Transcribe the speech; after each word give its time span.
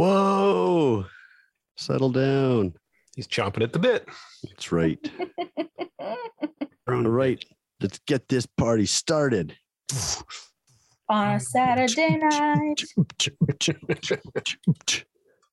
Whoa. 0.00 1.04
Settle 1.76 2.08
down. 2.08 2.72
He's 3.14 3.28
chomping 3.28 3.62
at 3.62 3.74
the 3.74 3.78
bit. 3.78 4.08
That's 4.42 4.72
right. 4.72 4.98
All 6.88 7.02
right. 7.02 7.44
Let's 7.82 7.98
get 8.06 8.26
this 8.26 8.46
party 8.46 8.86
started. 8.86 9.54
On 11.10 11.34
a 11.34 11.38
Saturday 11.38 12.16
night. 12.16 12.82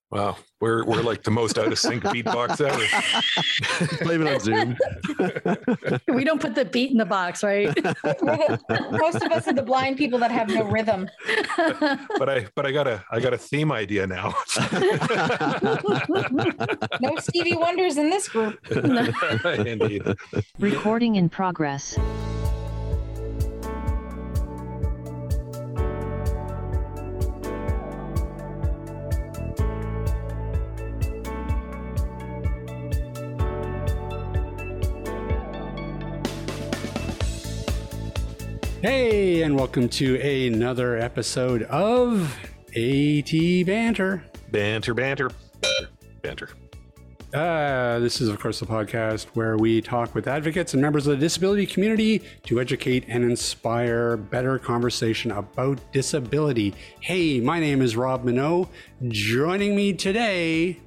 Wow, 0.10 0.38
we're 0.62 0.86
we're 0.86 1.02
like 1.02 1.24
the 1.24 1.32
most 1.32 1.58
out 1.58 1.70
of 1.70 1.78
sync 1.78 2.02
beatbox 2.02 2.62
ever. 2.62 4.04
Blame 4.06 4.26
it 4.26 4.34
on 4.34 4.40
Zoom. 4.40 4.78
we 6.16 6.24
don't 6.24 6.40
put 6.40 6.56
the 6.56 6.64
beat 6.64 6.92
in 6.92 6.98
the 6.98 7.06
box, 7.06 7.44
right? 7.44 7.68
Most 8.92 9.22
of 9.22 9.32
us 9.34 9.50
are 9.50 9.54
the 9.54 9.64
blind 9.66 9.98
people 9.98 10.18
that 10.20 10.32
have 10.32 10.48
no 10.48 10.64
rhythm. 10.64 11.10
But 12.18 12.30
I 12.30 12.48
but 12.56 12.66
I 12.66 12.72
got 12.72 12.88
a 12.88 13.04
I 13.12 13.20
got 13.20 13.34
a 13.34 13.38
theme 13.38 13.70
idea 13.70 14.08
now. 14.08 14.34
No 17.02 17.18
Stevie 17.20 17.58
Wonders 17.58 17.98
in 17.98 18.10
this 18.10 18.30
group. 18.30 18.58
Indeed. 19.46 20.04
Recording 20.58 21.16
in 21.16 21.28
progress. 21.28 21.98
Hey, 38.88 39.42
and 39.42 39.54
welcome 39.54 39.90
to 39.90 40.16
another 40.22 40.98
episode 40.98 41.64
of 41.64 42.34
AT 42.74 43.66
Banter. 43.66 44.24
Banter, 44.50 44.94
banter, 44.94 45.30
banter, 45.62 45.90
banter. 46.22 46.50
Uh, 47.34 48.00
this 48.00 48.22
is, 48.22 48.30
of 48.30 48.40
course, 48.40 48.62
the 48.62 48.66
podcast 48.66 49.26
where 49.34 49.58
we 49.58 49.82
talk 49.82 50.16
with 50.16 50.26
advocates 50.26 50.72
and 50.72 50.82
members 50.82 51.06
of 51.06 51.12
the 51.12 51.18
disability 51.18 51.66
community 51.66 52.24
to 52.44 52.62
educate 52.62 53.04
and 53.10 53.26
inspire 53.26 54.16
better 54.16 54.58
conversation 54.58 55.32
about 55.32 55.82
disability. 55.92 56.74
Hey, 57.02 57.42
my 57.42 57.60
name 57.60 57.82
is 57.82 57.98
Rob 57.98 58.24
Mineault. 58.24 58.70
Joining 59.10 59.76
me 59.76 59.92
today, 59.92 60.80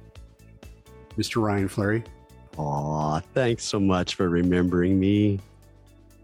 Mr. 1.19 1.39
Ryan 1.39 1.67
Fleury. 1.67 2.03
Aw, 2.57 3.19
thanks 3.35 3.63
so 3.63 3.79
much 3.79 4.15
for 4.15 4.27
remembering 4.27 4.99
me. 4.99 5.39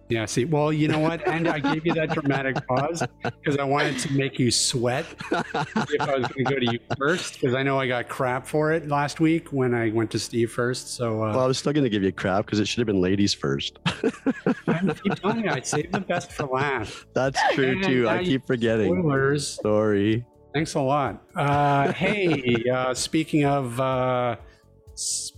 Yeah, 0.09 0.25
see, 0.25 0.45
well, 0.45 0.71
you 0.71 0.87
know 0.87 0.99
what? 0.99 1.27
And 1.27 1.49
I 1.49 1.59
gave 1.59 1.85
you 1.85 1.93
that 1.95 2.11
dramatic 2.11 2.65
pause 2.65 3.03
because 3.23 3.57
I 3.57 3.65
wanted 3.65 3.99
to 3.99 4.13
make 4.13 4.39
you 4.39 4.51
sweat 4.51 5.05
if 5.31 6.01
I 6.01 6.17
was 6.17 6.27
going 6.29 6.45
to 6.45 6.53
go 6.53 6.59
to 6.59 6.71
you 6.71 6.79
first 6.97 7.33
because 7.33 7.53
I 7.53 7.61
know 7.63 7.77
I 7.77 7.87
got 7.87 8.07
crap 8.07 8.47
for 8.47 8.71
it 8.71 8.87
last 8.87 9.19
week 9.19 9.51
when 9.51 9.73
I 9.73 9.89
went 9.89 10.09
to 10.11 10.19
Steve 10.19 10.49
first. 10.51 10.95
So 10.95 11.23
uh, 11.23 11.31
Well, 11.33 11.41
I 11.41 11.45
was 11.47 11.57
still 11.57 11.73
going 11.73 11.83
to 11.83 11.89
give 11.89 12.03
you 12.03 12.13
crap 12.13 12.45
because 12.45 12.59
it 12.59 12.67
should 12.69 12.79
have 12.79 12.87
been 12.87 13.01
ladies 13.01 13.33
first. 13.33 13.79
I 13.85 14.93
keep 15.03 15.15
telling 15.15 15.43
you, 15.43 15.49
I 15.49 15.59
saved 15.59 15.91
the 15.93 15.99
best 15.99 16.31
for 16.31 16.45
last. 16.45 17.05
That's 17.13 17.39
true 17.53 17.71
And 17.71 17.83
too. 17.83 18.07
I 18.07 18.23
keep 18.23 18.47
forgetting. 18.47 19.01
Spoilers. 19.01 19.59
Sorry. 19.61 20.25
Thanks 20.53 20.75
a 20.75 20.79
lot. 20.81 21.21
Uh, 21.35 21.91
hey, 21.91 22.63
uh, 22.73 22.93
speaking 22.93 23.43
of 23.43 23.77
uh, 23.79 24.37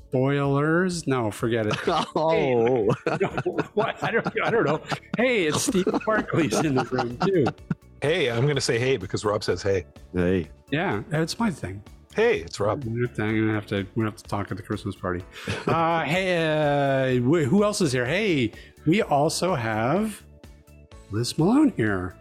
spoilers, 0.10 1.06
no, 1.08 1.30
forget 1.32 1.68
it. 1.68 1.76
Oh, 2.16 2.90
No, 3.22 3.28
what? 3.74 4.02
I 4.04 4.12
don't, 4.12 4.28
I 4.44 4.50
don't 4.50 4.66
know. 4.66 4.82
Hey, 5.18 5.46
it's 5.46 5.64
Steve 5.64 5.86
Barclay's 5.86 6.58
in 6.66 6.76
the 6.76 6.84
room 6.86 7.18
too. 7.18 7.46
Hey, 8.02 8.32
I'm 8.32 8.48
gonna 8.48 8.62
say 8.62 8.80
hey 8.80 8.98
because 8.98 9.24
Rob 9.26 9.44
says 9.44 9.62
hey. 9.62 9.86
hey. 10.14 10.50
Yeah, 10.72 11.04
it's 11.12 11.38
my 11.38 11.52
thing. 11.52 11.84
Hey, 12.16 12.40
it's 12.40 12.60
Rob. 12.60 12.84
I'm 12.84 12.94
gonna 12.96 13.08
have 13.54 13.68
to. 13.68 13.78
I'm 13.78 13.86
gonna 13.96 14.08
have 14.08 14.16
to 14.16 14.24
talk 14.24 14.52
at 14.52 14.58
the 14.58 14.64
Christmas 14.64 14.96
party. 14.96 15.24
Uh, 15.68 16.04
hey, 16.04 17.18
uh, 17.18 17.22
who 17.22 17.64
else 17.64 17.82
is 17.82 17.92
here? 17.92 18.06
Hey, 18.06 18.52
we 18.86 19.02
also 19.04 19.54
have 19.54 20.23
Lis 21.12 21.38
Malone 21.38 21.73
here. 21.76 22.16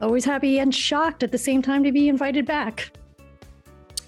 Always 0.00 0.24
happy 0.24 0.58
and 0.58 0.74
shocked 0.74 1.22
at 1.22 1.32
the 1.32 1.38
same 1.38 1.60
time 1.60 1.82
to 1.84 1.92
be 1.92 2.08
invited 2.08 2.46
back. 2.46 2.90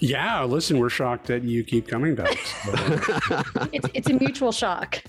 Yeah, 0.01 0.45
listen, 0.45 0.79
we're 0.79 0.91
shocked 0.91 1.27
that 1.27 1.43
you 1.43 1.65
keep 1.65 1.89
coming 1.89 2.15
back. 2.15 2.39
So, 2.39 2.73
It's, 3.73 3.89
it's 3.95 4.11
a 4.11 4.15
mutual 4.15 4.53
shock. 4.53 5.03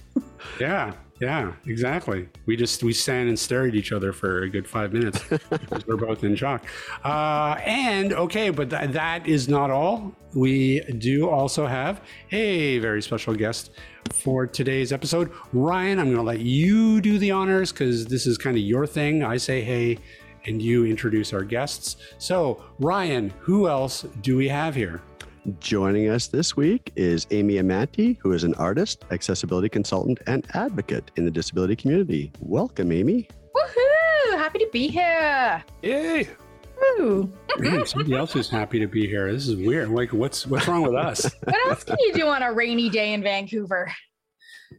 yeah, 0.59 0.93
yeah, 1.21 1.53
exactly. 1.67 2.27
We 2.45 2.55
just 2.55 2.81
we 2.81 2.93
stand 2.93 3.29
and 3.29 3.37
stare 3.37 3.67
at 3.67 3.75
each 3.75 3.91
other 3.91 4.11
for 4.13 4.43
a 4.43 4.49
good 4.49 4.67
five 4.67 4.91
minutes 4.93 5.21
because 5.29 5.85
we're 5.87 5.97
both 5.97 6.23
in 6.23 6.35
shock. 6.35 6.65
Uh, 7.03 7.57
and 7.65 8.13
okay, 8.13 8.49
but 8.49 8.69
th- 8.69 8.91
that 8.91 9.27
is 9.27 9.47
not 9.47 9.69
all. 9.69 10.13
We 10.33 10.79
do 10.97 11.29
also 11.29 11.67
have 11.67 12.01
a 12.31 12.79
very 12.79 13.01
special 13.01 13.35
guest 13.35 13.71
for 14.13 14.47
today's 14.47 14.91
episode. 14.93 15.31
Ryan, 15.53 15.99
I'm 15.99 16.05
going 16.05 16.17
to 16.17 16.23
let 16.23 16.39
you 16.39 16.99
do 17.01 17.19
the 17.19 17.31
honors 17.31 17.71
because 17.71 18.05
this 18.07 18.25
is 18.25 18.37
kind 18.37 18.55
of 18.57 18.63
your 18.63 18.87
thing. 18.87 19.23
I 19.23 19.37
say 19.37 19.61
hey, 19.61 19.97
and 20.45 20.61
you 20.61 20.85
introduce 20.85 21.33
our 21.33 21.43
guests. 21.43 21.97
So, 22.17 22.63
Ryan, 22.79 23.31
who 23.39 23.67
else 23.67 24.03
do 24.21 24.37
we 24.37 24.47
have 24.47 24.75
here? 24.75 25.01
Joining 25.59 26.09
us 26.09 26.27
this 26.27 26.55
week 26.57 26.91
is 26.95 27.25
Amy 27.31 27.55
Amantea, 27.55 28.17
who 28.19 28.33
is 28.33 28.43
an 28.43 28.53
artist, 28.55 29.05
accessibility 29.11 29.69
consultant, 29.69 30.19
and 30.27 30.45
advocate 30.53 31.11
in 31.15 31.25
the 31.25 31.31
disability 31.31 31.75
community. 31.75 32.31
Welcome, 32.39 32.91
Amy. 32.91 33.27
Woohoo! 33.55 34.37
Happy 34.37 34.59
to 34.59 34.67
be 34.71 34.87
here. 34.87 35.63
Yay! 35.81 36.27
Ooh. 36.99 37.31
Man, 37.57 37.85
somebody 37.85 38.13
else 38.15 38.35
is 38.35 38.49
happy 38.49 38.79
to 38.79 38.87
be 38.87 39.05
here. 39.07 39.31
This 39.31 39.47
is 39.47 39.55
weird. 39.57 39.89
Like, 39.89 40.13
what's 40.13 40.45
what's 40.47 40.67
wrong 40.67 40.81
with 40.83 40.95
us? 40.95 41.29
What 41.43 41.67
else 41.67 41.83
can 41.83 41.97
you 41.99 42.13
do 42.13 42.27
on 42.27 42.41
a 42.43 42.53
rainy 42.53 42.89
day 42.89 43.13
in 43.13 43.21
Vancouver? 43.21 43.91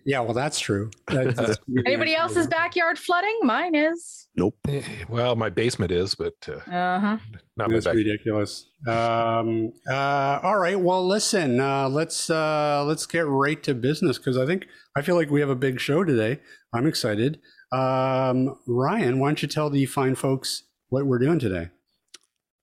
Yeah, 0.06 0.20
well, 0.20 0.32
that's 0.34 0.58
true. 0.60 0.90
That- 1.08 1.34
that's- 1.36 1.58
Anybody 1.86 2.14
else's 2.14 2.46
backyard 2.46 2.98
flooding? 2.98 3.36
Mine 3.42 3.74
is. 3.74 4.28
Nope. 4.40 4.56
Eh, 4.68 4.80
Well, 5.06 5.36
my 5.36 5.50
basement 5.50 5.92
is, 5.92 6.14
but 6.14 6.32
uh, 6.48 6.52
Uh 6.70 6.98
huh. 7.00 7.18
not 7.58 7.68
my 7.70 7.74
That's 7.78 7.94
ridiculous. 7.94 8.70
Um, 8.88 9.72
uh, 9.86 10.40
all 10.42 10.56
right. 10.56 10.80
Well, 10.80 11.06
listen. 11.06 11.60
Uh, 11.60 11.90
let's 11.90 12.30
uh, 12.30 12.82
let's 12.86 13.04
get 13.04 13.26
right 13.26 13.62
to 13.64 13.74
business 13.74 14.16
because 14.16 14.38
I 14.38 14.46
think 14.46 14.64
I 14.96 15.02
feel 15.02 15.14
like 15.16 15.28
we 15.30 15.40
have 15.40 15.50
a 15.50 15.54
big 15.54 15.78
show 15.78 16.04
today. 16.04 16.40
I'm 16.72 16.86
excited. 16.86 17.38
Um, 17.70 18.56
Ryan, 18.66 19.18
why 19.18 19.28
don't 19.28 19.42
you 19.42 19.48
tell 19.48 19.68
the 19.68 19.84
fine 19.84 20.14
folks 20.14 20.62
what 20.88 21.04
we're 21.04 21.18
doing 21.18 21.38
today? 21.38 21.68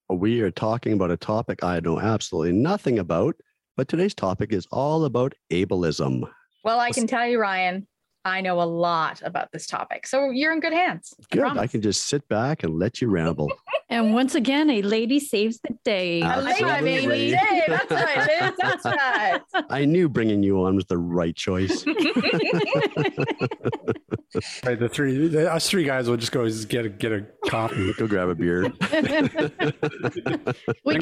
We 0.10 0.42
are 0.42 0.50
talking 0.52 0.94
about 0.94 1.12
a 1.12 1.18
topic 1.18 1.64
I 1.64 1.80
know 1.80 2.00
absolutely 2.00 2.54
nothing 2.54 2.98
about, 2.98 3.36
but 3.76 3.88
today's 3.88 4.16
topic 4.16 4.52
is 4.52 4.66
all 4.72 5.06
about 5.06 5.36
ableism. 5.52 6.24
Well, 6.64 6.80
I 6.80 6.90
can 6.90 7.06
tell 7.06 7.28
you, 7.28 7.40
Ryan, 7.40 7.86
I 8.28 8.42
know 8.42 8.62
a 8.62 8.64
lot 8.64 9.22
about 9.24 9.52
this 9.52 9.66
topic. 9.66 10.06
So 10.06 10.30
you're 10.32 10.54
in 10.54 10.60
good 10.60 10.74
hands. 10.74 11.14
I 11.20 11.24
Good. 11.32 11.40
I 11.44 11.54
promise. 11.54 11.72
can 11.72 11.82
just 11.82 12.06
sit 12.08 12.28
back 12.28 12.62
and 12.64 12.78
let 12.78 13.02
you 13.02 13.10
ramble. 13.10 13.52
And 13.90 14.14
once 14.14 14.36
again, 14.36 14.70
a 14.70 14.82
lady 14.82 15.18
saves 15.18 15.62
the 15.62 15.74
day. 15.86 16.20
A 16.20 16.42
lady 16.42 16.62
Absolutely. 16.62 17.08
baby. 17.08 17.32
Hey, 17.38 17.64
that's 17.68 17.90
right, 18.06 18.42
Lis. 18.42 18.52
That's 18.60 18.84
right. 18.84 19.40
I 19.70 19.86
knew 19.86 20.10
bringing 20.10 20.44
you 20.44 20.62
on 20.66 20.76
was 20.76 20.84
the 20.88 20.98
right 20.98 21.34
choice. 21.34 21.86
Right, 24.64 24.78
the 24.78 24.90
three, 24.90 25.28
the, 25.30 25.52
us 25.52 25.70
three 25.70 25.84
guys 25.86 26.10
will 26.10 26.18
just 26.18 26.32
go 26.32 26.46
just 26.46 26.68
get 26.68 26.86
a, 26.86 26.90
get 26.90 27.12
a 27.12 27.26
coffee. 27.48 27.94
Go 27.94 28.08
grab 28.08 28.30
a 28.30 28.36
beer. 28.36 28.64
we 28.64 28.70
Thanks 28.70 29.34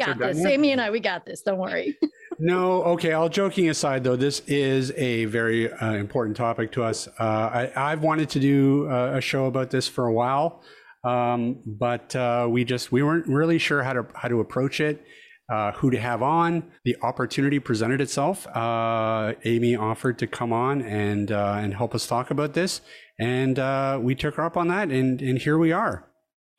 got 0.05 0.17
this. 0.19 0.37
doing. 0.37 0.47
Amy 0.47 0.71
and 0.71 0.79
I, 0.79 0.91
we 0.91 0.99
got 0.99 1.25
this. 1.25 1.41
Don't 1.41 1.57
worry. 1.57 1.97
No, 2.37 2.83
okay. 2.83 3.13
All 3.13 3.29
joking 3.29 3.69
aside, 3.69 4.03
though, 4.03 4.15
this 4.15 4.41
is 4.41 4.91
a 4.97 5.25
very 5.25 5.71
uh, 5.71 5.93
important 5.93 6.35
topic 6.35 6.71
to 6.73 6.83
us. 6.83 7.07
Uh, 7.19 7.23
I, 7.23 7.71
I've 7.75 8.01
wanted 8.01 8.29
to 8.31 8.39
do 8.39 8.89
uh, 8.89 9.13
a 9.15 9.21
show 9.21 9.45
about 9.45 9.69
this 9.69 9.87
for 9.87 10.05
a 10.07 10.13
while, 10.13 10.61
um, 11.05 11.61
but 11.65 12.13
uh, 12.15 12.47
we 12.49 12.65
just 12.65 12.91
we 12.91 13.03
weren't 13.03 13.27
really 13.27 13.57
sure 13.57 13.83
how 13.83 13.93
to 13.93 14.05
how 14.15 14.27
to 14.27 14.41
approach 14.41 14.81
it, 14.81 15.05
uh, 15.49 15.71
who 15.73 15.91
to 15.91 15.99
have 15.99 16.21
on. 16.21 16.71
The 16.83 16.97
opportunity 17.03 17.59
presented 17.59 18.01
itself. 18.01 18.45
Uh, 18.47 19.33
Amy 19.45 19.75
offered 19.75 20.19
to 20.19 20.27
come 20.27 20.51
on 20.51 20.81
and 20.81 21.31
uh, 21.31 21.57
and 21.59 21.73
help 21.73 21.95
us 21.95 22.05
talk 22.05 22.31
about 22.31 22.53
this, 22.53 22.81
and 23.17 23.57
uh, 23.59 23.97
we 24.01 24.13
took 24.13 24.35
her 24.35 24.43
up 24.43 24.57
on 24.57 24.67
that, 24.67 24.89
and 24.89 25.21
and 25.21 25.39
here 25.39 25.57
we 25.57 25.71
are. 25.71 26.09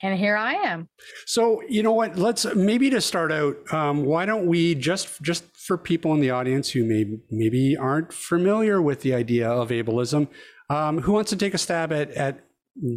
And 0.02 0.18
here 0.18 0.36
I 0.36 0.54
am. 0.54 0.88
So 1.24 1.62
you 1.68 1.82
know 1.82 1.92
what? 1.92 2.18
Let's 2.18 2.44
maybe 2.54 2.90
to 2.90 3.00
start 3.00 3.32
out. 3.32 3.56
Um, 3.72 4.04
why 4.04 4.26
don't 4.26 4.46
we 4.46 4.74
just 4.74 5.22
just 5.22 5.44
for 5.66 5.76
people 5.76 6.14
in 6.14 6.20
the 6.20 6.30
audience 6.30 6.70
who 6.70 6.84
may 6.84 7.04
maybe 7.30 7.76
aren't 7.76 8.12
familiar 8.12 8.80
with 8.80 9.00
the 9.00 9.12
idea 9.14 9.48
of 9.50 9.70
ableism, 9.70 10.28
um, 10.70 10.98
who 11.02 11.12
wants 11.12 11.30
to 11.30 11.36
take 11.36 11.54
a 11.54 11.58
stab 11.58 11.92
at 11.92 12.10
at 12.12 12.40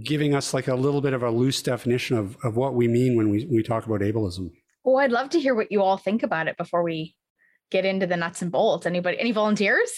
giving 0.04 0.36
us 0.36 0.54
like 0.54 0.68
a 0.68 0.76
little 0.76 1.02
bit 1.02 1.14
of 1.14 1.24
a 1.24 1.32
loose 1.32 1.62
definition 1.62 2.18
of 2.18 2.38
of 2.44 2.56
what 2.56 2.74
we 2.76 2.88
mean 2.88 3.16
when 3.18 3.30
we 3.30 3.46
we 3.52 3.64
talk 3.64 3.86
about 3.86 4.02
ableism? 4.02 4.52
Well, 4.84 4.98
I'd 4.98 5.12
love 5.12 5.30
to 5.32 5.40
hear 5.40 5.56
what 5.56 5.72
you 5.72 5.82
all 5.82 5.98
think 5.98 6.24
about 6.24 6.48
it 6.48 6.58
before 6.58 6.84
we 6.84 7.16
get 7.72 7.86
into 7.86 8.08
the 8.08 8.18
nuts 8.18 8.42
and 8.42 8.52
bolts. 8.52 8.86
Anybody? 8.86 9.20
Any 9.20 9.32
volunteers? 9.32 9.92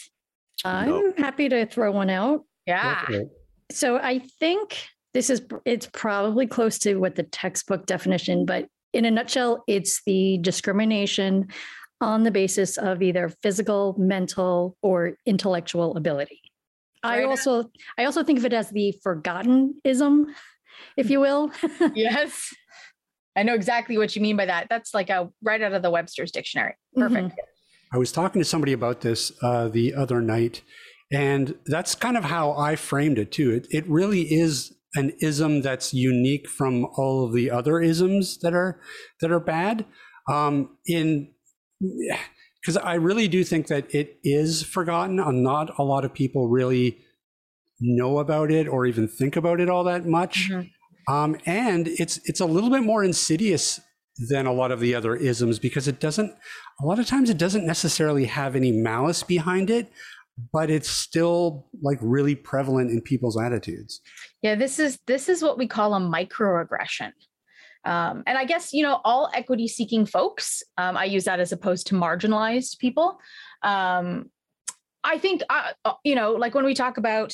I'm 0.63 0.89
No. 0.89 1.13
happy 1.17 1.49
to 1.49 1.65
throw 1.65 1.91
one 1.91 2.09
out. 2.09 2.45
Yeah. 2.65 3.05
Okay. 3.09 3.25
So 3.71 3.97
I 3.97 4.19
think 4.39 4.85
this 5.13 5.29
is 5.29 5.41
it's 5.65 5.87
probably 5.91 6.47
close 6.47 6.77
to 6.79 6.95
what 6.95 7.15
the 7.15 7.23
textbook 7.23 7.85
definition, 7.85 8.45
but 8.45 8.67
in 8.93 9.05
a 9.05 9.11
nutshell, 9.11 9.63
it's 9.67 10.01
the 10.05 10.37
discrimination 10.41 11.47
on 12.01 12.23
the 12.23 12.31
basis 12.31 12.77
of 12.77 13.01
either 13.01 13.31
physical, 13.41 13.95
mental, 13.97 14.77
or 14.81 15.15
intellectual 15.25 15.95
ability. 15.95 16.41
I 17.03 17.23
also 17.23 17.71
I 17.97 18.05
also 18.05 18.23
think 18.23 18.39
of 18.39 18.45
it 18.45 18.53
as 18.53 18.69
the 18.69 18.93
forgotten 19.03 19.75
ism, 19.83 20.27
if 20.97 21.09
you 21.09 21.19
will. 21.19 21.51
yes. 21.95 22.53
I 23.35 23.43
know 23.43 23.55
exactly 23.55 23.97
what 23.97 24.15
you 24.15 24.21
mean 24.21 24.35
by 24.35 24.45
that. 24.45 24.67
That's 24.69 24.93
like 24.93 25.09
a 25.09 25.29
right 25.41 25.61
out 25.61 25.73
of 25.73 25.81
the 25.81 25.89
Webster's 25.89 26.31
dictionary. 26.31 26.75
Perfect. 26.95 27.39
I 27.93 27.97
was 27.97 28.11
talking 28.11 28.41
to 28.41 28.45
somebody 28.45 28.73
about 28.73 29.01
this 29.01 29.31
uh, 29.41 29.67
the 29.67 29.93
other 29.93 30.21
night, 30.21 30.61
and 31.11 31.55
that's 31.65 31.95
kind 31.95 32.17
of 32.17 32.25
how 32.25 32.51
I 32.53 32.75
framed 32.75 33.17
it 33.17 33.31
too. 33.31 33.51
It, 33.51 33.67
it 33.69 33.87
really 33.87 34.21
is 34.21 34.73
an 34.95 35.13
ism 35.21 35.61
that's 35.61 35.93
unique 35.93 36.49
from 36.49 36.85
all 36.97 37.25
of 37.25 37.33
the 37.33 37.49
other 37.49 37.79
isms 37.79 38.37
that 38.39 38.53
are 38.53 38.79
that 39.21 39.31
are 39.31 39.39
bad. 39.39 39.85
Um, 40.29 40.77
in 40.85 41.29
because 42.61 42.77
I 42.77 42.95
really 42.95 43.27
do 43.27 43.43
think 43.43 43.67
that 43.67 43.93
it 43.93 44.19
is 44.23 44.63
forgotten. 44.63 45.15
Not 45.43 45.77
a 45.79 45.83
lot 45.83 46.05
of 46.05 46.13
people 46.13 46.47
really 46.47 46.99
know 47.79 48.19
about 48.19 48.51
it 48.51 48.67
or 48.67 48.85
even 48.85 49.07
think 49.07 49.35
about 49.35 49.59
it 49.59 49.69
all 49.69 49.83
that 49.85 50.05
much. 50.05 50.49
Mhm. 50.49 50.69
Um, 51.09 51.37
and 51.45 51.87
it's 51.87 52.19
it's 52.25 52.39
a 52.39 52.45
little 52.45 52.69
bit 52.69 52.83
more 52.83 53.03
insidious 53.03 53.79
than 54.29 54.45
a 54.45 54.53
lot 54.53 54.71
of 54.71 54.79
the 54.79 54.93
other 54.93 55.15
isms 55.15 55.57
because 55.57 55.87
it 55.87 55.99
doesn't 55.99 56.31
a 56.81 56.85
lot 56.85 56.99
of 56.99 57.07
times 57.07 57.29
it 57.29 57.37
doesn't 57.37 57.65
necessarily 57.65 58.25
have 58.25 58.55
any 58.55 58.71
malice 58.71 59.23
behind 59.23 59.69
it 59.69 59.89
but 60.53 60.69
it's 60.69 60.89
still 60.89 61.67
like 61.81 61.97
really 62.01 62.35
prevalent 62.35 62.91
in 62.91 63.01
people's 63.01 63.39
attitudes 63.39 64.01
Yeah, 64.43 64.55
this 64.55 64.77
is 64.79 64.99
this 65.07 65.27
is 65.29 65.41
what 65.41 65.57
we 65.57 65.65
call 65.67 65.95
a 65.95 65.99
microaggression. 65.99 67.13
Um, 67.83 68.23
and 68.27 68.37
I 68.37 68.45
guess 68.45 68.73
you 68.73 68.83
know 68.83 69.01
all 69.03 69.29
equity 69.33 69.67
seeking 69.67 70.05
folks. 70.05 70.63
Um, 70.77 70.97
I 70.97 71.05
use 71.05 71.25
that 71.25 71.39
as 71.39 71.51
opposed 71.51 71.87
to 71.87 71.95
marginalized 71.95 72.79
people. 72.79 73.19
Um, 73.63 74.29
I 75.03 75.17
think 75.17 75.41
uh, 75.49 75.71
uh, 75.85 75.93
you 76.03 76.15
know, 76.15 76.33
like 76.33 76.53
when 76.55 76.65
we 76.65 76.73
talk 76.73 76.97
about 76.97 77.33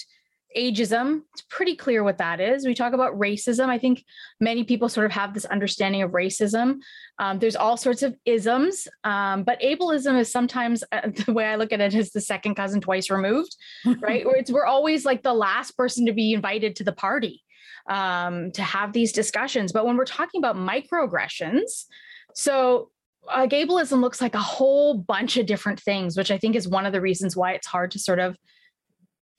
ageism, 0.56 1.22
it's 1.34 1.44
pretty 1.50 1.76
clear 1.76 2.04
what 2.04 2.18
that 2.20 2.40
is. 2.40 2.66
We 2.66 2.74
talk 2.74 2.94
about 2.94 3.20
racism. 3.20 3.68
I 3.68 3.78
think 3.78 4.04
many 4.40 4.64
people 4.64 4.88
sort 4.88 5.06
of 5.06 5.12
have 5.12 5.34
this 5.34 5.46
understanding 5.46 6.02
of 6.02 6.12
racism. 6.12 6.78
Um, 7.20 7.40
there's 7.40 7.56
all 7.56 7.76
sorts 7.76 8.02
of 8.02 8.16
isms, 8.26 8.88
um, 9.04 9.44
but 9.44 9.60
ableism 9.62 10.18
is 10.18 10.32
sometimes 10.32 10.84
uh, 10.92 11.10
the 11.26 11.34
way 11.34 11.46
I 11.46 11.58
look 11.58 11.74
at 11.74 11.82
it 11.82 11.94
is 11.94 12.12
the 12.12 12.22
second 12.22 12.56
cousin 12.56 12.82
twice 12.82 13.10
removed 13.10 13.56
right? 14.00 14.26
Where 14.26 14.38
it's 14.38 14.52
we're 14.52 14.66
always 14.66 15.06
like 15.06 15.24
the 15.24 15.34
last 15.34 15.72
person 15.78 16.06
to 16.06 16.14
be 16.14 16.34
invited 16.34 16.76
to 16.78 16.84
the 16.84 16.94
party 16.94 17.44
um, 17.88 18.52
to 18.52 18.62
have 18.62 18.94
these 18.94 19.12
discussions. 19.12 19.72
But 19.72 19.86
when 19.86 19.98
we're 19.98 20.06
talking 20.06 20.40
about 20.40 20.56
microaggressions, 20.56 21.86
so 22.34 22.90
uh, 23.28 23.48
ableism 23.48 24.02
looks 24.02 24.22
like 24.22 24.36
a 24.36 24.40
whole 24.40 24.94
bunch 24.96 25.38
of 25.38 25.46
different 25.46 25.80
things, 25.80 26.18
which 26.18 26.32
I 26.32 26.38
think 26.38 26.56
is 26.56 26.68
one 26.68 26.86
of 26.86 26.94
the 26.94 27.02
reasons 27.02 27.36
why 27.36 27.54
it's 27.54 27.68
hard 27.68 27.92
to 27.92 28.00
sort 28.00 28.20
of 28.20 28.38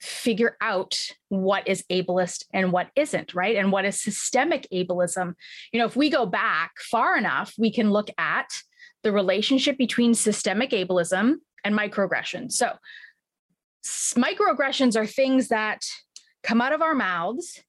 figure 0.01 0.55
out 0.61 0.97
what 1.27 1.67
is 1.67 1.83
ableist 1.91 2.45
and 2.53 2.71
what 2.71 2.89
isn't, 2.95 3.33
right? 3.33 3.55
And 3.55 3.71
what 3.71 3.85
is 3.85 4.01
systemic 4.01 4.67
ableism. 4.73 5.33
You 5.73 5.79
know, 5.79 5.85
if 5.85 5.95
we 5.95 6.09
go 6.09 6.25
back 6.25 6.71
far 6.79 7.17
enough, 7.17 7.53
we 7.57 7.71
can 7.71 7.91
look 7.91 8.09
at 8.17 8.47
the 9.03 9.11
relationship 9.11 9.77
between 9.77 10.13
systemic 10.13 10.71
ableism 10.71 11.35
and 11.63 11.77
microaggression. 11.77 12.51
So 12.51 12.73
microaggressions 13.85 14.95
are 14.95 15.05
things 15.05 15.49
that 15.49 15.81
come 16.43 16.61
out 16.61 16.73
of 16.73 16.81
our 16.81 16.95
mouths 16.95 17.61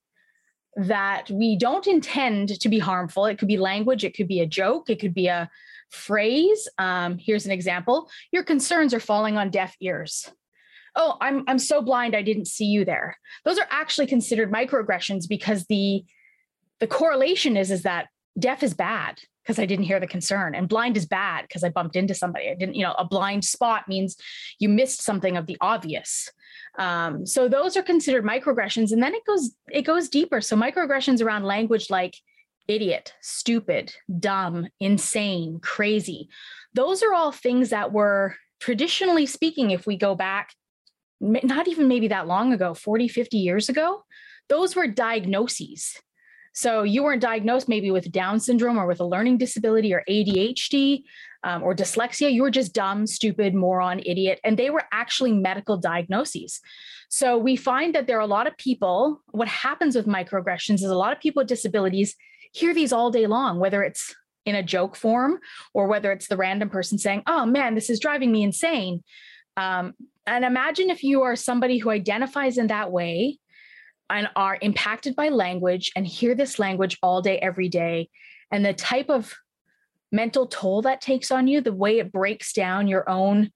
that 0.77 1.31
we 1.31 1.57
don't 1.57 1.87
intend 1.87 2.61
to 2.61 2.69
be 2.69 2.79
harmful. 2.79 3.27
It 3.27 3.39
could 3.39 3.49
be 3.49 3.57
language, 3.57 4.05
it 4.05 4.17
could 4.17 4.29
be 4.29 4.41
a 4.41 4.47
joke, 4.47 4.89
it 4.89 5.01
could 5.01 5.15
be 5.15 5.27
a 5.27 5.51
phrase. 5.91 6.69
Um, 6.79 7.19
here's 7.19 7.47
an 7.47 7.53
example 7.53 8.11
Your 8.33 8.45
concerns 8.45 8.95
are 8.95 9.01
falling 9.01 9.37
on 9.37 9.51
deaf 9.51 9.77
ears. 9.81 10.31
Oh, 10.97 11.17
I'm, 11.21 11.45
I'm 11.47 11.59
so 11.59 11.83
blind, 11.83 12.17
I 12.17 12.23
didn't 12.23 12.47
see 12.47 12.65
you 12.65 12.85
there. 12.85 13.17
Those 13.45 13.59
are 13.59 13.67
actually 13.71 14.09
considered 14.09 14.53
microaggressions 14.53 15.29
because 15.29 15.67
the, 15.67 16.05
the 16.81 16.89
correlation 16.89 17.57
is, 17.57 17.71
is 17.71 17.83
that 17.83 18.09
deaf 18.39 18.63
is 18.63 18.75
bad 18.75 19.21
because 19.43 19.59
I 19.59 19.67
didn't 19.67 19.87
hear 19.87 20.01
the 20.01 20.07
concern, 20.07 20.55
and 20.55 20.69
blind 20.69 20.97
is 20.97 21.07
bad 21.07 21.43
because 21.43 21.65
I 21.65 21.71
bumped 21.71 21.97
into 21.97 22.15
somebody. 22.15 22.49
I 22.49 22.55
didn't, 22.55 22.75
you 22.75 22.83
know, 22.83 22.95
a 22.99 23.05
blind 23.05 23.45
spot 23.45 23.89
means 23.89 24.17
you 24.59 24.69
missed 24.69 25.03
something 25.03 25.37
of 25.37 25.47
the 25.47 25.57
obvious. 25.61 26.31
Um, 26.79 27.27
so 27.27 27.49
those 27.49 27.77
are 27.77 27.83
considered 27.83 28.25
microaggressions, 28.25 28.93
and 28.93 29.03
then 29.03 29.15
it 29.15 29.25
goes 29.27 29.55
it 29.71 29.83
goes 29.83 30.09
deeper. 30.09 30.41
So 30.41 30.57
microaggressions 30.57 31.23
around 31.23 31.45
language 31.45 31.91
like 31.91 32.15
idiot, 32.69 33.15
stupid, 33.21 33.95
dumb, 34.19 34.69
insane, 34.79 35.59
crazy. 35.61 36.29
Those 36.75 37.03
are 37.03 37.13
all 37.13 37.33
things 37.33 37.71
that 37.71 37.93
were 37.93 38.37
traditionally 38.61 39.27
speaking, 39.27 39.71
if 39.71 39.87
we 39.87 39.97
go 39.97 40.15
back, 40.15 40.55
not 41.21 41.67
even 41.67 41.89
maybe 41.89 42.09
that 42.09 42.27
long 42.27 42.53
ago, 42.53 42.75
40, 42.75 43.09
50 43.09 43.39
years 43.39 43.69
ago, 43.69 44.05
those 44.49 44.77
were 44.77 44.87
diagnoses. 44.87 46.01
So 46.53 46.83
you 46.83 47.03
weren't 47.03 47.23
diagnosed 47.23 47.69
maybe 47.69 47.91
with 47.91 48.11
Down 48.11 48.41
syndrome 48.41 48.79
or 48.79 48.87
with 48.87 49.01
a 49.01 49.05
learning 49.05 49.39
disability 49.39 49.95
or 49.95 50.03
ADHD 50.09 51.05
um, 51.45 51.63
or 51.63 51.75
dyslexia. 51.75 52.33
You 52.33 52.43
were 52.43 52.51
just 52.51 52.75
dumb, 52.75 53.07
stupid, 53.07 53.55
moron, 53.55 54.01
idiot. 54.01 54.41
And 54.45 54.59
they 54.59 54.71
were 54.71 54.85
actually 54.93 55.33
medical 55.33 55.77
diagnoses. 55.77 56.61
So 57.09 57.39
we 57.39 57.57
find 57.57 57.95
that 57.95 58.07
there 58.07 58.19
are 58.19 58.21
a 58.21 58.27
lot 58.27 58.47
of 58.47 58.57
people, 58.57 59.23
what 59.31 59.49
happens 59.49 59.97
with 59.97 60.07
microaggressions 60.07 60.75
is 60.75 60.85
a 60.85 60.95
lot 60.95 61.13
of 61.13 61.21
people 61.21 61.41
with 61.41 61.49
disabilities 61.49 62.15
hear 62.53 62.75
these 62.75 62.93
all 62.93 63.11
day 63.11 63.27
long, 63.27 63.59
whether 63.59 63.83
it's 63.83 64.15
in 64.45 64.55
a 64.55 64.63
joke 64.63 64.97
form 64.97 65.39
or 65.75 65.87
whether 65.87 66.11
it's 66.13 66.29
the 66.29 66.37
random 66.37 66.69
person 66.69 66.99
saying, 66.99 67.23
oh 67.27 67.47
man, 67.47 67.75
this 67.75 67.91
is 67.91 68.01
driving 68.01 68.33
me 68.33 68.43
insane. 68.43 69.03
Um, 69.57 69.95
and 70.27 70.45
imagine 70.45 70.91
if 70.91 71.03
you 71.03 71.23
are 71.23 71.37
somebody 71.37 71.79
who 71.79 71.91
identifies 71.91 72.59
in 72.59 72.69
that 72.69 72.91
way 72.91 73.39
and 74.11 74.29
are 74.37 74.59
impacted 74.61 75.17
by 75.17 75.29
language 75.29 75.93
and 75.97 76.07
hear 76.07 76.35
this 76.35 76.59
language 76.59 76.99
all 77.03 77.23
day, 77.23 77.39
every 77.39 77.69
day, 77.69 78.09
and 78.51 78.65
the 78.65 78.75
type 78.75 79.09
of 79.09 79.35
mental 80.13 80.47
toll 80.47 80.83
that 80.83 81.01
takes 81.01 81.31
on 81.31 81.47
you, 81.47 81.61
the 81.61 81.73
way 81.73 81.99
it 81.99 82.13
breaks 82.13 82.53
down 82.53 82.89
your 82.89 83.09
own 83.09 83.51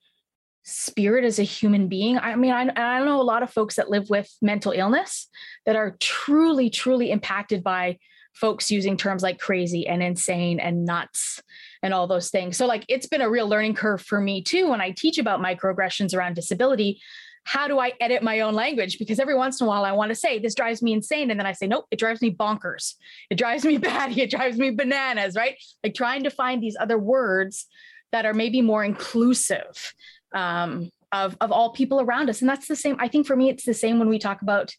spirit 0.63 1.25
as 1.25 1.39
a 1.39 1.43
human 1.43 1.89
being. 1.89 2.19
I 2.19 2.37
mean, 2.37 2.53
I, 2.53 2.69
I 2.75 3.05
know 3.05 3.21
a 3.21 3.23
lot 3.23 3.43
of 3.43 3.51
folks 3.51 3.77
that 3.77 3.91
live 3.91 4.09
with 4.09 4.31
mental 4.41 4.73
illness 4.73 5.29
that 5.67 5.77
are 5.77 5.97
truly, 6.01 6.71
truly 6.71 7.11
impacted 7.11 7.63
by 7.63 7.99
folks 8.35 8.71
using 8.71 8.97
terms 8.97 9.23
like 9.23 9.39
crazy 9.39 9.87
and 9.87 10.03
insane 10.03 10.59
and 10.59 10.85
nuts 10.85 11.41
and 11.83 11.95
all 11.95 12.07
those 12.07 12.31
things. 12.31 12.57
So, 12.57 12.67
like, 12.67 12.85
it's 12.89 13.07
been 13.07 13.21
a 13.21 13.31
real 13.31 13.49
learning 13.49 13.75
curve 13.75 14.03
for 14.03 14.21
me 14.21 14.43
too 14.43 14.71
when 14.71 14.81
I 14.81 14.91
teach 14.91 15.19
about 15.19 15.41
microaggressions 15.41 16.15
around 16.17 16.35
disability. 16.35 17.01
How 17.45 17.69
do 17.69 17.79
I 17.79 17.93
edit 18.01 18.23
my 18.23 18.41
own 18.41 18.55
language? 18.55 18.99
Because 18.99 19.21
every 19.21 19.35
once 19.35 19.61
in 19.61 19.67
a 19.67 19.69
while 19.69 19.85
I 19.85 19.93
want 19.93 20.09
to 20.09 20.15
say, 20.15 20.39
this 20.39 20.55
drives 20.55 20.83
me 20.83 20.93
insane. 20.93 21.31
And 21.31 21.39
then 21.39 21.47
I 21.47 21.53
say, 21.53 21.67
nope, 21.67 21.87
it 21.91 21.99
drives 21.99 22.23
me 22.23 22.35
bonkers. 22.35 22.95
It 23.31 23.37
drives 23.37 23.65
me 23.65 23.79
batty. 23.79 24.23
It 24.23 24.31
drives 24.31 24.59
me 24.59 24.71
bananas, 24.71 25.37
right? 25.37 25.57
Like 25.83 25.95
trying 25.95 26.25
to 26.25 26.31
find 26.31 26.63
these 26.63 26.77
other 26.81 26.99
words 26.99 27.67
that 28.13 28.27
are 28.27 28.35
maybe 28.35 28.63
more 28.63 28.83
inclusive 28.83 29.95
um, 30.35 30.91
of, 31.13 31.37
of 31.41 31.53
all 31.53 31.71
people 31.71 32.01
around 32.01 32.31
us. 32.31 32.41
And 32.41 32.49
that's 32.49 32.67
the 32.67 32.77
same. 32.77 32.97
I 32.99 33.09
think 33.09 33.27
for 33.27 33.37
me, 33.37 33.51
it's 33.51 33.65
the 33.65 33.75
same 33.75 33.99
when 33.99 34.09
we 34.09 34.19
talk 34.19 34.43
about 34.43 34.75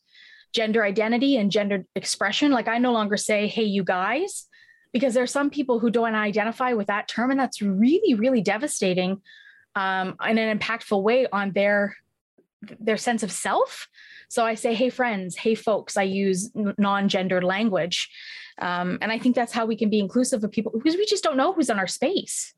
gender 0.54 0.84
identity 0.84 1.38
and 1.38 1.52
gender 1.52 1.86
expression. 1.96 2.52
Like 2.52 2.68
I 2.68 2.78
no 2.78 2.94
longer 2.94 3.18
say, 3.18 3.48
hey, 3.48 3.64
you 3.64 3.84
guys, 3.84 4.48
because 4.94 5.14
there 5.14 5.24
are 5.24 5.28
some 5.28 5.50
people 5.50 5.80
who 5.80 5.92
don't 5.92 6.16
identify 6.16 6.74
with 6.74 6.88
that 6.88 7.08
term. 7.10 7.30
And 7.30 7.40
that's 7.40 7.62
really, 7.62 8.14
really 8.14 8.42
devastating 8.42 9.22
um, 9.76 10.16
in 10.26 10.38
an 10.38 10.58
impactful 10.58 11.04
way 11.04 11.28
on 11.32 11.52
their 11.52 11.98
their 12.80 12.98
sense 12.98 13.24
of 13.24 13.32
self. 13.32 13.88
So 14.30 14.46
I 14.46 14.56
say, 14.56 14.74
hey, 14.74 14.90
friends, 14.90 15.36
hey, 15.36 15.56
folks, 15.56 15.98
I 15.98 16.04
use 16.04 16.52
non 16.56 17.10
gendered 17.10 17.44
language. 17.44 18.10
Um, 18.60 18.98
and 19.02 19.12
I 19.12 19.20
think 19.20 19.36
that's 19.36 19.54
how 19.54 19.66
we 19.66 19.76
can 19.76 19.90
be 19.90 20.00
inclusive 20.00 20.44
of 20.44 20.52
people 20.52 20.72
because 20.72 20.96
we 20.96 21.06
just 21.06 21.24
don't 21.24 21.38
know 21.38 21.54
who's 21.54 21.70
in 21.70 21.80
our 21.80 21.88
space. 21.88 22.54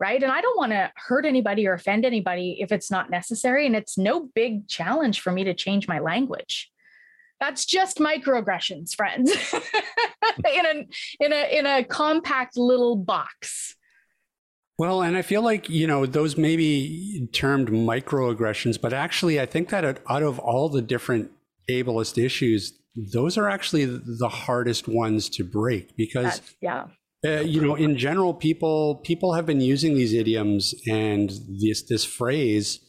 Right. 0.00 0.20
And 0.20 0.32
I 0.32 0.40
don't 0.40 0.58
want 0.58 0.72
to 0.72 0.90
hurt 0.96 1.24
anybody 1.24 1.68
or 1.68 1.74
offend 1.74 2.04
anybody 2.04 2.58
if 2.60 2.72
it's 2.72 2.90
not 2.90 3.10
necessary. 3.10 3.64
And 3.64 3.76
it's 3.76 3.96
no 3.96 4.28
big 4.34 4.66
challenge 4.66 5.20
for 5.20 5.30
me 5.30 5.44
to 5.44 5.54
change 5.54 5.86
my 5.86 6.00
language. 6.00 6.72
That's 7.38 7.64
just 7.64 7.98
microaggressions, 7.98 8.94
friends, 8.94 9.30
in 10.52 10.66
a 10.66 10.86
in 11.20 11.32
a 11.32 11.58
in 11.58 11.66
a 11.66 11.84
compact 11.84 12.56
little 12.56 12.96
box. 12.96 13.76
Well, 14.78 15.02
and 15.02 15.16
I 15.16 15.22
feel 15.22 15.42
like, 15.42 15.68
you 15.68 15.86
know, 15.86 16.04
those 16.04 16.36
may 16.36 16.56
be 16.56 17.28
termed 17.32 17.68
microaggressions, 17.68 18.80
but 18.80 18.92
actually, 18.92 19.40
I 19.40 19.46
think 19.46 19.68
that 19.68 20.00
out 20.08 20.22
of 20.22 20.38
all 20.40 20.68
the 20.68 20.82
different 20.82 21.30
ableist 21.70 22.22
issues, 22.22 22.72
those 23.12 23.38
are 23.38 23.48
actually 23.48 23.84
the 23.84 24.28
hardest 24.28 24.88
ones 24.88 25.28
to 25.30 25.44
break 25.44 25.96
because, 25.96 26.40
That's, 26.40 26.54
yeah. 26.60 26.86
uh, 27.24 27.40
you 27.40 27.60
know, 27.60 27.76
in 27.76 27.96
general, 27.96 28.34
people 28.34 28.96
people 29.04 29.34
have 29.34 29.46
been 29.46 29.60
using 29.60 29.94
these 29.94 30.12
idioms 30.12 30.74
and 30.88 31.30
this 31.60 31.82
this 31.82 32.04
phrase 32.04 32.80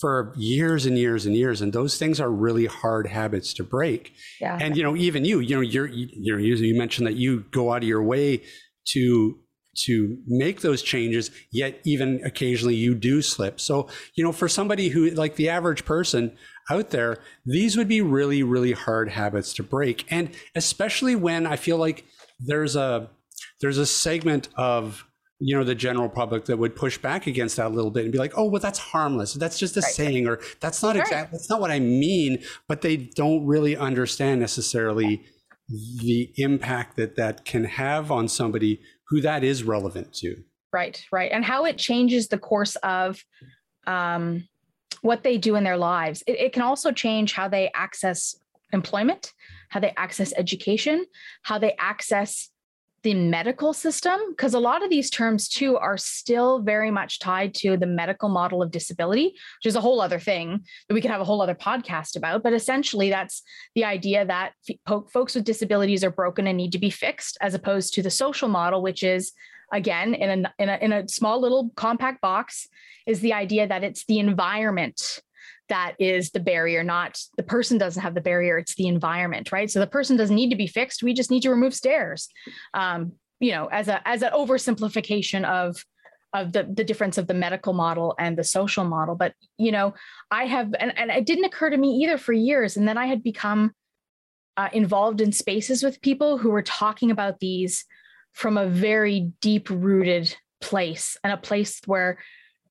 for 0.00 0.32
years 0.36 0.86
and 0.86 0.96
years 0.96 1.26
and 1.26 1.36
years, 1.36 1.60
and 1.60 1.72
those 1.72 1.98
things 1.98 2.20
are 2.20 2.30
really 2.30 2.66
hard 2.66 3.06
habits 3.06 3.52
to 3.54 3.64
break. 3.64 4.12
Yeah. 4.40 4.58
And 4.60 4.76
you 4.76 4.82
know, 4.82 4.96
even 4.96 5.24
you, 5.24 5.40
you 5.40 5.56
know, 5.56 5.62
you're 5.62 5.86
you, 5.86 6.08
you 6.12 6.32
know, 6.32 6.38
you 6.38 6.54
you 6.54 6.78
mentioned 6.78 7.06
that 7.06 7.16
you 7.16 7.44
go 7.50 7.72
out 7.72 7.82
of 7.82 7.88
your 7.88 8.02
way 8.02 8.42
to 8.88 9.38
to 9.76 10.18
make 10.26 10.60
those 10.60 10.82
changes 10.82 11.30
yet 11.52 11.80
even 11.84 12.20
occasionally 12.24 12.74
you 12.74 12.94
do 12.94 13.22
slip. 13.22 13.60
So 13.60 13.88
you 14.14 14.24
know 14.24 14.32
for 14.32 14.48
somebody 14.48 14.88
who 14.88 15.10
like 15.10 15.36
the 15.36 15.48
average 15.48 15.84
person 15.84 16.36
out 16.70 16.90
there 16.90 17.18
these 17.46 17.76
would 17.76 17.88
be 17.88 18.00
really 18.00 18.42
really 18.42 18.72
hard 18.72 19.10
habits 19.10 19.52
to 19.54 19.62
break. 19.62 20.04
And 20.10 20.30
especially 20.54 21.14
when 21.16 21.46
i 21.46 21.56
feel 21.56 21.76
like 21.78 22.04
there's 22.40 22.76
a 22.76 23.08
there's 23.60 23.78
a 23.78 23.86
segment 23.86 24.48
of 24.56 25.04
you 25.38 25.56
know 25.56 25.64
the 25.64 25.74
general 25.74 26.08
public 26.08 26.44
that 26.46 26.58
would 26.58 26.76
push 26.76 26.98
back 26.98 27.26
against 27.26 27.56
that 27.56 27.66
a 27.66 27.74
little 27.74 27.90
bit 27.90 28.04
and 28.04 28.12
be 28.12 28.18
like 28.18 28.32
oh 28.36 28.44
well 28.44 28.60
that's 28.60 28.78
harmless. 28.78 29.34
That's 29.34 29.58
just 29.58 29.76
a 29.76 29.80
Right. 29.80 29.92
saying 29.92 30.26
or 30.28 30.38
that's 30.60 30.82
not 30.82 30.96
exactly 30.96 31.36
that's 31.36 31.48
not 31.48 31.60
what 31.60 31.70
i 31.70 31.78
mean 31.78 32.42
but 32.68 32.82
they 32.82 32.96
don't 32.96 33.46
really 33.46 33.76
understand 33.76 34.40
necessarily 34.40 35.22
the 35.68 36.32
impact 36.36 36.96
that 36.96 37.16
that 37.16 37.44
can 37.44 37.64
have 37.64 38.10
on 38.10 38.28
somebody 38.28 38.80
who 39.10 39.20
that 39.20 39.44
is 39.44 39.64
relevant 39.64 40.14
to 40.14 40.42
Right, 40.72 41.04
right. 41.10 41.32
And 41.32 41.44
how 41.44 41.64
it 41.64 41.78
changes 41.78 42.28
the 42.28 42.38
course 42.38 42.76
of 42.76 43.22
um, 43.86 44.48
what 45.02 45.22
they 45.22 45.36
do 45.36 45.56
in 45.56 45.64
their 45.64 45.76
lives. 45.76 46.22
It, 46.26 46.38
it 46.38 46.52
can 46.52 46.62
also 46.62 46.92
change 46.92 47.32
how 47.32 47.48
they 47.48 47.70
access 47.74 48.36
employment, 48.72 49.32
how 49.68 49.80
they 49.80 49.92
access 49.96 50.32
education, 50.36 51.06
how 51.42 51.58
they 51.58 51.74
access 51.78 52.50
the 53.02 53.14
medical 53.14 53.72
system. 53.72 54.18
Because 54.30 54.54
a 54.54 54.60
lot 54.60 54.82
of 54.82 54.90
these 54.90 55.10
terms, 55.10 55.48
too, 55.48 55.76
are 55.76 55.96
still 55.96 56.60
very 56.60 56.90
much 56.90 57.18
tied 57.18 57.54
to 57.56 57.76
the 57.76 57.86
medical 57.86 58.28
model 58.28 58.62
of 58.62 58.70
disability, 58.70 59.24
which 59.24 59.66
is 59.66 59.76
a 59.76 59.80
whole 59.80 60.00
other 60.00 60.18
thing 60.18 60.64
that 60.88 60.94
we 60.94 61.00
can 61.00 61.10
have 61.10 61.20
a 61.20 61.24
whole 61.24 61.42
other 61.42 61.54
podcast 61.54 62.16
about. 62.16 62.42
But 62.42 62.52
essentially, 62.52 63.10
that's 63.10 63.42
the 63.74 63.84
idea 63.84 64.24
that 64.26 64.52
folks 65.12 65.34
with 65.34 65.44
disabilities 65.44 66.04
are 66.04 66.10
broken 66.10 66.46
and 66.46 66.56
need 66.56 66.72
to 66.72 66.78
be 66.78 66.90
fixed, 66.90 67.38
as 67.40 67.54
opposed 67.54 67.94
to 67.94 68.02
the 68.02 68.10
social 68.10 68.48
model, 68.48 68.82
which 68.82 69.02
is 69.02 69.32
again 69.72 70.14
in 70.14 70.44
a, 70.44 70.54
in 70.58 70.68
a 70.68 70.78
in 70.80 70.92
a 70.92 71.08
small 71.08 71.40
little 71.40 71.70
compact 71.76 72.20
box 72.20 72.68
is 73.06 73.20
the 73.20 73.32
idea 73.32 73.66
that 73.66 73.84
it's 73.84 74.04
the 74.06 74.18
environment 74.18 75.20
that 75.70 75.94
is 75.98 76.30
the 76.30 76.40
barrier 76.40 76.84
not 76.84 77.18
the 77.36 77.42
person 77.42 77.78
doesn't 77.78 78.02
have 78.02 78.14
the 78.14 78.20
barrier 78.20 78.58
it's 78.58 78.74
the 78.74 78.86
environment 78.86 79.50
right? 79.50 79.70
So 79.70 79.80
the 79.80 79.86
person 79.86 80.16
doesn't 80.16 80.36
need 80.36 80.50
to 80.50 80.56
be 80.56 80.66
fixed 80.66 81.02
we 81.02 81.14
just 81.14 81.30
need 81.30 81.42
to 81.42 81.50
remove 81.50 81.74
stairs. 81.74 82.28
Um, 82.74 83.12
you 83.40 83.52
know 83.52 83.66
as 83.66 83.88
a 83.88 84.06
as 84.06 84.22
an 84.22 84.32
oversimplification 84.32 85.44
of 85.44 85.84
of 86.32 86.52
the 86.52 86.62
the 86.72 86.84
difference 86.84 87.18
of 87.18 87.26
the 87.26 87.34
medical 87.34 87.72
model 87.72 88.14
and 88.18 88.36
the 88.36 88.44
social 88.44 88.84
model. 88.84 89.16
But 89.16 89.34
you 89.58 89.72
know 89.72 89.94
i 90.30 90.44
have 90.44 90.72
and, 90.78 90.96
and 90.96 91.10
it 91.10 91.26
didn't 91.26 91.44
occur 91.44 91.70
to 91.70 91.76
me 91.76 91.88
either 92.02 92.18
for 92.18 92.32
years 92.32 92.76
and 92.76 92.86
then 92.86 92.98
i 92.98 93.06
had 93.06 93.22
become 93.22 93.72
uh, 94.56 94.68
involved 94.72 95.20
in 95.20 95.32
spaces 95.32 95.82
with 95.82 96.02
people 96.02 96.36
who 96.36 96.50
were 96.50 96.62
talking 96.62 97.10
about 97.10 97.40
these 97.40 97.84
from 98.32 98.58
a 98.58 98.66
very 98.66 99.32
deep 99.40 99.70
rooted 99.70 100.36
place 100.60 101.16
and 101.24 101.32
a 101.32 101.36
place 101.36 101.80
where 101.86 102.18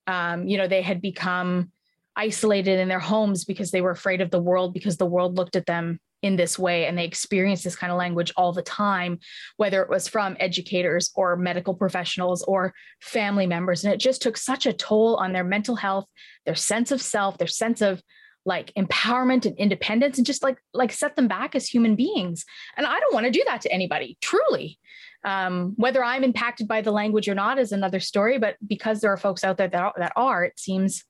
um, 0.06 0.46
you 0.46 0.56
know 0.56 0.68
they 0.68 0.82
had 0.82 1.02
become 1.02 1.70
isolated 2.20 2.78
in 2.78 2.88
their 2.88 3.00
homes 3.00 3.46
because 3.46 3.70
they 3.70 3.80
were 3.80 3.90
afraid 3.90 4.20
of 4.20 4.30
the 4.30 4.42
world 4.42 4.74
because 4.74 4.98
the 4.98 5.06
world 5.06 5.38
looked 5.38 5.56
at 5.56 5.64
them 5.64 5.98
in 6.20 6.36
this 6.36 6.58
way 6.58 6.84
and 6.84 6.98
they 6.98 7.06
experienced 7.06 7.64
this 7.64 7.76
kind 7.76 7.90
of 7.90 7.96
language 7.96 8.30
all 8.36 8.52
the 8.52 8.60
time 8.60 9.18
whether 9.56 9.82
it 9.82 9.88
was 9.88 10.06
from 10.06 10.36
educators 10.38 11.10
or 11.14 11.34
medical 11.34 11.74
professionals 11.74 12.42
or 12.42 12.74
family 13.00 13.46
members. 13.46 13.84
And 13.84 13.94
it 13.94 14.00
just 14.00 14.20
took 14.20 14.36
such 14.36 14.66
a 14.66 14.74
toll 14.74 15.16
on 15.16 15.32
their 15.32 15.44
mental 15.44 15.76
health 15.76 16.04
their 16.44 16.54
sense 16.54 16.92
of 16.92 17.00
self 17.00 17.38
their 17.38 17.46
sense 17.46 17.80
of 17.80 18.02
like 18.44 18.70
empowerment 18.74 19.46
and 19.46 19.56
independence 19.56 20.18
and 20.18 20.26
just 20.26 20.42
like 20.42 20.58
like 20.74 20.92
set 20.92 21.16
them 21.16 21.26
back 21.26 21.54
as 21.54 21.66
human 21.66 21.96
beings. 21.96 22.44
And 22.76 22.86
i 22.86 23.00
don't 23.00 23.14
want 23.14 23.24
to 23.24 23.32
do 23.32 23.44
that 23.46 23.62
to 23.62 23.72
anybody 23.72 24.18
truly. 24.20 24.78
Um, 25.22 25.74
whether 25.76 26.02
i'm 26.02 26.24
impacted 26.24 26.66
by 26.68 26.80
the 26.82 26.92
language 26.92 27.28
or 27.28 27.34
not 27.34 27.58
is 27.58 27.72
another 27.72 28.00
story 28.00 28.38
but 28.38 28.56
because 28.66 29.00
there 29.00 29.12
are 29.12 29.18
folks 29.18 29.44
out 29.44 29.58
there 29.58 29.68
that 29.68 29.92
that 29.98 30.12
are 30.16 30.44
it 30.44 30.58
seems 30.58 31.04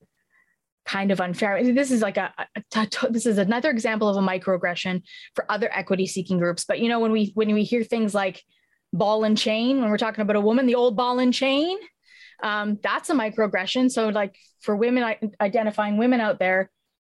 kind 0.85 1.11
of 1.11 1.21
unfair. 1.21 1.63
This 1.73 1.91
is 1.91 2.01
like 2.01 2.17
a, 2.17 2.33
a- 2.37 2.61
a- 2.75 3.11
this 3.11 3.25
is 3.25 3.37
another 3.37 3.69
example 3.69 4.07
of 4.07 4.17
a 4.17 4.27
microaggression 4.27 5.03
for 5.35 5.49
other 5.49 5.69
equity 5.73 6.07
seeking 6.07 6.37
groups. 6.39 6.65
But 6.65 6.79
you 6.79 6.89
know 6.89 6.99
when 6.99 7.11
we 7.11 7.31
when 7.35 7.53
we 7.53 7.63
hear 7.63 7.83
things 7.83 8.13
like 8.13 8.41
ball 8.93 9.23
and 9.23 9.37
chain 9.37 9.79
when 9.79 9.89
we're 9.89 9.97
talking 9.97 10.21
about 10.21 10.35
a 10.35 10.41
woman 10.41 10.65
the 10.65 10.75
old 10.75 10.97
ball 10.97 11.19
and 11.19 11.33
chain 11.33 11.77
um, 12.43 12.77
that's 12.81 13.09
a 13.09 13.13
microaggression. 13.13 13.89
So 13.91 14.09
like 14.09 14.35
for 14.61 14.75
women 14.75 15.15
identifying 15.39 15.97
women 15.97 16.19
out 16.19 16.39
there 16.39 16.69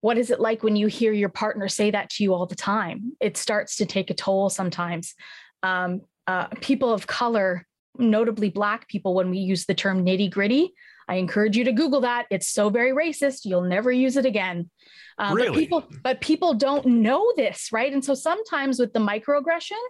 what 0.01 0.17
is 0.17 0.31
it 0.31 0.39
like 0.39 0.63
when 0.63 0.75
you 0.75 0.87
hear 0.87 1.13
your 1.13 1.29
partner 1.29 1.67
say 1.69 1.91
that 1.91 2.09
to 2.09 2.23
you 2.23 2.33
all 2.33 2.47
the 2.47 2.55
time? 2.55 3.13
It 3.21 3.37
starts 3.37 3.77
to 3.77 3.85
take 3.85 4.09
a 4.09 4.15
toll 4.15 4.49
sometimes. 4.49 5.13
Um, 5.61 6.01
uh, 6.25 6.47
people 6.59 6.91
of 6.91 7.05
color 7.05 7.67
notably 7.97 8.49
black 8.49 8.87
people 8.87 9.13
when 9.13 9.29
we 9.29 9.37
use 9.37 9.65
the 9.65 9.75
term 9.75 10.03
nitty 10.03 10.31
gritty 10.31 10.73
i 11.11 11.15
encourage 11.15 11.57
you 11.57 11.65
to 11.65 11.73
google 11.73 12.01
that. 12.01 12.25
It's 12.29 12.47
so 12.47 12.69
very 12.69 12.91
racist. 12.91 13.41
You'll 13.43 13.69
never 13.77 13.91
use 13.91 14.15
it 14.15 14.25
again. 14.25 14.69
Um, 15.17 15.35
but 15.35 15.43
Really? 15.43 15.59
people 15.59 15.83
but 16.03 16.21
people 16.21 16.53
don't 16.53 16.85
know 16.85 17.33
this 17.35 17.69
right? 17.71 17.91
And 17.91 18.03
so 18.03 18.13
sometimes 18.13 18.79
with 18.79 18.93
the 18.93 18.99
microaggression 18.99 19.81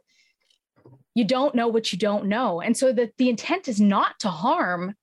you 1.13 1.25
don't 1.25 1.53
know 1.55 1.67
what 1.67 1.91
you 1.91 1.97
don't 1.99 2.25
know. 2.25 2.61
And 2.61 2.75
so 2.75 2.93
the, 2.93 3.11
the 3.17 3.29
intent 3.29 3.67
is 3.67 3.79
not 3.79 4.19
to 4.21 4.29
harm 4.29 4.95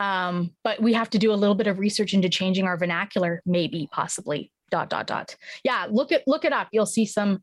um, 0.00 0.50
but 0.62 0.82
we 0.82 0.92
have 0.92 1.10
to 1.10 1.18
do 1.18 1.32
a 1.32 1.40
little 1.42 1.54
bit 1.54 1.68
of 1.68 1.78
research 1.78 2.12
into 2.12 2.28
changing 2.28 2.66
our 2.66 2.76
vernacular 2.76 3.40
maybe 3.46 3.88
possibly 3.92 4.50
dot 4.70 4.90
dot 4.90 5.06
dot. 5.06 5.36
Yeah 5.62 5.86
look 5.88 6.10
at 6.12 6.26
look 6.26 6.44
it 6.44 6.52
up. 6.52 6.68
You'll 6.72 6.86
see 6.86 7.06
some 7.06 7.42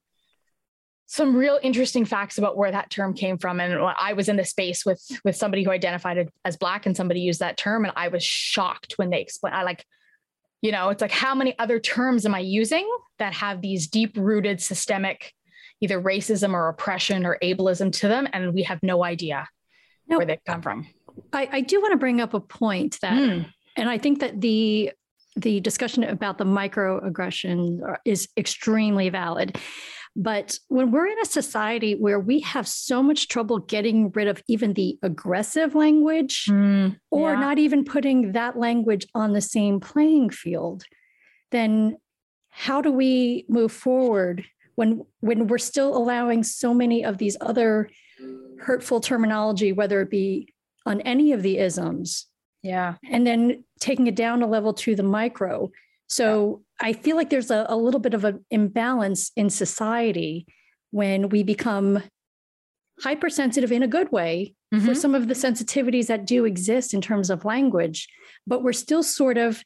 some 1.06 1.36
real 1.36 1.60
interesting 1.62 2.06
facts 2.06 2.38
about 2.38 2.58
where 2.58 2.72
that 2.72 2.90
term 2.90 3.14
came 3.14 3.38
from 3.38 3.60
and 3.60 3.74
i 4.00 4.14
was 4.14 4.30
in 4.30 4.38
the 4.38 4.46
space 4.46 4.86
with 4.86 5.02
with 5.26 5.36
somebody 5.36 5.64
who 5.64 5.72
identified 5.72 6.30
as 6.46 6.58
black 6.58 6.86
and 6.86 6.96
somebody 6.96 7.20
used 7.20 7.40
that 7.40 7.58
term 7.58 7.84
and 7.86 7.94
i 7.96 8.08
was 8.08 8.24
shocked 8.24 8.94
when 8.98 9.10
they 9.10 9.22
explained 9.22 9.56
i 9.56 9.64
like 9.64 9.86
you 10.62 10.72
know 10.72 10.90
it's 10.90 11.02
like 11.02 11.12
how 11.12 11.36
many 11.36 11.58
other 11.60 11.80
terms 11.80 12.26
am 12.26 12.34
i 12.34 12.40
using 12.40 12.90
that 13.20 13.34
have 13.34 13.62
these 13.62 13.88
deep 13.88 14.16
rooted 14.18 14.62
systemic 14.62 15.34
either 15.82 16.02
racism 16.02 16.54
or 16.54 16.70
oppression 16.70 17.26
or 17.26 17.38
ableism 17.44 17.92
to 17.92 18.08
them 18.08 18.28
and 18.32 18.54
we 18.54 18.64
have 18.64 18.82
no 18.82 19.04
idea 19.04 19.48
where 20.08 20.26
they 20.26 20.40
come 20.48 20.62
from 20.62 20.88
I, 21.32 21.48
I 21.52 21.62
do 21.62 21.80
want 21.82 21.92
to 21.92 21.98
bring 21.98 22.22
up 22.22 22.34
a 22.34 22.40
point 22.40 22.98
that, 23.02 23.14
Mm. 23.14 23.46
and 23.78 23.88
I 23.90 24.00
think 24.00 24.20
that 24.22 24.42
the 24.42 24.92
the 25.36 25.60
discussion 25.60 26.04
about 26.04 26.38
the 26.40 26.44
microaggression 26.44 27.98
is 28.06 28.28
extremely 28.38 29.10
valid. 29.10 29.58
But 30.16 30.60
when 30.68 30.92
we're 30.92 31.08
in 31.08 31.20
a 31.20 31.26
society 31.26 31.96
where 31.96 32.20
we 32.20 32.42
have 32.42 32.68
so 32.68 33.02
much 33.02 33.28
trouble 33.28 33.60
getting 33.60 34.12
rid 34.12 34.28
of 34.28 34.44
even 34.48 34.74
the 34.74 35.00
aggressive 35.02 35.74
language, 35.74 36.46
Mm, 36.50 36.98
or 37.10 37.32
yeah. 37.34 37.40
not 37.40 37.58
even 37.58 37.84
putting 37.84 38.34
that 38.34 38.58
language 38.58 39.08
on 39.16 39.34
the 39.34 39.42
same 39.42 39.80
playing 39.80 40.30
field, 40.30 40.84
then 41.52 41.98
how 42.50 42.82
do 42.82 42.92
we 42.92 43.46
move 43.50 43.72
forward 43.72 44.46
when 44.76 45.02
when 45.22 45.48
we're 45.48 45.58
still 45.58 45.96
allowing 45.98 46.44
so 46.44 46.74
many 46.74 47.04
of 47.04 47.18
these 47.18 47.38
other 47.42 47.90
hurtful 48.60 49.00
terminology, 49.02 49.72
whether 49.74 50.02
it 50.02 50.10
be 50.12 50.48
on 50.86 51.02
any 51.02 51.32
of 51.32 51.42
the 51.42 51.58
isms, 51.58 52.28
yeah 52.62 52.96
and 53.10 53.26
then 53.26 53.64
taking 53.80 54.06
it 54.08 54.16
down 54.16 54.44
a 54.44 54.48
level 54.48 54.74
to 54.74 54.96
the 54.96 55.04
micro. 55.04 55.72
So 56.08 56.64
I 56.84 56.92
feel 56.92 57.16
like 57.16 57.30
there's 57.30 57.50
a, 57.50 57.66
a 57.70 57.78
little 57.78 58.00
bit 58.02 58.14
of 58.14 58.26
an 58.26 58.46
imbalance 58.52 59.32
in 59.38 59.50
society 59.50 60.46
when 60.92 61.30
we 61.30 61.42
become 61.42 62.04
hypersensitive 63.02 63.72
in 63.72 63.82
a 63.84 63.88
good 63.88 64.12
way 64.12 64.54
for 64.72 64.78
Mhm. 64.78 64.98
some 64.98 65.16
of 65.16 65.28
the 65.28 65.34
sensitivities 65.34 66.08
that 66.08 66.26
do 66.26 66.46
exist 66.46 66.94
in 66.94 67.02
terms 67.02 67.30
of 67.30 67.46
language, 67.46 68.08
but 68.46 68.64
we're 68.64 68.74
still 68.74 69.02
sort 69.04 69.38
of 69.38 69.64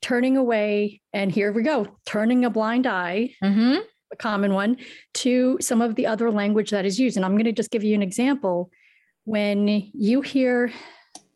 turning 0.00 0.36
away. 0.36 1.00
And 1.12 1.32
here 1.32 1.50
we 1.50 1.62
go, 1.62 1.98
turning 2.06 2.44
a 2.44 2.50
blind 2.50 2.86
eye, 2.86 3.34
Mhm. 3.42 3.80
a 4.12 4.16
common 4.16 4.54
one, 4.54 4.76
to 5.14 5.58
some 5.60 5.82
of 5.82 5.96
the 5.96 6.06
other 6.06 6.30
language 6.30 6.70
that 6.70 6.84
is 6.84 7.00
used. 7.00 7.16
And 7.16 7.24
I'm 7.24 7.32
going 7.32 7.44
to 7.46 7.52
just 7.52 7.70
give 7.70 7.82
you 7.84 7.94
an 7.94 8.02
example. 8.02 8.70
When 9.24 9.66
you 9.92 10.20
hear 10.22 10.72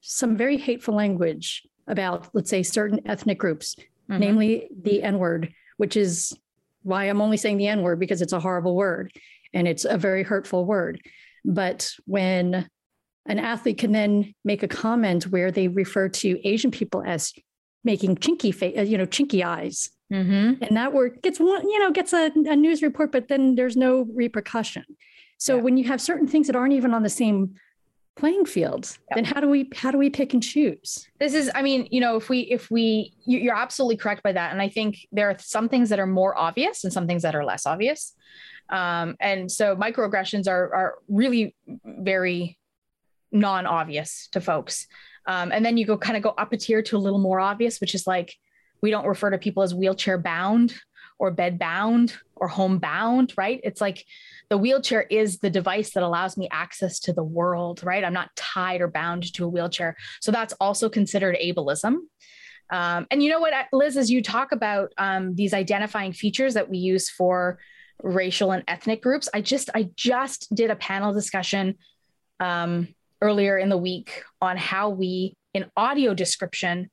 some 0.00 0.36
very 0.36 0.56
hateful 0.58 0.94
language 0.94 1.62
about, 1.86 2.28
let's 2.34 2.50
say, 2.50 2.62
certain 2.62 3.00
ethnic 3.06 3.38
groups, 3.38 3.74
Mhm. 4.10 4.18
namely 4.18 4.68
the 4.82 5.02
N 5.02 5.18
word, 5.18 5.52
which 5.76 5.96
is 5.96 6.36
why 6.82 7.04
I'm 7.04 7.20
only 7.20 7.36
saying 7.36 7.56
the 7.58 7.68
N 7.68 7.82
word 7.82 8.00
because 8.00 8.20
it's 8.22 8.32
a 8.32 8.40
horrible 8.40 8.74
word 8.76 9.12
and 9.54 9.68
it's 9.68 9.84
a 9.84 9.96
very 9.96 10.22
hurtful 10.22 10.64
word. 10.64 11.00
But 11.44 11.90
when 12.06 12.68
an 13.26 13.38
athlete 13.38 13.78
can 13.78 13.92
then 13.92 14.34
make 14.44 14.62
a 14.62 14.68
comment 14.68 15.24
where 15.24 15.50
they 15.52 15.68
refer 15.68 16.08
to 16.08 16.46
Asian 16.48 16.70
people 16.70 17.02
as 17.06 17.32
making 17.84 18.16
chinky 18.16 18.54
face, 18.54 18.88
you 18.88 18.98
know, 18.98 19.06
chinky 19.06 19.44
eyes, 19.44 19.90
Mhm. 20.12 20.58
and 20.60 20.76
that 20.76 20.92
word 20.92 21.20
gets 21.22 21.38
one, 21.40 21.68
you 21.68 21.78
know, 21.78 21.90
gets 21.90 22.12
a, 22.12 22.30
a 22.34 22.56
news 22.56 22.82
report, 22.82 23.12
but 23.12 23.28
then 23.28 23.54
there's 23.54 23.76
no 23.76 24.02
repercussion. 24.14 24.84
So 25.38 25.56
Yeah. 25.56 25.62
when 25.62 25.76
you 25.76 25.84
have 25.84 26.00
certain 26.00 26.26
things 26.26 26.46
that 26.48 26.56
aren't 26.56 26.74
even 26.74 26.92
on 26.94 27.02
the 27.02 27.08
same 27.08 27.54
playing 28.16 28.44
field, 28.44 28.96
then 29.14 29.24
how 29.24 29.40
do 29.40 29.48
we 29.48 29.70
how 29.74 29.90
do 29.90 29.98
we 29.98 30.10
pick 30.10 30.34
and 30.34 30.42
choose? 30.42 31.08
this 31.18 31.34
is 31.34 31.50
i 31.54 31.62
mean 31.62 31.88
you 31.90 32.00
know 32.00 32.16
if 32.16 32.28
we 32.28 32.40
if 32.40 32.70
we 32.70 33.12
you- 33.24 33.38
you're 33.38 33.56
absolutely 33.56 33.96
correct 33.96 34.22
by 34.22 34.32
that 34.32 34.52
and 34.52 34.60
i 34.60 34.68
think 34.68 34.98
there 35.12 35.30
are 35.30 35.36
some 35.38 35.68
things 35.68 35.88
that 35.88 35.98
are 35.98 36.06
more 36.06 36.36
obvious 36.38 36.84
and 36.84 36.92
some 36.92 37.06
things 37.06 37.22
that 37.22 37.34
are 37.34 37.44
less 37.44 37.64
obvious 37.66 38.14
um, 38.68 39.16
and 39.20 39.50
so 39.50 39.76
microaggressions 39.76 40.46
are 40.48 40.74
are 40.74 40.94
really 41.08 41.54
very 41.84 42.58
non-obvious 43.32 44.28
to 44.32 44.40
folks. 44.40 44.86
Um, 45.26 45.52
and 45.52 45.64
then 45.64 45.76
you 45.76 45.86
go 45.86 45.96
kind 45.96 46.16
of 46.16 46.22
go 46.22 46.30
up 46.30 46.52
a 46.52 46.56
tier 46.56 46.82
to 46.82 46.96
a 46.96 46.98
little 46.98 47.18
more 47.18 47.40
obvious, 47.40 47.80
which 47.80 47.94
is 47.94 48.06
like 48.06 48.34
we 48.82 48.90
don't 48.90 49.06
refer 49.06 49.30
to 49.30 49.38
people 49.38 49.62
as 49.62 49.74
wheelchair 49.74 50.18
bound 50.18 50.74
or 51.18 51.30
bed 51.30 51.58
bound 51.58 52.14
or 52.36 52.48
home 52.48 52.78
bound, 52.78 53.32
right? 53.36 53.60
It's 53.62 53.80
like 53.80 54.04
the 54.50 54.58
wheelchair 54.58 55.02
is 55.02 55.38
the 55.38 55.50
device 55.50 55.92
that 55.92 56.02
allows 56.02 56.36
me 56.36 56.48
access 56.50 56.98
to 57.00 57.12
the 57.12 57.22
world, 57.22 57.82
right? 57.84 58.04
I'm 58.04 58.12
not 58.12 58.34
tied 58.36 58.80
or 58.80 58.88
bound 58.88 59.32
to 59.34 59.44
a 59.44 59.48
wheelchair. 59.48 59.96
So 60.20 60.32
that's 60.32 60.52
also 60.54 60.88
considered 60.88 61.36
ableism. 61.42 61.98
Um, 62.70 63.06
and 63.10 63.22
you 63.22 63.30
know 63.30 63.40
what, 63.40 63.52
Lis, 63.72 63.96
as 63.96 64.10
you 64.10 64.22
talk 64.22 64.52
about 64.52 64.92
um, 64.98 65.34
these 65.34 65.52
identifying 65.52 66.12
features 66.12 66.54
that 66.54 66.70
we 66.70 66.78
use 66.78 67.10
for 67.10 67.58
racial 68.02 68.52
and 68.52 68.64
ethnic 68.66 69.02
groups, 69.02 69.28
I 69.32 69.42
just 69.42 69.70
I 69.74 69.90
just 69.94 70.52
did 70.54 70.70
a 70.70 70.76
panel 70.76 71.12
discussion 71.12 71.76
um, 72.40 72.88
earlier 73.20 73.58
in 73.58 73.68
the 73.68 73.76
week 73.76 74.24
on 74.40 74.56
how 74.56 74.90
we 74.90 75.36
in 75.54 75.70
audio 75.76 76.14
description 76.14 76.90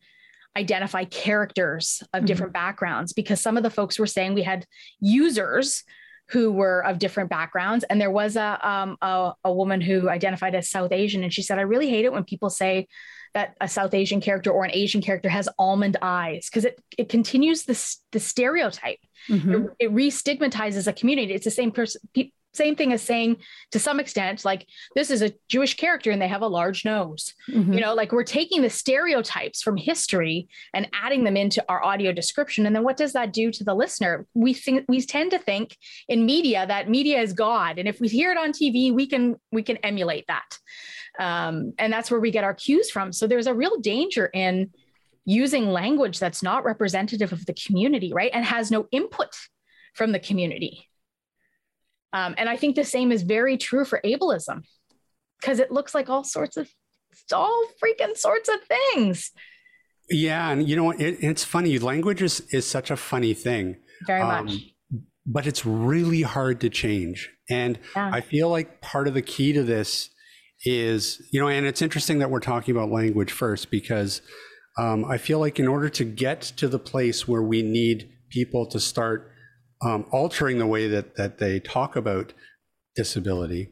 identify 0.60 1.06
characters 1.06 2.04
of 2.14 2.20
mm-hmm. 2.20 2.26
different 2.26 2.54
backgrounds 2.54 3.14
because 3.14 3.42
some 3.42 3.58
of 3.58 3.64
the 3.64 3.70
folks 3.70 3.98
were 3.98 4.06
saying 4.06 4.34
we 4.34 4.44
had 4.44 4.66
users 5.00 5.84
who 6.30 6.52
were 6.52 6.86
of 6.86 7.00
different 7.00 7.30
backgrounds 7.30 7.84
and 7.90 8.00
there 8.00 8.12
was 8.12 8.36
a, 8.36 8.60
um, 8.68 8.98
a, 9.02 9.34
a 9.46 9.54
woman 9.54 9.82
who 9.82 10.10
identified 10.10 10.54
as 10.54 10.70
south 10.70 10.92
asian 10.92 11.24
and 11.24 11.34
she 11.34 11.42
said 11.42 11.58
i 11.58 11.62
really 11.62 11.90
hate 11.90 12.06
it 12.06 12.14
when 12.14 12.24
people 12.24 12.50
say 12.50 12.88
that 13.34 13.56
a 13.62 13.68
south 13.68 13.94
asian 13.94 14.22
character 14.22 14.52
or 14.52 14.64
an 14.64 14.72
asian 14.74 15.02
character 15.02 15.30
has 15.30 15.50
almond 15.58 15.98
eyes 16.02 16.50
because 16.50 16.66
it, 16.66 16.80
it 16.98 17.10
continues 17.10 17.64
the, 17.64 17.96
the 18.12 18.20
stereotype 18.20 19.00
mm-hmm. 19.28 19.54
it, 19.54 19.72
it 19.80 19.92
re-stigmatizes 19.92 20.88
a 20.88 20.94
community 20.94 21.34
it's 21.34 21.46
the 21.46 21.52
same 21.52 21.72
person 21.72 22.02
same 22.54 22.76
thing 22.76 22.92
as 22.94 23.02
saying 23.02 23.38
to 23.72 23.80
some 23.80 24.00
extent 24.00 24.44
like 24.44 24.66
this 24.96 25.12
is 25.12 25.22
a 25.22 25.32
jewish 25.50 25.76
character 25.76 26.12
and 26.12 26.22
they 26.22 26.28
have 26.28 26.42
a 26.42 26.48
large 26.48 26.84
nose. 26.84 27.34
Mm-hmm. 27.50 27.74
you 27.74 27.82
know 27.82 27.94
like 27.94 28.12
we're 28.12 28.24
taking 28.24 28.62
the 28.62 28.70
stereotypes 28.70 29.62
from 29.62 29.78
history 29.78 30.48
and 30.74 30.88
adding 30.94 31.24
them 31.24 31.38
into 31.38 31.64
our 31.70 31.84
audio 31.84 32.12
description. 32.12 32.66
And 32.66 32.76
then 32.76 32.84
what 32.84 32.98
does 32.98 33.14
that 33.14 33.34
do 33.34 33.52
to 33.52 33.64
the 33.64 33.76
listener? 33.76 34.26
We 34.34 34.54
think 34.54 34.86
we 34.88 35.02
tend 35.02 35.32
to 35.32 35.40
think 35.40 35.78
in 36.08 36.26
media 36.26 36.66
that 36.68 36.90
media 36.90 37.22
is 37.22 37.34
god. 37.34 37.78
And 37.78 37.88
if 37.88 38.00
we 38.00 38.08
hear 38.08 38.32
it 38.32 38.38
on 38.38 38.52
tv 38.52 38.94
we 38.94 39.08
can 39.08 39.36
we 39.52 39.64
can 39.64 39.78
emulate 39.78 40.26
that. 40.28 40.58
Um, 41.20 41.74
and 41.78 41.92
that's 41.92 42.10
where 42.10 42.20
we 42.20 42.32
get 42.32 42.44
our 42.44 42.54
cues 42.54 42.90
from. 42.90 43.12
So 43.12 43.28
there's 43.28 43.48
a 43.48 43.54
real 43.54 43.80
danger 43.80 44.28
in 44.34 44.72
using 45.26 45.68
language 45.68 46.18
that's 46.18 46.42
not 46.42 46.64
representative 46.64 47.32
of 47.32 47.46
the 47.46 47.54
community 47.54 48.12
right? 48.14 48.32
And 48.34 48.44
has 48.44 48.72
no 48.72 48.88
input 48.92 49.36
from 49.94 50.12
the 50.12 50.20
community 50.20 50.89
um, 52.14 52.36
and 52.38 52.50
I 52.50 52.58
think 52.58 52.76
the 52.76 52.84
same 52.84 53.12
is 53.12 53.24
very 53.24 53.58
true 53.58 53.86
for 53.86 54.02
ableism 54.04 54.64
because 55.40 55.60
it 55.60 55.72
looks 55.72 55.94
like 55.94 56.10
all 56.10 56.24
sorts 56.24 56.58
of, 56.58 56.70
all 57.34 57.66
freaking 57.84 58.18
sorts 58.18 58.50
of 58.50 58.60
things. 58.64 59.32
Yeah. 60.10 60.50
And 60.50 60.68
you 60.68 60.76
know, 60.76 60.92
it, 60.92 61.18
it's 61.22 61.44
funny. 61.44 61.78
Language 61.78 62.22
is, 62.22 62.42
is 62.52 62.68
such 62.68 62.90
a 62.90 62.98
funny 62.98 63.34
thing. 63.34 63.78
Very 64.08 64.22
um, 64.22 64.46
much. 64.46 64.56
But 65.26 65.46
it's 65.46 65.66
really 65.66 66.24
hard 66.24 66.62
to 66.62 66.70
change. 66.70 67.30
And 67.50 67.78
yeah. 67.96 68.10
I 68.12 68.22
feel 68.22 68.50
like 68.50 68.82
part 68.82 69.08
of 69.08 69.14
the 69.14 69.22
key 69.22 69.54
to 69.54 69.62
this 69.64 70.10
is, 70.66 71.22
you 71.32 71.40
know, 71.40 71.48
and 71.48 71.66
it's 71.66 71.82
interesting 71.82 72.20
that 72.20 72.32
we're 72.32 72.40
talking 72.40 72.76
about 72.76 72.90
language 72.90 73.32
first 73.32 73.70
because 73.70 74.22
um, 74.78 75.06
I 75.06 75.18
feel 75.18 75.40
like 75.40 75.60
in 75.60 75.68
order 75.68 75.90
to 75.90 76.04
get 76.04 76.42
to 76.42 76.68
the 76.68 76.80
place 76.80 77.28
where 77.28 77.44
we 77.44 77.62
need 77.62 78.10
people 78.30 78.66
to 78.68 78.80
start 78.80 79.32
um, 79.82 80.06
altering 80.12 80.58
the 80.58 80.68
way 80.68 80.88
that 80.88 81.16
that 81.16 81.38
they 81.38 81.60
talk 81.60 81.96
about 81.96 82.34
disability 82.96 83.70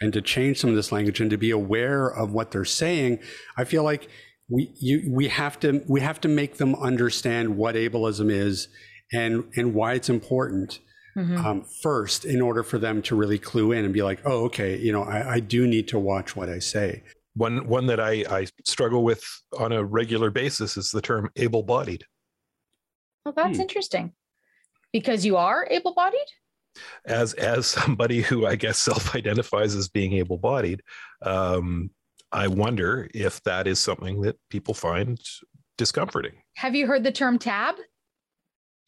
and 0.00 0.12
to 0.12 0.20
change 0.20 0.58
some 0.58 0.70
of 0.70 0.76
this 0.76 0.92
language 0.92 1.20
and 1.20 1.30
to 1.30 1.38
be 1.38 1.50
aware 1.50 2.08
of 2.08 2.32
what 2.32 2.50
they're 2.50 2.64
saying 2.64 3.18
i 3.56 3.64
feel 3.64 3.82
like 3.82 4.08
we 4.48 4.70
you, 4.76 5.10
we 5.10 5.28
have 5.28 5.58
to 5.60 5.82
we 5.88 6.00
have 6.00 6.20
to 6.20 6.28
make 6.28 6.56
them 6.56 6.74
understand 6.76 7.56
what 7.56 7.74
ableism 7.74 8.30
is 8.30 8.68
and 9.12 9.44
and 9.56 9.74
why 9.74 9.94
it's 9.94 10.08
important 10.08 10.80
mm-hmm. 11.16 11.36
um, 11.44 11.64
first 11.82 12.24
in 12.24 12.40
order 12.40 12.62
for 12.62 12.78
them 12.78 13.02
to 13.02 13.16
really 13.16 13.38
clue 13.38 13.72
in 13.72 13.84
and 13.84 13.94
be 13.94 14.02
like 14.02 14.20
oh 14.24 14.44
okay 14.44 14.76
you 14.76 14.92
know 14.92 15.02
I, 15.02 15.34
I 15.34 15.40
do 15.40 15.66
need 15.66 15.88
to 15.88 15.98
watch 15.98 16.36
what 16.36 16.48
i 16.48 16.58
say 16.58 17.02
one 17.34 17.66
one 17.66 17.86
that 17.86 18.00
I, 18.00 18.24
I 18.30 18.46
struggle 18.64 19.04
with 19.04 19.22
on 19.58 19.72
a 19.72 19.84
regular 19.84 20.30
basis 20.30 20.76
is 20.76 20.90
the 20.90 21.02
term 21.02 21.30
able-bodied 21.36 22.04
well 23.24 23.34
that's 23.36 23.56
hmm. 23.56 23.62
interesting 23.62 24.12
because 24.98 25.26
you 25.26 25.36
are 25.36 25.68
able-bodied? 25.70 26.30
As 27.04 27.34
as 27.34 27.66
somebody 27.66 28.22
who 28.22 28.46
i 28.46 28.56
guess 28.56 28.78
self-identifies 28.78 29.74
as 29.74 29.88
being 29.88 30.14
able-bodied 30.14 30.82
um, 31.22 31.90
i 32.32 32.46
wonder 32.48 33.08
if 33.12 33.42
that 33.42 33.66
is 33.66 33.78
something 33.78 34.22
that 34.22 34.38
people 34.48 34.72
find 34.72 35.20
discomforting. 35.76 36.32
Have 36.54 36.74
you 36.74 36.86
heard 36.86 37.04
the 37.04 37.12
term 37.12 37.38
tab? 37.38 37.74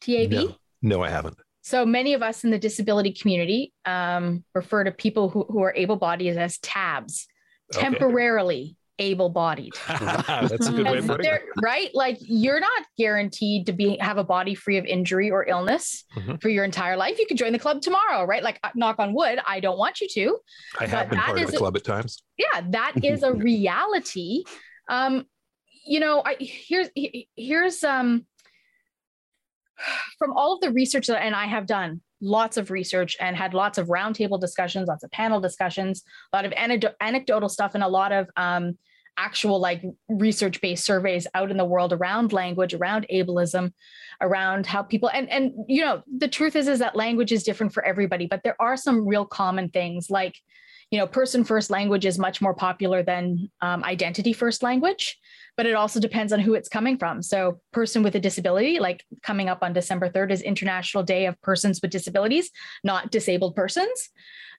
Tab 0.01 0.31
no, 0.31 0.55
no 0.81 1.03
i 1.03 1.09
haven't. 1.09 1.37
So 1.61 1.85
many 1.85 2.13
of 2.15 2.23
us 2.23 2.43
in 2.43 2.49
the 2.49 2.57
disability 2.57 3.13
community 3.13 3.73
um, 3.85 4.43
refer 4.55 4.83
to 4.85 4.91
people 4.91 5.29
who, 5.29 5.43
who 5.43 5.61
are 5.61 5.73
able-bodied 5.75 6.35
as 6.37 6.57
tabs 6.57 7.27
okay. 7.75 7.85
Temporarily 8.99 9.11
able-bodied. 9.11 9.73
That's 9.87 10.67
a 10.67 10.71
good 10.71 10.85
way 10.85 10.97
of 10.97 11.07
putting 11.07 11.31
it. 11.31 11.41
Right? 11.61 11.89
Like 11.93 12.17
you're 12.21 12.59
not 12.59 12.85
guaranteed 12.97 13.65
to 13.67 13.73
be 13.73 13.97
have 13.97 14.17
a 14.17 14.23
body 14.23 14.55
free 14.55 14.77
of 14.77 14.85
injury 14.85 15.31
or 15.31 15.47
illness 15.47 16.05
mm-hmm. 16.15 16.35
for 16.35 16.49
your 16.49 16.63
entire 16.63 16.97
life. 16.97 17.17
You 17.19 17.25
could 17.25 17.37
join 17.37 17.53
the 17.53 17.59
club 17.59 17.81
tomorrow, 17.81 18.25
right? 18.25 18.43
Like 18.43 18.59
uh, 18.63 18.69
knock 18.75 18.99
on 18.99 19.13
wood, 19.13 19.39
I 19.47 19.59
don't 19.59 19.77
want 19.77 20.01
you 20.01 20.07
to. 20.09 20.37
I 20.79 20.87
have 20.87 21.09
been 21.09 21.19
part 21.19 21.39
of 21.39 21.51
the 21.51 21.57
club 21.57 21.75
at 21.75 21.83
times. 21.83 22.23
Yeah, 22.37 22.61
that 22.69 22.93
is 23.03 23.23
a 23.23 23.33
reality. 23.33 24.43
Um, 24.87 25.25
you 25.85 25.99
know, 25.99 26.21
I 26.25 26.35
here's 26.39 26.89
here's 27.35 27.83
um 27.83 28.25
from 30.17 30.33
all 30.33 30.55
of 30.55 30.61
the 30.61 30.71
research 30.71 31.07
that 31.07 31.23
and 31.23 31.35
I 31.35 31.45
have 31.45 31.65
done, 31.65 32.01
lots 32.21 32.57
of 32.57 32.69
research 32.69 33.15
and 33.19 33.35
had 33.35 33.53
lots 33.53 33.77
of 33.77 33.87
roundtable 33.87 34.39
discussions, 34.39 34.87
lots 34.87 35.03
of 35.03 35.11
panel 35.11 35.39
discussions, 35.39 36.03
a 36.33 36.35
lot 36.35 36.45
of 36.45 36.53
anecdotal 36.99 37.49
stuff, 37.49 37.75
and 37.75 37.83
a 37.83 37.87
lot 37.87 38.11
of 38.11 38.29
um, 38.35 38.77
actual 39.17 39.59
like 39.59 39.83
research 40.07 40.61
based 40.61 40.85
surveys 40.85 41.27
out 41.33 41.51
in 41.51 41.57
the 41.57 41.65
world 41.65 41.93
around 41.93 42.33
language 42.33 42.73
around 42.73 43.05
ableism 43.11 43.71
around 44.21 44.65
how 44.65 44.81
people 44.81 45.09
and 45.09 45.29
and 45.29 45.53
you 45.67 45.81
know 45.81 46.01
the 46.17 46.27
truth 46.27 46.55
is 46.55 46.67
is 46.67 46.79
that 46.79 46.95
language 46.95 47.31
is 47.31 47.43
different 47.43 47.73
for 47.73 47.83
everybody 47.83 48.25
but 48.25 48.41
there 48.43 48.55
are 48.59 48.77
some 48.77 49.07
real 49.07 49.25
common 49.25 49.69
things 49.69 50.09
like 50.09 50.35
you 50.91 50.99
know 50.99 51.07
person 51.07 51.43
first 51.43 51.69
language 51.69 52.05
is 52.05 52.17
much 52.17 52.41
more 52.41 52.53
popular 52.53 53.03
than 53.03 53.49
um, 53.61 53.83
identity 53.83 54.33
first 54.33 54.63
language 54.63 55.17
but 55.59 55.65
it 55.65 55.75
also 55.75 55.99
depends 55.99 56.31
on 56.31 56.39
who 56.39 56.53
it's 56.53 56.69
coming 56.69 56.97
from 56.97 57.21
so 57.21 57.59
person 57.73 58.01
with 58.01 58.15
a 58.15 58.19
disability 58.19 58.79
like 58.79 59.03
coming 59.21 59.49
up 59.49 59.59
on 59.61 59.73
december 59.73 60.09
3rd 60.09 60.31
is 60.31 60.41
international 60.41 61.03
day 61.03 61.25
of 61.25 61.39
persons 61.41 61.81
with 61.81 61.91
disabilities 61.91 62.49
not 62.83 63.11
disabled 63.11 63.55
persons 63.55 64.09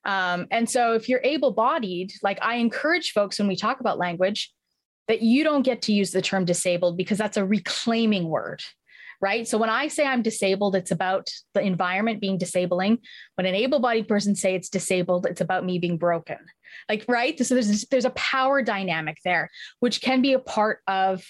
um, 0.04 0.46
and 0.50 0.68
so 0.68 0.94
if 0.94 1.08
you're 1.08 1.20
able 1.22 1.52
bodied, 1.52 2.12
like 2.22 2.38
I 2.42 2.56
encourage 2.56 3.12
folks 3.12 3.38
when 3.38 3.48
we 3.48 3.56
talk 3.56 3.80
about 3.80 3.98
language, 3.98 4.52
that 5.08 5.22
you 5.22 5.44
don't 5.44 5.62
get 5.62 5.82
to 5.82 5.92
use 5.92 6.12
the 6.12 6.22
term 6.22 6.44
disabled 6.44 6.96
because 6.96 7.18
that's 7.18 7.36
a 7.36 7.44
reclaiming 7.44 8.28
word. 8.28 8.62
Right. 9.20 9.46
So 9.46 9.58
when 9.58 9.68
I 9.68 9.88
say 9.88 10.06
I'm 10.06 10.22
disabled, 10.22 10.74
it's 10.74 10.92
about 10.92 11.28
the 11.52 11.60
environment 11.60 12.22
being 12.22 12.38
disabling. 12.38 13.00
When 13.34 13.46
an 13.46 13.54
able 13.54 13.78
bodied 13.78 14.08
person 14.08 14.34
say 14.34 14.54
it's 14.54 14.70
disabled, 14.70 15.26
it's 15.26 15.42
about 15.42 15.64
me 15.64 15.78
being 15.78 15.98
broken. 15.98 16.38
Like, 16.88 17.04
right. 17.08 17.38
So 17.44 17.54
there's, 17.54 17.84
there's 17.86 18.04
a 18.04 18.10
power 18.10 18.62
dynamic 18.62 19.18
there, 19.24 19.50
which 19.80 20.00
can 20.00 20.22
be 20.22 20.32
a 20.32 20.38
part 20.38 20.80
of 20.86 21.24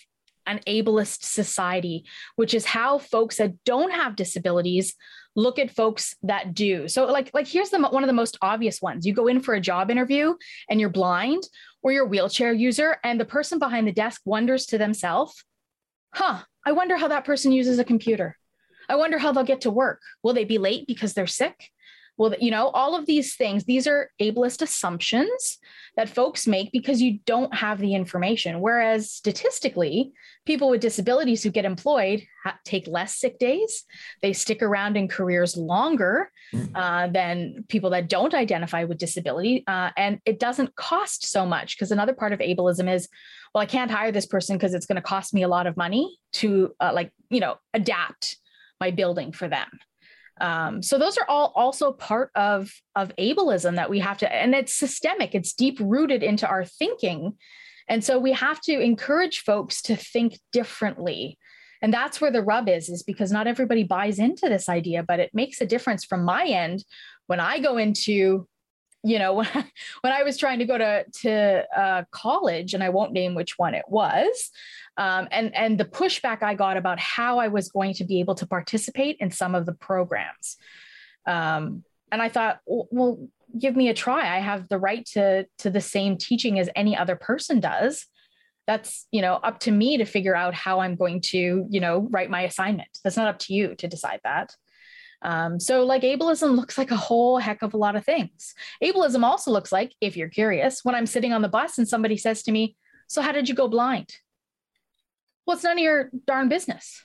an 0.46 0.60
ableist 0.66 1.24
society, 1.24 2.04
which 2.36 2.54
is 2.54 2.64
how 2.64 2.98
folks 2.98 3.36
that 3.36 3.62
don't 3.64 3.92
have 3.92 4.16
disabilities 4.16 4.94
look 5.36 5.58
at 5.58 5.70
folks 5.70 6.16
that 6.22 6.54
do. 6.54 6.88
So 6.88 7.06
like 7.06 7.30
like 7.32 7.46
here's 7.46 7.70
the 7.70 7.78
one 7.78 8.02
of 8.02 8.08
the 8.08 8.12
most 8.12 8.36
obvious 8.42 8.82
ones. 8.82 9.06
You 9.06 9.14
go 9.14 9.28
in 9.28 9.40
for 9.40 9.54
a 9.54 9.60
job 9.60 9.90
interview 9.90 10.34
and 10.68 10.80
you're 10.80 10.90
blind 10.90 11.44
or 11.82 11.92
you're 11.92 12.04
a 12.04 12.08
wheelchair 12.08 12.52
user 12.52 12.98
and 13.04 13.20
the 13.20 13.24
person 13.24 13.58
behind 13.58 13.86
the 13.86 13.92
desk 13.92 14.22
wonders 14.24 14.66
to 14.66 14.78
themselves, 14.78 15.44
"Huh, 16.14 16.42
I 16.66 16.72
wonder 16.72 16.96
how 16.96 17.08
that 17.08 17.24
person 17.24 17.52
uses 17.52 17.78
a 17.78 17.84
computer. 17.84 18.36
I 18.88 18.96
wonder 18.96 19.18
how 19.18 19.32
they'll 19.32 19.44
get 19.44 19.62
to 19.62 19.70
work. 19.70 20.00
Will 20.22 20.34
they 20.34 20.44
be 20.44 20.58
late 20.58 20.86
because 20.86 21.14
they're 21.14 21.26
sick? 21.26 21.70
Well 22.20 22.34
you 22.38 22.50
know 22.50 22.68
all 22.68 22.94
of 22.94 23.06
these 23.06 23.34
things 23.34 23.64
these 23.64 23.86
are 23.86 24.10
ableist 24.20 24.62
assumptions 24.62 25.58
that 25.96 26.08
folks 26.08 26.46
make 26.46 26.72
because 26.72 27.02
you 27.02 27.18
don't 27.26 27.54
have 27.54 27.78
the 27.78 27.94
information. 27.94 28.60
Whereas 28.60 29.10
statistically 29.10 30.12
people 30.46 30.70
with 30.70 30.80
disabilities 30.80 31.42
who 31.42 31.50
get 31.50 31.64
employed 31.64 32.22
take 32.64 32.86
less 32.86 33.16
sick 33.16 33.38
days. 33.38 33.84
They 34.22 34.32
stick 34.32 34.62
around 34.62 34.96
in 34.96 35.08
careers 35.08 35.56
longer 35.56 36.30
mm. 36.54 36.70
uh, 36.74 37.08
than 37.08 37.64
people 37.68 37.90
that 37.90 38.08
don't 38.08 38.34
identify 38.34 38.84
with 38.84 38.98
disability 38.98 39.64
uh, 39.66 39.90
and 39.96 40.20
it 40.24 40.38
doesn't 40.38 40.74
cost 40.76 41.26
so 41.30 41.44
much. 41.44 41.76
Because 41.76 41.92
another 41.92 42.14
part 42.14 42.32
of 42.32 42.38
ableism 42.38 42.92
is 42.92 43.08
well 43.54 43.62
i 43.62 43.66
can't 43.66 43.90
hire 43.90 44.12
this 44.12 44.26
person 44.26 44.56
because 44.56 44.74
it's 44.74 44.86
going 44.86 44.96
to 44.96 45.02
cost 45.02 45.34
me 45.34 45.42
a 45.42 45.48
lot 45.48 45.66
of 45.66 45.76
money 45.76 46.16
to 46.32 46.72
uh, 46.80 46.92
like 46.94 47.12
you 47.28 47.40
know 47.40 47.56
adapt 47.74 48.36
my 48.80 48.90
building 48.90 49.32
for 49.32 49.48
them 49.48 49.68
Um, 50.40 50.82
so 50.82 50.98
those 50.98 51.18
are 51.18 51.26
all 51.28 51.52
also 51.54 51.92
part 51.92 52.30
of 52.34 52.72
of 52.96 53.14
ableism 53.16 53.76
that 53.76 53.90
we 53.90 53.98
have 54.00 54.18
to, 54.18 54.32
and 54.32 54.54
it's 54.54 54.74
systemic. 54.74 55.34
It's 55.34 55.52
deep 55.52 55.78
rooted 55.80 56.22
into 56.22 56.48
our 56.48 56.64
thinking, 56.64 57.36
and 57.88 58.02
so 58.04 58.18
we 58.18 58.32
have 58.32 58.60
to 58.62 58.80
encourage 58.80 59.40
folks 59.40 59.82
to 59.82 59.96
think 59.96 60.38
differently. 60.52 61.38
And 61.82 61.94
that's 61.94 62.20
where 62.20 62.30
the 62.30 62.42
rub 62.42 62.68
is, 62.68 62.88
is 62.90 63.02
because 63.02 63.32
not 63.32 63.46
everybody 63.46 63.84
buys 63.84 64.18
into 64.18 64.48
this 64.48 64.68
idea, 64.68 65.02
but 65.02 65.18
it 65.18 65.30
makes 65.32 65.60
a 65.60 65.66
difference 65.66 66.04
from 66.04 66.24
my 66.24 66.44
end 66.44 66.84
when 67.26 67.40
I 67.40 67.58
go 67.58 67.78
into 67.78 68.46
you 69.02 69.18
know 69.18 69.34
when 69.34 69.48
I, 69.54 69.64
when 70.02 70.12
I 70.12 70.22
was 70.22 70.36
trying 70.36 70.58
to 70.58 70.64
go 70.64 70.78
to 70.78 71.04
to 71.22 71.66
uh, 71.76 72.04
college 72.10 72.74
and 72.74 72.82
I 72.82 72.88
won't 72.90 73.12
name 73.12 73.34
which 73.34 73.58
one 73.58 73.74
it 73.74 73.84
was 73.88 74.50
um, 74.96 75.28
and 75.30 75.54
and 75.56 75.78
the 75.78 75.84
pushback 75.84 76.42
I 76.42 76.54
got 76.54 76.76
about 76.76 76.98
how 76.98 77.38
I 77.38 77.48
was 77.48 77.70
going 77.70 77.94
to 77.94 78.04
be 78.04 78.20
able 78.20 78.34
to 78.36 78.46
participate 78.46 79.16
in 79.20 79.30
some 79.30 79.54
of 79.54 79.66
the 79.66 79.72
programs. 79.72 80.56
Um, 81.26 81.84
and 82.12 82.20
I 82.20 82.28
thought 82.28 82.60
well 82.66 83.28
give 83.58 83.74
me 83.74 83.88
a 83.88 83.94
try. 83.94 84.36
I 84.36 84.40
have 84.40 84.68
the 84.68 84.78
right 84.78 85.04
to 85.12 85.46
to 85.58 85.70
the 85.70 85.80
same 85.80 86.18
teaching 86.18 86.58
as 86.58 86.68
any 86.76 86.96
other 86.96 87.16
person 87.16 87.60
does. 87.60 88.06
That's 88.66 89.06
you 89.10 89.22
know 89.22 89.34
up 89.36 89.60
to 89.60 89.70
me 89.70 89.96
to 89.96 90.04
figure 90.04 90.36
out 90.36 90.54
how 90.54 90.80
I'm 90.80 90.96
going 90.96 91.22
to 91.32 91.66
you 91.68 91.80
know 91.80 92.06
write 92.10 92.30
my 92.30 92.42
assignment. 92.42 92.98
That's 93.02 93.16
not 93.16 93.28
up 93.28 93.38
to 93.40 93.54
you 93.54 93.74
to 93.76 93.88
decide 93.88 94.20
that 94.24 94.54
um, 95.22 95.60
so, 95.60 95.84
like, 95.84 96.02
ableism 96.02 96.56
looks 96.56 96.78
like 96.78 96.90
a 96.90 96.96
whole 96.96 97.38
heck 97.38 97.62
of 97.62 97.74
a 97.74 97.76
lot 97.76 97.96
of 97.96 98.04
things. 98.04 98.54
Ableism 98.82 99.22
also 99.22 99.50
looks 99.50 99.70
like, 99.70 99.94
if 100.00 100.16
you're 100.16 100.28
curious, 100.28 100.84
when 100.84 100.94
I'm 100.94 101.06
sitting 101.06 101.32
on 101.32 101.42
the 101.42 101.48
bus 101.48 101.78
and 101.78 101.88
somebody 101.88 102.16
says 102.16 102.42
to 102.44 102.52
me, 102.52 102.76
So, 103.06 103.20
how 103.20 103.32
did 103.32 103.48
you 103.48 103.54
go 103.54 103.68
blind? 103.68 104.14
Well, 105.46 105.56
it's 105.56 105.64
none 105.64 105.78
of 105.78 105.82
your 105.82 106.10
darn 106.26 106.48
business 106.48 107.04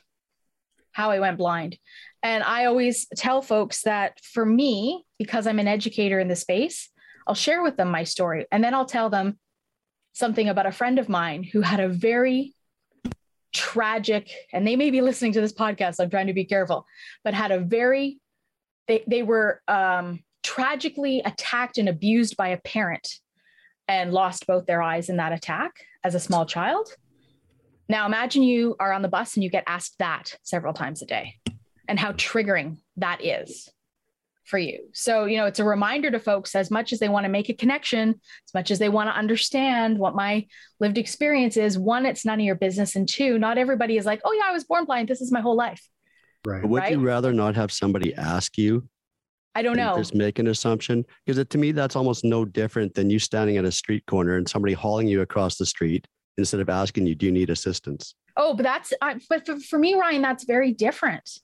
how 0.96 1.12
I 1.12 1.20
went 1.20 1.38
blind. 1.38 1.78
And 2.24 2.42
I 2.42 2.66
always 2.66 3.06
tell 3.18 3.42
folks 3.42 3.82
that 3.82 4.18
for 4.22 4.46
me, 4.46 5.04
because 5.20 5.46
I'm 5.46 5.60
an 5.60 5.68
educator 5.68 6.22
in 6.22 6.30
the 6.30 6.38
space, 6.38 6.90
I'll 7.28 7.36
share 7.36 7.62
with 7.64 7.76
them 7.76 7.92
my 7.92 8.06
story. 8.06 8.46
And 8.50 8.64
then 8.64 8.74
I'll 8.74 8.86
tell 8.86 9.10
them 9.10 9.38
something 10.14 10.48
about 10.48 10.68
a 10.68 10.72
friend 10.72 10.98
of 10.98 11.10
mine 11.10 11.44
who 11.44 11.60
had 11.60 11.82
a 11.82 11.90
very 11.90 12.55
tragic, 13.56 14.30
and 14.54 14.68
they 14.68 14.76
may 14.76 14.92
be 14.92 15.02
listening 15.02 15.32
to 15.32 15.42
this 15.42 15.54
podcast. 15.54 15.96
I'm 16.00 16.10
trying 16.10 16.28
to 16.28 16.34
be 16.34 16.46
careful, 16.46 16.86
but 17.24 17.34
had 17.34 17.52
a 17.52 17.60
very, 17.60 18.20
they, 18.88 19.04
they 19.08 19.24
were 19.24 19.62
um, 19.68 20.20
tragically 20.44 21.22
attacked 21.26 21.78
and 21.78 21.90
abused 21.90 22.38
by 22.38 22.50
a 22.50 22.58
parent 22.58 23.20
and 23.88 24.12
lost 24.12 24.46
both 24.46 24.66
their 24.66 24.82
eyes 24.82 25.10
in 25.10 25.18
that 25.18 25.32
attack 25.32 25.72
as 26.04 26.14
a 26.14 26.20
small 26.20 26.46
child. 26.46 26.90
Now, 27.88 28.06
imagine 28.06 28.44
you 28.44 28.76
are 28.80 28.92
on 28.92 29.02
the 29.02 29.08
bus 29.08 29.36
and 29.36 29.44
you 29.44 29.50
get 29.50 29.64
asked 29.68 29.96
that 30.00 30.38
several 30.44 30.74
times 30.74 31.02
a 31.02 31.06
day 31.06 31.36
and 31.88 32.00
how 32.00 32.12
triggering 32.14 32.78
that 32.98 33.24
is 33.24 33.70
for 34.46 34.60
you. 34.60 34.88
So, 34.94 35.26
you 35.26 35.38
know, 35.38 35.46
it's 35.46 35.60
a 35.60 35.66
reminder 35.66 36.12
to 36.12 36.20
folks 36.20 36.56
as 36.56 36.70
much 36.70 36.94
as 36.94 37.00
they 37.00 37.10
want 37.10 37.26
to 37.26 37.30
make 37.30 37.50
a 37.50 37.54
connection, 37.54 38.10
as 38.10 38.54
much 38.54 38.72
as 38.72 38.80
they 38.80 38.90
want 38.90 39.10
to 39.10 39.18
understand 39.18 39.98
what 39.98 40.16
my 40.16 40.46
lived 40.80 40.98
experience 40.98 41.58
is. 41.58 41.78
One, 41.78 42.06
it's 42.06 42.26
none 42.26 42.40
of 42.40 42.46
your 42.46 42.56
business. 42.56 42.96
And 42.96 43.10
two, 43.10 43.40
not 43.40 43.58
everybody 43.58 43.98
is 43.98 44.06
like, 44.06 44.22
oh, 44.24 44.34
yeah, 44.34 44.44
I 44.48 44.52
was 44.52 44.64
born 44.64 44.86
blind. 44.86 45.08
This 45.08 45.22
is 45.22 45.32
my 45.32 45.42
whole 45.42 45.56
life. 45.56 45.82
Right. 46.46 46.62
But 46.62 46.70
would 46.70 46.84
right? 46.84 46.92
you 46.92 47.00
rather 47.00 47.34
not 47.34 47.56
have 47.56 47.72
somebody 47.72 48.14
ask 48.14 48.58
you? 48.58 48.88
I 49.56 49.62
don't 49.62 49.78
know. 49.78 49.96
Just 49.98 50.14
make 50.14 50.38
an 50.38 50.48
assumption. 50.48 51.06
Because 51.26 51.44
to 51.46 51.58
me, 51.58 51.72
that's 51.72 51.96
almost 51.96 52.24
no 52.24 52.46
different 52.46 52.94
than 52.94 53.10
you 53.10 53.20
standing 53.20 53.58
at 53.58 53.66
a 53.66 53.72
street 53.72 54.06
corner 54.06 54.38
and 54.38 54.48
somebody 54.48 54.74
hauling 54.74 55.08
you 55.08 55.22
across 55.22 55.58
the 55.58 55.66
street 55.66 56.08
instead 56.38 56.60
of 56.60 56.70
asking 56.70 57.08
you, 57.08 57.16
do 57.16 57.26
you 57.26 57.32
need 57.32 57.50
assistance? 57.50 58.16
Oh, 58.38 58.54
but 58.54 58.64
that's, 58.64 58.94
uh, 59.02 59.16
but 59.30 59.46
for, 59.46 59.60
for 59.60 59.80
me, 59.80 59.96
Ryan, 59.96 60.22
that's 60.22 60.44
very 60.44 60.74
different 60.74 61.40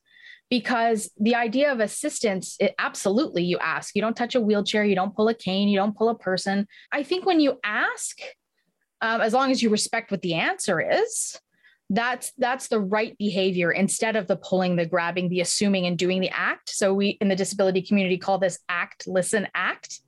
because 0.52 1.10
the 1.18 1.34
idea 1.34 1.72
of 1.72 1.80
assistance 1.80 2.58
it, 2.60 2.76
absolutely 2.78 3.42
you 3.42 3.58
ask. 3.58 3.96
You 3.96 4.02
don't 4.02 4.16
touch 4.16 4.36
a 4.36 4.42
wheelchair 4.42 4.84
you 4.84 4.96
don't 4.96 5.16
pull 5.16 5.30
a 5.30 5.34
cane 5.34 5.70
you 5.70 5.78
don't 5.78 5.98
pull 5.98 6.10
a 6.10 6.18
person. 6.18 6.68
I 6.92 7.02
think 7.02 7.26
when 7.26 7.40
you 7.40 7.58
ask 7.64 8.20
um, 9.00 9.22
as 9.22 9.34
long 9.34 9.50
as 9.50 9.64
you 9.64 9.72
respect 9.72 10.12
what 10.12 10.22
the 10.22 10.36
answer 10.36 10.80
is 10.80 11.40
that's 11.90 12.32
that's 12.38 12.68
the 12.68 12.80
right 12.80 13.18
behavior 13.18 13.72
instead 13.72 14.16
of 14.16 14.28
the 14.28 14.36
pulling 14.36 14.76
the 14.76 14.86
grabbing 14.86 15.30
the 15.30 15.42
assuming 15.42 15.88
and 15.88 15.98
doing 15.98 16.22
the 16.22 16.30
act. 16.30 16.70
So 16.70 16.94
we 16.94 17.18
in 17.22 17.30
the 17.30 17.36
disability 17.36 17.82
community 17.82 18.18
call 18.18 18.38
this 18.38 18.60
act 18.70 19.08
listen 19.08 19.48
act. 19.56 20.02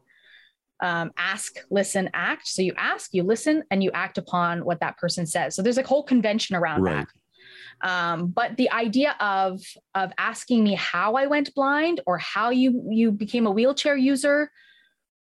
Um, 0.82 1.12
ask 1.17 1.56
listen 1.69 2.10
act. 2.13 2.47
So 2.47 2.62
you 2.62 2.73
ask 2.77 3.13
you 3.13 3.23
listen 3.23 3.63
and 3.71 3.82
you 3.82 3.91
act 3.93 4.17
upon 4.17 4.65
what 4.65 4.82
that 4.82 4.97
person 4.97 5.25
says. 5.25 5.56
So 5.56 5.62
there's 5.62 5.77
a 5.77 5.84
whole 5.84 6.03
convention 6.03 6.58
around 6.58 6.84
right. 6.84 6.95
that 6.95 7.08
um, 7.84 8.28
but 8.28 8.56
the 8.58 8.72
idea 8.72 9.15
of 9.19 9.62
of 9.93 10.12
asking 10.17 10.63
me 10.63 10.74
how 10.74 11.15
I 11.15 11.28
went 11.28 11.54
blind 11.54 12.02
or 12.08 12.17
how 12.17 12.50
you 12.50 12.84
you 12.89 13.12
became 13.12 13.46
a 13.46 13.52
wheelchair 13.52 13.98
user, 13.98 14.50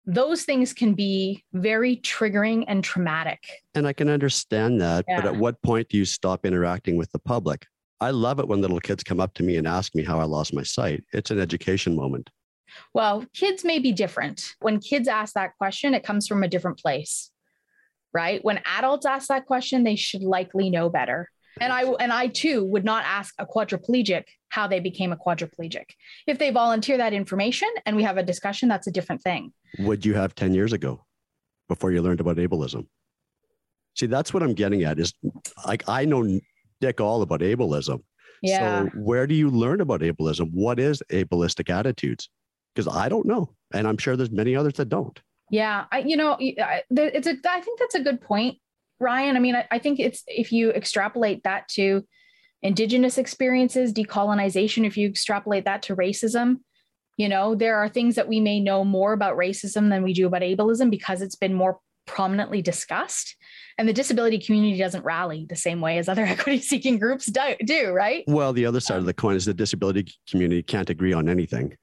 those 0.06 0.44
things 0.44 0.72
can 0.72 0.94
be 0.94 1.44
very 1.52 1.96
triggering 1.96 2.64
and 2.68 2.82
traumatic. 2.82 3.42
And 3.74 3.86
I 3.86 3.92
can 3.92 4.08
understand 4.08 4.80
that. 4.80 5.04
Yeah. 5.08 5.20
But 5.20 5.26
at 5.26 5.36
what 5.36 5.60
point 5.62 5.88
do 5.88 5.98
you 5.98 6.04
stop 6.04 6.46
interacting 6.46 6.96
with 6.96 7.10
the 7.10 7.18
public? 7.18 7.66
I 8.00 8.10
love 8.10 8.38
it 8.38 8.48
when 8.48 8.60
little 8.60 8.80
kids 8.80 9.04
come 9.04 9.20
up 9.20 9.34
to 9.34 9.42
me 9.42 9.56
and 9.56 9.66
ask 9.66 9.94
me 9.94 10.02
how 10.02 10.18
I 10.18 10.24
lost 10.24 10.54
my 10.54 10.62
sight. 10.62 11.04
It's 11.12 11.30
an 11.30 11.38
education 11.38 11.94
moment. 11.94 12.30
Well, 12.94 13.26
kids 13.34 13.64
may 13.64 13.78
be 13.78 13.92
different. 13.92 14.54
When 14.60 14.80
kids 14.80 15.08
ask 15.08 15.34
that 15.34 15.56
question, 15.58 15.94
it 15.94 16.02
comes 16.02 16.26
from 16.26 16.42
a 16.42 16.48
different 16.48 16.78
place, 16.78 17.30
right? 18.14 18.42
When 18.44 18.60
adults 18.64 19.06
ask 19.06 19.28
that 19.28 19.46
question, 19.46 19.84
they 19.84 19.96
should 19.96 20.22
likely 20.22 20.70
know 20.70 20.88
better. 20.88 21.28
And 21.60 21.72
I 21.72 21.84
and 22.00 22.12
I 22.12 22.28
too 22.28 22.64
would 22.64 22.84
not 22.84 23.04
ask 23.04 23.34
a 23.38 23.46
quadriplegic 23.46 24.24
how 24.48 24.66
they 24.66 24.80
became 24.80 25.12
a 25.12 25.16
quadriplegic. 25.16 25.84
If 26.26 26.38
they 26.38 26.50
volunteer 26.50 26.96
that 26.98 27.12
information 27.12 27.68
and 27.86 27.96
we 27.96 28.02
have 28.02 28.16
a 28.16 28.22
discussion, 28.22 28.68
that's 28.68 28.86
a 28.86 28.90
different 28.90 29.22
thing. 29.22 29.52
Would 29.78 30.04
you 30.04 30.14
have 30.14 30.34
10 30.34 30.54
years 30.54 30.72
ago 30.72 31.04
before 31.68 31.92
you 31.92 32.02
learned 32.02 32.20
about 32.20 32.36
ableism? 32.36 32.86
See, 33.94 34.06
that's 34.06 34.32
what 34.32 34.42
I'm 34.42 34.54
getting 34.54 34.84
at 34.84 34.98
is 34.98 35.12
like 35.66 35.88
I 35.88 36.04
know 36.04 36.40
dick 36.80 37.00
all 37.00 37.22
about 37.22 37.40
ableism. 37.40 38.02
Yeah. 38.42 38.84
So 38.84 38.90
where 38.96 39.26
do 39.26 39.34
you 39.34 39.50
learn 39.50 39.80
about 39.80 40.00
ableism? 40.00 40.50
What 40.52 40.80
is 40.80 41.02
ableistic 41.10 41.70
attitudes? 41.70 42.28
Because 42.74 42.92
I 42.92 43.08
don't 43.08 43.26
know. 43.26 43.54
And 43.72 43.86
I'm 43.86 43.98
sure 43.98 44.16
there's 44.16 44.30
many 44.30 44.56
others 44.56 44.74
that 44.74 44.88
don't. 44.88 45.20
Yeah, 45.50 45.84
I, 45.92 45.98
you 45.98 46.16
know, 46.16 46.38
it's 46.40 47.26
a. 47.26 47.36
I 47.46 47.60
think 47.60 47.78
that's 47.78 47.94
a 47.94 48.00
good 48.00 48.22
point 48.22 48.56
Ryan, 49.02 49.36
I 49.36 49.40
mean, 49.40 49.56
I, 49.56 49.66
I 49.70 49.78
think 49.78 50.00
it's 50.00 50.22
if 50.26 50.52
you 50.52 50.70
extrapolate 50.70 51.42
that 51.42 51.68
to 51.70 52.06
indigenous 52.62 53.18
experiences, 53.18 53.92
decolonization, 53.92 54.86
if 54.86 54.96
you 54.96 55.08
extrapolate 55.08 55.64
that 55.64 55.82
to 55.82 55.96
racism, 55.96 56.58
you 57.16 57.28
know, 57.28 57.54
there 57.54 57.76
are 57.76 57.88
things 57.88 58.14
that 58.14 58.28
we 58.28 58.40
may 58.40 58.60
know 58.60 58.84
more 58.84 59.12
about 59.12 59.36
racism 59.36 59.90
than 59.90 60.02
we 60.02 60.14
do 60.14 60.26
about 60.26 60.42
ableism 60.42 60.90
because 60.90 61.20
it's 61.20 61.36
been 61.36 61.52
more 61.52 61.78
prominently 62.06 62.62
discussed. 62.62 63.36
And 63.78 63.88
the 63.88 63.92
disability 63.92 64.38
community 64.38 64.78
doesn't 64.78 65.04
rally 65.04 65.46
the 65.48 65.56
same 65.56 65.80
way 65.80 65.98
as 65.98 66.08
other 66.08 66.24
equity 66.26 66.60
seeking 66.60 66.98
groups 66.98 67.26
do, 67.26 67.54
do, 67.64 67.90
right? 67.90 68.24
Well, 68.26 68.52
the 68.52 68.66
other 68.66 68.80
side 68.80 68.98
of 68.98 69.04
the 69.04 69.14
coin 69.14 69.36
is 69.36 69.44
the 69.44 69.54
disability 69.54 70.12
community 70.30 70.62
can't 70.62 70.88
agree 70.88 71.12
on 71.12 71.28
anything 71.28 71.76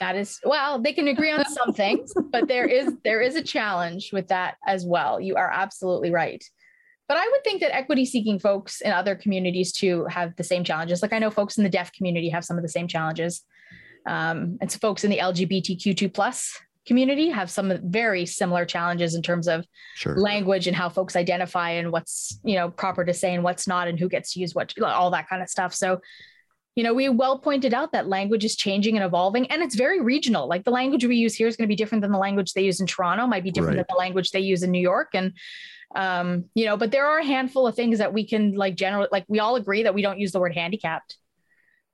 that 0.00 0.16
is 0.16 0.40
well 0.44 0.80
they 0.80 0.92
can 0.92 1.08
agree 1.08 1.30
on 1.30 1.44
some 1.46 1.72
things 1.72 2.12
but 2.30 2.48
there 2.48 2.66
is 2.66 2.92
there 3.04 3.20
is 3.20 3.36
a 3.36 3.42
challenge 3.42 4.12
with 4.12 4.28
that 4.28 4.56
as 4.66 4.84
well. 4.84 5.20
You 5.20 5.36
are 5.36 5.50
absolutely 5.50 6.10
right. 6.10 6.42
But 7.08 7.18
i 7.18 7.28
would 7.28 7.44
think 7.44 7.60
that 7.60 7.74
equity 7.74 8.04
seeking 8.04 8.38
folks 8.38 8.80
in 8.80 8.92
other 8.92 9.14
communities 9.14 9.72
too 9.72 10.06
have 10.06 10.34
the 10.36 10.44
same 10.44 10.64
challenges. 10.64 11.02
Like 11.02 11.12
i 11.12 11.18
know 11.18 11.30
folks 11.30 11.58
in 11.58 11.64
the 11.64 11.70
deaf 11.70 11.92
community 11.92 12.28
have 12.30 12.44
some 12.44 12.56
of 12.56 12.62
the 12.62 12.68
same 12.68 12.88
challenges. 12.88 13.42
Um, 14.06 14.56
and 14.60 14.72
so 14.72 14.78
folks 14.78 15.04
in 15.04 15.10
the 15.10 15.18
lgbtq2 15.18 16.12
plus 16.12 16.58
community 16.86 17.28
have 17.28 17.50
some 17.50 17.72
very 17.84 18.24
similar 18.24 18.64
challenges 18.64 19.14
in 19.14 19.22
terms 19.22 19.46
of 19.46 19.66
sure. 19.94 20.16
language 20.16 20.66
and 20.66 20.74
how 20.74 20.88
folks 20.88 21.14
identify 21.14 21.70
and 21.70 21.92
what's 21.92 22.40
you 22.42 22.56
know 22.56 22.70
proper 22.70 23.04
to 23.04 23.12
say 23.12 23.34
and 23.34 23.44
what's 23.44 23.68
not 23.68 23.86
and 23.86 23.98
who 23.98 24.08
gets 24.08 24.32
to 24.32 24.40
use 24.40 24.54
what 24.54 24.72
all 24.82 25.10
that 25.10 25.28
kind 25.28 25.42
of 25.42 25.48
stuff. 25.48 25.74
So 25.74 26.00
you 26.76 26.84
know, 26.84 26.94
we 26.94 27.08
well 27.08 27.38
pointed 27.38 27.74
out 27.74 27.92
that 27.92 28.08
language 28.08 28.44
is 28.44 28.56
changing 28.56 28.96
and 28.96 29.04
evolving, 29.04 29.50
and 29.50 29.62
it's 29.62 29.74
very 29.74 30.00
regional. 30.00 30.48
Like 30.48 30.64
the 30.64 30.70
language 30.70 31.04
we 31.04 31.16
use 31.16 31.34
here 31.34 31.48
is 31.48 31.56
going 31.56 31.66
to 31.66 31.72
be 31.72 31.76
different 31.76 32.02
than 32.02 32.12
the 32.12 32.18
language 32.18 32.52
they 32.52 32.62
use 32.62 32.80
in 32.80 32.86
Toronto, 32.86 33.26
might 33.26 33.42
be 33.42 33.50
different 33.50 33.76
right. 33.76 33.86
than 33.88 33.96
the 33.96 33.98
language 33.98 34.30
they 34.30 34.40
use 34.40 34.62
in 34.62 34.70
New 34.70 34.80
York. 34.80 35.08
And, 35.14 35.32
um, 35.96 36.44
you 36.54 36.66
know, 36.66 36.76
but 36.76 36.92
there 36.92 37.06
are 37.06 37.18
a 37.18 37.24
handful 37.24 37.66
of 37.66 37.74
things 37.74 37.98
that 37.98 38.12
we 38.12 38.26
can 38.26 38.54
like 38.54 38.76
generally, 38.76 39.08
like 39.10 39.24
we 39.28 39.40
all 39.40 39.56
agree 39.56 39.82
that 39.82 39.94
we 39.94 40.02
don't 40.02 40.20
use 40.20 40.32
the 40.32 40.40
word 40.40 40.54
handicapped, 40.54 41.16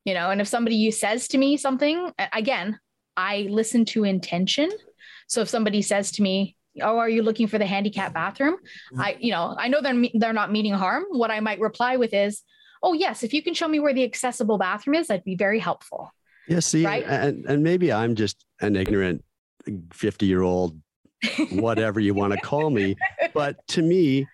you 0.04 0.12
know, 0.12 0.30
and 0.30 0.40
if 0.40 0.48
somebody 0.48 0.90
says 0.90 1.28
to 1.28 1.38
me 1.38 1.56
something, 1.56 2.12
again, 2.32 2.78
I 3.16 3.46
listen 3.48 3.86
to 3.86 4.04
intention. 4.04 4.70
So 5.26 5.40
if 5.40 5.48
somebody 5.48 5.80
says 5.80 6.12
to 6.12 6.22
me, 6.22 6.56
oh 6.82 6.98
are 6.98 7.08
you 7.08 7.22
looking 7.22 7.46
for 7.46 7.56
the 7.56 7.64
handicap 7.64 8.12
bathroom 8.12 8.56
mm-hmm. 8.56 9.00
i 9.00 9.16
you 9.18 9.30
know 9.30 9.54
i 9.58 9.66
know 9.66 9.80
they're 9.80 10.04
they're 10.12 10.34
not 10.34 10.52
meaning 10.52 10.74
harm 10.74 11.04
what 11.10 11.30
i 11.30 11.40
might 11.40 11.58
reply 11.58 11.96
with 11.96 12.12
is 12.12 12.42
oh 12.82 12.92
yes 12.92 13.22
if 13.22 13.32
you 13.32 13.42
can 13.42 13.54
show 13.54 13.68
me 13.68 13.78
where 13.80 13.94
the 13.94 14.04
accessible 14.04 14.58
bathroom 14.58 14.94
is 14.94 15.08
that'd 15.08 15.24
be 15.24 15.36
very 15.36 15.58
helpful 15.58 16.10
yeah 16.48 16.60
see 16.60 16.84
right? 16.84 17.04
and, 17.04 17.44
and 17.46 17.62
maybe 17.62 17.92
i'm 17.92 18.14
just 18.14 18.44
an 18.60 18.76
ignorant 18.76 19.22
50 19.92 20.26
year 20.26 20.42
old 20.42 20.78
whatever 21.50 21.98
you 22.00 22.14
want 22.14 22.32
to 22.32 22.38
call 22.40 22.70
me 22.70 22.94
but 23.34 23.56
to 23.68 23.82
me 23.82 24.26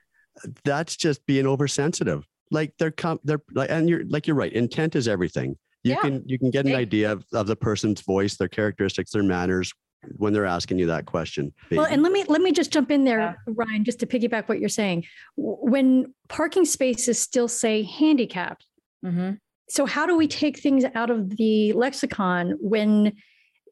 that's 0.64 0.96
just 0.96 1.24
being 1.26 1.46
oversensitive 1.46 2.24
like 2.50 2.74
they're 2.78 2.90
com- 2.90 3.20
they're 3.24 3.42
like 3.54 3.70
and 3.70 3.88
you're 3.88 4.04
like 4.06 4.26
you're 4.26 4.36
right 4.36 4.52
intent 4.52 4.94
is 4.96 5.06
everything 5.08 5.56
You 5.84 5.92
Yeah. 5.92 6.00
can 6.00 6.22
you 6.26 6.38
can 6.38 6.50
get 6.50 6.66
an 6.66 6.74
idea 6.74 7.12
of, 7.12 7.24
of 7.32 7.46
the 7.46 7.56
person's 7.56 8.02
voice, 8.02 8.36
their 8.36 8.48
characteristics, 8.48 9.10
their 9.12 9.22
manners 9.22 9.72
when 10.16 10.32
they're 10.32 10.46
asking 10.46 10.78
you 10.78 10.86
that 10.86 11.06
question. 11.06 11.52
Well, 11.70 11.86
and 11.86 12.02
let 12.02 12.12
me 12.12 12.24
let 12.28 12.40
me 12.40 12.52
just 12.52 12.72
jump 12.72 12.90
in 12.90 13.04
there, 13.04 13.20
Yeah. 13.20 13.34
Ryan, 13.46 13.84
just 13.84 14.00
to 14.00 14.06
piggyback 14.06 14.48
what 14.48 14.58
you're 14.60 14.68
saying. 14.68 15.04
When 15.36 16.12
parking 16.28 16.64
spaces 16.64 17.18
still 17.18 17.48
say 17.48 17.82
handicapped, 17.82 18.66
Mhm. 19.04 19.38
so 19.68 19.86
how 19.86 20.06
do 20.06 20.16
we 20.16 20.26
take 20.28 20.58
things 20.58 20.84
out 20.94 21.10
of 21.10 21.36
the 21.36 21.72
lexicon 21.72 22.56
when 22.60 23.12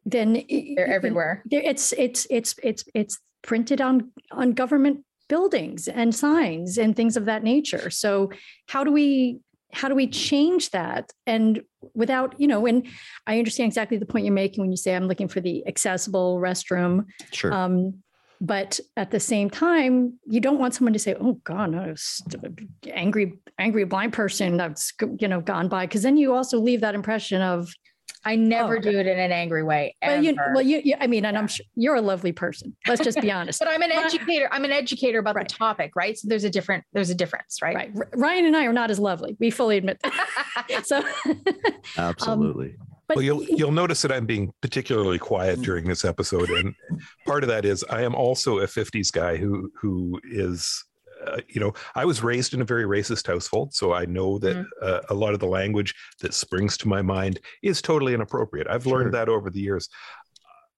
then 0.07 0.37
i- 0.51 0.73
They're 0.77 0.88
i- 0.88 0.95
everywhere. 0.95 1.43
there- 1.47 1.62
It's 1.62 1.93
it's 1.93 2.27
it's 2.31 2.55
it's 2.62 2.85
it's 2.95 3.19
printed 3.43 3.81
on 3.81 4.11
on 4.31 4.53
government 4.53 5.05
buildings 5.29 5.87
and 5.88 6.14
signs 6.14 6.79
and 6.79 6.97
things 6.97 7.16
of 7.16 7.25
that 7.27 7.43
nature. 7.45 7.90
So 7.90 8.31
how 8.66 8.83
do 8.83 8.90
we 8.90 9.40
how 9.73 9.89
do 9.89 9.95
we 9.95 10.07
change 10.07 10.71
that? 10.71 11.11
And 11.27 11.63
without 11.95 12.39
you 12.39 12.47
know 12.47 12.67
and 12.67 12.87
i 13.27 13.39
understand 13.39 13.67
exactly 13.67 13.97
the 13.97 14.07
point 14.07 14.25
you're 14.25 14.35
making 14.35 14.61
when 14.61 14.71
you 14.71 14.77
say 14.77 14.95
i'm 14.95 15.09
looking 15.09 15.29
for 15.29 15.41
the 15.41 15.67
accessible 15.67 16.39
restroom. 16.39 17.07
Sure. 17.33 17.53
um, 17.53 18.03
but 18.43 18.81
at 18.97 19.11
the 19.11 19.21
same 19.21 19.51
time, 19.51 20.19
you 20.27 20.41
don't 20.41 20.59
want 20.59 20.73
someone 20.75 20.95
to 20.95 20.99
say, 20.99 21.15
"Oh 21.21 21.35
God, 21.45 21.73
no, 21.73 21.95
angry, 22.91 23.35
angry 23.59 23.85
blind 23.85 24.15
person 24.15 24.57
that's 24.57 24.95
you 25.19 25.29
know 25.29 25.43
gone 25.43 25.69
by," 25.69 25.87
because 25.87 26.03
then 26.03 26.17
you 26.17 26.35
also 26.35 26.59
leave 26.59 26.81
that 26.81 26.95
impression 26.95 27.43
of, 27.43 27.71
I 28.25 28.37
never 28.37 28.77
Oh. 28.77 28.81
do 28.81 28.91
it 28.99 29.07
in 29.07 29.19
an 29.19 29.33
angry 29.33 29.63
way. 29.63 29.97
well, 30.03 30.23
you, 30.23 30.31
ever. 30.31 30.53
well, 30.55 30.63
you, 30.63 30.81
you 30.85 30.95
I 31.01 31.07
mean, 31.07 31.25
and 31.25 31.39
I'm 31.39 31.47
sure 31.49 31.65
you're 31.75 31.95
a 31.95 32.01
lovely 32.03 32.33
person. 32.33 32.77
Let's 32.87 33.03
just 33.03 33.21
be 33.21 33.31
honest. 33.39 33.59
but 33.59 33.69
I'm 33.69 33.83
an 33.83 33.93
educator. 33.93 34.49
I'm 34.53 34.65
an 34.65 34.73
educator 34.73 35.19
about 35.19 35.37
Right. 35.37 35.49
the 35.49 35.55
topic, 35.55 35.93
right? 35.97 36.19
So 36.19 36.29
there's 36.29 36.45
a 36.45 36.51
different 36.51 36.85
there's 36.93 37.11
a 37.11 37.15
difference, 37.15 37.63
right? 37.63 37.75
right, 37.75 37.91
R- 37.97 38.09
Ryan 38.15 38.47
and 38.47 38.57
I 38.57 38.65
are 38.67 38.73
not 38.73 38.91
as 38.91 38.99
lovely. 38.99 39.37
We 39.41 39.51
fully 39.51 39.77
admit 39.79 39.99
that. 40.03 40.27
So, 40.85 40.99
um, 41.27 41.43
Absolutely. 41.97 42.77
but 43.09 43.17
well, 43.17 43.25
you'll 43.25 43.43
you'll 43.45 43.73
notice 43.73 44.03
that 44.03 44.13
I'm 44.13 44.27
being 44.27 44.53
particularly 44.61 45.19
quiet 45.19 45.59
mm. 45.59 45.65
during 45.65 45.87
this 45.89 46.05
episode, 46.05 46.51
and 46.51 46.75
part 47.27 47.43
of 47.43 47.49
that 47.49 47.65
is 47.65 47.85
I 47.91 48.03
am 48.03 48.15
also 48.15 48.59
a 48.59 48.67
'50s 48.67 49.11
guy 49.13 49.37
who 49.37 49.71
who 49.81 50.21
is, 50.25 50.85
uh, 51.27 51.41
you 51.49 51.61
know, 51.61 51.73
I 51.95 52.05
was 52.05 52.23
raised 52.23 52.55
in 52.55 52.61
a 52.63 52.65
very 52.65 52.85
racist 52.85 53.27
household, 53.27 53.75
so 53.75 53.93
I 53.93 54.05
know 54.07 54.39
that 54.39 54.57
Mhm. 54.57 54.67
uh, 54.83 55.01
a 55.11 55.15
lot 55.15 55.35
of 55.35 55.41
the 55.41 55.47
language 55.47 55.95
that 56.21 56.35
springs 56.35 56.77
to 56.79 56.89
my 56.89 57.03
mind 57.03 57.41
is 57.63 57.83
totally 57.83 58.15
inappropriate. 58.15 58.67
I've 58.69 58.85
Sure. 58.85 58.99
learned 58.99 59.15
that 59.15 59.29
over 59.29 59.51
the 59.51 59.61
years. 59.61 59.89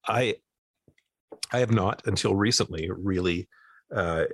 I 0.06 0.36
I 1.52 1.58
have 1.58 1.70
not 1.70 2.06
until 2.06 2.34
recently 2.34 2.90
really 2.90 3.48
uh, 3.94 4.24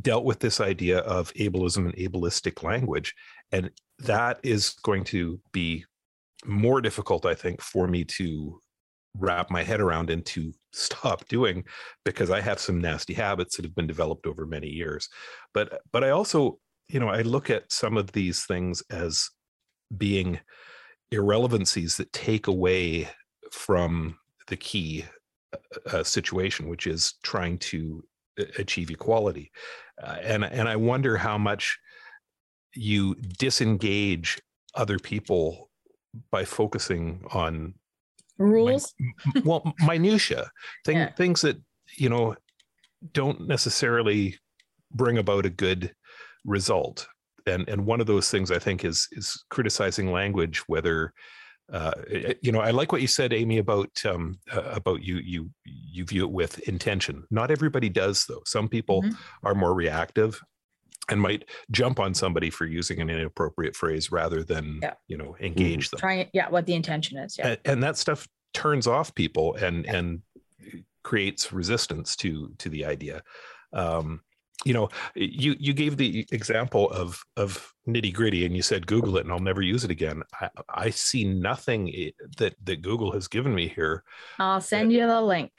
dealt 0.00 0.24
with 0.24 0.38
this 0.40 0.60
idea 0.60 0.98
of 0.98 1.32
ableism 1.34 1.86
and 1.86 1.94
ableistic 1.94 2.62
language, 2.62 3.14
and 3.52 3.70
that 3.98 4.38
is 4.42 4.70
going 4.82 5.04
to 5.04 5.40
be 5.52 5.84
more 6.44 6.80
difficult, 6.80 7.26
I 7.26 7.34
think, 7.34 7.60
for 7.60 7.86
me 7.88 8.04
to 8.04 8.60
wrap 9.18 9.50
my 9.50 9.62
head 9.62 9.80
around 9.80 10.10
and 10.10 10.24
to 10.26 10.52
stop 10.72 11.26
doing 11.28 11.64
because 12.04 12.30
I 12.30 12.40
have 12.40 12.58
some 12.58 12.80
nasty 12.80 13.14
habits 13.14 13.56
that 13.56 13.64
have 13.64 13.74
been 13.74 13.86
developed 13.86 14.26
over 14.26 14.46
many 14.46 14.68
years. 14.68 15.08
But 15.52 15.80
but 15.92 16.04
I 16.04 16.10
also, 16.10 16.58
you 16.88 17.00
know, 17.00 17.08
I 17.08 17.22
look 17.22 17.50
at 17.50 17.70
some 17.70 17.96
of 17.96 18.12
these 18.12 18.44
things 18.44 18.82
as 18.90 19.30
being 19.96 20.40
irrelevancies 21.10 21.96
that 21.96 22.12
take 22.12 22.46
away 22.46 23.08
from 23.52 24.18
the 24.48 24.56
key 24.56 25.04
uh, 25.92 26.02
situation, 26.02 26.68
which 26.68 26.86
is 26.86 27.14
trying 27.22 27.58
to 27.58 28.02
achieve 28.58 28.90
equality. 28.90 29.52
Uh, 30.02 30.16
and 30.22 30.44
and 30.44 30.68
I 30.68 30.76
wonder 30.76 31.16
how 31.16 31.38
much 31.38 31.78
you 32.74 33.14
disengage 33.14 34.40
other 34.74 34.98
people 34.98 35.70
by 36.30 36.44
focusing 36.44 37.24
on 37.30 37.74
Rules. 38.38 38.94
well 39.44 39.74
minutia 39.86 40.50
thing, 40.84 40.96
Yeah. 40.98 41.12
things 41.12 41.40
that 41.42 41.56
you 41.96 42.08
know 42.08 42.34
don't 43.12 43.46
necessarily 43.46 44.38
bring 44.92 45.18
about 45.18 45.46
a 45.46 45.50
good 45.50 45.94
result 46.44 47.06
and 47.46 47.68
and 47.68 47.86
one 47.86 48.00
of 48.00 48.06
those 48.06 48.30
things 48.30 48.50
i 48.50 48.58
think 48.58 48.84
is 48.84 49.08
is 49.12 49.44
criticizing 49.50 50.10
language 50.12 50.58
whether 50.66 51.12
uh, 51.72 51.92
eh, 52.10 52.34
you 52.42 52.52
know, 52.52 52.60
I 52.60 52.72
like 52.72 52.92
what 52.92 53.00
you 53.00 53.06
said, 53.06 53.32
Amy, 53.32 53.56
about 53.56 53.88
um, 54.04 54.38
uh, 54.52 54.60
about 54.64 55.02
you 55.02 55.16
you 55.16 55.50
you 55.64 56.04
view 56.04 56.24
it 56.24 56.30
with 56.30 56.58
intention. 56.68 57.24
Not 57.30 57.50
everybody 57.50 57.88
does, 57.88 58.26
though. 58.26 58.42
Some 58.44 58.68
people 58.68 59.00
Mhm. 59.02 59.16
are 59.44 59.54
more 59.54 59.72
reactive 59.72 60.38
and 61.10 61.20
might 61.20 61.48
jump 61.70 62.00
on 62.00 62.14
somebody 62.14 62.50
for 62.50 62.66
using 62.66 63.00
an 63.00 63.10
inappropriate 63.10 63.76
phrase 63.76 64.10
rather 64.10 64.42
than 64.42 64.78
Yeah. 64.82 64.94
you 65.08 65.16
know 65.16 65.36
engage 65.40 65.90
them 65.90 66.00
Trying, 66.00 66.28
yeah, 66.32 66.48
what 66.48 66.66
the 66.66 66.74
intention 66.74 67.18
is. 67.18 67.36
Yeah. 67.38 67.48
and, 67.48 67.58
and 67.64 67.82
that 67.82 67.96
stuff 67.96 68.26
turns 68.52 68.86
off 68.86 69.14
people 69.14 69.54
and 69.56 69.84
and 69.86 70.22
creates 71.02 71.52
resistance 71.52 72.16
to 72.16 72.52
to 72.58 72.68
the 72.70 72.84
idea 72.84 73.22
um 73.74 74.20
you 74.64 74.72
know 74.72 74.88
you 75.14 75.54
you 75.58 75.74
gave 75.74 75.96
the 75.98 76.26
example 76.32 76.88
of 76.90 77.22
of 77.36 77.72
nitty 77.86 78.14
gritty 78.14 78.46
and 78.46 78.56
you 78.56 78.62
said 78.62 78.86
google 78.86 79.18
it 79.18 79.24
and 79.24 79.32
i'll 79.32 79.38
never 79.40 79.60
use 79.60 79.84
it 79.84 79.90
again 79.90 80.22
i, 80.40 80.48
I 80.68 80.90
see 80.90 81.24
nothing 81.24 82.10
that 82.38 82.54
that 82.64 82.80
google 82.80 83.12
has 83.12 83.28
given 83.28 83.54
me 83.54 83.68
here 83.68 84.02
I'll 84.38 84.60
send 84.62 84.92
you 84.92 85.06
the 85.06 85.20
link. 85.20 85.50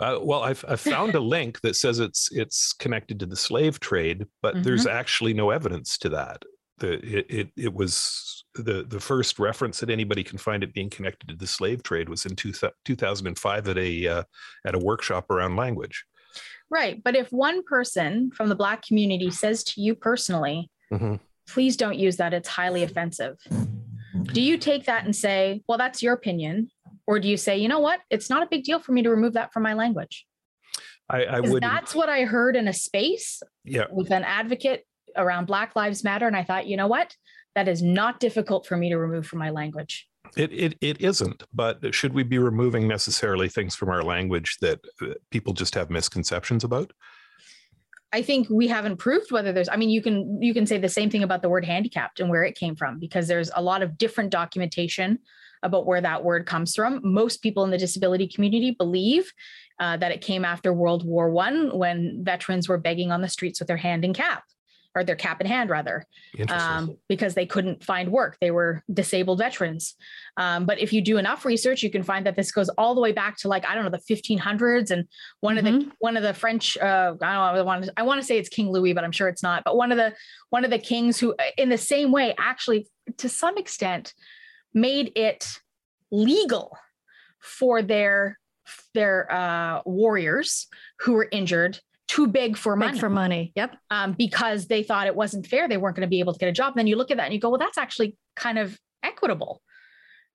Uh, 0.00 0.18
well 0.20 0.42
I've, 0.42 0.64
I've 0.68 0.80
found 0.80 1.14
a 1.14 1.20
link 1.20 1.60
that 1.60 1.76
says 1.76 2.00
it's 2.00 2.30
it's 2.32 2.72
connected 2.72 3.20
to 3.20 3.26
the 3.26 3.36
slave 3.36 3.80
trade 3.80 4.26
but 4.42 4.62
there's 4.62 4.86
actually 4.86 5.34
no 5.34 5.50
evidence 5.50 5.98
to 5.98 6.08
that 6.10 6.42
the 6.78 6.94
it, 7.18 7.26
it 7.28 7.48
it 7.56 7.72
was 7.74 8.44
the 8.54 8.84
the 8.84 9.00
first 9.00 9.38
reference 9.38 9.80
that 9.80 9.90
anybody 9.90 10.24
can 10.24 10.38
find 10.38 10.62
it 10.62 10.74
being 10.74 10.90
connected 10.90 11.28
to 11.28 11.36
the 11.36 11.46
slave 11.46 11.82
trade 11.82 12.08
was 12.08 12.26
in 12.26 12.34
two, 12.34 12.52
2005 12.84 13.68
at 13.68 13.78
a 13.78 14.08
uh, 14.08 14.22
at 14.66 14.74
a 14.74 14.78
workshop 14.78 15.30
around 15.30 15.56
language 15.56 16.04
Right. 16.70 17.02
But 17.04 17.14
if 17.14 17.30
one 17.30 17.62
person 17.62 18.30
from 18.34 18.48
the 18.48 18.54
Black 18.56 18.84
community 18.84 19.30
says 19.30 19.62
to 19.64 19.80
you 19.80 19.94
personally, 19.94 20.70
Mhm. 20.92 21.20
please 21.46 21.76
don't 21.76 21.98
use 21.98 22.16
that, 22.16 22.34
it's 22.34 22.48
highly 22.48 22.82
offensive. 22.82 23.38
Do 24.32 24.40
you 24.40 24.56
take 24.58 24.86
that 24.86 25.04
and 25.04 25.14
say, 25.14 25.62
well, 25.68 25.78
that's 25.78 26.02
your 26.02 26.14
opinion? 26.14 26.70
Or 27.06 27.20
do 27.20 27.28
you 27.28 27.36
say, 27.36 27.58
you 27.58 27.68
know 27.68 27.80
what? 27.80 28.00
It's 28.10 28.30
not 28.30 28.42
a 28.42 28.46
big 28.46 28.64
deal 28.64 28.78
for 28.78 28.92
me 28.92 29.02
to 29.02 29.10
remove 29.10 29.34
that 29.34 29.52
from 29.52 29.62
my 29.62 29.74
language. 29.74 30.26
i 31.10 31.24
i 31.24 31.40
would 31.40 31.62
That's 31.62 31.94
what 31.94 32.08
I 32.08 32.24
heard 32.24 32.56
in 32.56 32.68
a 32.68 32.72
space 32.72 33.42
yeah 33.64 33.86
with 33.90 34.10
an 34.10 34.24
advocate 34.24 34.86
around 35.16 35.46
Black 35.46 35.76
Lives 35.76 36.02
Matter. 36.02 36.26
And 36.26 36.36
I 36.36 36.42
thought, 36.42 36.66
you 36.66 36.76
know 36.76 36.86
what? 36.86 37.14
That 37.54 37.68
is 37.68 37.82
not 37.82 38.20
difficult 38.20 38.66
for 38.66 38.76
me 38.76 38.88
to 38.90 38.98
remove 38.98 39.26
from 39.26 39.38
my 39.38 39.50
language. 39.50 40.08
It, 40.36 40.52
it 40.52 40.76
it 40.80 41.00
isn't, 41.00 41.44
but 41.52 41.94
should 41.94 42.14
we 42.14 42.22
be 42.22 42.38
removing 42.38 42.88
necessarily 42.88 43.48
things 43.48 43.76
from 43.76 43.90
our 43.90 44.02
language 44.02 44.56
that 44.60 44.80
uh, 45.02 45.14
people 45.30 45.52
just 45.52 45.74
have 45.74 45.90
misconceptions 45.90 46.64
about? 46.64 46.92
I 48.12 48.22
think 48.22 48.48
we 48.48 48.68
haven't 48.68 48.98
proved 48.98 49.32
whether 49.32 49.52
there's 49.52 49.68
I 49.68 49.76
mean 49.76 49.90
you 49.90 50.00
can 50.00 50.40
you 50.40 50.54
can 50.54 50.66
say 50.66 50.78
the 50.78 50.88
same 50.88 51.10
thing 51.10 51.24
about 51.24 51.42
the 51.42 51.48
word 51.48 51.64
handicapped 51.64 52.20
and 52.20 52.30
where 52.30 52.44
it 52.44 52.54
came 52.56 52.76
from 52.76 52.98
because 52.98 53.26
there's 53.26 53.50
a 53.56 53.62
lot 53.62 53.82
of 53.82 53.98
different 53.98 54.30
documentation 54.30 55.18
about 55.64 55.86
where 55.86 56.00
that 56.00 56.22
word 56.22 56.46
comes 56.46 56.74
from. 56.74 57.00
Most 57.02 57.42
people 57.42 57.64
in 57.64 57.70
the 57.70 57.78
disability 57.78 58.28
community 58.28 58.70
believe 58.70 59.32
uh, 59.80 59.96
that 59.96 60.12
it 60.12 60.20
came 60.20 60.44
after 60.44 60.72
World 60.72 61.04
War 61.04 61.30
One 61.30 61.76
when 61.76 62.20
veterans 62.22 62.68
were 62.68 62.78
begging 62.78 63.10
on 63.10 63.22
the 63.22 63.28
streets 63.28 63.58
with 63.58 63.68
their 63.68 63.76
hand 63.76 64.04
in 64.04 64.14
cap 64.14 64.44
or 64.94 65.02
their 65.02 65.16
cap 65.16 65.40
in 65.40 65.46
hand 65.46 65.70
rather 65.70 66.04
um, 66.48 66.96
because 67.08 67.34
they 67.34 67.46
couldn't 67.46 67.82
find 67.82 68.12
work. 68.12 68.36
They 68.40 68.52
were 68.52 68.82
disabled 68.92 69.38
veterans. 69.38 69.96
Um, 70.36 70.66
but 70.66 70.78
if 70.78 70.92
you 70.92 71.02
do 71.02 71.18
enough 71.18 71.44
research, 71.44 71.82
you 71.82 71.90
can 71.90 72.04
find 72.04 72.24
that 72.26 72.36
this 72.36 72.52
goes 72.52 72.68
all 72.70 72.94
the 72.94 73.00
way 73.00 73.10
back 73.10 73.36
to 73.38 73.48
like 73.48 73.66
I 73.66 73.74
don't 73.74 73.84
know 73.84 73.90
the 73.90 74.14
1500s. 74.14 74.90
And 74.90 75.08
one 75.40 75.58
of 75.58 75.64
the 75.64 75.90
one 75.98 76.16
of 76.16 76.22
the 76.22 76.34
French, 76.34 76.76
uh, 76.76 77.14
I 77.20 77.32
don't 77.32 77.56
know, 77.56 77.60
I 77.60 77.62
want 77.62 77.84
to 77.84 77.92
I 77.96 78.02
want 78.02 78.20
to 78.20 78.26
say 78.26 78.38
it's 78.38 78.48
King 78.48 78.70
Louis, 78.70 78.92
but 78.92 79.02
I'm 79.02 79.12
sure 79.12 79.28
it's 79.28 79.42
not. 79.42 79.64
But 79.64 79.76
one 79.76 79.90
of 79.90 79.98
the 79.98 80.14
one 80.50 80.64
of 80.64 80.70
the 80.70 80.78
kings 80.78 81.18
who, 81.18 81.34
in 81.58 81.68
the 81.68 81.78
same 81.78 82.12
way, 82.12 82.34
actually 82.38 82.86
to 83.18 83.28
some 83.28 83.58
extent, 83.58 84.14
made 84.74 85.12
it 85.16 85.60
legal 86.10 86.76
for 87.40 87.82
their 87.82 88.38
their 88.94 89.30
uh, 89.30 89.82
warriors 89.84 90.66
who 91.00 91.12
were 91.12 91.28
injured 91.30 91.78
to 92.06 92.26
beg 92.26 92.56
for 92.56 92.76
money 92.76 92.98
for 92.98 93.10
money. 93.10 93.52
Yep. 93.56 93.76
um, 93.90 94.12
because 94.12 94.66
they 94.66 94.82
thought 94.82 95.06
it 95.06 95.16
wasn't 95.16 95.46
fair. 95.46 95.68
They 95.68 95.76
weren't 95.76 95.96
going 95.96 96.06
to 96.06 96.10
be 96.10 96.20
able 96.20 96.32
to 96.32 96.38
get 96.38 96.48
a 96.48 96.52
job. 96.52 96.72
And 96.72 96.78
then 96.78 96.86
you 96.86 96.96
look 96.96 97.10
at 97.10 97.16
that 97.16 97.24
and 97.24 97.34
you 97.34 97.40
go, 97.40 97.50
well, 97.50 97.58
that's 97.58 97.78
actually 97.78 98.16
kind 98.36 98.58
of 98.58 98.78
equitable, 99.02 99.62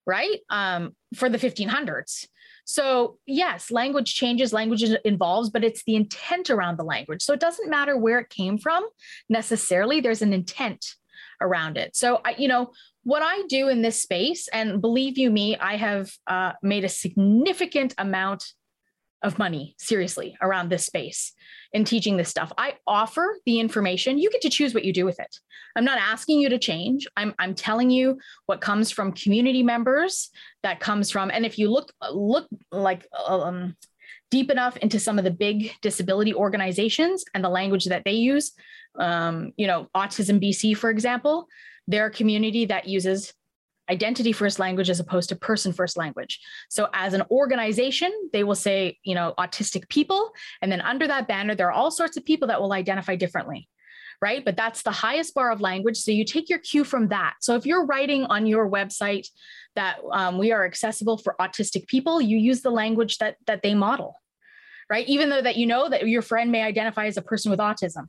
right? 0.06 0.40
Um, 0.50 0.96
for 1.16 1.30
the 1.30 1.38
1500s. 1.38 2.26
So, 2.66 3.18
yes, 3.26 3.72
language 3.72 4.14
changes, 4.14 4.54
language 4.54 4.84
involves, 4.84 5.50
but 5.50 5.64
it's 5.64 5.84
the 5.86 5.96
intent 5.96 6.50
around 6.52 6.78
the 6.78 6.84
language. 6.84 7.24
So, 7.24 7.34
it 7.34 7.40
doesn't 7.40 7.70
matter 7.70 7.98
where 7.98 8.20
it 8.20 8.30
came 8.30 8.58
from 8.58 8.86
necessarily, 9.28 10.02
there's 10.02 10.22
an 10.22 10.34
intent 10.34 10.96
around 11.42 11.78
it. 11.78 11.96
So, 11.96 12.22
I, 12.24 12.36
you 12.38 12.48
know, 12.48 12.72
what 13.10 13.24
I 13.24 13.42
do 13.50 13.70
in 13.70 13.82
this 13.82 14.00
space, 14.00 14.48
and 14.50 14.80
believe 14.82 15.18
you 15.18 15.32
me, 15.32 15.58
I 15.58 15.78
have 15.78 16.12
uh, 16.28 16.52
made 16.62 16.84
a 16.84 16.90
significant 16.90 17.96
amount 17.98 18.44
of 19.24 19.40
money 19.40 19.76
seriously 19.80 20.38
around 20.42 20.70
this 20.70 20.86
space 20.86 21.34
in 21.74 21.86
teaching 21.86 22.18
this 22.18 22.30
stuff. 22.30 22.54
I 22.56 22.76
offer 22.86 23.36
the 23.48 23.60
information. 23.60 24.20
You 24.20 24.30
get 24.30 24.42
to 24.42 24.50
choose 24.50 24.76
what 24.76 24.86
you 24.86 24.94
do 24.94 25.06
with 25.06 25.20
it. 25.20 25.40
I'm 25.76 25.86
not 25.86 25.98
asking 25.98 26.40
you 26.40 26.50
to 26.50 26.60
change. 26.60 27.08
I'm, 27.18 27.34
I'm 27.40 27.56
telling 27.56 27.90
you 27.90 28.20
what 28.46 28.62
comes 28.62 28.92
from 28.92 29.12
community 29.14 29.64
members 29.64 30.30
that 30.62 30.80
comes 30.80 31.10
from, 31.10 31.32
and 31.32 31.48
if 31.48 31.58
you 31.58 31.72
look, 31.72 31.92
look 32.12 32.48
like 32.72 33.08
um, 33.28 33.76
deep 34.32 34.52
enough 34.52 34.78
into 34.78 35.00
some 35.00 35.18
of 35.18 35.24
the 35.24 35.32
big 35.32 35.74
disability 35.82 36.34
organizations 36.34 37.26
and 37.34 37.44
the 37.44 37.50
language 37.50 37.86
that 37.86 38.04
they 38.06 38.14
use, 38.14 38.52
um, 38.98 39.54
you 39.58 39.68
know, 39.68 39.88
Autism 39.96 40.42
BC, 40.42 40.78
for 40.78 40.90
example, 40.90 41.48
they're 41.88 42.08
a 42.08 42.12
community 42.12 42.66
that 42.66 42.88
uses 42.88 43.34
identity 43.90 44.32
first 44.32 44.60
language 44.60 44.90
as 44.90 45.00
opposed 45.00 45.30
to 45.30 45.36
person 45.36 45.74
first 45.74 45.98
language. 45.98 46.40
So 46.70 46.88
as 46.94 47.14
an 47.14 47.24
organization, 47.32 48.12
they 48.32 48.44
will 48.44 48.56
say, 48.56 49.00
you 49.04 49.16
know, 49.16 49.34
autistic 49.40 49.90
people. 49.90 50.32
And 50.62 50.72
then 50.72 50.82
under 50.82 51.08
that 51.08 51.28
banner, 51.28 51.56
there 51.56 51.68
are 51.68 51.72
all 51.72 51.92
sorts 51.92 52.16
of 52.16 52.24
people 52.24 52.48
that 52.50 52.62
will 52.62 52.74
identify 52.74 53.16
differently. 53.16 53.68
Right. 54.22 54.44
But 54.44 54.58
that's 54.58 54.84
the 54.84 54.92
highest 54.92 55.34
bar 55.34 55.50
of 55.50 55.62
language. 55.62 55.98
So 55.98 56.12
you 56.12 56.26
take 56.26 56.50
your 56.50 56.60
cue 56.60 56.84
from 56.84 57.08
that. 57.08 57.36
So 57.40 57.56
if 57.56 57.66
you're 57.66 57.86
writing 57.86 58.26
on 58.26 58.46
your 58.46 58.70
website 58.70 59.28
that 59.76 60.00
um, 60.12 60.38
we 60.38 60.52
are 60.52 60.66
accessible 60.66 61.18
for 61.18 61.38
autistic 61.40 61.88
people, 61.88 62.20
you 62.20 62.38
use 62.38 62.62
the 62.62 62.70
language 62.70 63.18
that 63.20 63.38
that 63.48 63.64
they 63.64 63.74
model. 63.74 64.19
Right. 64.90 65.08
Even 65.08 65.30
though 65.30 65.42
that 65.42 65.56
you 65.56 65.68
know 65.68 65.88
that 65.90 66.08
your 66.08 66.22
friend 66.22 66.52
may 66.52 66.64
identify 66.64 67.06
as 67.06 67.18
a 67.18 67.22
person 67.22 67.52
with 67.52 67.60
autism 67.60 68.08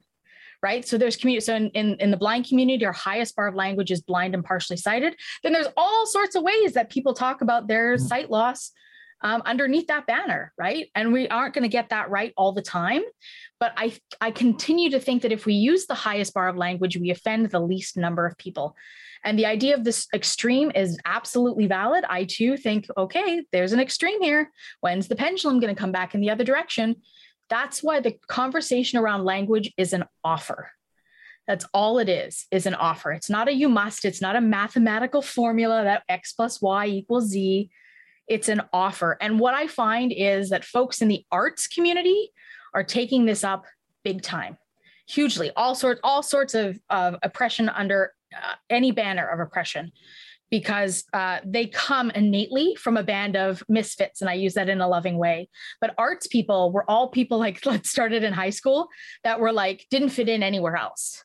right? 0.63 0.87
So 0.87 0.99
there's 0.99 1.17
community. 1.17 1.45
So 1.45 1.55
in, 1.55 1.71
in, 1.71 1.97
in 2.01 2.11
the 2.11 2.17
blind 2.17 2.47
community, 2.47 2.85
our 2.85 2.93
highest 2.93 3.35
bar 3.35 3.49
of 3.49 3.55
language 3.55 3.91
is 3.91 4.03
blind 4.03 4.35
and 4.35 4.45
partially 4.45 4.77
sighted. 4.77 5.17
Then 5.43 5.53
there's 5.53 5.69
all 5.77 6.07
sorts 6.07 6.35
of 6.35 6.43
ways 6.43 6.75
that 6.75 6.91
people 6.91 7.15
talk 7.15 7.41
about 7.41 7.67
their 7.67 7.97
mm-hmm. 7.97 8.07
sight 8.07 8.31
loss 8.31 8.73
um, 9.23 9.43
underneath 9.45 9.89
that 9.89 10.07
banner, 10.07 10.53
right? 10.59 10.89
And 10.95 11.13
we 11.13 11.29
aren't 11.29 11.55
going 11.55 11.63
to 11.63 11.69
get 11.69 11.91
that 11.91 12.11
right 12.11 12.33
all 12.37 12.53
the 12.53 12.63
time. 12.63 13.03
But 13.59 13.73
I, 13.77 13.93
I 14.21 14.31
continue 14.31 14.91
to 14.91 15.01
think 15.01 15.23
that 15.23 15.33
if 15.33 15.47
we 15.47 15.55
use 15.55 15.87
the 15.87 15.95
highest 15.95 16.33
bar 16.35 16.49
of 16.49 16.57
language, 16.57 16.97
we 16.97 17.11
offend 17.11 17.51
the 17.51 17.61
least 17.61 17.97
number 17.97 18.27
of 18.27 18.39
people. 18.39 18.77
And 19.23 19.39
the 19.39 19.47
idea 19.47 19.75
of 19.75 19.85
this 19.85 20.07
extreme 20.15 20.73
is 20.75 20.99
absolutely 21.05 21.67
valid. 21.67 22.05
I 22.09 22.25
too 22.25 22.57
think, 22.57 22.87
okay, 22.97 23.43
there's 23.53 23.73
an 23.73 23.81
extreme 23.81 24.23
here. 24.23 24.51
When's 24.81 25.09
the 25.09 25.17
pendulum 25.17 25.61
going 25.61 25.75
to 25.75 25.79
come 25.79 25.93
back 25.93 26.15
in 26.15 26.23
the 26.23 26.31
other 26.31 26.45
direction? 26.45 26.97
That's 27.51 27.83
why 27.83 28.01
the 28.01 28.17
conversation 28.29 28.99
around 28.99 29.25
language 29.25 29.73
is 29.77 29.93
an 29.93 30.05
offer. 30.25 30.71
That's 31.47 31.67
all 31.75 31.99
it 31.99 32.09
is, 32.09 32.47
is 32.51 32.65
an 32.65 32.75
offer. 32.75 33.13
It's 33.13 33.29
not 33.29 33.49
a 33.49 33.53
you 33.53 33.69
must, 33.69 34.05
it's 34.05 34.23
not 34.23 34.37
a 34.37 34.41
mathematical 34.41 35.21
formula 35.21 35.83
that 35.83 36.05
X 36.09 36.33
plus 36.33 36.63
Y 36.63 36.87
equals 36.87 37.27
Z. 37.27 37.69
It's 38.31 38.49
an 38.49 38.63
offer. 38.73 39.19
And 39.21 39.41
what 39.41 39.55
I 39.55 39.67
find 39.67 40.13
is 40.17 40.51
that 40.51 40.65
folks 40.65 41.03
in 41.03 41.09
the 41.09 41.25
arts 41.33 41.67
community 41.67 42.31
are 42.73 42.85
taking 42.85 43.27
this 43.27 43.43
up 43.43 43.65
big 44.05 44.23
time, 44.23 44.57
hugely, 45.09 45.51
all 45.57 45.75
sorts, 45.75 46.01
all 46.05 46.23
sorts 46.23 46.55
of, 46.55 46.79
of 46.89 47.17
oppression 47.25 47.69
under 47.69 48.13
uh, 48.33 48.55
any 48.71 48.93
banner 48.93 49.27
of 49.27 49.41
oppression 49.41 49.91
because 50.49 51.05
uh, 51.13 51.41
they 51.45 51.67
come 51.67 52.11
innately 52.11 52.77
from 52.77 52.97
a 52.97 53.03
band 53.03 53.37
of 53.37 53.65
misfits, 53.69 54.21
and 54.21 54.31
I 54.31 54.35
use 54.35 54.55
that 54.55 54.69
in 54.69 54.81
a 54.81 54.89
loving 54.89 55.19
way. 55.19 55.49
But 55.81 55.95
arts 55.99 56.29
people 56.29 56.73
were 56.73 56.89
all 56.89 57.09
people 57.09 57.39
like 57.39 57.61
that 57.63 57.85
started 57.85 58.23
in 58.23 58.33
high 58.33 58.51
school 58.51 58.89
that 59.25 59.41
were 59.41 59.53
like 59.53 59.87
didn't 59.91 60.11
fit 60.11 60.29
in 60.29 60.45
anywhere 60.45 60.77
else. 60.77 61.25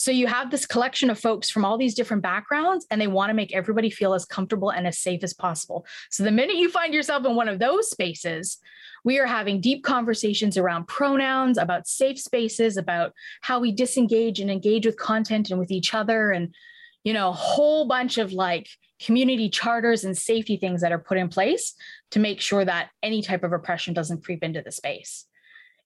So 0.00 0.10
you 0.10 0.28
have 0.28 0.50
this 0.50 0.64
collection 0.64 1.10
of 1.10 1.20
folks 1.20 1.50
from 1.50 1.62
all 1.62 1.76
these 1.76 1.92
different 1.92 2.22
backgrounds, 2.22 2.86
and 2.90 2.98
they 2.98 3.06
want 3.06 3.28
to 3.28 3.34
make 3.34 3.54
everybody 3.54 3.90
feel 3.90 4.14
as 4.14 4.24
comfortable 4.24 4.70
and 4.70 4.86
as 4.86 4.96
safe 4.96 5.22
as 5.22 5.34
possible. 5.34 5.84
So 6.08 6.22
the 6.22 6.30
minute 6.30 6.56
you 6.56 6.70
find 6.70 6.94
yourself 6.94 7.26
in 7.26 7.36
one 7.36 7.48
of 7.48 7.58
those 7.58 7.90
spaces, 7.90 8.56
we 9.04 9.18
are 9.18 9.26
having 9.26 9.60
deep 9.60 9.84
conversations 9.84 10.56
around 10.56 10.88
pronouns, 10.88 11.58
about 11.58 11.86
safe 11.86 12.18
spaces, 12.18 12.78
about 12.78 13.12
how 13.42 13.60
we 13.60 13.72
disengage 13.72 14.40
and 14.40 14.50
engage 14.50 14.86
with 14.86 14.96
content 14.96 15.50
and 15.50 15.60
with 15.60 15.70
each 15.70 15.92
other, 15.92 16.30
and 16.30 16.54
you 17.04 17.12
know, 17.12 17.28
a 17.28 17.32
whole 17.32 17.86
bunch 17.86 18.16
of 18.16 18.32
like 18.32 18.70
community 19.04 19.50
charters 19.50 20.02
and 20.02 20.16
safety 20.16 20.56
things 20.56 20.80
that 20.80 20.92
are 20.92 20.98
put 20.98 21.18
in 21.18 21.28
place 21.28 21.74
to 22.12 22.20
make 22.20 22.40
sure 22.40 22.64
that 22.64 22.88
any 23.02 23.20
type 23.20 23.44
of 23.44 23.52
oppression 23.52 23.92
doesn't 23.92 24.24
creep 24.24 24.42
into 24.42 24.62
the 24.62 24.72
space. 24.72 25.26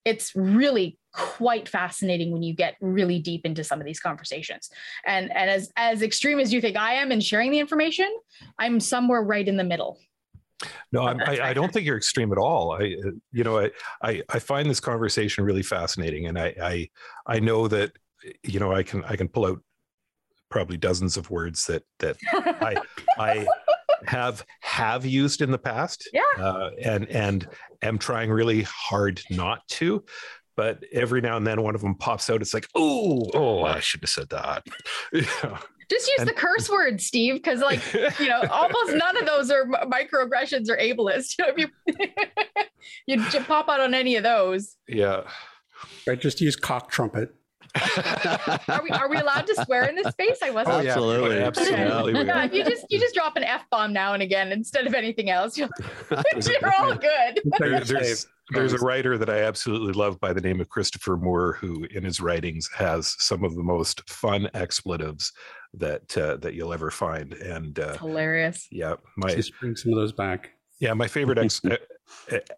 It's 0.05 0.37
really 0.37 0.99
quite 1.15 1.69
fascinating 1.69 2.33
when 2.33 2.43
you 2.43 2.55
get 2.55 2.75
really 2.81 3.19
deep 3.19 3.47
into 3.47 3.63
some 3.63 3.81
of 3.81 3.87
these 3.87 4.01
conversations. 4.01 4.69
And, 5.07 5.35
and 5.35 5.49
as, 5.49 5.71
as 5.77 6.03
extreme 6.03 6.41
as 6.41 6.53
you 6.53 6.61
think 6.61 6.77
I 6.77 6.95
am 6.95 7.13
in 7.13 7.21
sharing 7.21 7.51
the 7.51 7.59
information, 7.59 8.09
I'm 8.59 8.81
somewhere 8.81 9.23
right 9.23 9.47
in 9.47 9.57
the 9.57 9.65
middle. 9.65 9.99
No, 10.93 11.03
I, 11.03 11.51
I 11.51 11.53
don't 11.53 11.73
think 11.73 11.87
you're 11.87 11.97
extreme 11.97 12.33
at 12.33 12.39
all. 12.39 12.73
I, 12.73 12.97
you 13.33 13.45
know, 13.45 13.61
I, 13.61 13.71
I, 14.03 14.23
I 14.29 14.39
find 14.39 14.69
this 14.69 14.81
conversation 14.81 15.45
really 15.45 15.63
fascinating, 15.63 16.27
and 16.27 16.39
I, 16.39 16.55
I, 16.61 16.89
I 17.27 17.41
know 17.41 17.69
that, 17.69 17.93
you 18.43 18.61
know, 18.61 18.73
I 18.73 18.83
can, 18.83 19.05
I 19.05 19.17
can 19.17 19.29
pull 19.29 19.47
out 19.47 19.61
probably 20.55 20.77
dozens 20.77 21.17
of 21.17 21.31
words 21.31 21.67
that 21.67 21.83
that 21.99 22.17
I 22.33 22.77
I 23.19 23.47
have 24.07 24.45
have 24.61 25.05
used 25.05 25.43
in 25.43 25.51
the 25.51 25.59
past. 25.59 26.09
Yeah. 26.15 26.23
Uh, 26.39 26.71
and 26.81 27.09
and 27.09 27.49
am 27.83 27.99
trying 27.99 28.31
really 28.31 28.63
hard 28.63 29.21
not 29.31 29.67
to. 29.69 30.05
But 30.57 30.85
every 30.93 31.21
now 31.21 31.37
and 31.37 31.47
then 31.47 31.63
one 31.63 31.75
of 31.75 31.81
them 31.81 31.95
pops 31.97 32.31
out. 32.31 32.41
It's 32.41 32.55
like, 32.55 32.69
oh, 32.75 33.29
oh, 33.35 33.65
I 33.65 33.81
should 33.81 34.03
have 34.03 34.11
said 34.11 34.29
that. 34.31 34.67
yeah. 35.13 35.59
Just 35.91 36.09
use 36.09 36.21
and, 36.21 36.29
the 36.29 36.33
curse 36.33 36.71
word, 36.71 37.01
Steve, 37.01 37.35
because 37.35 37.61
like 37.61 37.81
you 37.93 38.29
know, 38.29 38.43
almost 38.51 38.93
none 38.95 39.17
of 39.17 39.27
those 39.27 39.51
are 39.51 39.67
microaggressions 39.67 40.69
or 40.69 40.77
ableist. 40.77 41.35
You 43.07 43.17
know, 43.17 43.25
if 43.27 43.35
you 43.35 43.39
you 43.39 43.45
pop 43.45 43.69
out 43.69 43.81
on 43.81 43.95
any 43.95 44.17
of 44.17 44.23
those. 44.23 44.77
Yeah. 44.89 45.23
Right. 46.07 46.21
Just 46.21 46.41
use 46.41 46.57
cock 46.57 46.91
trumpet 46.91 47.35
are 48.69 48.83
we 48.83 48.91
are 48.91 49.09
we 49.09 49.17
allowed 49.19 49.47
to 49.47 49.65
swear 49.65 49.85
in 49.85 49.97
this 49.97 50.09
space? 50.09 50.39
I 50.43 50.51
wasn't. 50.51 50.77
Oh, 50.77 50.89
absolutely, 50.89 51.37
yeah. 51.37 51.47
absolutely. 51.47 52.13
no, 52.25 52.43
you 52.43 52.65
just 52.65 52.87
you 52.89 53.01
just 53.01 53.15
drop 53.15 53.37
an 53.37 53.45
f 53.45 53.63
bomb 53.71 53.93
now 53.93 54.15
and 54.15 54.23
again 54.23 54.53
instead 54.53 54.87
of 54.87 54.95
anything 54.95 55.31
else. 55.31 55.59
You're, 55.59 55.69
you're 56.11 56.75
all 56.79 56.95
good. 56.95 57.41
There, 57.59 57.81
there's 57.81 58.27
there's 58.51 58.73
a 58.73 58.79
writer 58.79 59.17
that 59.19 59.31
I 59.31 59.43
absolutely 59.43 59.93
love 59.93 60.21
by 60.21 60.33
the 60.33 60.41
name 60.41 60.61
of 60.61 60.69
Christopher 60.69 61.17
Moore, 61.17 61.55
who 61.55 61.87
in 61.91 62.05
his 62.05 62.21
writings 62.21 62.69
has 62.77 63.17
some 63.19 63.43
of 63.43 63.57
the 63.57 63.63
most 63.63 64.09
fun 64.09 64.49
expletives 64.55 65.33
that 65.73 66.17
uh, 66.17 66.37
that 66.37 66.55
you'll 66.55 66.73
ever 66.73 66.91
find. 66.91 67.33
And 67.35 67.79
uh, 67.79 67.97
hilarious. 67.97 68.69
Yeah, 68.71 68.95
my 69.17 69.35
just 69.35 69.53
bring 69.61 69.77
some 69.77 69.93
of 69.93 69.99
those 69.99 70.13
back. 70.13 70.51
Yeah, 70.79 70.93
my 70.93 71.09
favorite 71.09 71.39
ex- 71.39 71.63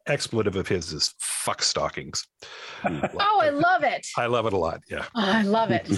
expletive 0.07 0.57
of 0.57 0.69
his 0.69 0.93
is 0.93 1.15
fuck 1.19 1.63
stockings. 1.63 2.27
oh, 2.85 3.41
I 3.41 3.51
love 3.51 3.83
it. 3.83 4.07
I 4.17 4.27
love 4.27 4.47
it 4.47 4.53
a 4.53 4.57
lot. 4.57 4.81
Yeah. 4.89 5.05
Oh, 5.15 5.21
I 5.23 5.43
love 5.43 5.71
it. 5.71 5.89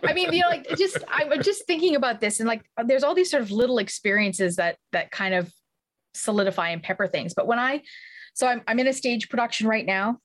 I 0.04 0.12
mean, 0.12 0.32
you 0.32 0.42
know, 0.42 0.48
like 0.48 0.68
just 0.76 0.98
I'm 1.08 1.42
just 1.42 1.66
thinking 1.66 1.96
about 1.96 2.20
this 2.20 2.40
and 2.40 2.48
like 2.48 2.62
there's 2.84 3.02
all 3.02 3.14
these 3.14 3.30
sort 3.30 3.42
of 3.42 3.50
little 3.50 3.78
experiences 3.78 4.56
that 4.56 4.76
that 4.92 5.10
kind 5.10 5.34
of 5.34 5.52
solidify 6.14 6.70
and 6.70 6.82
pepper 6.82 7.06
things. 7.06 7.34
But 7.34 7.46
when 7.46 7.58
I 7.58 7.82
so 8.34 8.46
I'm 8.46 8.62
I'm 8.66 8.78
in 8.78 8.86
a 8.86 8.92
stage 8.92 9.28
production 9.28 9.66
right 9.66 9.86
now 9.86 10.18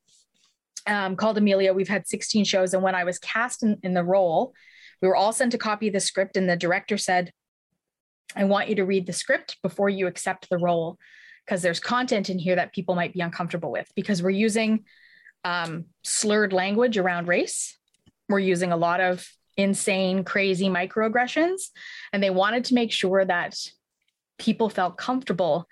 um, 0.87 1.15
called 1.15 1.37
Amelia. 1.37 1.73
We've 1.73 1.87
had 1.87 2.07
16 2.07 2.45
shows. 2.45 2.73
And 2.73 2.81
when 2.81 2.95
I 2.95 3.03
was 3.03 3.19
cast 3.19 3.61
in, 3.61 3.77
in 3.83 3.93
the 3.93 4.03
role, 4.03 4.53
we 5.01 5.07
were 5.07 5.15
all 5.15 5.33
sent 5.33 5.53
a 5.53 5.57
copy 5.57 5.87
of 5.87 5.93
the 5.93 5.99
script, 5.99 6.37
and 6.37 6.49
the 6.49 6.55
director 6.55 6.97
said, 6.97 7.31
I 8.35 8.45
want 8.45 8.69
you 8.69 8.75
to 8.75 8.85
read 8.85 9.05
the 9.05 9.13
script 9.13 9.57
before 9.61 9.89
you 9.89 10.07
accept 10.07 10.49
the 10.49 10.57
role 10.57 10.97
because 11.47 11.61
there's 11.61 11.79
content 11.79 12.29
in 12.29 12.37
here 12.37 12.55
that 12.55 12.73
people 12.73 12.93
might 12.93 13.13
be 13.13 13.21
uncomfortable 13.21 13.71
with 13.71 13.89
because 13.95 14.21
we're 14.21 14.29
using 14.29 14.83
um, 15.45 15.85
slurred 16.03 16.51
language 16.51 16.97
around 16.97 17.27
race. 17.27 17.77
We're 18.27 18.39
using 18.39 18.73
a 18.73 18.77
lot 18.77 18.99
of 18.99 19.25
insane, 19.55 20.23
crazy 20.23 20.67
microaggressions. 20.67 21.69
And 22.11 22.21
they 22.21 22.29
wanted 22.29 22.65
to 22.65 22.73
make 22.73 22.91
sure 22.91 23.23
that 23.23 23.57
people 24.37 24.69
felt 24.69 24.97
comfortable 24.97 25.67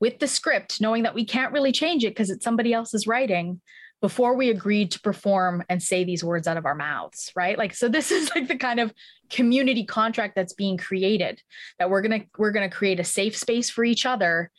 with 0.00 0.18
the 0.18 0.26
script, 0.26 0.80
knowing 0.80 1.04
that 1.04 1.14
we 1.14 1.24
can't 1.24 1.52
really 1.52 1.72
change 1.72 2.04
it 2.04 2.10
because 2.10 2.28
it's 2.28 2.44
somebody 2.44 2.72
else's 2.72 3.06
writing 3.06 3.60
before 4.00 4.34
we 4.34 4.50
agreed 4.50 4.90
to 4.90 5.00
perform 5.00 5.62
and 5.70 5.82
say 5.82 6.04
these 6.04 6.24
words 6.24 6.46
out 6.46 6.58
of 6.58 6.66
our 6.66 6.74
mouths, 6.74 7.32
right? 7.34 7.56
Like, 7.56 7.72
so 7.72 7.88
this 7.88 8.10
is 8.10 8.30
like 8.34 8.48
the 8.48 8.58
kind 8.58 8.80
of 8.80 8.92
community 9.30 9.84
contract 9.84 10.34
that's 10.34 10.52
being 10.52 10.76
created 10.76 11.40
that 11.78 11.88
we're 11.88 12.02
going 12.02 12.20
to, 12.20 12.26
we're 12.36 12.50
going 12.50 12.68
to 12.68 12.76
create 12.76 12.98
a 12.98 13.04
safe 13.04 13.36
space 13.36 13.70
for 13.70 13.84
each 13.84 14.04
other 14.04 14.50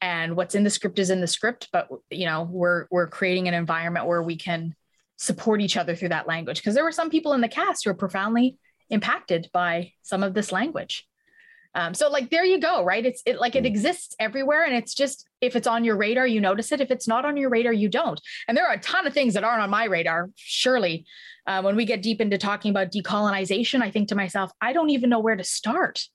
and 0.00 0.36
what's 0.36 0.54
in 0.54 0.64
the 0.64 0.70
script 0.70 0.98
is 0.98 1.10
in 1.10 1.20
the 1.20 1.26
script 1.26 1.68
but 1.72 1.88
you 2.10 2.24
know 2.24 2.48
we're 2.50 2.86
we're 2.90 3.08
creating 3.08 3.48
an 3.48 3.54
environment 3.54 4.06
where 4.06 4.22
we 4.22 4.36
can 4.36 4.74
support 5.18 5.60
each 5.60 5.76
other 5.76 5.94
through 5.94 6.08
that 6.08 6.26
language. 6.26 6.58
Because 6.58 6.74
there 6.74 6.84
were 6.84 6.92
some 6.92 7.10
people 7.10 7.34
in 7.34 7.42
the 7.42 7.48
cast 7.48 7.84
who 7.84 7.90
were 7.90 7.94
profoundly 7.94 8.56
impacted 8.88 9.50
by 9.52 9.92
some 10.02 10.22
of 10.22 10.32
this 10.32 10.50
language. 10.52 11.04
Um, 11.74 11.92
so 11.92 12.08
like 12.08 12.30
there 12.30 12.44
you 12.44 12.58
go 12.58 12.82
right? 12.82 13.04
It's 13.04 13.22
it 13.26 13.38
like 13.38 13.54
it 13.54 13.64
mm. 13.64 13.66
exists 13.66 14.16
everywhere 14.18 14.64
and 14.64 14.74
it's 14.74 14.94
just 14.94 15.28
if 15.42 15.54
it's 15.54 15.66
on 15.66 15.84
your 15.84 15.96
radar 15.96 16.26
you 16.26 16.40
notice 16.40 16.72
it. 16.72 16.80
If 16.80 16.90
it's 16.90 17.06
not 17.06 17.26
on 17.26 17.36
your 17.36 17.50
radar 17.50 17.74
you 17.74 17.90
don't. 17.90 18.18
And 18.46 18.56
there 18.56 18.66
are 18.66 18.74
a 18.74 18.80
ton 18.80 19.06
of 19.06 19.12
things 19.12 19.34
that 19.34 19.44
aren't 19.44 19.62
on 19.62 19.70
my 19.70 19.84
radar 19.84 20.30
surely. 20.36 21.04
Uh, 21.46 21.62
when 21.62 21.76
we 21.76 21.86
get 21.86 22.02
deep 22.02 22.20
into 22.20 22.36
talking 22.36 22.70
about 22.70 22.92
decolonization 22.92 23.80
i 23.80 23.90
think 23.90 24.08
to 24.08 24.14
myself 24.14 24.52
i 24.60 24.74
don't 24.74 24.90
even 24.90 25.08
know 25.08 25.18
where 25.18 25.34
to 25.34 25.42
start 25.42 26.06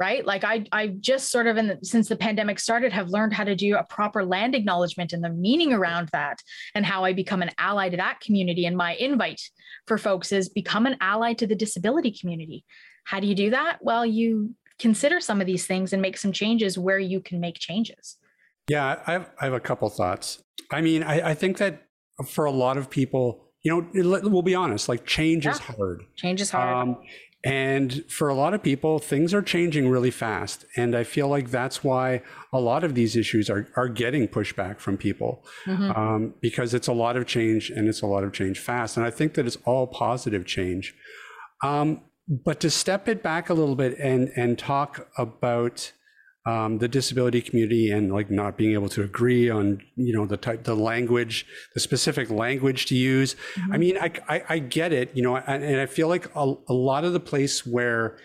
right? 0.00 0.24
Like 0.24 0.42
I, 0.44 0.64
I 0.72 0.88
just 0.88 1.30
sort 1.30 1.46
of 1.46 1.58
in 1.58 1.68
the, 1.68 1.78
since 1.82 2.08
the 2.08 2.16
pandemic 2.16 2.58
started 2.58 2.90
have 2.92 3.10
learned 3.10 3.34
how 3.34 3.44
to 3.44 3.54
do 3.54 3.76
a 3.76 3.84
proper 3.84 4.24
land 4.24 4.54
acknowledgement 4.54 5.12
and 5.12 5.22
the 5.22 5.28
meaning 5.28 5.74
around 5.74 6.08
that 6.12 6.42
and 6.74 6.86
how 6.86 7.04
I 7.04 7.12
become 7.12 7.42
an 7.42 7.50
ally 7.58 7.90
to 7.90 7.96
that 7.98 8.20
community. 8.20 8.64
And 8.64 8.76
my 8.76 8.94
invite 8.94 9.42
for 9.86 9.98
folks 9.98 10.32
is 10.32 10.48
become 10.48 10.86
an 10.86 10.96
ally 11.02 11.34
to 11.34 11.46
the 11.46 11.54
disability 11.54 12.10
community. 12.10 12.64
How 13.04 13.20
do 13.20 13.26
you 13.26 13.34
do 13.34 13.50
that? 13.50 13.78
Well, 13.82 14.06
you 14.06 14.54
consider 14.78 15.20
some 15.20 15.42
of 15.42 15.46
these 15.46 15.66
things 15.66 15.92
and 15.92 16.00
make 16.00 16.16
some 16.16 16.32
changes 16.32 16.78
where 16.78 16.98
you 16.98 17.20
can 17.20 17.38
make 17.38 17.58
changes. 17.58 18.16
Yeah, 18.68 19.02
I 19.06 19.12
have, 19.12 19.30
I 19.38 19.44
have 19.44 19.54
a 19.54 19.60
couple 19.60 19.90
thoughts. 19.90 20.42
I 20.70 20.80
mean, 20.80 21.02
I, 21.02 21.30
I 21.30 21.34
think 21.34 21.58
that 21.58 21.82
for 22.26 22.46
a 22.46 22.50
lot 22.50 22.78
of 22.78 22.88
people, 22.88 23.44
you 23.62 23.70
know, 23.70 24.20
we'll 24.22 24.40
be 24.40 24.54
honest, 24.54 24.88
like 24.88 25.04
change 25.04 25.44
yeah. 25.44 25.52
is 25.52 25.58
hard. 25.58 26.04
Change 26.16 26.40
is 26.40 26.50
hard. 26.50 26.88
Um, 26.88 26.96
and 27.42 28.04
for 28.06 28.28
a 28.28 28.34
lot 28.34 28.52
of 28.52 28.62
people, 28.62 28.98
things 28.98 29.32
are 29.32 29.40
changing 29.40 29.88
really 29.88 30.10
fast. 30.10 30.66
And 30.76 30.94
I 30.94 31.04
feel 31.04 31.26
like 31.26 31.50
that's 31.50 31.82
why 31.82 32.22
a 32.52 32.60
lot 32.60 32.84
of 32.84 32.94
these 32.94 33.16
issues 33.16 33.48
are, 33.48 33.66
are 33.76 33.88
getting 33.88 34.28
pushback 34.28 34.78
from 34.78 34.98
people 34.98 35.46
mm-hmm. 35.64 35.90
um, 35.92 36.34
because 36.40 36.74
it's 36.74 36.88
a 36.88 36.92
lot 36.92 37.16
of 37.16 37.26
change 37.26 37.70
and 37.70 37.88
it's 37.88 38.02
a 38.02 38.06
lot 38.06 38.24
of 38.24 38.32
change 38.32 38.58
fast. 38.58 38.98
And 38.98 39.06
I 39.06 39.10
think 39.10 39.34
that 39.34 39.46
it's 39.46 39.56
all 39.64 39.86
positive 39.86 40.44
change. 40.44 40.94
Um, 41.62 42.02
but 42.28 42.60
to 42.60 42.70
step 42.70 43.08
it 43.08 43.22
back 43.22 43.48
a 43.48 43.54
little 43.54 43.74
bit 43.74 43.98
and, 43.98 44.30
and 44.36 44.58
talk 44.58 45.08
about 45.16 45.92
um, 46.50 46.78
the 46.78 46.88
disability 46.88 47.40
community 47.40 47.90
and 47.90 48.12
like 48.12 48.30
not 48.30 48.56
being 48.56 48.72
able 48.72 48.88
to 48.88 49.02
agree 49.02 49.48
on 49.48 49.80
you 49.96 50.12
know 50.12 50.26
the 50.26 50.36
type 50.36 50.64
the 50.64 50.74
language 50.74 51.46
the 51.74 51.80
specific 51.80 52.30
language 52.30 52.86
to 52.86 52.96
use. 52.96 53.34
Mm-hmm. 53.34 53.72
i 53.72 53.78
mean 53.78 53.98
I, 53.98 54.12
I, 54.28 54.42
I 54.48 54.58
get 54.58 54.92
it 54.92 55.10
you 55.14 55.22
know 55.22 55.36
and, 55.36 55.62
and 55.62 55.80
i 55.80 55.86
feel 55.86 56.08
like 56.08 56.26
a, 56.34 56.54
a 56.68 56.72
lot 56.90 57.04
of 57.04 57.12
the 57.12 57.20
place 57.20 57.66
where 57.66 58.18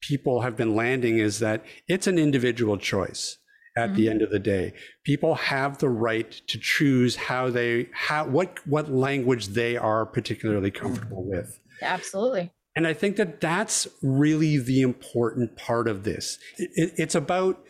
people 0.00 0.42
have 0.42 0.56
been 0.56 0.74
landing 0.74 1.18
is 1.18 1.38
that 1.38 1.64
it's 1.88 2.06
an 2.06 2.18
individual 2.18 2.76
choice 2.76 3.38
at 3.76 3.86
mm-hmm. 3.86 3.96
the 3.96 4.10
end 4.10 4.20
of 4.20 4.30
the 4.30 4.38
day. 4.38 4.74
People 5.04 5.34
have 5.36 5.78
the 5.78 5.88
right 5.88 6.30
to 6.48 6.58
choose 6.58 7.16
how 7.16 7.48
they 7.48 7.88
how 7.92 8.26
what 8.26 8.58
what 8.66 8.90
language 8.90 9.48
they 9.48 9.76
are 9.76 10.04
particularly 10.04 10.70
comfortable 10.70 11.24
with. 11.24 11.58
Absolutely 11.80 12.50
and 12.74 12.86
I 12.86 12.94
think 12.94 13.16
that 13.16 13.40
that's 13.40 13.86
really 14.02 14.58
the 14.58 14.80
important 14.80 15.56
part 15.56 15.88
of 15.88 16.04
this. 16.04 16.38
It, 16.56 16.94
it's 16.96 17.14
about 17.14 17.62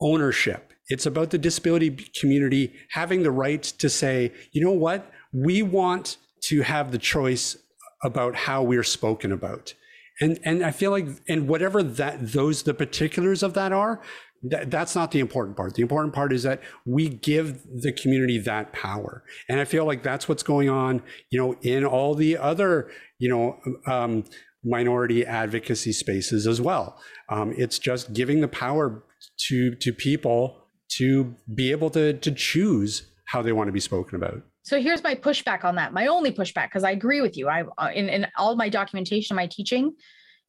ownership. 0.00 0.72
It's 0.88 1.06
about 1.06 1.30
the 1.30 1.38
disability 1.38 1.90
community 2.18 2.72
having 2.90 3.22
the 3.22 3.30
right 3.30 3.62
to 3.62 3.88
say, 3.88 4.32
you 4.52 4.64
know 4.64 4.72
what, 4.72 5.10
we 5.32 5.62
want 5.62 6.16
to 6.44 6.62
have 6.62 6.92
the 6.92 6.98
choice 6.98 7.56
about 8.04 8.36
how 8.36 8.62
we're 8.62 8.84
spoken 8.84 9.32
about. 9.32 9.74
And 10.20 10.38
and 10.44 10.64
I 10.64 10.70
feel 10.70 10.90
like 10.90 11.08
and 11.28 11.48
whatever 11.48 11.82
that 11.82 12.32
those 12.32 12.62
the 12.62 12.72
particulars 12.72 13.42
of 13.42 13.54
that 13.54 13.72
are, 13.72 14.00
that, 14.50 14.70
that's 14.70 14.94
not 14.94 15.10
the 15.10 15.20
important 15.20 15.56
part. 15.56 15.74
The 15.74 15.82
important 15.82 16.14
part 16.14 16.32
is 16.32 16.42
that 16.42 16.60
we 16.84 17.08
give 17.08 17.62
the 17.82 17.92
community 17.92 18.38
that 18.38 18.72
power. 18.72 19.22
And 19.48 19.60
I 19.60 19.64
feel 19.64 19.84
like 19.84 20.02
that's 20.02 20.28
what's 20.28 20.42
going 20.42 20.68
on, 20.68 21.02
you 21.30 21.38
know, 21.38 21.56
in 21.62 21.84
all 21.84 22.14
the 22.14 22.36
other, 22.36 22.90
you 23.18 23.28
know, 23.28 23.58
um, 23.86 24.24
minority 24.64 25.24
advocacy 25.24 25.92
spaces 25.92 26.46
as 26.46 26.60
well. 26.60 27.00
Um, 27.28 27.54
it's 27.56 27.78
just 27.78 28.12
giving 28.12 28.40
the 28.40 28.48
power 28.48 29.04
to 29.48 29.74
to 29.76 29.92
people 29.92 30.68
to 30.96 31.34
be 31.54 31.70
able 31.70 31.90
to 31.90 32.14
to 32.14 32.30
choose 32.32 33.10
how 33.26 33.42
they 33.42 33.52
want 33.52 33.68
to 33.68 33.72
be 33.72 33.80
spoken 33.80 34.16
about. 34.16 34.42
So 34.62 34.80
here's 34.80 35.02
my 35.02 35.14
pushback 35.14 35.64
on 35.64 35.76
that. 35.76 35.92
My 35.92 36.08
only 36.08 36.32
pushback, 36.32 36.68
because 36.68 36.82
I 36.82 36.90
agree 36.90 37.20
with 37.20 37.36
you. 37.36 37.48
I 37.48 37.62
uh, 37.78 37.90
in, 37.94 38.08
in 38.08 38.26
all 38.36 38.56
my 38.56 38.68
documentation, 38.68 39.36
my 39.36 39.46
teaching, 39.46 39.92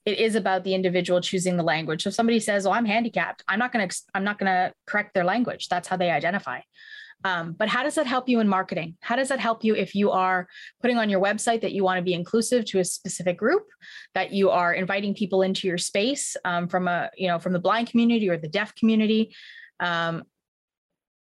it 0.08 0.20
is 0.20 0.36
about 0.36 0.64
the 0.64 0.74
individual 0.74 1.20
choosing 1.20 1.58
the 1.58 1.64
language. 1.64 2.04
So 2.04 2.08
if 2.08 2.16
somebody 2.16 2.40
says, 2.40 2.66
"Oh, 2.66 2.72
I'm 2.72 2.86
handicapped," 2.86 3.44
I'm 3.50 3.60
not 3.60 3.74
going 3.74 3.90
to 3.90 4.02
I'm 4.16 4.24
not 4.24 4.40
going 4.40 4.50
to 4.50 4.74
correct 4.86 5.14
their 5.14 5.26
language. 5.26 5.68
That's 5.68 5.90
how 5.90 5.98
they 5.98 6.10
identify. 6.10 6.62
Um, 7.26 7.52
but 7.52 7.68
how 7.68 7.84
does 7.84 7.96
that 7.96 8.08
help 8.08 8.30
you 8.30 8.40
in 8.40 8.48
marketing? 8.48 8.96
How 9.02 9.18
does 9.18 9.28
that 9.28 9.42
help 9.42 9.66
you 9.66 9.76
if 9.76 9.96
you 9.96 10.12
are 10.12 10.48
putting 10.82 10.98
on 10.98 11.10
your 11.10 11.20
website 11.20 11.60
that 11.62 11.74
you 11.74 11.84
want 11.84 11.98
to 11.98 12.04
be 12.04 12.14
inclusive 12.14 12.64
to 12.66 12.80
a 12.80 12.86
specific 12.86 13.38
group, 13.38 13.66
that 14.14 14.32
you 14.32 14.50
are 14.50 14.74
inviting 14.74 15.14
people 15.14 15.42
into 15.42 15.68
your 15.68 15.78
space 15.78 16.38
um, 16.46 16.70
from 16.70 16.88
a 16.88 17.10
you 17.18 17.28
know 17.28 17.38
from 17.38 17.52
the 17.52 17.60
blind 17.60 17.90
community 17.90 18.30
or 18.30 18.38
the 18.38 18.48
deaf 18.48 18.74
community? 18.76 19.36
Um, 19.82 20.24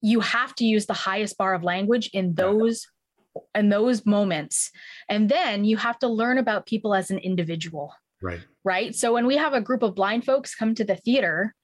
you 0.01 0.21
have 0.21 0.55
to 0.55 0.65
use 0.65 0.85
the 0.85 0.93
highest 0.93 1.37
bar 1.37 1.53
of 1.53 1.63
language 1.63 2.09
in 2.13 2.35
those 2.35 2.87
in 3.53 3.67
those 3.67 4.05
moments, 4.05 4.71
and 5.09 5.27
then 5.27 5.65
you 5.65 5.75
have 5.75 5.99
to 5.99 6.07
learn 6.07 6.37
about 6.37 6.65
people 6.65 6.95
as 6.95 7.11
an 7.11 7.17
individual. 7.17 7.93
Right. 8.21 8.41
Right. 8.63 8.95
So 8.95 9.13
when 9.13 9.25
we 9.25 9.37
have 9.37 9.53
a 9.53 9.61
group 9.61 9.83
of 9.83 9.95
blind 9.95 10.25
folks 10.25 10.55
come 10.55 10.75
to 10.75 10.83
the 10.83 10.95
theater, 10.95 11.55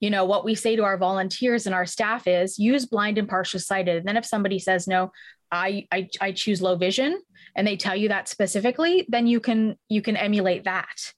you 0.00 0.08
know 0.08 0.24
what 0.24 0.44
we 0.44 0.54
say 0.54 0.76
to 0.76 0.82
our 0.82 0.96
volunteers 0.96 1.66
and 1.66 1.74
our 1.74 1.86
staff 1.86 2.26
is 2.26 2.58
use 2.58 2.86
blind 2.86 3.18
and 3.18 3.28
partial 3.28 3.60
sighted 3.60 3.98
and 3.98 4.08
then 4.08 4.16
if 4.16 4.24
somebody 4.24 4.58
says 4.58 4.88
no 4.88 5.12
I, 5.52 5.86
I 5.92 6.08
i 6.20 6.32
choose 6.32 6.62
low 6.62 6.76
vision 6.76 7.20
and 7.54 7.66
they 7.66 7.76
tell 7.76 7.94
you 7.94 8.08
that 8.08 8.28
specifically 8.28 9.06
then 9.08 9.26
you 9.26 9.40
can 9.40 9.76
you 9.88 10.02
can 10.02 10.16
emulate 10.16 10.64
that 10.64 11.12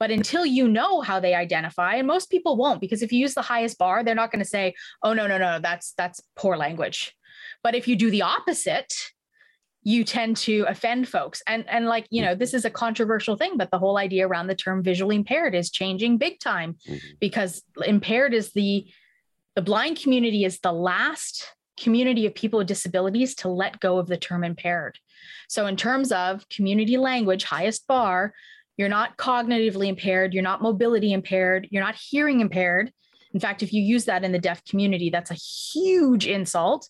but 0.00 0.10
until 0.10 0.44
you 0.44 0.68
know 0.68 1.00
how 1.00 1.20
they 1.20 1.34
identify 1.34 1.94
and 1.94 2.06
most 2.06 2.30
people 2.30 2.56
won't 2.56 2.80
because 2.80 3.02
if 3.02 3.12
you 3.12 3.20
use 3.20 3.34
the 3.34 3.42
highest 3.42 3.78
bar 3.78 4.02
they're 4.02 4.14
not 4.14 4.32
going 4.32 4.42
to 4.42 4.48
say 4.48 4.74
oh 5.02 5.12
no 5.12 5.26
no 5.26 5.38
no 5.38 5.60
that's 5.60 5.94
that's 5.96 6.20
poor 6.36 6.56
language 6.56 7.14
but 7.62 7.74
if 7.74 7.86
you 7.88 7.96
do 7.96 8.10
the 8.10 8.22
opposite 8.22 8.92
you 9.84 10.02
tend 10.02 10.38
to 10.38 10.64
offend 10.66 11.06
folks. 11.06 11.42
And 11.46 11.68
and 11.68 11.86
like 11.86 12.06
you 12.10 12.22
know 12.22 12.34
this 12.34 12.54
is 12.54 12.64
a 12.64 12.70
controversial 12.70 13.36
thing 13.36 13.56
but 13.56 13.70
the 13.70 13.78
whole 13.78 13.98
idea 13.98 14.26
around 14.26 14.48
the 14.48 14.54
term 14.54 14.82
visually 14.82 15.16
impaired 15.16 15.54
is 15.54 15.70
changing 15.70 16.18
big 16.18 16.40
time 16.40 16.76
mm-hmm. 16.88 16.96
because 17.20 17.62
impaired 17.84 18.34
is 18.34 18.52
the 18.52 18.86
the 19.54 19.62
blind 19.62 20.00
community 20.00 20.44
is 20.44 20.58
the 20.58 20.72
last 20.72 21.46
community 21.78 22.26
of 22.26 22.34
people 22.34 22.58
with 22.58 22.66
disabilities 22.66 23.34
to 23.34 23.48
let 23.48 23.78
go 23.80 23.98
of 23.98 24.06
the 24.06 24.16
term 24.16 24.42
impaired. 24.42 24.98
So 25.48 25.66
in 25.66 25.76
terms 25.76 26.12
of 26.12 26.48
community 26.48 26.96
language 26.96 27.44
highest 27.44 27.86
bar 27.86 28.32
you're 28.76 28.88
not 28.88 29.16
cognitively 29.18 29.88
impaired 29.88 30.32
you're 30.32 30.42
not 30.42 30.62
mobility 30.62 31.12
impaired 31.12 31.68
you're 31.70 31.84
not 31.84 31.96
hearing 31.96 32.40
impaired. 32.40 32.90
In 33.34 33.40
fact 33.40 33.62
if 33.62 33.72
you 33.72 33.82
use 33.82 34.06
that 34.06 34.24
in 34.24 34.32
the 34.32 34.38
deaf 34.38 34.64
community 34.64 35.10
that's 35.10 35.30
a 35.30 35.34
huge 35.34 36.26
insult 36.26 36.88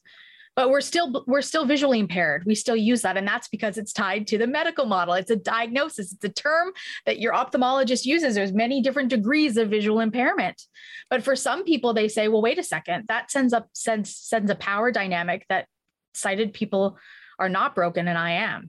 but 0.57 0.71
we're 0.71 0.81
still 0.81 1.25
we're 1.27 1.43
still 1.43 1.65
visually 1.67 1.99
impaired. 1.99 2.45
We 2.47 2.55
still 2.55 2.77
use 2.77 3.03
that 3.03 3.17
and 3.17 3.27
that's 3.27 3.49
because 3.49 3.77
it's 3.77 3.93
tied 3.93 4.27
to 4.29 4.39
the 4.39 4.47
medical 4.47 4.87
model. 4.87 5.15
It's 5.15 5.31
a 5.31 5.37
diagnosis. 5.37 6.13
It's 6.13 6.25
a 6.25 6.29
term 6.29 6.73
that 7.07 7.19
your 7.19 7.33
ophthalmologist 7.33 8.05
uses. 8.05 8.35
There's 8.35 8.53
many 8.53 8.81
different 8.81 9.09
degrees 9.09 9.57
of 9.57 9.69
visual 9.69 10.01
impairment. 10.01 10.63
But 11.11 11.23
for 11.23 11.35
some 11.35 11.65
people 11.65 11.93
they 11.93 12.09
say 12.09 12.29
well 12.29 12.43
wait 12.43 12.59
a 12.59 12.63
second. 12.63 13.07
That 13.09 13.31
sends 13.31 13.53
up 13.53 13.69
sends 13.73 14.15
sends 14.15 14.51
a 14.51 14.55
power 14.55 14.91
dynamic 14.91 15.45
that 15.49 15.67
sighted 16.15 16.53
people 16.53 16.99
are 17.39 17.49
not 17.49 17.75
broken 17.75 18.07
and 18.07 18.19
i 18.19 18.33
am. 18.33 18.69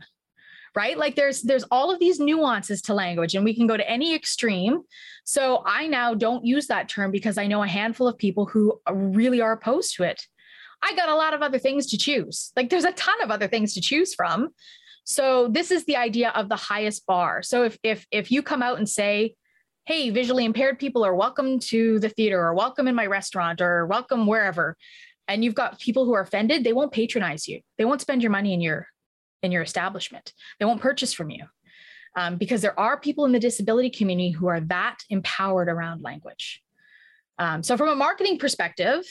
Right? 0.75 0.97
Like 0.97 1.15
there's 1.15 1.41
there's 1.43 1.63
all 1.71 1.93
of 1.93 1.99
these 1.99 2.19
nuances 2.19 2.81
to 2.83 2.93
language 2.93 3.35
and 3.35 3.45
we 3.45 3.55
can 3.55 3.67
go 3.67 3.77
to 3.77 3.89
any 3.89 4.15
extreme. 4.15 4.81
So 5.23 5.61
i 5.67 5.85
now 5.85 6.15
don't 6.15 6.43
use 6.43 6.65
that 6.67 6.89
term 6.89 7.11
because 7.11 7.37
i 7.37 7.45
know 7.45 7.61
a 7.61 7.67
handful 7.67 8.07
of 8.07 8.17
people 8.17 8.47
who 8.47 8.81
really 8.91 9.39
are 9.39 9.51
opposed 9.51 9.95
to 9.97 10.03
it 10.03 10.25
I 10.81 10.95
got 10.95 11.09
a 11.09 11.15
lot 11.15 11.33
of 11.33 11.41
other 11.41 11.59
things 11.59 11.87
to 11.87 11.97
choose. 11.97 12.51
Like 12.55 12.69
there's 12.69 12.85
a 12.85 12.91
ton 12.93 13.21
of 13.21 13.31
other 13.31 13.47
things 13.47 13.73
to 13.73 13.81
choose 13.81 14.13
from. 14.13 14.49
So 15.03 15.47
this 15.47 15.71
is 15.71 15.85
the 15.85 15.97
idea 15.97 16.29
of 16.29 16.49
the 16.49 16.55
highest 16.55 17.05
bar. 17.05 17.43
So 17.43 17.63
if 17.63 17.77
if 17.83 18.05
if 18.11 18.31
you 18.31 18.41
come 18.41 18.63
out 18.63 18.77
and 18.77 18.89
say, 18.89 19.35
"Hey, 19.85 20.09
visually 20.09 20.45
impaired 20.45 20.79
people 20.79 21.05
are 21.05 21.15
welcome 21.15 21.59
to 21.59 21.99
the 21.99 22.09
theater 22.09 22.41
or 22.41 22.53
welcome 22.53 22.87
in 22.87 22.95
my 22.95 23.05
restaurant 23.05 23.61
or 23.61 23.85
welcome 23.85 24.25
wherever," 24.25 24.75
and 25.27 25.43
you've 25.43 25.55
got 25.55 25.79
people 25.79 26.05
who 26.05 26.13
are 26.13 26.21
offended, 26.21 26.63
they 26.63 26.73
won't 26.73 26.91
patronize 26.91 27.47
you. 27.47 27.61
They 27.77 27.85
won't 27.85 28.01
spend 28.01 28.21
your 28.23 28.31
money 28.31 28.53
in 28.53 28.61
your 28.61 28.87
in 29.43 29.51
your 29.51 29.61
establishment. 29.61 30.33
They 30.59 30.65
won't 30.65 30.81
purchase 30.81 31.13
from 31.13 31.29
you. 31.29 31.45
Um, 32.17 32.37
because 32.37 32.61
there 32.61 32.79
are 32.79 32.97
people 32.99 33.25
in 33.25 33.33
the 33.33 33.39
disability 33.39 33.89
community 33.89 34.31
who 34.31 34.47
are 34.47 34.61
that 34.61 34.97
empowered 35.09 35.67
around 35.67 36.01
language. 36.01 36.61
Um, 37.37 37.61
so, 37.61 37.75
from 37.75 37.89
a 37.89 37.95
marketing 37.95 38.39
perspective, 38.39 39.03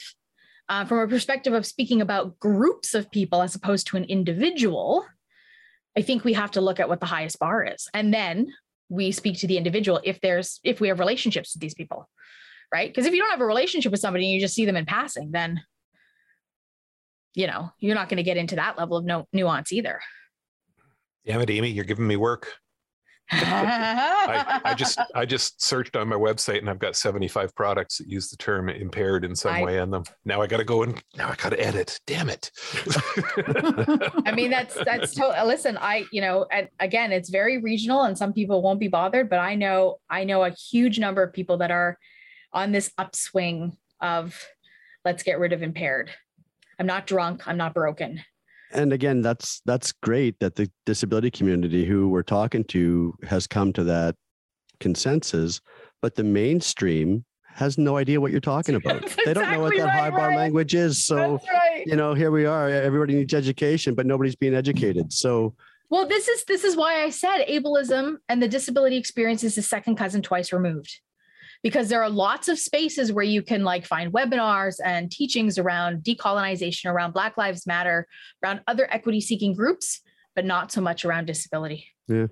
uh, 0.69 0.85
from 0.85 0.99
a 0.99 1.07
perspective 1.07 1.53
of 1.53 1.65
speaking 1.65 2.01
about 2.01 2.39
groups 2.39 2.93
of 2.93 3.11
people 3.11 3.41
as 3.41 3.55
opposed 3.55 3.87
to 3.87 3.97
an 3.97 4.03
individual, 4.05 5.05
I 5.97 6.01
think 6.01 6.23
we 6.23 6.33
have 6.33 6.51
to 6.51 6.61
look 6.61 6.79
at 6.79 6.89
what 6.89 6.99
the 6.99 7.05
highest 7.05 7.39
bar 7.39 7.63
is. 7.63 7.87
And 7.93 8.13
then 8.13 8.47
we 8.89 9.11
speak 9.11 9.39
to 9.39 9.47
the 9.47 9.57
individual 9.57 9.99
if 10.03 10.21
there's 10.21 10.59
if 10.63 10.79
we 10.79 10.87
have 10.89 10.99
relationships 10.99 11.55
with 11.55 11.61
these 11.61 11.73
people. 11.73 12.09
Right. 12.73 12.89
Because 12.89 13.05
if 13.05 13.13
you 13.13 13.21
don't 13.21 13.31
have 13.31 13.41
a 13.41 13.45
relationship 13.45 13.91
with 13.91 14.01
somebody 14.01 14.25
and 14.25 14.33
you 14.33 14.39
just 14.39 14.55
see 14.55 14.65
them 14.65 14.75
in 14.75 14.85
passing, 14.85 15.31
then 15.31 15.61
you 17.35 17.47
know, 17.47 17.69
you're 17.79 17.95
not 17.95 18.09
going 18.09 18.17
to 18.17 18.23
get 18.23 18.37
into 18.37 18.55
that 18.55 18.77
level 18.77 18.97
of 18.97 19.05
no 19.05 19.27
nuance 19.33 19.71
either. 19.73 19.99
Damn 21.25 21.41
it, 21.41 21.49
Amy, 21.49 21.69
you're 21.69 21.83
giving 21.83 22.07
me 22.07 22.15
work. 22.15 22.53
I, 23.31 24.61
I, 24.63 24.73
just 24.75 24.99
I 25.15 25.25
just 25.25 25.61
searched 25.61 25.95
on 25.95 26.07
my 26.07 26.15
website 26.15 26.59
and 26.59 26.69
I've 26.69 26.79
got 26.79 26.95
75 26.95 27.55
products 27.55 27.97
that 27.97 28.07
use 28.07 28.29
the 28.29 28.37
term 28.37 28.69
impaired 28.69 29.25
in 29.25 29.35
some 29.35 29.53
I, 29.53 29.63
way 29.63 29.79
in 29.79 29.89
them. 29.89 30.03
Now 30.25 30.41
I 30.41 30.47
got 30.47 30.57
to 30.57 30.63
go 30.63 30.83
and 30.83 31.01
now 31.17 31.29
I 31.29 31.35
got 31.35 31.49
to 31.49 31.59
edit. 31.59 31.99
Damn 32.05 32.29
it. 32.29 32.51
I 34.25 34.31
mean 34.33 34.51
that's 34.51 34.75
that's 34.85 35.15
to- 35.15 35.43
listen, 35.45 35.77
I 35.77 36.05
you 36.11 36.21
know, 36.21 36.45
and 36.51 36.69
again, 36.79 37.11
it's 37.11 37.29
very 37.29 37.57
regional 37.57 38.03
and 38.03 38.17
some 38.17 38.33
people 38.33 38.61
won't 38.61 38.79
be 38.79 38.87
bothered, 38.87 39.29
but 39.29 39.39
I 39.39 39.55
know 39.55 39.99
I 40.09 40.23
know 40.23 40.43
a 40.43 40.51
huge 40.51 40.99
number 40.99 41.23
of 41.23 41.33
people 41.33 41.57
that 41.57 41.71
are 41.71 41.97
on 42.53 42.71
this 42.71 42.91
upswing 42.97 43.75
of 44.01 44.39
let's 45.03 45.23
get 45.23 45.39
rid 45.39 45.53
of 45.53 45.63
impaired. 45.63 46.11
I'm 46.79 46.87
not 46.87 47.07
drunk. 47.07 47.47
I'm 47.47 47.57
not 47.57 47.73
broken. 47.73 48.21
And 48.75 48.93
again, 48.93 49.21
that's 49.21 49.61
that's 49.65 49.91
great 49.91 50.39
that 50.39 50.55
the 50.55 50.69
disability 50.85 51.31
community 51.31 51.85
who 51.85 52.09
we're 52.09 52.23
talking 52.23 52.63
to 52.65 53.13
has 53.23 53.47
come 53.47 53.73
to 53.73 53.83
that 53.85 54.15
consensus, 54.79 55.61
but 56.01 56.15
the 56.15 56.23
mainstream 56.23 57.25
has 57.55 57.77
no 57.77 57.95
idea 57.95 58.19
what 58.19 58.31
you're 58.31 58.41
talking 58.41 58.75
about. 58.75 59.01
That's 59.01 59.15
they 59.25 59.33
don't 59.33 59.49
know 59.49 59.61
what 59.61 59.75
that 59.77 59.85
right, 59.85 59.99
high 59.99 60.09
bar 60.09 60.27
Ryan. 60.27 60.35
language 60.35 60.75
is. 60.75 61.05
So, 61.05 61.39
right. 61.51 61.83
you 61.85 61.95
know, 61.95 62.13
here 62.13 62.29
we 62.29 62.45
are. 62.45 62.69
Everybody 62.69 63.15
needs 63.15 63.33
education, 63.33 63.95
but 63.95 64.05
nobody's 64.05 64.35
being 64.35 64.53
educated. 64.53 65.13
So, 65.13 65.55
Well, 65.89 66.07
this 66.07 66.27
is 66.27 66.43
this 66.45 66.65
is 66.65 66.75
why 66.75 67.03
I 67.03 67.09
said 67.09 67.45
ableism 67.47 68.17
and 68.27 68.43
the 68.43 68.49
disability 68.49 68.97
experience 68.97 69.43
is 69.43 69.57
a 69.57 69.61
second 69.61 69.95
cousin 69.95 70.21
twice 70.21 70.51
removed. 70.51 70.99
Because 71.63 71.89
there 71.89 72.03
are 72.03 72.09
lots 72.09 72.47
of 72.47 72.59
spaces 72.59 73.11
where 73.11 73.25
you 73.25 73.41
can 73.41 73.63
like 73.63 73.85
find 73.85 74.11
webinars 74.13 74.75
and 74.83 75.11
teachings 75.11 75.57
around 75.57 76.03
decolonization, 76.03 76.91
around 76.91 77.13
Black 77.13 77.37
Lives 77.37 77.65
Matter, 77.65 78.07
around 78.43 78.61
other 78.67 78.87
equity 78.91 79.21
seeking 79.21 79.53
groups, 79.53 80.01
but 80.35 80.45
not 80.45 80.71
so 80.71 80.81
much 80.81 81.05
around 81.05 81.25
disability. 81.25 81.87
Yeah. 82.07 82.27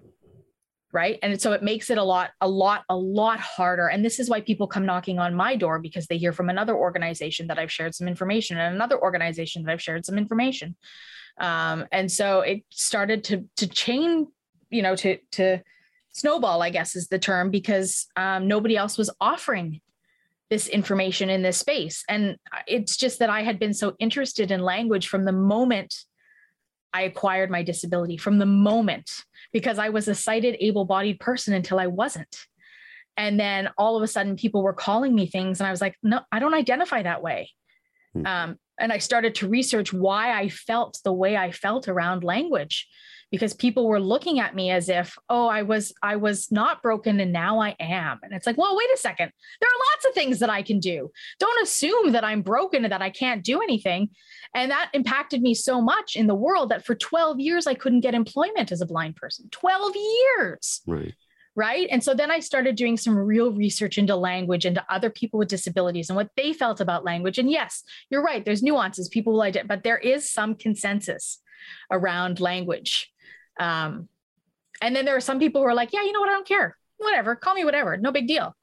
Right. 0.91 1.17
And 1.23 1.41
so 1.41 1.53
it 1.53 1.63
makes 1.63 1.89
it 1.89 1.97
a 1.97 2.03
lot, 2.03 2.31
a 2.39 2.47
lot, 2.47 2.83
a 2.87 2.95
lot 2.95 3.39
harder. 3.39 3.87
And 3.87 4.05
this 4.05 4.19
is 4.19 4.29
why 4.29 4.41
people 4.41 4.67
come 4.67 4.85
knocking 4.85 5.17
on 5.17 5.33
my 5.33 5.55
door 5.55 5.79
because 5.79 6.05
they 6.05 6.17
hear 6.17 6.33
from 6.33 6.49
another 6.49 6.75
organization 6.75 7.47
that 7.47 7.57
I've 7.57 7.71
shared 7.71 7.95
some 7.95 8.07
information 8.07 8.59
and 8.59 8.75
another 8.75 9.01
organization 9.01 9.63
that 9.63 9.71
I've 9.71 9.81
shared 9.81 10.05
some 10.05 10.19
information 10.19 10.75
um, 11.37 11.85
and 11.91 12.11
so 12.11 12.41
it 12.41 12.63
started 12.69 13.23
to 13.25 13.45
to 13.57 13.67
chain 13.67 14.27
you 14.69 14.81
know 14.81 14.95
to 14.95 15.17
to 15.31 15.61
snowball 16.13 16.61
i 16.61 16.69
guess 16.69 16.95
is 16.95 17.07
the 17.07 17.19
term 17.19 17.49
because 17.49 18.07
um, 18.15 18.47
nobody 18.47 18.77
else 18.77 18.97
was 18.97 19.09
offering 19.19 19.81
this 20.49 20.67
information 20.67 21.31
in 21.31 21.41
this 21.41 21.57
space. 21.57 22.03
And 22.07 22.37
it's 22.67 22.95
just 22.95 23.19
that 23.19 23.29
i 23.29 23.41
had 23.41 23.59
been 23.59 23.73
so 23.73 23.95
interested 23.99 24.51
in 24.51 24.61
language 24.61 25.07
from 25.07 25.25
the 25.25 25.31
moment 25.31 25.95
i 26.93 27.01
acquired 27.01 27.49
my 27.49 27.63
disability 27.63 28.17
from 28.17 28.37
the 28.37 28.45
moment 28.45 29.09
because 29.51 29.79
i 29.79 29.89
was 29.89 30.07
a 30.07 30.15
sighted 30.15 30.55
able-bodied 30.59 31.19
person 31.19 31.53
until 31.53 31.79
i 31.79 31.87
wasn't. 31.87 32.37
And 33.15 33.39
then 33.39 33.69
all 33.77 33.95
of 33.95 34.03
a 34.03 34.07
sudden 34.07 34.35
people 34.35 34.63
were 34.63 34.73
calling 34.73 35.15
me 35.15 35.25
things 35.25 35.59
and 35.59 35.67
i 35.67 35.71
was 35.71 35.81
like 35.81 35.95
no 36.03 36.21
i 36.31 36.39
don't 36.39 36.53
identify 36.53 37.01
that 37.01 37.23
way. 37.23 37.49
Hmm. 38.13 38.25
um, 38.25 38.59
and 38.79 38.91
I 38.91 38.97
started 38.97 39.35
to 39.35 39.47
research 39.47 39.93
why 39.93 40.37
I 40.37 40.49
felt 40.49 40.99
the 41.03 41.13
way 41.13 41.37
I 41.37 41.51
felt 41.51 41.87
around 41.87 42.23
language 42.23 42.87
because 43.33 43.55
people 43.55 43.87
were 43.87 43.99
looking 43.99 44.39
at 44.39 44.53
me 44.53 44.69
as 44.69 44.89
if 44.89 45.17
oh 45.27 45.47
I 45.47 45.63
was 45.63 45.91
I 46.03 46.17
was 46.17 46.51
not 46.51 46.83
broken 46.83 47.19
and 47.19 47.33
now 47.33 47.59
I 47.59 47.75
am 47.79 48.19
and 48.21 48.31
it's 48.31 48.45
like 48.45 48.59
well 48.59 48.77
wait 48.77 48.89
a 48.93 48.97
second 48.97 49.31
there 49.59 49.67
are 49.67 49.85
lots 49.91 50.05
of 50.05 50.13
things 50.13 50.37
that 50.37 50.51
I 50.51 50.61
can 50.61 50.79
do 50.79 51.09
don't 51.39 51.63
assume 51.63 52.11
that 52.11 52.23
I'm 52.23 52.43
broken 52.43 52.85
and 52.85 52.91
that 52.93 53.01
I 53.01 53.09
can't 53.09 53.43
do 53.43 53.59
anything 53.59 54.09
and 54.53 54.69
that 54.69 54.91
impacted 54.93 55.41
me 55.41 55.55
so 55.55 55.81
much 55.81 56.15
in 56.15 56.27
the 56.27 56.35
world 56.35 56.69
that 56.69 56.85
for 56.85 56.93
12 56.93 57.39
years 57.39 57.65
I 57.65 57.73
couldn't 57.73 58.01
get 58.01 58.13
employment 58.13 58.71
as 58.71 58.81
a 58.81 58.85
blind 58.85 59.15
person 59.15 59.47
12 59.49 59.95
years 59.95 60.81
right. 60.85 61.15
right? 61.55 61.87
And 61.89 62.03
so 62.03 62.13
then 62.13 62.29
I 62.29 62.39
started 62.39 62.75
doing 62.75 62.97
some 62.97 63.17
real 63.17 63.51
research 63.51 63.97
into 63.97 64.15
language, 64.15 64.67
into 64.67 64.85
other 64.91 65.09
people 65.09 65.39
with 65.39 65.47
disabilities 65.47 66.11
and 66.11 66.15
what 66.15 66.29
they 66.37 66.53
felt 66.53 66.81
about 66.81 67.03
language. 67.03 67.39
And 67.39 67.49
yes, 67.49 67.81
you're 68.11 68.21
right. 68.21 68.45
There's 68.45 68.61
nuances. 68.61 69.09
People 69.09 69.33
will 69.33 69.41
identify, 69.41 69.75
but 69.75 69.83
there 69.83 69.97
is 69.97 70.31
some 70.31 70.53
consensus 70.53 71.39
around 71.91 72.39
language. 72.39 73.12
Um, 73.59 74.09
and 74.81 74.95
then 74.95 75.05
there 75.05 75.15
are 75.15 75.21
some 75.21 75.39
people 75.39 75.61
who 75.61 75.67
are 75.67 75.73
like, 75.73 75.93
yeah, 75.93 76.03
you 76.03 76.11
know 76.11 76.19
what? 76.19 76.29
I 76.29 76.33
don't 76.33 76.47
care. 76.47 76.77
Whatever. 76.97 77.35
Call 77.35 77.55
me 77.55 77.65
whatever. 77.65 77.97
No 77.97 78.11
big 78.11 78.27
deal. 78.27 78.55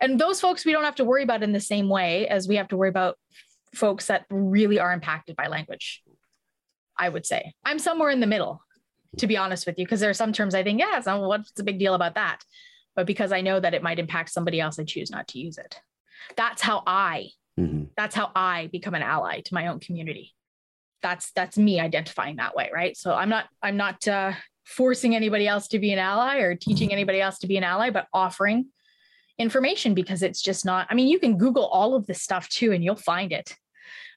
And 0.00 0.18
those 0.20 0.40
folks 0.40 0.64
we 0.64 0.72
don't 0.72 0.84
have 0.84 0.96
to 0.96 1.04
worry 1.04 1.22
about 1.22 1.42
in 1.42 1.52
the 1.52 1.60
same 1.60 1.88
way 1.88 2.28
as 2.28 2.46
we 2.48 2.56
have 2.56 2.68
to 2.68 2.76
worry 2.76 2.88
about 2.90 3.18
folks 3.74 4.06
that 4.06 4.26
really 4.30 4.78
are 4.78 4.92
impacted 4.92 5.36
by 5.36 5.46
language. 5.46 6.02
I 6.98 7.08
would 7.08 7.26
say 7.26 7.52
I'm 7.64 7.78
somewhere 7.78 8.10
in 8.10 8.20
the 8.20 8.26
middle 8.26 8.62
to 9.18 9.26
be 9.26 9.36
honest 9.38 9.66
with 9.66 9.78
you, 9.78 9.86
because 9.86 10.00
there 10.00 10.10
are 10.10 10.14
some 10.14 10.32
terms 10.32 10.54
I 10.54 10.62
think, 10.62 10.78
yeah, 10.78 11.00
so 11.00 11.26
what's 11.26 11.52
the 11.52 11.64
big 11.64 11.78
deal 11.78 11.94
about 11.94 12.16
that? 12.16 12.40
But 12.94 13.06
because 13.06 13.32
I 13.32 13.40
know 13.40 13.58
that 13.58 13.72
it 13.72 13.82
might 13.82 13.98
impact 13.98 14.28
somebody 14.28 14.60
else, 14.60 14.78
I 14.78 14.84
choose 14.84 15.10
not 15.10 15.26
to 15.28 15.38
use 15.38 15.56
it. 15.56 15.80
That's 16.36 16.60
how 16.60 16.82
I, 16.86 17.30
Mhm. 17.58 17.88
that's 17.96 18.14
how 18.14 18.30
I 18.34 18.66
become 18.66 18.94
an 18.94 19.02
ally 19.02 19.40
to 19.40 19.54
my 19.54 19.68
own 19.68 19.80
community. 19.80 20.34
That's 21.06 21.30
that's 21.32 21.56
me 21.56 21.78
identifying 21.78 22.36
that 22.36 22.56
way, 22.56 22.68
right? 22.74 22.96
So 22.96 23.14
I'm 23.14 23.28
not 23.28 23.46
I'm 23.62 23.76
not 23.76 24.08
uh, 24.08 24.32
forcing 24.64 25.14
anybody 25.14 25.46
else 25.46 25.68
to 25.68 25.78
be 25.78 25.92
an 25.92 26.00
ally 26.00 26.38
or 26.38 26.56
teaching 26.56 26.92
anybody 26.92 27.20
else 27.20 27.38
to 27.38 27.46
be 27.46 27.56
an 27.56 27.62
ally, 27.62 27.90
but 27.90 28.08
offering 28.12 28.66
information 29.38 29.94
because 29.94 30.24
it's 30.24 30.42
just 30.42 30.64
not. 30.64 30.88
I 30.90 30.94
mean, 30.94 31.06
you 31.06 31.20
can 31.20 31.38
Google 31.38 31.66
all 31.66 31.94
of 31.94 32.06
this 32.06 32.22
stuff 32.22 32.48
too, 32.48 32.72
and 32.72 32.82
you'll 32.82 32.96
find 32.96 33.30
it 33.32 33.54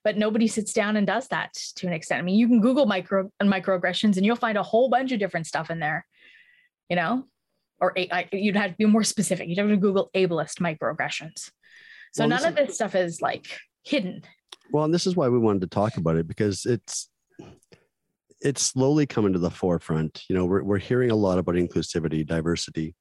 but 0.04 0.18
nobody 0.18 0.48
sits 0.48 0.74
down 0.74 0.96
and 0.96 1.06
does 1.06 1.28
that 1.28 1.54
to 1.76 1.86
an 1.86 1.94
extent. 1.94 2.20
I 2.20 2.22
mean, 2.24 2.40
you 2.40 2.48
can 2.48 2.62
Google 2.62 2.86
micro 2.86 3.30
and 3.40 3.52
microaggressions 3.52 4.16
and 4.18 4.26
you'll 4.26 4.36
find 4.36 4.58
a 4.58 4.64
whole 4.64 4.90
bunch 4.90 5.12
of 5.12 5.20
different 5.20 5.46
stuff 5.46 5.70
in 5.70 5.80
there, 5.80 6.06
you 6.90 6.96
know, 6.96 7.26
or 7.82 7.94
I, 7.98 8.28
you'd 8.32 8.56
have 8.56 8.72
to 8.72 8.78
be 8.78 8.86
more 8.86 9.04
specific. 9.04 9.50
You'd 9.50 9.58
have 9.58 9.68
to 9.68 9.78
Google 9.78 10.10
ableist 10.16 10.60
microaggressions. 10.60 11.52
So 12.14 12.22
Well, 12.22 12.30
none 12.30 12.46
of 12.46 12.56
this 12.56 12.76
stuff 12.76 12.96
is 12.96 13.22
like 13.22 13.60
hidden. 13.84 14.24
Well, 14.72 14.84
and 14.84 14.94
this 14.94 15.08
is 15.08 15.16
why 15.16 15.30
we 15.30 15.40
wanted 15.40 15.62
to 15.62 15.68
talk 15.68 15.98
about 15.98 16.16
it 16.18 16.28
because 16.28 16.66
it's 16.66 17.10
it's 18.42 18.62
slowly 18.62 19.06
coming 19.06 19.34
to 19.34 19.40
the 19.40 19.52
forefront. 19.52 20.24
You 20.30 20.36
know, 20.36 20.46
we're 20.46 20.64
we're 20.64 20.78
hearing 20.78 21.12
a 21.12 21.16
lot 21.16 21.38
about 21.40 21.56
inclusivity, 21.56 22.26
diversity, 22.26 22.96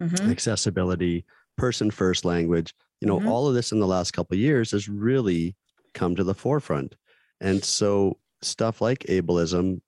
Mhm. 0.00 0.30
accessibility, 0.30 1.24
person 1.56 1.90
first 1.90 2.24
language. 2.24 2.74
You 3.00 3.08
know, 3.08 3.20
Mhm. 3.20 3.28
all 3.28 3.48
of 3.48 3.54
this 3.54 3.72
in 3.72 3.80
the 3.80 3.86
last 3.86 4.12
couple 4.12 4.34
of 4.34 4.40
years 4.40 4.70
has 4.72 4.88
really 4.88 5.56
come 5.94 6.16
to 6.16 6.24
the 6.24 6.34
forefront. 6.34 6.96
And 7.40 7.64
so 7.64 8.18
stuff 8.42 8.80
like 8.80 9.00
ableism, 9.08 9.80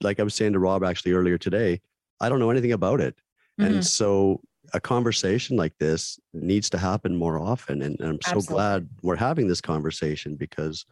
like 0.00 0.18
I 0.20 0.22
was 0.22 0.34
saying 0.34 0.52
to 0.54 0.58
Rob 0.58 0.82
actually 0.82 1.12
earlier 1.12 1.38
today, 1.38 1.80
I 2.20 2.28
don't 2.28 2.38
know 2.38 2.50
anything 2.50 2.72
about 2.72 3.00
it. 3.00 3.16
Mhm. 3.58 3.66
And 3.66 3.84
so 3.84 4.42
a 4.74 4.80
conversation 4.80 5.56
like 5.56 5.72
this 5.78 6.18
needs 6.32 6.70
to 6.70 6.78
happen 6.78 7.16
more 7.16 7.38
often. 7.38 7.82
And, 7.82 7.98
and 8.00 8.08
I'm 8.08 8.18
so 8.22 8.32
Absolutely. 8.36 8.54
glad 8.54 8.88
we're 9.02 9.16
having 9.16 9.48
this 9.48 9.60
conversation 9.60 10.36
because, 10.36 10.84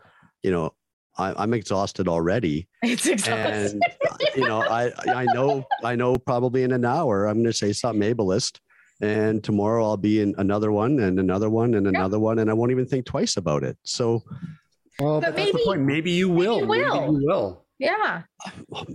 you 0.42 0.50
know, 0.50 0.74
I, 1.16 1.34
I'm 1.42 1.52
exhausted 1.54 2.06
already. 2.08 2.68
It's 2.82 3.06
exhausting. 3.06 3.80
And 3.80 3.82
uh, 4.10 4.16
you 4.36 4.46
know, 4.46 4.60
I 4.62 4.92
I 5.22 5.24
know 5.34 5.64
I 5.82 5.96
know 5.96 6.14
probably 6.16 6.62
in 6.62 6.72
an 6.72 6.84
hour 6.84 7.26
I'm 7.26 7.38
going 7.38 7.46
to 7.46 7.52
say 7.52 7.72
something 7.72 8.02
ableist, 8.14 8.60
and 9.00 9.42
tomorrow 9.42 9.84
I'll 9.84 9.96
be 9.96 10.20
in 10.20 10.34
another 10.38 10.70
one 10.70 11.00
and 11.00 11.18
another 11.18 11.50
one 11.50 11.74
and 11.74 11.86
another 11.88 12.18
one, 12.20 12.38
and 12.38 12.48
I 12.48 12.52
won't 12.54 12.70
even 12.70 12.86
think 12.86 13.04
twice 13.06 13.36
about 13.36 13.64
it. 13.64 13.76
So 13.84 14.22
Well, 15.00 15.20
But 15.20 15.26
but, 15.28 15.36
that's 15.36 15.50
the 15.50 15.52
maybe- 15.58 15.64
point. 15.64 15.82
Maybe 15.82 16.10
you 16.12 16.28
will. 16.28 16.60
you 16.60 16.66
Maybe 16.66 16.84
will. 16.84 17.06
you 17.20 17.26
will. 17.26 17.64
Yeah. 17.78 18.22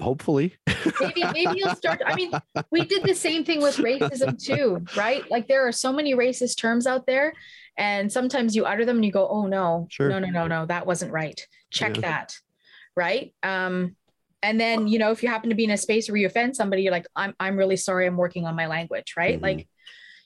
hopefully, 0.02 0.56
maybe 1.00 1.24
maybe 1.34 1.60
you'll 1.60 1.76
start 1.76 2.02
i 2.06 2.16
mean 2.16 2.32
we 2.72 2.86
did 2.86 3.04
the 3.04 3.16
same 3.16 3.44
thing 3.46 3.62
with 3.62 3.78
racism 3.78 4.38
too 4.42 4.84
right? 4.98 5.24
Like 5.32 5.48
there 5.48 5.68
are 5.68 5.72
so 5.72 5.92
many 5.94 6.14
racist 6.16 6.58
terms 6.58 6.86
out 6.88 7.06
there 7.06 7.34
and 7.78 8.12
sometimes 8.12 8.56
you 8.56 8.66
utter 8.66 8.86
them 8.86 8.98
and 8.98 9.06
you 9.06 9.12
go 9.12 9.28
oh 9.28 9.46
no. 9.48 9.88
Sure. 9.90 10.10
no 10.10 10.20
no 10.20 10.30
no 10.30 10.48
no. 10.48 10.66
That 10.66 10.86
wasn't 10.86 11.12
right. 11.12 11.40
Check 11.72 11.96
Yeah. 11.98 12.02
that. 12.02 12.36
Right? 12.96 13.34
Um 13.44 13.96
and 14.42 14.60
then 14.60 14.88
you 14.88 15.00
know 15.00 15.12
if 15.12 15.24
you 15.24 15.30
happen 15.30 15.50
to 15.50 15.56
be 15.56 15.64
in 15.64 15.72
a 15.72 15.78
space 15.78 16.10
where 16.10 16.18
you 16.18 16.28
offend 16.28 16.56
somebody 16.56 16.84
you're 16.84 16.92
like 16.92 17.08
i'm 17.16 17.34
i'm 17.40 17.58
really 17.58 17.78
sorry. 17.78 18.06
I'm 18.06 18.18
working 18.18 18.46
on 18.46 18.56
my 18.56 18.68
language. 18.68 19.14
Right? 19.18 19.40
Mhm. 19.40 19.44
like 19.44 19.68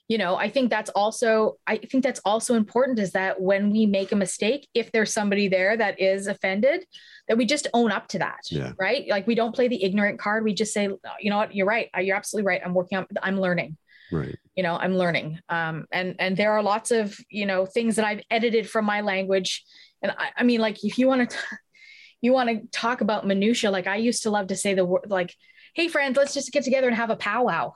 you 0.07 0.17
know 0.17 0.35
i 0.35 0.49
think 0.49 0.69
that's 0.69 0.89
also 0.91 1.57
i 1.67 1.77
think 1.77 2.03
that's 2.03 2.21
also 2.23 2.55
important 2.55 2.97
is 2.99 3.11
that 3.11 3.41
when 3.41 3.71
we 3.71 3.85
make 3.85 4.11
a 4.11 4.15
mistake 4.15 4.67
if 4.73 4.91
there's 4.91 5.11
somebody 5.13 5.47
there 5.47 5.75
that 5.75 5.99
is 5.99 6.27
offended 6.27 6.85
that 7.27 7.37
we 7.37 7.45
just 7.45 7.67
own 7.73 7.91
up 7.91 8.07
to 8.07 8.19
that 8.19 8.39
Yeah. 8.49 8.71
right? 8.79 9.05
Like 9.09 9.27
we 9.27 9.35
don't 9.35 9.53
play 9.53 9.67
the 9.67 9.83
ignorant 9.83 10.17
card. 10.17 10.45
We 10.45 10.53
just 10.53 10.73
say 10.73 10.83
you 11.19 11.29
know 11.29 11.35
what? 11.37 11.53
You're 11.53 11.65
right. 11.67 11.89
You're 11.99 12.15
absolutely 12.15 12.47
right. 12.47 12.61
I'm 12.63 12.73
working 12.73 12.97
on 12.99 13.05
i'm 13.21 13.37
learning. 13.39 13.75
Right? 14.11 14.37
you 14.55 14.63
know 14.63 14.75
i'm 14.77 14.95
learning. 14.95 15.39
Um 15.49 15.85
and 15.91 16.15
and 16.19 16.37
there 16.37 16.53
are 16.53 16.63
lots 16.63 16.91
of 16.91 17.19
you 17.29 17.45
know 17.45 17.65
things 17.65 17.97
that 17.97 18.05
i've 18.05 18.21
edited 18.31 18.69
from 18.69 18.85
my 18.85 19.01
language. 19.01 19.65
And 20.01 20.13
i, 20.17 20.29
I 20.37 20.43
mean 20.43 20.61
like 20.61 20.77
if 20.85 20.97
you 20.97 21.07
want 21.07 21.29
to 21.29 21.37
you 22.21 22.31
want 22.31 22.49
to 22.49 22.57
talk 22.71 23.01
about 23.01 23.27
minutia 23.27 23.69
like 23.71 23.87
i 23.87 23.97
used 23.97 24.23
to 24.23 24.29
love 24.29 24.47
to 24.47 24.55
say 24.55 24.73
the 24.73 24.85
word 24.85 25.05
like 25.09 25.35
hey 25.75 25.87
friends 25.89 26.15
let's 26.17 26.33
just 26.33 26.51
get 26.53 26.63
together 26.63 26.87
and 26.87 26.95
have 26.95 27.09
a 27.09 27.15
powwow 27.17 27.73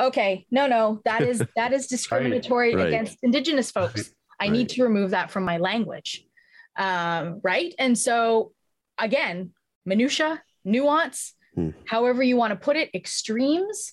okay 0.00 0.46
no 0.50 0.66
no 0.66 1.00
that 1.04 1.22
is 1.22 1.42
that 1.56 1.72
is 1.72 1.86
discriminatory 1.86 2.74
Right. 2.74 2.86
against 2.88 3.18
indigenous 3.22 3.70
folks 3.70 4.12
i 4.40 4.44
Right. 4.44 4.52
need 4.52 4.68
to 4.70 4.82
remove 4.82 5.10
that 5.10 5.30
from 5.30 5.44
my 5.44 5.58
language 5.58 6.24
um 6.76 7.40
right 7.42 7.74
and 7.78 7.98
so 7.98 8.52
again 8.98 9.52
minutia 9.84 10.42
nuance 10.64 11.34
Hmm. 11.54 11.70
however 11.86 12.22
you 12.22 12.38
want 12.38 12.52
to 12.52 12.56
put 12.56 12.76
it 12.76 12.88
extremes 12.94 13.92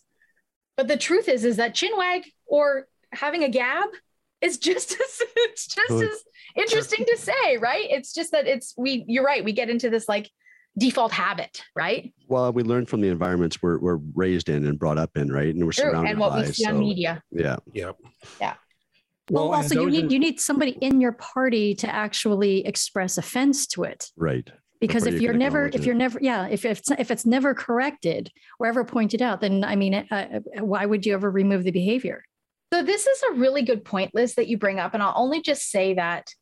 but 0.78 0.88
the 0.88 0.96
truth 0.96 1.28
is, 1.28 1.44
is 1.44 1.58
that 1.58 1.76
chinwag 1.76 2.24
or 2.46 2.88
having 3.12 3.44
a 3.44 3.50
gab 3.50 3.90
is 4.40 4.58
just 4.58 4.92
as 5.06 5.22
it's 5.36 5.68
just 5.68 5.92
as 5.92 6.24
interesting 6.56 7.04
to 7.06 7.18
say, 7.18 7.58
right? 7.58 7.86
It's 7.90 8.14
just 8.14 8.32
that 8.32 8.48
it's 8.48 8.74
we. 8.78 9.04
You're 9.06 9.26
right. 9.26 9.44
We 9.44 9.52
get 9.52 9.70
into 9.70 9.90
this 9.90 10.08
like 10.08 10.30
default 10.80 11.12
habit, 11.12 11.62
right? 11.76 12.14
Well, 12.28 12.52
we 12.54 12.64
learn 12.64 12.86
from 12.86 13.02
the 13.02 13.10
environments 13.10 13.62
we're 13.62 13.80
we're 13.80 14.00
raised 14.16 14.50
in 14.50 14.66
and 14.66 14.80
brought 14.80 14.98
up 14.98 15.12
in, 15.16 15.32
right? 15.32 15.54
And 15.54 15.64
we're 15.66 15.72
True. 15.72 15.92
surrounded 15.92 16.12
And 16.12 16.20
what 16.20 16.32
by. 16.32 16.42
we 16.42 16.52
see 16.52 16.66
on 16.66 16.80
media. 16.80 17.22
Yeah, 17.32 17.58
Yep. 17.74 17.98
Yeah. 18.40 18.54
well, 19.30 19.50
well 19.50 19.58
also 19.58 19.82
you 19.82 19.90
need 19.92 20.12
you 20.12 20.20
need 20.20 20.40
somebody 20.40 20.72
in 20.82 21.02
your 21.02 21.12
party 21.12 21.76
to 21.76 21.94
actually 21.94 22.66
express 22.66 23.18
offense 23.18 23.68
to 23.68 23.84
it 23.84 24.08
right 24.18 24.50
because 24.80 25.06
if 25.06 25.22
you 25.22 25.30
are 25.30 25.34
never 25.34 25.68
if 25.68 25.86
you're 25.86 25.94
never 25.96 26.18
yeah 26.22 26.48
if 26.48 26.66
it's 26.66 26.90
if 26.92 27.12
it's 27.12 27.26
never 27.26 27.54
corrected 27.54 28.32
or 28.60 28.66
ever 28.66 28.84
pointed 28.84 29.22
out 29.22 29.42
then 29.42 29.64
i 29.64 29.76
mean 29.76 29.94
uh, 29.94 30.06
uh, 30.12 30.64
why 30.64 30.86
would 30.86 31.06
you 31.06 31.14
ever 31.14 31.30
remove 31.30 31.64
the 31.64 31.72
behavior 31.72 32.24
so 32.74 32.82
this 32.82 33.06
is 33.06 33.24
a 33.30 33.34
really 33.34 33.62
good 33.62 33.84
point 33.84 34.16
Lis 34.16 34.36
that 34.36 34.48
you 34.48 34.58
bring 34.58 34.80
up 34.80 34.94
and 34.94 35.04
i'll 35.04 35.14
only 35.16 35.42
just 35.42 35.70
say 35.70 35.94
that 35.96 36.34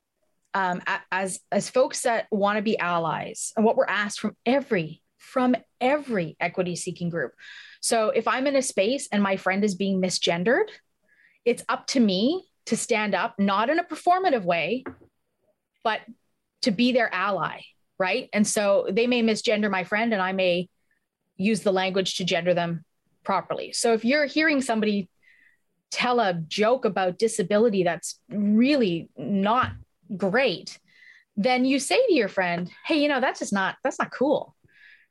um, 0.54 0.82
as 1.12 1.40
as 1.52 1.70
folks 1.70 2.02
that 2.02 2.28
want 2.32 2.58
to 2.58 2.62
be 2.62 2.78
allies 2.80 3.54
and 3.56 3.66
what 3.66 3.76
we're 3.76 3.86
asked 3.86 4.20
from 4.20 4.36
every 4.46 5.02
from 5.18 5.56
every 5.82 6.36
equity 6.40 6.76
seeking 6.76 7.10
group 7.10 7.34
so 7.82 8.10
if 8.10 8.28
i'm 8.28 8.48
in 8.48 8.56
a 8.56 8.62
space 8.62 9.08
and 9.12 9.22
my 9.22 9.36
friend 9.36 9.64
is 9.64 9.76
being 9.76 10.02
misgendered 10.02 10.68
it's 11.46 11.64
up 11.70 11.86
to 11.88 12.00
me 12.00 12.46
to 12.66 12.78
stand 12.78 13.14
up 13.14 13.36
not 13.38 13.70
in 13.70 13.80
a 13.80 13.84
performative 13.84 14.44
way 14.44 14.84
but 15.84 16.02
to 16.62 16.72
be 16.72 16.92
their 16.92 17.14
ally 17.14 17.62
right? 18.00 18.30
And 18.34 18.46
so 18.46 18.88
they 18.90 19.08
may 19.08 19.22
misgender 19.22 19.70
my 19.70 19.84
friend 19.84 20.14
and 20.14 20.22
I 20.22 20.32
may 20.32 20.70
use 21.36 21.62
the 21.62 21.72
language 21.72 22.16
to 22.18 22.26
gender 22.26 22.54
them 22.54 22.84
properly. 23.24 23.74
So 23.74 23.94
if 23.94 24.06
you're 24.06 24.26
hearing 24.26 24.62
somebody 24.62 25.10
tell 25.92 26.20
a 26.20 26.34
joke 26.34 26.86
about 26.86 27.18
disability 27.18 27.84
that's 27.84 28.20
really 28.30 29.10
not 29.18 29.72
great, 30.16 30.80
then 31.36 31.66
you 31.66 31.80
say 31.80 32.06
to 32.06 32.14
your 32.14 32.28
friend, 32.28 32.70
"Hey, 32.86 33.02
you 33.02 33.08
know, 33.08 33.20
that's 33.20 33.40
just 33.40 33.54
not 33.54 33.76
that's 33.84 34.00
not 34.00 34.12
cool." 34.12 34.56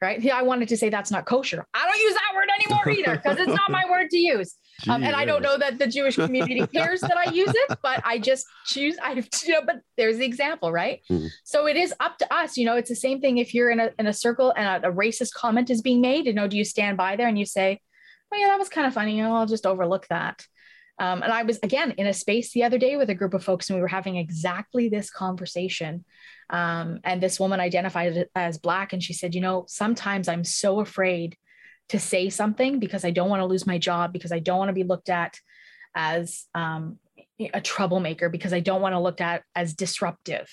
Right? 0.00 0.20
Yeah, 0.20 0.36
I 0.36 0.42
wanted 0.42 0.68
to 0.68 0.76
say 0.76 0.90
that's 0.90 1.10
not 1.10 1.24
kosher. 1.24 1.66
I 1.72 1.86
don't 1.86 2.00
use 2.00 2.14
that 2.14 2.34
word 2.34 2.48
anymore 2.60 2.90
either 2.90 3.16
because 3.16 3.38
it's 3.38 3.56
not 3.56 3.70
my 3.70 3.84
word 3.90 4.10
to 4.10 4.18
use. 4.18 4.54
Um, 4.88 5.02
and 5.02 5.16
I 5.16 5.24
don't 5.24 5.40
know 5.40 5.56
that 5.56 5.78
the 5.78 5.86
Jewish 5.86 6.16
community 6.16 6.66
cares 6.74 7.00
that 7.00 7.16
I 7.16 7.30
use 7.30 7.48
it, 7.48 7.78
but 7.82 8.02
I 8.04 8.18
just 8.18 8.44
choose. 8.66 8.96
I, 9.02 9.12
you 9.44 9.52
know, 9.52 9.62
but 9.64 9.76
there's 9.96 10.18
the 10.18 10.26
example, 10.26 10.70
right? 10.70 11.00
Mm-hmm. 11.10 11.28
So 11.44 11.66
it 11.66 11.76
is 11.76 11.94
up 11.98 12.18
to 12.18 12.34
us. 12.34 12.58
You 12.58 12.66
know, 12.66 12.76
it's 12.76 12.90
the 12.90 12.96
same 12.96 13.20
thing 13.20 13.38
if 13.38 13.54
you're 13.54 13.70
in 13.70 13.80
a 13.80 13.90
in 13.98 14.06
a 14.06 14.12
circle 14.12 14.52
and 14.54 14.84
a, 14.84 14.88
a 14.88 14.92
racist 14.92 15.32
comment 15.32 15.70
is 15.70 15.80
being 15.80 16.02
made. 16.02 16.26
You 16.26 16.34
know, 16.34 16.46
do 16.46 16.58
you 16.58 16.64
stand 16.64 16.98
by 16.98 17.16
there 17.16 17.28
and 17.28 17.38
you 17.38 17.46
say, 17.46 17.80
"Oh 18.32 18.36
yeah, 18.36 18.48
that 18.48 18.58
was 18.58 18.68
kind 18.68 18.86
of 18.86 18.92
funny. 18.92 19.16
You 19.16 19.22
know, 19.22 19.34
I'll 19.34 19.46
just 19.46 19.66
overlook 19.66 20.06
that." 20.08 20.44
Um, 20.98 21.22
and 21.22 21.32
I 21.32 21.42
was 21.42 21.58
again 21.62 21.92
in 21.92 22.06
a 22.06 22.14
space 22.14 22.52
the 22.52 22.64
other 22.64 22.78
day 22.78 22.96
with 22.96 23.10
a 23.10 23.14
group 23.14 23.34
of 23.34 23.44
folks, 23.44 23.68
and 23.68 23.76
we 23.76 23.82
were 23.82 23.88
having 23.88 24.16
exactly 24.16 24.88
this 24.88 25.10
conversation. 25.10 26.04
Um, 26.48 27.00
and 27.04 27.20
this 27.20 27.38
woman 27.38 27.60
identified 27.60 28.28
as 28.34 28.58
black, 28.58 28.92
and 28.92 29.02
she 29.02 29.12
said, 29.12 29.34
"You 29.34 29.40
know, 29.40 29.64
sometimes 29.68 30.28
I'm 30.28 30.44
so 30.44 30.80
afraid." 30.80 31.36
to 31.88 31.98
say 31.98 32.28
something 32.28 32.78
because 32.78 33.04
I 33.04 33.10
don't 33.10 33.28
want 33.28 33.40
to 33.40 33.46
lose 33.46 33.66
my 33.66 33.78
job, 33.78 34.12
because 34.12 34.32
I 34.32 34.38
don't 34.38 34.58
want 34.58 34.68
to 34.70 34.74
be 34.74 34.84
looked 34.84 35.08
at 35.08 35.38
as 35.94 36.46
um, 36.54 36.98
a 37.54 37.60
troublemaker, 37.60 38.28
because 38.28 38.52
I 38.52 38.60
don't 38.60 38.82
want 38.82 38.94
to 38.94 39.00
look 39.00 39.20
at 39.20 39.42
as 39.54 39.74
disruptive. 39.74 40.48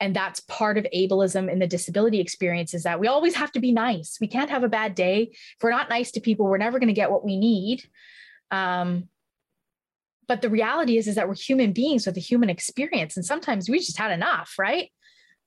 And 0.00 0.14
that's 0.14 0.40
part 0.40 0.76
of 0.76 0.86
ableism 0.94 1.50
in 1.50 1.58
the 1.58 1.66
disability 1.66 2.20
experience 2.20 2.74
is 2.74 2.82
that 2.82 3.00
we 3.00 3.06
always 3.06 3.34
have 3.36 3.52
to 3.52 3.60
be 3.60 3.72
nice. 3.72 4.18
We 4.20 4.26
can't 4.26 4.50
have 4.50 4.64
a 4.64 4.68
bad 4.68 4.94
day. 4.94 5.30
If 5.32 5.62
we're 5.62 5.70
not 5.70 5.88
nice 5.88 6.10
to 6.12 6.20
people, 6.20 6.46
we're 6.46 6.58
never 6.58 6.78
going 6.78 6.88
to 6.88 6.94
get 6.94 7.10
what 7.10 7.24
we 7.24 7.36
need. 7.36 7.82
Um, 8.50 9.08
but 10.26 10.42
the 10.42 10.50
reality 10.50 10.98
is, 10.98 11.06
is 11.06 11.14
that 11.14 11.28
we're 11.28 11.34
human 11.34 11.72
beings 11.72 12.06
with 12.06 12.16
a 12.16 12.20
human 12.20 12.50
experience. 12.50 13.16
And 13.16 13.24
sometimes 13.24 13.68
we 13.68 13.78
just 13.78 13.98
had 13.98 14.12
enough, 14.12 14.54
right? 14.58 14.90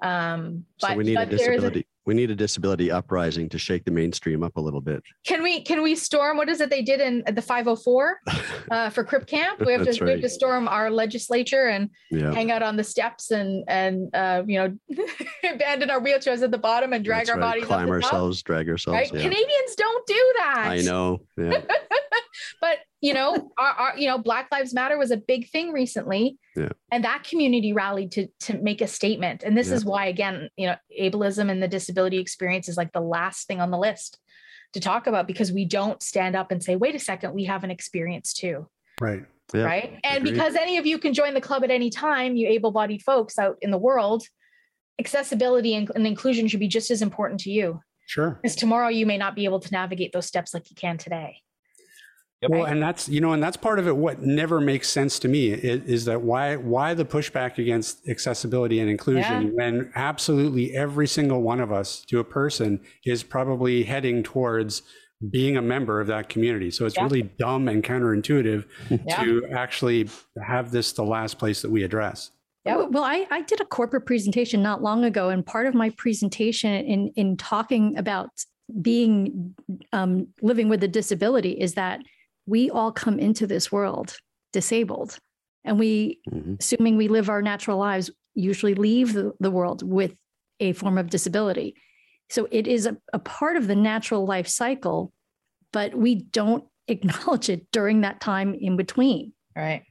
Um, 0.02 0.66
but, 0.80 0.92
so 0.92 0.96
we 0.96 1.04
need 1.06 1.18
a 1.18 1.26
disability 1.26 1.88
we 2.08 2.14
need 2.14 2.32
a 2.32 2.36
disability 2.36 2.90
uprising 2.90 3.50
to 3.50 3.60
shake 3.60 3.84
the 3.84 3.92
mainstream 3.92 4.42
up 4.42 4.56
a 4.56 4.62
little 4.62 4.80
bit. 4.80 5.04
Can 5.26 5.44
we 5.44 5.62
can 5.62 5.84
we 5.84 5.94
storm 5.94 6.38
what 6.38 6.48
is 6.48 6.62
it 6.62 6.70
they 6.70 6.82
did 6.82 7.02
in 7.02 7.22
the 7.36 7.42
504 7.42 8.22
uh, 8.72 8.90
for 8.90 9.04
Crip 9.04 9.28
Camp? 9.28 9.60
We 9.60 9.74
have 9.74 9.84
to 9.84 9.92
right. 9.92 10.02
we 10.02 10.12
have 10.12 10.22
to 10.22 10.30
storm 10.30 10.70
our 10.70 10.90
legislature 10.90 11.68
and 11.68 11.90
yeah. 12.10 12.34
hang 12.34 12.50
out 12.50 12.64
on 12.64 12.78
the 12.78 12.84
steps 12.84 13.32
and 13.32 13.66
and 13.68 14.16
uh, 14.16 14.44
you 14.48 14.58
know 14.58 15.06
abandon 15.54 15.90
our 15.90 16.00
wheelchairs 16.00 16.42
at 16.42 16.50
the 16.50 16.58
bottom 16.58 16.94
and 16.94 17.04
drag 17.04 17.26
That's 17.26 17.32
our 17.32 17.40
right. 17.40 17.56
bodies 17.56 17.66
climb 17.66 17.90
ourselves, 17.90 18.42
drag 18.42 18.70
ourselves. 18.70 18.98
Right? 18.98 19.14
Yeah. 19.14 19.22
Canadians 19.24 19.76
don't 19.76 20.08
do 20.08 20.34
that. 20.38 20.68
I 20.70 20.78
know. 20.80 21.20
Yeah. 21.38 21.60
but 22.62 22.78
you 23.02 23.14
know, 23.14 23.52
our, 23.58 23.72
our, 23.72 23.98
you 23.98 24.08
know, 24.08 24.18
Black 24.18 24.48
Lives 24.52 24.74
Matter 24.74 24.98
was 24.98 25.12
a 25.12 25.18
big 25.18 25.50
thing 25.50 25.72
recently, 25.72 26.38
yeah. 26.56 26.70
and 26.92 27.04
that 27.04 27.24
community 27.24 27.74
rallied 27.74 28.12
to 28.14 28.28
to 28.42 28.58
make 28.58 28.82
a 28.82 28.88
statement. 28.88 29.44
And 29.44 29.58
this 29.58 29.70
yeah. 29.70 29.76
is 29.76 29.86
why, 29.86 30.06
again, 30.08 30.50
you 30.58 30.68
know, 30.68 30.76
ableism 31.00 31.50
and 31.50 31.62
the 31.62 31.68
disability 31.68 32.18
experience 32.18 32.70
is 32.70 32.78
like 32.78 32.94
the 32.94 33.02
last 33.02 33.48
thing 33.48 33.62
on 33.62 33.72
the 33.72 33.78
list 33.78 34.20
to 34.74 34.80
talk 34.80 35.08
about 35.08 35.28
because 35.28 35.52
we 35.52 35.66
don't 35.66 36.02
stand 36.02 36.36
up 36.36 36.52
and 36.52 36.64
say, 36.64 36.76
"Wait 36.76 36.96
a 36.96 37.00
second, 37.00 37.34
we 37.34 37.46
have 37.46 37.64
an 37.64 37.72
experience 37.72 38.34
too." 38.34 38.68
Right. 39.00 39.26
Yeah. 39.54 39.64
Right. 39.64 40.00
And 40.04 40.18
Agreed. 40.18 40.32
because 40.34 40.56
any 40.56 40.78
of 40.78 40.86
you 40.86 40.98
can 40.98 41.14
join 41.14 41.34
the 41.34 41.42
club 41.42 41.64
at 41.64 41.72
any 41.72 41.90
time, 41.90 42.36
you 42.36 42.50
able-bodied 42.50 43.02
folks 43.02 43.40
out 43.40 43.58
in 43.62 43.72
the 43.72 43.78
world, 43.78 44.24
accessibility 45.00 45.74
and, 45.74 45.90
and 45.96 46.06
inclusion 46.06 46.48
should 46.48 46.60
be 46.60 46.68
just 46.68 46.92
as 46.92 47.02
important 47.02 47.40
to 47.42 47.50
you. 47.50 47.80
Sure. 48.08 48.40
Because 48.42 48.56
tomorrow 48.56 48.90
you 48.90 49.06
may 49.06 49.18
not 49.18 49.36
be 49.36 49.46
able 49.46 49.60
to 49.60 49.72
navigate 49.72 50.12
those 50.12 50.26
steps 50.26 50.54
like 50.54 50.70
you 50.70 50.76
can 50.76 50.98
today. 50.98 51.38
Yep. 52.42 52.52
Well, 52.52 52.66
and 52.66 52.82
that's 52.82 53.10
you 53.10 53.20
know, 53.20 53.34
and 53.34 53.42
that's 53.42 53.58
part 53.58 53.80
of 53.80 53.88
it. 53.88 53.98
What 53.98 54.22
never 54.22 54.62
makes 54.62 54.90
sense 54.90 55.18
to 55.20 55.28
me 55.28 55.50
is, 55.50 55.84
is 55.86 56.06
that 56.06 56.22
why 56.22 56.56
why 56.56 56.94
the 56.94 57.04
pushback 57.04 57.58
against 57.58 58.08
accessibility 58.08 58.80
and 58.80 58.90
inclusion 58.90 59.42
yeah. 59.42 59.50
when 59.54 59.92
absolutely 59.96 60.76
every 60.76 61.08
single 61.08 61.42
one 61.42 61.60
of 61.60 61.72
us 61.72 62.02
to 62.10 62.20
a 62.20 62.24
person 62.24 62.80
is 63.06 63.24
probably 63.24 63.84
heading 63.84 64.22
towards 64.22 64.84
being 65.32 65.58
a 65.58 65.62
member 65.64 66.00
of 66.00 66.06
that 66.08 66.30
community. 66.30 66.70
So 66.70 66.86
it's 66.86 66.96
yeah. 66.96 67.06
really 67.06 67.24
dumb 67.24 67.68
and 67.68 67.84
counterintuitive 67.84 68.66
yeah. 69.08 69.24
to 69.24 69.48
actually 69.52 70.08
have 70.46 70.70
this 70.70 70.92
the 70.92 71.04
last 71.04 71.40
place 71.40 71.64
that 71.64 71.72
we 71.72 71.82
address. 71.82 72.30
Yeah. 72.66 72.76
Well, 72.76 73.04
I, 73.04 73.26
I 73.32 73.42
did 73.42 73.62
a 73.62 73.66
corporate 73.66 74.06
presentation 74.06 74.62
not 74.62 74.84
long 74.84 75.06
ago, 75.06 75.30
and 75.30 75.44
part 75.44 75.66
of 75.66 75.74
my 75.74 75.90
presentation 75.92 76.72
in 76.72 77.12
in 77.16 77.36
talking 77.36 77.98
about 77.98 78.30
being 78.80 79.56
um, 79.92 80.28
living 80.44 80.70
with 80.70 80.84
a 80.84 80.88
disability 80.88 81.52
is 81.52 81.74
that 81.74 82.02
we 82.48 82.70
all 82.72 82.92
come 82.92 83.20
into 83.20 83.46
this 83.46 83.72
world 83.72 84.16
disabled. 84.54 85.20
And 85.64 85.78
we, 85.78 86.20
mm-hmm. 86.32 86.56
assuming 86.60 86.98
we 86.98 87.10
live 87.10 87.30
our 87.30 87.42
natural 87.42 87.78
lives, 87.78 88.10
usually 88.34 88.74
leave 88.74 89.14
the, 89.14 89.34
the 89.40 89.52
world 89.52 89.84
with 89.88 90.16
a 90.60 90.74
form 90.74 90.98
of 90.98 91.10
disability. 91.10 91.76
So 92.30 92.48
it 92.52 92.66
is 92.66 92.86
a, 92.86 92.98
a 93.14 93.20
part 93.20 93.58
of 93.58 93.68
the 93.68 93.76
natural 93.76 94.26
life 94.26 94.48
cycle, 94.48 95.12
but 95.72 95.94
we 95.94 96.16
don't 96.16 96.64
acknowledge 96.88 97.50
it 97.50 97.70
during 97.72 98.02
that 98.02 98.22
time 98.22 98.56
in 98.60 98.78
between. 98.78 99.34
Right. 99.56 99.84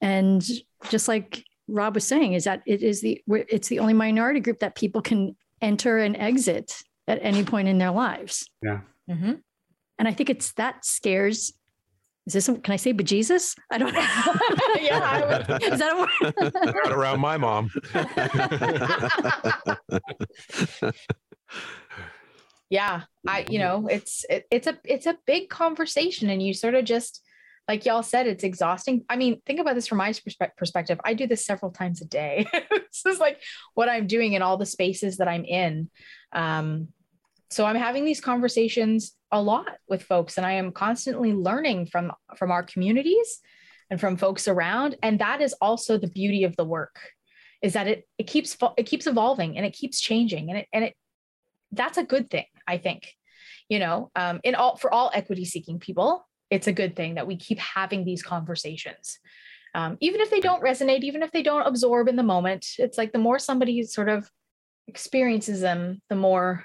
And 0.00 0.42
just 0.88 1.06
like 1.06 1.44
Rob 1.68 1.94
was 1.94 2.06
saying, 2.06 2.32
is 2.32 2.44
that 2.44 2.62
it 2.66 2.82
is 2.82 3.02
the 3.02 3.22
it's 3.28 3.68
the 3.68 3.78
only 3.78 3.92
minority 3.92 4.40
group 4.40 4.60
that 4.60 4.74
people 4.74 5.02
can 5.02 5.36
enter 5.60 5.98
and 5.98 6.16
exit 6.16 6.82
at 7.08 7.18
any 7.22 7.44
point 7.44 7.68
in 7.68 7.78
their 7.78 7.90
lives. 7.90 8.48
Yeah. 8.62 8.80
Mm-hmm. 9.08 9.32
And 9.98 10.08
I 10.08 10.12
think 10.12 10.30
it's 10.30 10.52
that 10.52 10.84
scares 10.84 11.52
is 12.26 12.32
this, 12.32 12.46
can 12.46 12.72
I 12.72 12.76
say 12.76 12.94
bejesus? 12.94 13.56
I 13.70 13.78
don't 13.78 13.92
know. 13.92 14.00
yeah. 14.80 15.46
Would, 15.48 15.62
is 15.62 15.78
that 15.78 15.92
a 15.92 15.98
word? 15.98 16.08
Not 16.84 16.92
around 16.92 17.20
my 17.20 17.36
mom. 17.36 17.70
yeah. 22.70 23.02
I, 23.28 23.44
you 23.50 23.58
know, 23.58 23.86
it's, 23.88 24.24
it, 24.30 24.46
it's 24.50 24.66
a, 24.66 24.78
it's 24.84 25.06
a 25.06 25.18
big 25.26 25.50
conversation 25.50 26.30
and 26.30 26.42
you 26.42 26.54
sort 26.54 26.74
of 26.74 26.86
just, 26.86 27.20
like 27.68 27.84
y'all 27.84 28.02
said, 28.02 28.26
it's 28.26 28.44
exhausting. 28.44 29.04
I 29.10 29.16
mean, 29.16 29.42
think 29.44 29.60
about 29.60 29.74
this 29.74 29.86
from 29.86 29.98
my 29.98 30.08
perspe- 30.10 30.56
perspective. 30.56 30.98
I 31.04 31.12
do 31.12 31.26
this 31.26 31.44
several 31.44 31.72
times 31.72 32.00
a 32.00 32.06
day. 32.06 32.46
this 32.70 33.04
is 33.06 33.18
like 33.18 33.42
what 33.74 33.90
I'm 33.90 34.06
doing 34.06 34.32
in 34.32 34.40
all 34.40 34.56
the 34.56 34.66
spaces 34.66 35.18
that 35.18 35.28
I'm 35.28 35.44
in. 35.44 35.90
Um, 36.32 36.88
so 37.50 37.64
i'm 37.64 37.76
having 37.76 38.04
these 38.04 38.20
conversations 38.20 39.14
a 39.34 39.42
lot 39.42 39.76
with 39.88 40.02
folks 40.02 40.38
and 40.38 40.46
i 40.46 40.52
am 40.52 40.70
constantly 40.70 41.32
learning 41.32 41.84
from 41.86 42.12
from 42.36 42.50
our 42.50 42.62
communities 42.62 43.40
and 43.90 44.00
from 44.00 44.16
folks 44.16 44.46
around 44.48 44.96
and 45.02 45.18
that 45.18 45.42
is 45.42 45.52
also 45.60 45.98
the 45.98 46.06
beauty 46.06 46.44
of 46.44 46.56
the 46.56 46.64
work 46.64 47.00
is 47.60 47.72
that 47.72 47.88
it 47.88 48.08
it 48.16 48.28
keeps 48.28 48.56
it 48.78 48.84
keeps 48.84 49.08
evolving 49.08 49.56
and 49.56 49.66
it 49.66 49.72
keeps 49.72 50.00
changing 50.00 50.50
and 50.50 50.60
it 50.60 50.68
and 50.72 50.84
it 50.84 50.94
that's 51.72 51.98
a 51.98 52.04
good 52.04 52.30
thing 52.30 52.46
i 52.68 52.78
think 52.78 53.12
you 53.68 53.80
know 53.80 54.10
um, 54.14 54.40
in 54.44 54.54
all 54.54 54.76
for 54.76 54.92
all 54.94 55.10
equity 55.12 55.44
seeking 55.44 55.80
people 55.80 56.24
it's 56.50 56.68
a 56.68 56.72
good 56.72 56.94
thing 56.94 57.16
that 57.16 57.26
we 57.26 57.36
keep 57.36 57.58
having 57.58 58.04
these 58.04 58.22
conversations. 58.22 59.18
Um, 59.74 59.96
even 60.00 60.20
if 60.20 60.30
they 60.30 60.38
don't 60.38 60.62
resonate 60.62 61.02
even 61.02 61.24
if 61.24 61.32
they 61.32 61.42
don't 61.42 61.66
absorb 61.66 62.06
in 62.06 62.14
the 62.14 62.22
moment 62.22 62.64
it's 62.78 62.96
like 62.96 63.10
the 63.10 63.18
more 63.18 63.40
somebody 63.40 63.82
sort 63.82 64.08
of 64.08 64.30
experiences 64.86 65.60
them 65.60 66.00
the 66.08 66.14
more 66.14 66.64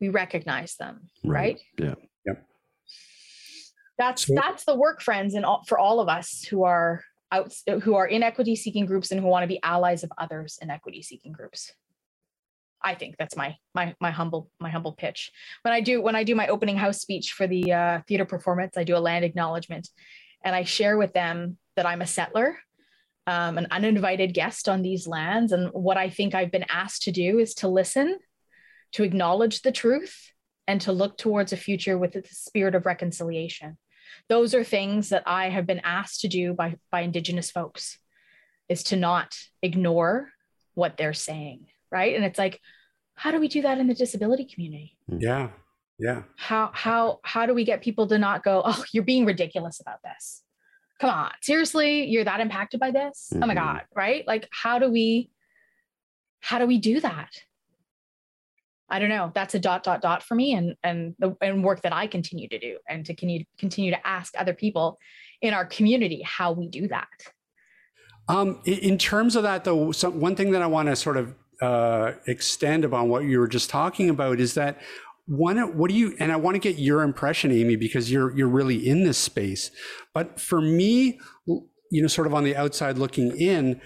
we 0.00 0.08
recognize 0.08 0.76
them 0.76 1.08
right, 1.24 1.32
right? 1.34 1.60
yeah. 1.78 1.94
Yep. 2.26 2.46
That's 3.98 4.26
so, 4.26 4.34
that's 4.34 4.64
the 4.64 4.76
work 4.76 5.02
friends 5.02 5.34
and 5.34 5.44
all, 5.44 5.62
for 5.66 5.78
all 5.78 6.00
of 6.00 6.08
us 6.08 6.42
who 6.42 6.64
are 6.64 7.02
out 7.32 7.54
who 7.82 7.94
are 7.94 8.06
in 8.06 8.22
equity 8.22 8.56
seeking 8.56 8.86
groups 8.86 9.12
and 9.12 9.20
who 9.20 9.26
want 9.26 9.44
to 9.44 9.48
be 9.48 9.62
allies 9.62 10.02
of 10.02 10.10
others 10.18 10.58
in 10.60 10.70
equity 10.70 11.02
seeking 11.02 11.32
groups. 11.32 11.72
I 12.82 12.94
think 12.94 13.16
that's 13.18 13.36
my 13.36 13.56
my 13.74 13.94
my 14.00 14.10
humble 14.10 14.50
my 14.58 14.70
humble 14.70 14.92
pitch. 14.92 15.30
When 15.62 15.72
i 15.72 15.80
do 15.80 16.00
when 16.00 16.16
i 16.16 16.24
do 16.24 16.34
my 16.34 16.48
opening 16.48 16.76
house 16.76 17.00
speech 17.00 17.32
for 17.32 17.46
the 17.46 17.72
uh, 17.72 18.00
theater 18.08 18.24
performance 18.24 18.76
i 18.76 18.84
do 18.84 18.96
a 18.96 18.98
land 18.98 19.24
acknowledgement 19.24 19.88
and 20.42 20.56
i 20.56 20.64
share 20.64 20.96
with 20.96 21.12
them 21.12 21.58
that 21.80 21.86
I'm 21.86 22.02
a 22.02 22.06
settler, 22.06 22.58
um, 23.26 23.56
an 23.56 23.66
uninvited 23.70 24.34
guest 24.34 24.68
on 24.68 24.82
these 24.82 25.06
lands. 25.06 25.52
And 25.52 25.70
what 25.72 25.96
I 25.96 26.10
think 26.10 26.34
I've 26.34 26.50
been 26.50 26.66
asked 26.68 27.04
to 27.04 27.10
do 27.10 27.38
is 27.38 27.54
to 27.54 27.68
listen, 27.68 28.18
to 28.92 29.02
acknowledge 29.02 29.62
the 29.62 29.72
truth, 29.72 30.32
and 30.66 30.80
to 30.82 30.92
look 30.92 31.18
towards 31.18 31.52
a 31.52 31.56
future 31.56 31.98
with 31.98 32.12
the 32.12 32.22
spirit 32.30 32.74
of 32.74 32.86
reconciliation. 32.86 33.76
Those 34.28 34.54
are 34.54 34.62
things 34.62 35.08
that 35.08 35.24
I 35.26 35.48
have 35.48 35.66
been 35.66 35.80
asked 35.82 36.20
to 36.20 36.28
do 36.28 36.52
by, 36.54 36.76
by 36.92 37.00
Indigenous 37.00 37.50
folks, 37.50 37.98
is 38.68 38.84
to 38.84 38.96
not 38.96 39.36
ignore 39.62 40.30
what 40.74 40.96
they're 40.96 41.12
saying, 41.12 41.66
right? 41.90 42.14
And 42.14 42.24
it's 42.24 42.38
like, 42.38 42.60
how 43.14 43.32
do 43.32 43.40
we 43.40 43.48
do 43.48 43.62
that 43.62 43.78
in 43.78 43.88
the 43.88 43.94
disability 43.94 44.44
community? 44.44 44.96
Yeah. 45.08 45.50
Yeah. 45.98 46.22
How 46.36 46.70
how 46.72 47.18
how 47.24 47.44
do 47.44 47.52
we 47.52 47.64
get 47.64 47.82
people 47.82 48.06
to 48.06 48.18
not 48.18 48.42
go, 48.42 48.62
oh, 48.64 48.84
you're 48.92 49.04
being 49.04 49.26
ridiculous 49.26 49.80
about 49.80 49.98
this? 50.02 50.42
Come 50.98 51.10
on, 51.10 51.30
seriously, 51.42 52.06
you're 52.06 52.24
that 52.24 52.40
impacted 52.40 52.80
by 52.80 52.90
this? 52.90 53.28
Mm-hmm. 53.32 53.42
Oh 53.42 53.46
my 53.46 53.54
mm-hmm. 53.54 53.64
God, 53.64 53.82
right? 53.94 54.26
Like, 54.26 54.48
how 54.50 54.78
do 54.78 54.90
we 54.90 55.30
how 56.40 56.58
do 56.58 56.66
we 56.66 56.78
do 56.78 57.00
that? 57.00 57.30
I 58.90 58.98
don't 58.98 59.08
know. 59.08 59.30
That's 59.34 59.54
a 59.54 59.58
dot 59.58 59.82
dot 59.82 60.02
dot 60.02 60.22
for 60.22 60.34
me, 60.34 60.52
and 60.52 60.74
and 60.82 61.14
the 61.18 61.36
and 61.40 61.64
work 61.64 61.82
that 61.82 61.92
I 61.92 62.06
continue 62.06 62.48
to 62.48 62.58
do, 62.58 62.78
and 62.88 63.04
to 63.06 63.14
continue 63.14 63.44
continue 63.58 63.90
to 63.90 64.06
ask 64.06 64.34
other 64.38 64.54
people 64.54 64.98
in 65.42 65.54
our 65.54 65.64
community 65.64 66.22
how 66.24 66.52
we 66.52 66.68
do 66.68 66.88
that. 66.88 67.08
Um, 68.28 68.60
in 68.64 68.98
terms 68.98 69.34
of 69.34 69.42
that, 69.42 69.64
though, 69.64 69.90
some, 69.90 70.20
one 70.20 70.36
thing 70.36 70.52
that 70.52 70.62
I 70.62 70.66
want 70.66 70.88
to 70.88 70.94
sort 70.94 71.16
of 71.16 71.34
uh, 71.60 72.12
extend 72.26 72.84
upon 72.84 73.08
what 73.08 73.24
you 73.24 73.38
were 73.38 73.48
just 73.48 73.70
talking 73.70 74.08
about 74.08 74.40
is 74.40 74.54
that 74.54 74.80
one 75.26 75.58
what 75.76 75.88
do 75.88 75.96
you 75.96 76.16
and 76.18 76.32
i 76.32 76.36
want 76.36 76.56
to 76.56 76.58
get 76.58 76.76
your 76.76 77.02
impression 77.02 77.52
amy 77.52 77.76
because 77.76 78.10
you're 78.10 78.36
you're 78.36 78.48
really 78.48 78.88
in 78.88 79.04
this 79.04 79.16
space 79.16 79.70
but 80.12 80.40
for 80.40 80.60
me 80.60 81.20
you 81.46 82.02
know 82.02 82.08
sort 82.08 82.26
of 82.26 82.34
on 82.34 82.42
the 82.42 82.56
outside 82.56 82.98
looking 82.98 83.30
in 83.38 83.80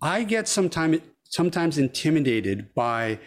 i 0.00 0.22
get 0.22 0.46
sometimes 0.46 0.98
sometimes 1.24 1.76
intimidated 1.76 2.72
by 2.74 3.18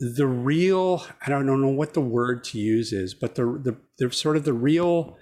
the 0.00 0.26
real 0.26 1.04
i 1.26 1.28
don't 1.28 1.46
know 1.46 1.68
what 1.68 1.94
the 1.94 2.00
word 2.00 2.44
to 2.44 2.58
use 2.58 2.92
is 2.92 3.14
but 3.14 3.34
the 3.34 3.44
the, 3.44 3.76
the 3.98 4.12
sort 4.12 4.36
of 4.36 4.44
the 4.44 4.52
real 4.52 5.16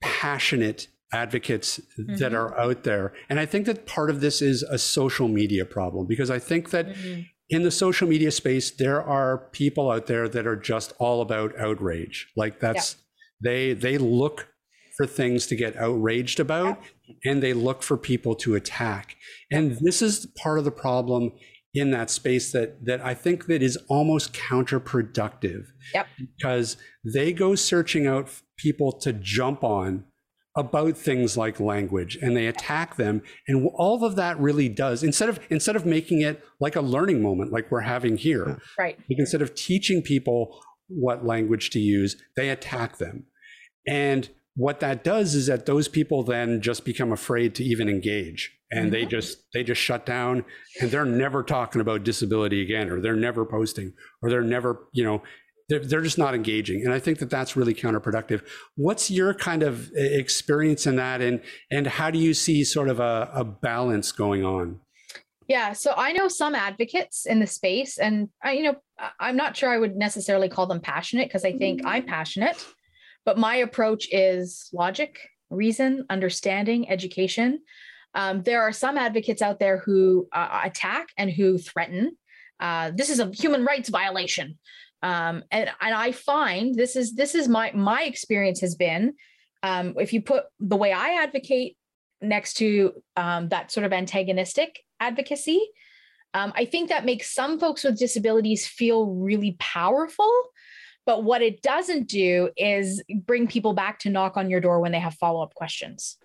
passionate 0.00 0.88
advocates 1.12 1.80
mm-hmm. 1.98 2.16
that 2.16 2.34
are 2.34 2.58
out 2.58 2.82
there 2.82 3.12
and 3.28 3.38
i 3.38 3.46
think 3.46 3.66
that 3.66 3.86
part 3.86 4.10
of 4.10 4.20
this 4.20 4.42
is 4.42 4.62
a 4.64 4.78
social 4.78 5.28
media 5.28 5.64
problem 5.64 6.06
because 6.06 6.30
i 6.30 6.38
think 6.38 6.70
that 6.70 6.88
mm-hmm 6.88 7.22
in 7.52 7.62
the 7.62 7.70
social 7.70 8.08
media 8.08 8.30
space, 8.30 8.70
there 8.70 9.02
are 9.02 9.36
people 9.52 9.90
out 9.90 10.06
there 10.06 10.26
that 10.26 10.46
are 10.46 10.56
just 10.56 10.94
all 10.98 11.20
about 11.20 11.56
outrage. 11.58 12.32
Like 12.34 12.58
that's 12.58 12.96
yeah. 13.42 13.50
they 13.50 13.72
they 13.74 13.98
look 13.98 14.48
for 14.96 15.06
things 15.06 15.46
to 15.48 15.56
get 15.56 15.76
outraged 15.76 16.40
about 16.40 16.80
yeah. 17.06 17.30
and 17.30 17.42
they 17.42 17.52
look 17.52 17.82
for 17.82 17.98
people 17.98 18.34
to 18.36 18.54
attack. 18.54 19.16
And 19.50 19.76
this 19.80 20.00
is 20.00 20.26
part 20.42 20.58
of 20.58 20.64
the 20.64 20.70
problem 20.70 21.32
in 21.74 21.90
that 21.90 22.10
space 22.10 22.52
that 22.52 22.84
that 22.84 23.00
I 23.04 23.14
think 23.14 23.46
that 23.46 23.62
is 23.62 23.78
almost 23.88 24.32
counterproductive. 24.32 25.66
Yep. 25.94 26.06
Because 26.36 26.76
they 27.04 27.32
go 27.32 27.54
searching 27.54 28.06
out 28.06 28.28
people 28.56 28.92
to 29.00 29.12
jump 29.12 29.64
on 29.64 30.04
about 30.54 30.96
things 30.96 31.36
like 31.36 31.58
language 31.58 32.18
and 32.20 32.36
they 32.36 32.46
attack 32.46 32.96
them 32.96 33.22
and 33.48 33.70
all 33.74 34.04
of 34.04 34.16
that 34.16 34.38
really 34.38 34.68
does 34.68 35.02
instead 35.02 35.30
of 35.30 35.40
instead 35.48 35.76
of 35.76 35.86
making 35.86 36.20
it 36.20 36.44
like 36.60 36.76
a 36.76 36.80
learning 36.80 37.22
moment 37.22 37.50
like 37.50 37.70
we're 37.70 37.80
having 37.80 38.18
here 38.18 38.58
right 38.78 38.98
instead 39.08 39.40
of 39.40 39.54
teaching 39.54 40.02
people 40.02 40.60
what 40.88 41.24
language 41.24 41.70
to 41.70 41.80
use 41.80 42.16
they 42.36 42.50
attack 42.50 42.98
them 42.98 43.24
and 43.88 44.28
what 44.54 44.80
that 44.80 45.02
does 45.02 45.34
is 45.34 45.46
that 45.46 45.64
those 45.64 45.88
people 45.88 46.22
then 46.22 46.60
just 46.60 46.84
become 46.84 47.12
afraid 47.12 47.54
to 47.54 47.64
even 47.64 47.88
engage 47.88 48.52
and 48.72 48.84
mm-hmm. 48.86 48.90
they 48.90 49.04
just 49.04 49.38
they 49.52 49.62
just 49.62 49.80
shut 49.80 50.06
down. 50.06 50.44
And 50.80 50.90
they're 50.90 51.04
never 51.04 51.42
talking 51.42 51.80
about 51.80 52.04
disability 52.04 52.62
again 52.62 52.90
or 52.90 53.00
they're 53.00 53.14
never 53.14 53.44
posting 53.44 53.92
or 54.22 54.30
they're 54.30 54.42
never 54.42 54.88
you 54.92 55.04
know 55.04 55.22
they're, 55.68 55.80
they're 55.80 56.02
just 56.02 56.18
not 56.18 56.34
engaging. 56.34 56.84
And 56.84 56.92
i 56.92 56.98
think 56.98 57.18
that 57.18 57.30
that's 57.30 57.56
really 57.56 57.74
counterproductive. 57.74 58.42
What's 58.76 59.10
your 59.10 59.34
kind 59.34 59.62
of 59.62 59.90
experience 59.94 60.86
in 60.86 60.96
that? 60.96 61.20
And 61.20 61.40
and 61.70 61.86
how 61.86 62.10
do 62.10 62.18
you 62.18 62.34
see 62.34 62.64
sort 62.64 62.88
of 62.88 63.00
a, 63.00 63.30
a 63.32 63.44
balance 63.44 64.12
going 64.12 64.44
on? 64.44 64.80
Yeah, 65.48 65.72
so 65.72 65.92
I 65.96 66.12
know 66.12 66.28
some 66.28 66.54
advocates 66.54 67.26
in 67.26 67.40
the 67.40 67.46
space, 67.46 67.98
and 67.98 68.28
I, 68.42 68.52
you 68.52 68.62
know, 68.62 68.76
I'm 69.18 69.36
not 69.36 69.56
sure 69.56 69.70
I 69.70 69.78
would 69.78 69.96
necessarily 69.96 70.48
call 70.48 70.66
them 70.66 70.80
passionate 70.80 71.28
because 71.28 71.44
I 71.44 71.52
think 71.58 71.82
I'm 71.84 72.06
passionate, 72.06 72.64
but 73.24 73.38
my 73.38 73.56
approach 73.56 74.08
is 74.12 74.70
logic, 74.72 75.18
reason, 75.50 76.06
understanding, 76.08 76.88
education. 76.88 77.60
Um, 78.14 78.42
there 78.42 78.62
are 78.62 78.72
some 78.72 78.98
advocates 78.98 79.42
out 79.42 79.58
there 79.58 79.78
who 79.78 80.28
uh, 80.32 80.60
attack 80.64 81.08
and 81.16 81.30
who 81.30 81.58
threaten. 81.58 82.16
Uh, 82.60 82.92
this 82.94 83.10
is 83.10 83.18
a 83.18 83.30
human 83.32 83.64
rights 83.64 83.88
violation 83.88 84.58
um, 85.02 85.42
and 85.50 85.68
and 85.80 85.94
I 85.94 86.12
find 86.12 86.74
this 86.74 86.96
is 86.96 87.14
this 87.14 87.34
is 87.34 87.48
my 87.48 87.72
my 87.74 88.02
experience 88.04 88.60
has 88.60 88.74
been 88.74 89.14
um, 89.62 89.94
if 89.98 90.12
you 90.12 90.22
put 90.22 90.44
the 90.60 90.76
way 90.76 90.92
I 90.92 91.22
advocate 91.22 91.76
next 92.20 92.54
to 92.54 92.92
um, 93.16 93.48
that 93.48 93.72
sort 93.72 93.84
of 93.84 93.92
antagonistic 93.92 94.80
advocacy, 95.00 95.60
um, 96.34 96.52
I 96.54 96.64
think 96.64 96.88
that 96.88 97.04
makes 97.04 97.34
some 97.34 97.58
folks 97.58 97.84
with 97.84 97.98
disabilities 97.98 98.66
feel 98.66 99.06
really 99.06 99.56
powerful. 99.58 100.30
But 101.04 101.24
what 101.24 101.42
it 101.42 101.62
doesn't 101.62 102.08
do 102.08 102.50
is 102.56 103.02
bring 103.12 103.48
people 103.48 103.72
back 103.72 103.98
to 104.00 104.10
knock 104.10 104.36
on 104.36 104.48
your 104.48 104.60
door 104.60 104.78
when 104.80 104.92
they 104.92 105.00
have 105.00 105.14
follow 105.14 105.42
up 105.42 105.54
questions, 105.54 106.16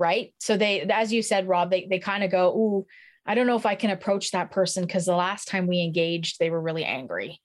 right? 0.00 0.34
So 0.38 0.56
they, 0.56 0.80
as 0.80 1.12
you 1.12 1.22
said, 1.22 1.46
Rob, 1.46 1.70
they 1.70 1.86
they 1.88 2.00
kind 2.00 2.24
of 2.24 2.30
go, 2.32 2.48
"Ooh, 2.48 2.86
I 3.26 3.36
don't 3.36 3.46
know 3.46 3.56
if 3.56 3.66
I 3.66 3.76
can 3.76 3.90
approach 3.90 4.32
that 4.32 4.50
person 4.50 4.84
because 4.84 5.04
the 5.04 5.14
last 5.14 5.46
time 5.46 5.68
we 5.68 5.82
engaged, 5.82 6.40
they 6.40 6.50
were 6.50 6.60
really 6.60 6.84
angry." 6.84 7.40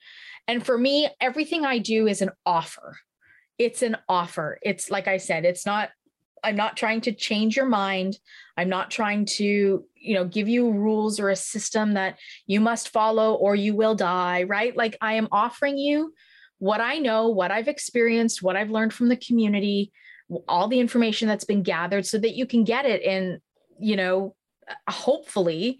And 0.48 0.66
for 0.66 0.78
me, 0.78 1.10
everything 1.20 1.66
I 1.66 1.80
do 1.80 2.08
is 2.08 2.22
an 2.22 2.32
offer. 2.46 2.98
It's 3.58 3.82
an 3.82 3.98
offer. 4.08 4.60
It's 4.62 4.90
like 4.90 5.08
I 5.08 5.18
said, 5.18 5.46
it's 5.46 5.66
not, 5.66 5.90
I'm 6.44 6.56
not 6.56 6.78
trying 6.78 7.02
to 7.02 7.12
change 7.14 7.56
your 7.56 7.66
mind. 7.66 8.18
I'm 8.58 8.70
not 8.70 8.92
trying 8.92 9.26
to, 9.38 9.84
you 9.96 10.14
know, 10.14 10.26
give 10.26 10.48
you 10.48 10.72
rules 10.72 11.20
or 11.20 11.30
a 11.30 11.36
system 11.36 11.94
that 11.94 12.20
you 12.46 12.60
must 12.60 12.90
follow 12.90 13.34
or 13.34 13.56
you 13.56 13.76
will 13.76 13.96
die, 13.96 14.44
right? 14.44 14.76
Like 14.76 14.98
I 15.02 15.14
am 15.14 15.28
offering 15.32 15.78
you 15.78 16.14
what 16.60 16.80
I 16.80 17.00
know, 17.00 17.30
what 17.30 17.52
I've 17.52 17.68
experienced, 17.68 18.44
what 18.44 18.56
I've 18.56 18.70
learned 18.70 18.94
from 18.94 19.10
the 19.10 19.18
community, 19.18 19.92
all 20.48 20.68
the 20.68 20.80
information 20.80 21.28
that's 21.28 21.46
been 21.46 21.64
gathered 21.64 22.06
so 22.06 22.18
that 22.18 22.36
you 22.36 22.46
can 22.46 22.64
get 22.64 22.86
it 22.86 23.02
in, 23.02 23.40
you 23.80 23.96
know, 23.96 24.36
hopefully 24.90 25.80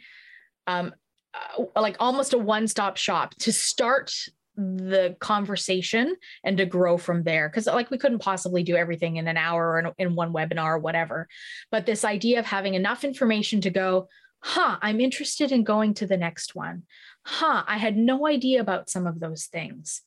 um, 0.68 0.94
uh, 1.34 1.64
like 1.80 1.96
almost 2.00 2.34
a 2.34 2.38
one-stop 2.38 2.98
shop 2.98 3.36
to 3.36 3.52
start 3.52 4.12
the 4.58 5.16
conversation 5.20 6.16
and 6.44 6.58
to 6.58 6.66
grow 6.66 6.98
from 6.98 7.24
there. 7.24 7.50
Because 7.50 7.66
like 7.68 7.92
we 7.92 7.98
couldn't 7.98 8.20
possibly 8.20 8.64
do 8.64 8.76
everything 8.76 9.18
in 9.18 9.28
an 9.28 9.38
hour 9.38 9.72
or 9.72 9.80
in, 9.80 9.92
in, 9.98 10.16
one 10.16 10.32
webinar 10.32 10.76
or 10.76 10.80
whatever. 10.80 11.28
But 11.72 11.86
this 11.86 12.06
idea 12.06 12.40
of 12.40 12.46
having 12.46 12.74
enough 12.74 13.04
information 13.04 13.62
to 13.62 13.70
go 13.70 14.08
huh 14.40 14.78
i'm 14.84 15.00
interested 15.00 15.52
in 15.52 15.64
going 15.64 15.94
to 15.96 16.06
the 16.06 16.18
next 16.18 16.56
one. 16.56 16.84
Huh 17.26 17.64
i 17.68 17.78
had 17.78 17.98
no 17.98 18.28
idea 18.28 18.62
about 18.62 18.90
some 18.90 19.08
of 19.08 19.20
those 19.20 19.46
things. 19.46 20.02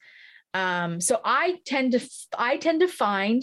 Um, 0.55 1.01
so 1.01 1.20
i 1.24 1.59
tend 1.66 1.93
to 1.93 2.01
i 2.36 2.57
tend 2.57 2.80
to 2.80 2.89
find 2.89 3.43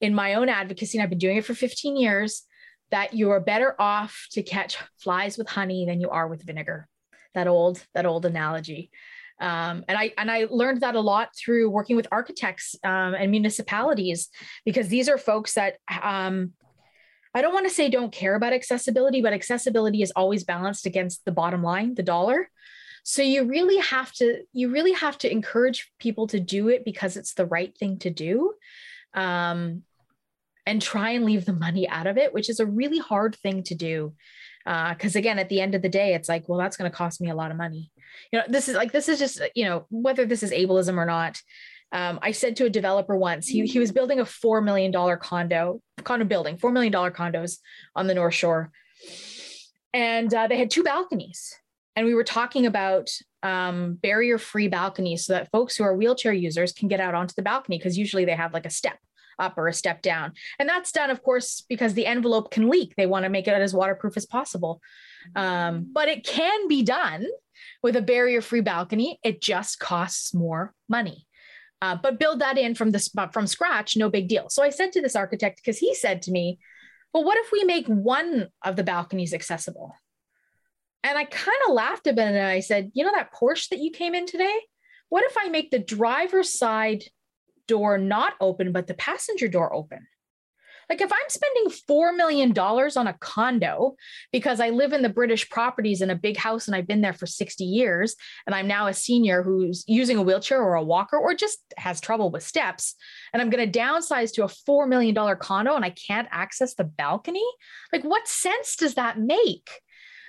in 0.00 0.14
my 0.14 0.34
own 0.34 0.48
advocacy 0.48 0.98
and 0.98 1.02
i've 1.02 1.10
been 1.10 1.18
doing 1.18 1.36
it 1.36 1.44
for 1.44 1.54
15 1.54 1.96
years 1.96 2.42
that 2.90 3.14
you're 3.14 3.40
better 3.40 3.74
off 3.80 4.26
to 4.32 4.42
catch 4.42 4.78
flies 4.98 5.36
with 5.36 5.48
honey 5.48 5.86
than 5.86 6.00
you 6.00 6.10
are 6.10 6.28
with 6.28 6.44
vinegar 6.44 6.88
that 7.34 7.48
old 7.48 7.84
that 7.94 8.06
old 8.06 8.24
analogy 8.26 8.90
um, 9.38 9.84
and 9.86 9.98
I 9.98 10.12
and 10.16 10.30
I 10.30 10.46
learned 10.50 10.80
that 10.80 10.94
a 10.94 11.00
lot 11.00 11.28
through 11.36 11.68
working 11.68 11.96
with 11.96 12.06
architects 12.10 12.74
um, 12.82 13.14
and 13.14 13.30
municipalities 13.30 14.30
because 14.64 14.88
these 14.88 15.08
are 15.08 15.18
folks 15.18 15.54
that 15.54 15.76
um, 16.02 16.52
I 17.34 17.42
don't 17.42 17.52
want 17.52 17.66
to 17.66 17.74
say 17.74 17.90
don't 17.90 18.12
care 18.12 18.34
about 18.34 18.54
accessibility, 18.54 19.20
but 19.20 19.34
accessibility 19.34 20.00
is 20.00 20.10
always 20.16 20.44
balanced 20.44 20.86
against 20.86 21.24
the 21.26 21.32
bottom 21.32 21.62
line, 21.62 21.94
the 21.94 22.02
dollar. 22.02 22.48
So 23.04 23.20
you 23.20 23.44
really 23.44 23.76
have 23.76 24.10
to 24.14 24.42
you 24.54 24.70
really 24.70 24.92
have 24.92 25.18
to 25.18 25.30
encourage 25.30 25.92
people 25.98 26.26
to 26.28 26.40
do 26.40 26.68
it 26.68 26.82
because 26.84 27.18
it's 27.18 27.34
the 27.34 27.46
right 27.46 27.76
thing 27.76 27.98
to 27.98 28.10
do. 28.10 28.54
Um, 29.12 29.82
and 30.66 30.82
try 30.82 31.10
and 31.10 31.24
leave 31.24 31.44
the 31.44 31.52
money 31.52 31.88
out 31.88 32.06
of 32.06 32.18
it, 32.18 32.34
which 32.34 32.50
is 32.50 32.60
a 32.60 32.66
really 32.66 32.98
hard 32.98 33.36
thing 33.36 33.62
to 33.64 33.74
do. 33.74 34.12
Because 34.64 35.14
uh, 35.14 35.20
again, 35.20 35.38
at 35.38 35.48
the 35.48 35.60
end 35.60 35.76
of 35.76 35.82
the 35.82 35.88
day, 35.88 36.14
it's 36.14 36.28
like, 36.28 36.48
well, 36.48 36.58
that's 36.58 36.76
going 36.76 36.90
to 36.90 36.96
cost 36.96 37.20
me 37.20 37.30
a 37.30 37.36
lot 37.36 37.50
of 37.50 37.56
money 37.56 37.92
you 38.32 38.38
know 38.38 38.44
this 38.48 38.68
is 38.68 38.74
like 38.74 38.92
this 38.92 39.08
is 39.08 39.18
just 39.18 39.40
you 39.54 39.64
know 39.64 39.84
whether 39.90 40.24
this 40.24 40.42
is 40.42 40.50
ableism 40.50 40.96
or 40.96 41.04
not 41.04 41.40
um, 41.92 42.18
I 42.20 42.32
said 42.32 42.56
to 42.56 42.64
a 42.64 42.70
developer 42.70 43.16
once, 43.16 43.46
he, 43.46 43.64
he 43.64 43.78
was 43.78 43.92
building 43.92 44.18
a 44.18 44.24
$4 44.24 44.62
million 44.62 44.92
condo, 45.18 45.80
condo 46.02 46.24
building, 46.24 46.58
$4 46.58 46.72
million 46.72 46.92
condos 46.92 47.58
on 47.94 48.08
the 48.08 48.14
North 48.14 48.34
Shore. 48.34 48.72
And 49.94 50.32
uh, 50.34 50.48
they 50.48 50.58
had 50.58 50.70
two 50.70 50.82
balconies. 50.82 51.54
And 51.94 52.04
we 52.04 52.14
were 52.14 52.24
talking 52.24 52.66
about 52.66 53.10
um, 53.42 53.94
barrier 53.94 54.36
free 54.36 54.68
balconies 54.68 55.26
so 55.26 55.34
that 55.34 55.50
folks 55.52 55.76
who 55.76 55.84
are 55.84 55.94
wheelchair 55.94 56.32
users 56.32 56.72
can 56.72 56.88
get 56.88 57.00
out 57.00 57.14
onto 57.14 57.34
the 57.34 57.42
balcony 57.42 57.78
because 57.78 57.96
usually 57.96 58.24
they 58.24 58.34
have 58.34 58.52
like 58.52 58.66
a 58.66 58.70
step 58.70 58.98
up 59.38 59.58
or 59.58 59.68
a 59.68 59.72
step 59.72 60.02
down. 60.02 60.32
And 60.58 60.68
that's 60.68 60.92
done, 60.92 61.10
of 61.10 61.22
course, 61.22 61.62
because 61.68 61.94
the 61.94 62.06
envelope 62.06 62.50
can 62.50 62.68
leak. 62.68 62.94
They 62.96 63.06
want 63.06 63.24
to 63.24 63.30
make 63.30 63.48
it 63.48 63.54
as 63.54 63.74
waterproof 63.74 64.16
as 64.16 64.26
possible. 64.26 64.80
Um, 65.34 65.88
but 65.92 66.08
it 66.08 66.24
can 66.24 66.68
be 66.68 66.82
done 66.82 67.26
with 67.82 67.96
a 67.96 68.02
barrier 68.02 68.40
free 68.40 68.60
balcony. 68.60 69.18
It 69.22 69.40
just 69.40 69.78
costs 69.78 70.34
more 70.34 70.74
money. 70.88 71.26
Uh, 71.82 71.96
but 72.02 72.18
build 72.18 72.40
that 72.40 72.56
in 72.56 72.74
from 72.74 72.90
the 72.90 73.28
from 73.32 73.46
scratch, 73.46 73.96
no 73.96 74.08
big 74.08 74.28
deal. 74.28 74.48
So 74.48 74.62
I 74.62 74.70
said 74.70 74.92
to 74.92 75.02
this 75.02 75.16
architect 75.16 75.60
because 75.62 75.78
he 75.78 75.94
said 75.94 76.22
to 76.22 76.30
me, 76.30 76.58
"Well, 77.12 77.24
what 77.24 77.38
if 77.38 77.52
we 77.52 77.64
make 77.64 77.86
one 77.86 78.48
of 78.64 78.76
the 78.76 78.84
balconies 78.84 79.34
accessible?" 79.34 79.94
And 81.04 81.18
I 81.18 81.24
kind 81.24 81.58
of 81.68 81.74
laughed 81.74 82.06
a 82.06 82.14
bit 82.14 82.28
and 82.28 82.38
I 82.38 82.60
said, 82.60 82.90
"You 82.94 83.04
know 83.04 83.12
that 83.14 83.32
Porsche 83.34 83.68
that 83.68 83.80
you 83.80 83.90
came 83.90 84.14
in 84.14 84.26
today? 84.26 84.58
What 85.10 85.24
if 85.24 85.36
I 85.38 85.48
make 85.48 85.70
the 85.70 85.78
driver's 85.78 86.52
side 86.52 87.04
door 87.66 87.98
not 87.98 88.34
open, 88.40 88.72
but 88.72 88.86
the 88.86 88.94
passenger 88.94 89.48
door 89.48 89.74
open?" 89.74 90.06
Like 90.88 91.00
if 91.00 91.12
I'm 91.12 91.28
spending 91.28 91.72
$4 91.88 92.16
million 92.16 92.56
on 92.56 93.06
a 93.06 93.16
condo 93.18 93.96
because 94.32 94.60
I 94.60 94.70
live 94.70 94.92
in 94.92 95.02
the 95.02 95.08
British 95.08 95.48
properties 95.50 96.00
in 96.00 96.10
a 96.10 96.14
big 96.14 96.36
house 96.36 96.66
and 96.66 96.76
I've 96.76 96.86
been 96.86 97.00
there 97.00 97.12
for 97.12 97.26
60 97.26 97.64
years, 97.64 98.14
and 98.46 98.54
I'm 98.54 98.68
now 98.68 98.86
a 98.86 98.94
senior 98.94 99.42
who's 99.42 99.84
using 99.86 100.16
a 100.16 100.22
wheelchair 100.22 100.62
or 100.62 100.74
a 100.74 100.82
walker 100.82 101.16
or 101.16 101.34
just 101.34 101.58
has 101.76 102.00
trouble 102.00 102.30
with 102.30 102.42
steps, 102.42 102.94
and 103.32 103.42
I'm 103.42 103.50
going 103.50 103.70
to 103.70 103.78
downsize 103.78 104.32
to 104.34 104.44
a 104.44 104.48
$4 104.48 104.88
million 104.88 105.14
condo 105.38 105.74
and 105.74 105.84
I 105.84 105.90
can't 105.90 106.28
access 106.30 106.74
the 106.74 106.84
balcony, 106.84 107.46
like 107.92 108.04
what 108.04 108.28
sense 108.28 108.76
does 108.76 108.94
that 108.94 109.18
make? 109.18 109.68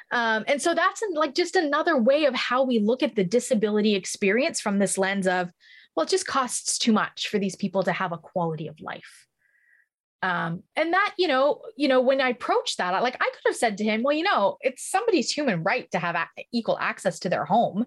Um, 0.10 0.46
and 0.48 0.62
so 0.62 0.74
that's 0.74 1.04
like 1.14 1.36
just 1.36 1.58
another 1.58 1.98
way 1.98 2.26
of 2.26 2.34
how 2.34 2.64
we 2.64 2.80
look 2.80 3.04
at 3.04 3.16
the 3.16 3.26
disability 3.26 3.94
experience 3.94 4.62
from 4.62 4.80
this 4.80 4.98
lens 4.98 5.28
of, 5.28 5.52
well, 5.98 6.06
it 6.06 6.10
just 6.10 6.28
costs 6.28 6.78
too 6.78 6.94
much 6.94 7.28
for 7.28 7.40
these 7.40 7.56
people 7.56 7.82
to 7.82 7.92
have 7.92 8.12
a 8.12 8.20
quality 8.20 8.68
of 8.68 8.80
life. 8.80 9.26
Um 10.22 10.64
and 10.76 10.94
that 10.94 11.14
you 11.18 11.28
know 11.28 11.62
you 11.76 11.88
know 11.88 12.02
when 12.02 12.22
i 12.22 12.30
approached 12.30 12.80
that 12.80 13.04
like 13.04 13.16
i 13.22 13.30
could 13.34 13.44
have 13.46 13.56
said 13.56 13.78
to 13.78 13.84
him 13.84 14.02
well 14.02 14.16
you 14.16 14.24
know 14.24 14.58
it's 14.62 14.90
somebody's 14.90 15.30
human 15.32 15.62
right 15.62 15.90
to 15.92 16.00
have 16.00 16.16
a- 16.16 16.28
equal 16.52 16.80
access 16.80 17.20
to 17.20 17.30
their 17.30 17.46
home. 17.46 17.86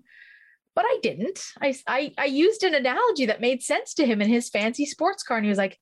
But 0.77 0.85
i 0.87 0.99
didn't. 1.03 1.45
I, 1.61 1.75
I 1.89 2.13
i 2.19 2.25
used 2.27 2.63
an 2.63 2.75
analogy 2.75 3.27
that 3.27 3.41
made 3.41 3.65
sense 3.65 3.95
to 3.95 4.07
him 4.07 4.23
in 4.23 4.29
his 4.29 4.49
fancy 4.49 4.87
sports 4.87 5.25
car 5.25 5.39
and 5.39 5.45
he 5.45 5.49
was 5.49 5.59
like 5.59 5.77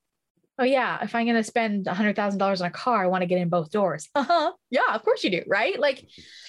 oh 0.57 0.63
yeah 0.63 1.03
if 1.03 1.13
i'm 1.13 1.25
going 1.27 1.35
to 1.35 1.43
spend 1.43 1.85
a 1.87 1.91
$100000 1.91 2.61
on 2.61 2.65
a 2.65 2.71
car 2.71 3.03
i 3.03 3.07
want 3.07 3.21
to 3.21 3.27
get 3.27 3.39
in 3.39 3.49
both 3.49 3.69
doors. 3.69 4.09
Uh-huh. 4.15 4.51
Yeah 4.71 4.95
of 4.95 5.03
course 5.03 5.23
you 5.23 5.29
do 5.29 5.43
right? 5.45 5.79
Like 5.79 6.03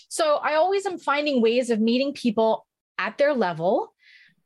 so 0.08 0.36
i 0.36 0.54
always 0.54 0.86
am 0.86 0.98
finding 0.98 1.42
ways 1.42 1.68
of 1.68 1.78
meeting 1.78 2.14
people 2.14 2.66
at 2.98 3.18
their 3.18 3.34
level 3.34 3.92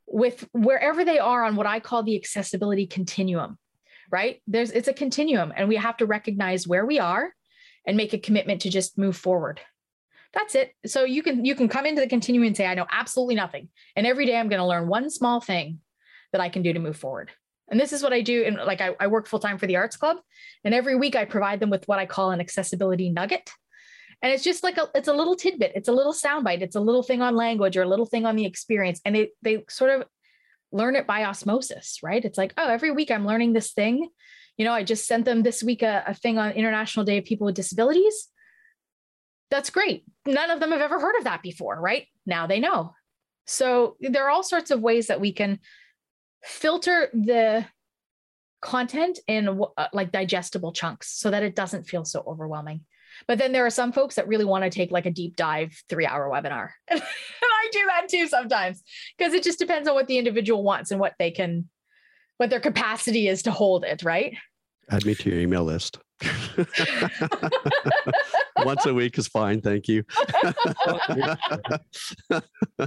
with 0.07 0.49
wherever 0.53 1.05
they 1.05 1.19
are 1.19 1.45
on 1.45 1.57
what 1.57 1.67
i 1.67 1.81
call 1.81 2.03
the 2.03 2.17
accessibility 2.17 2.87
continuum 2.87 3.59
right? 4.11 4.41
There's 4.47 4.71
it's 4.71 4.89
a 4.89 4.93
continuum 4.93 5.53
and 5.57 5.69
we 5.69 5.77
have 5.77 5.97
to 5.99 6.07
recognize 6.07 6.69
where 6.69 6.87
we 6.87 6.99
are 6.99 7.35
and 7.87 7.97
make 7.97 8.13
a 8.13 8.19
commitment 8.19 8.63
to 8.63 8.71
just 8.71 8.99
move 8.99 9.17
forward. 9.17 9.61
That's 10.33 10.55
it. 10.55 10.73
So 10.87 11.05
you 11.05 11.23
can 11.23 11.45
you 11.45 11.55
can 11.55 11.69
come 11.69 11.87
into 11.87 12.01
the 12.01 12.09
continuum 12.09 12.47
and 12.47 12.57
say 12.57 12.67
I 12.67 12.75
know 12.75 12.87
absolutely 12.91 13.35
nothing 13.35 13.69
and 13.97 14.07
every 14.07 14.27
day 14.27 14.37
I'm 14.37 14.49
going 14.49 14.61
to 14.61 14.67
learn 14.67 14.89
one 14.89 15.11
small 15.11 15.41
thing 15.41 15.81
that 16.33 16.41
I 16.41 16.49
can 16.49 16.63
do 16.63 16.73
to 16.73 16.79
move 16.79 16.97
forward. 16.97 17.31
And 17.69 17.81
this 17.81 17.93
is 17.93 18.03
what 18.03 18.13
I 18.13 18.21
do. 18.21 18.45
And 18.45 18.57
like 18.57 18.81
I, 18.81 18.95
I 19.01 19.07
work 19.07 19.27
full 19.27 19.39
time 19.39 19.59
for 19.59 19.67
the 19.67 19.77
Arts 19.77 19.97
Club, 19.97 20.19
and 20.65 20.75
every 20.75 20.97
week 20.97 21.17
I 21.17 21.25
provide 21.25 21.61
them 21.61 21.71
with 21.71 21.89
what 21.89 21.99
I 21.99 22.05
call 22.05 22.31
an 22.31 22.41
accessibility 22.41 23.09
nugget. 23.09 23.51
And 24.25 24.33
it's 24.33 24.43
just 24.43 24.63
like 24.63 24.79
a, 24.79 24.89
it's 24.95 25.09
a 25.09 25.13
little 25.13 25.37
tidbit, 25.37 25.73
it's 25.75 25.89
a 25.89 25.93
little 25.93 26.15
soundbite, 26.15 26.63
it's 26.63 26.77
a 26.77 26.81
little 26.81 27.03
thing 27.03 27.21
on 27.21 27.37
language 27.37 27.77
or 27.77 27.83
a 27.83 27.89
little 27.89 28.07
thing 28.07 28.25
on 28.25 28.37
the 28.37 28.47
experience, 28.47 28.99
and 29.05 29.15
they 29.15 29.33
they 29.43 29.65
sort 29.69 29.91
of 29.91 30.05
learn 30.73 30.97
it 30.97 31.07
by 31.07 31.25
osmosis, 31.25 31.99
right? 32.03 32.25
It's 32.25 32.39
like, 32.39 32.55
oh, 32.57 32.71
every 32.71 32.91
week 32.91 33.11
I'm 33.11 33.27
learning 33.27 33.53
this 33.53 33.73
thing. 33.73 34.09
You 34.57 34.65
know, 34.65 34.73
I 34.73 34.83
just 34.83 35.07
sent 35.07 35.27
them 35.27 35.43
this 35.43 35.63
week 35.63 35.83
a, 35.83 36.05
a 36.07 36.15
thing 36.15 36.39
on 36.39 36.53
International 36.53 37.05
Day 37.05 37.19
of 37.19 37.27
People 37.27 37.45
with 37.45 37.55
Disabilities. 37.55 38.29
That's 39.51 39.69
great. 39.69 40.05
None 40.27 40.51
of 40.51 40.59
them 40.59 40.71
have 40.71 40.81
ever 40.81 40.99
heard 40.99 41.19
of 41.19 41.25
that 41.25 41.43
before, 41.43 41.79
right? 41.79 42.07
Now 42.25 42.47
they 42.47 42.61
know. 42.61 42.95
So 43.47 43.99
there 44.01 44.25
are 44.25 44.31
all 44.31 44.43
sorts 44.43 44.71
of 44.71 44.81
ways 44.81 45.09
that 45.09 45.21
we 45.21 45.33
can 45.33 45.59
filter 46.43 47.11
the 47.13 47.67
content 48.63 49.19
in 49.29 49.61
uh, 49.77 49.89
like 49.93 50.13
digestible 50.13 50.73
chunks 50.73 51.13
so 51.13 51.31
that 51.31 51.43
it 51.43 51.55
doesn't 51.55 51.87
feel 51.87 52.07
so 52.07 52.25
overwhelming. 52.27 52.87
But 53.27 53.39
then 53.39 53.53
there 53.53 53.65
are 53.65 53.71
some 53.71 53.93
folks 53.93 54.15
that 54.17 54.29
really 54.29 54.45
want 54.45 54.65
to 54.65 54.71
take 54.71 54.91
like 54.91 55.07
a 55.07 55.11
deep 55.11 55.37
dive 55.37 55.73
three 55.89 56.07
hour 56.07 56.29
webinar. 56.29 56.71
and 56.89 57.03
I 57.43 57.69
do 57.73 57.81
that 57.87 58.09
too 58.09 58.27
sometimes 58.27 58.83
because 59.17 59.33
it 59.33 59.43
just 59.43 59.59
depends 59.59 59.89
on 59.89 59.95
what 59.95 60.07
the 60.07 60.19
individual 60.19 60.63
wants 60.63 60.91
and 60.91 61.01
what 61.01 61.15
they 61.19 61.31
can, 61.31 61.69
what 62.37 62.51
their 62.51 62.61
capacity 62.61 63.29
is 63.29 63.43
to 63.43 63.51
hold 63.51 63.85
it, 63.85 64.03
right? 64.03 64.37
Add 64.91 65.07
me 65.07 65.15
to 65.15 65.31
your 65.31 65.39
email 65.41 65.65
list. 65.65 65.99
Once 68.59 68.87
a 68.87 68.95
week 68.95 69.19
is 69.19 69.27
fine. 69.29 69.61
Thank 69.61 69.89
you. 69.89 70.05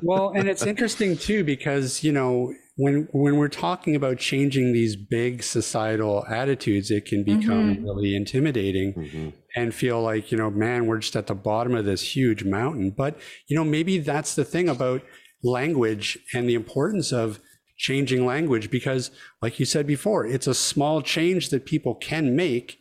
well, 0.01 0.31
and 0.35 0.47
it's 0.47 0.65
interesting 0.65 1.17
too 1.17 1.43
because, 1.43 2.03
you 2.03 2.11
know, 2.13 2.53
when 2.77 3.07
when 3.11 3.37
we're 3.37 3.47
talking 3.47 3.95
about 3.95 4.17
changing 4.17 4.73
these 4.73 4.95
big 4.95 5.43
societal 5.43 6.25
attitudes, 6.27 6.89
it 6.91 7.05
can 7.05 7.23
become 7.23 7.75
mm-hmm. 7.75 7.85
really 7.85 8.15
intimidating 8.15 8.93
mm-hmm. 8.93 9.29
And 9.57 9.73
feel 9.73 9.99
like, 9.99 10.31
you 10.31 10.37
know, 10.37 10.51
man, 10.51 10.85
we're 10.85 10.99
just 10.99 11.15
at 11.15 11.25
the 11.25 11.33
bottom 11.33 11.73
of 11.73 11.83
this 11.83 12.15
huge 12.15 12.43
mountain. 12.43 12.91
But, 12.91 13.19
you 13.47 13.55
know, 13.57 13.63
maybe 13.63 13.97
that's 13.97 14.35
the 14.35 14.45
thing 14.45 14.69
about 14.69 15.01
language 15.43 16.19
and 16.31 16.47
the 16.47 16.53
importance 16.53 17.11
of 17.11 17.39
changing 17.75 18.23
language 18.23 18.69
because 18.69 19.09
like 19.41 19.59
you 19.59 19.65
said 19.65 19.87
before, 19.87 20.27
it's 20.27 20.45
a 20.45 20.53
small 20.53 21.01
change 21.01 21.49
that 21.49 21.65
people 21.65 21.95
can 21.95 22.35
make 22.35 22.77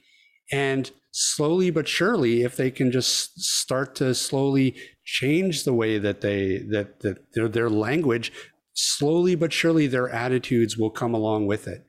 and 0.52 0.90
slowly 1.12 1.70
but 1.70 1.88
surely, 1.88 2.42
if 2.42 2.56
they 2.56 2.70
can 2.70 2.92
just 2.92 3.40
start 3.40 3.94
to 3.94 4.14
slowly 4.14 4.76
change 5.02 5.64
the 5.64 5.72
way 5.72 5.98
that 5.98 6.20
they 6.20 6.58
that 6.70 7.00
that 7.00 7.32
their, 7.32 7.48
their 7.48 7.70
language, 7.70 8.30
slowly 8.74 9.34
but 9.34 9.50
surely 9.50 9.86
their 9.86 10.10
attitudes 10.10 10.76
will 10.76 10.90
come 10.90 11.14
along 11.14 11.46
with 11.46 11.66
it. 11.66 11.86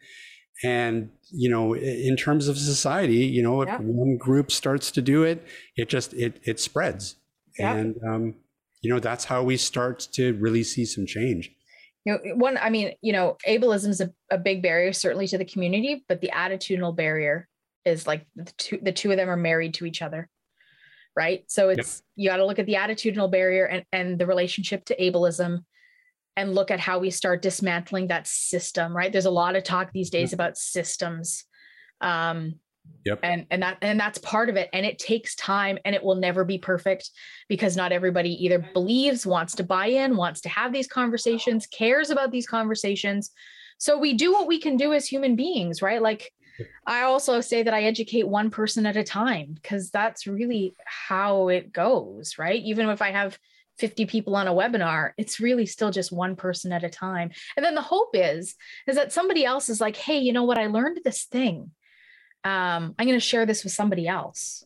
And 0.63 1.09
you 1.29 1.49
know, 1.49 1.75
in 1.75 2.15
terms 2.15 2.47
of 2.47 2.57
society, 2.57 3.25
you 3.25 3.43
know, 3.43 3.61
if 3.61 3.67
yeah. 3.67 3.77
one 3.79 4.17
group 4.17 4.51
starts 4.51 4.91
to 4.91 5.01
do 5.01 5.23
it, 5.23 5.45
it 5.75 5.89
just 5.89 6.13
it 6.13 6.39
it 6.43 6.59
spreads. 6.59 7.15
Yeah. 7.57 7.73
And 7.73 7.95
um, 8.07 8.35
you 8.81 8.93
know, 8.93 8.99
that's 8.99 9.25
how 9.25 9.43
we 9.43 9.57
start 9.57 10.07
to 10.13 10.33
really 10.35 10.63
see 10.63 10.85
some 10.85 11.05
change 11.05 11.51
you 12.07 12.13
know 12.13 12.35
one 12.35 12.57
i 12.57 12.69
mean 12.69 12.93
you 13.01 13.11
know 13.11 13.35
ableism 13.45 13.89
is 13.89 13.99
a, 13.99 14.11
a 14.31 14.37
big 14.37 14.63
barrier 14.63 14.93
certainly 14.93 15.27
to 15.27 15.37
the 15.37 15.45
community 15.45 16.05
but 16.07 16.21
the 16.21 16.31
attitudinal 16.33 16.95
barrier 16.95 17.47
is 17.85 18.07
like 18.07 18.25
the 18.35 18.51
two 18.57 18.79
the 18.81 18.93
two 18.93 19.11
of 19.11 19.17
them 19.17 19.29
are 19.29 19.37
married 19.37 19.73
to 19.73 19.85
each 19.85 20.01
other 20.01 20.29
right 21.15 21.43
so 21.47 21.69
it's 21.69 21.97
yep. 21.97 22.03
you 22.15 22.29
got 22.29 22.37
to 22.37 22.45
look 22.45 22.59
at 22.59 22.65
the 22.65 22.75
attitudinal 22.75 23.29
barrier 23.29 23.65
and, 23.65 23.83
and 23.91 24.17
the 24.17 24.25
relationship 24.25 24.85
to 24.85 24.95
ableism 24.95 25.59
and 26.37 26.55
look 26.55 26.71
at 26.71 26.79
how 26.79 26.99
we 26.99 27.09
start 27.09 27.41
dismantling 27.41 28.07
that 28.07 28.25
system 28.25 28.95
right 28.95 29.11
there's 29.11 29.25
a 29.25 29.31
lot 29.31 29.55
of 29.55 29.63
talk 29.63 29.91
these 29.91 30.09
days 30.09 30.31
yep. 30.31 30.33
about 30.33 30.57
systems 30.57 31.43
um 31.99 32.53
Yep. 33.05 33.19
And 33.23 33.45
and 33.51 33.63
that 33.63 33.77
and 33.81 33.99
that's 33.99 34.17
part 34.17 34.49
of 34.49 34.57
it 34.57 34.69
and 34.73 34.85
it 34.85 34.99
takes 34.99 35.35
time 35.35 35.77
and 35.85 35.95
it 35.95 36.03
will 36.03 36.15
never 36.15 36.43
be 36.43 36.57
perfect 36.57 37.09
because 37.47 37.77
not 37.77 37.91
everybody 37.91 38.31
either 38.45 38.65
believes, 38.73 39.25
wants 39.25 39.55
to 39.55 39.63
buy 39.63 39.87
in, 39.87 40.17
wants 40.17 40.41
to 40.41 40.49
have 40.49 40.73
these 40.73 40.87
conversations, 40.87 41.67
cares 41.67 42.09
about 42.09 42.31
these 42.31 42.47
conversations. 42.47 43.31
So 43.77 43.97
we 43.97 44.13
do 44.13 44.33
what 44.33 44.47
we 44.47 44.59
can 44.59 44.75
do 44.75 44.93
as 44.93 45.07
human 45.07 45.35
beings, 45.35 45.81
right? 45.81 46.01
Like 46.01 46.31
I 46.85 47.03
also 47.03 47.39
say 47.39 47.63
that 47.63 47.73
I 47.73 47.83
educate 47.83 48.27
one 48.27 48.49
person 48.49 48.85
at 48.85 48.97
a 48.97 49.03
time 49.03 49.53
because 49.53 49.89
that's 49.89 50.27
really 50.27 50.75
how 50.85 51.47
it 51.47 51.71
goes, 51.71 52.37
right? 52.37 52.61
Even 52.61 52.89
if 52.89 53.01
I 53.01 53.11
have 53.11 53.37
50 53.79 54.05
people 54.05 54.35
on 54.35 54.47
a 54.47 54.53
webinar, 54.53 55.11
it's 55.17 55.39
really 55.39 55.65
still 55.65 55.91
just 55.91 56.11
one 56.11 56.35
person 56.35 56.71
at 56.71 56.83
a 56.83 56.89
time. 56.89 57.31
And 57.55 57.65
then 57.65 57.75
the 57.75 57.81
hope 57.81 58.09
is 58.13 58.55
is 58.87 58.95
that 58.95 59.13
somebody 59.13 59.45
else 59.45 59.69
is 59.69 59.81
like, 59.81 59.95
"Hey, 59.95 60.19
you 60.19 60.33
know 60.33 60.43
what? 60.43 60.57
I 60.57 60.67
learned 60.67 60.99
this 61.03 61.25
thing. 61.25 61.71
Um, 62.43 62.95
I'm 62.97 63.07
going 63.07 63.13
to 63.13 63.19
share 63.19 63.45
this 63.45 63.63
with 63.63 63.73
somebody 63.73 64.07
else." 64.07 64.63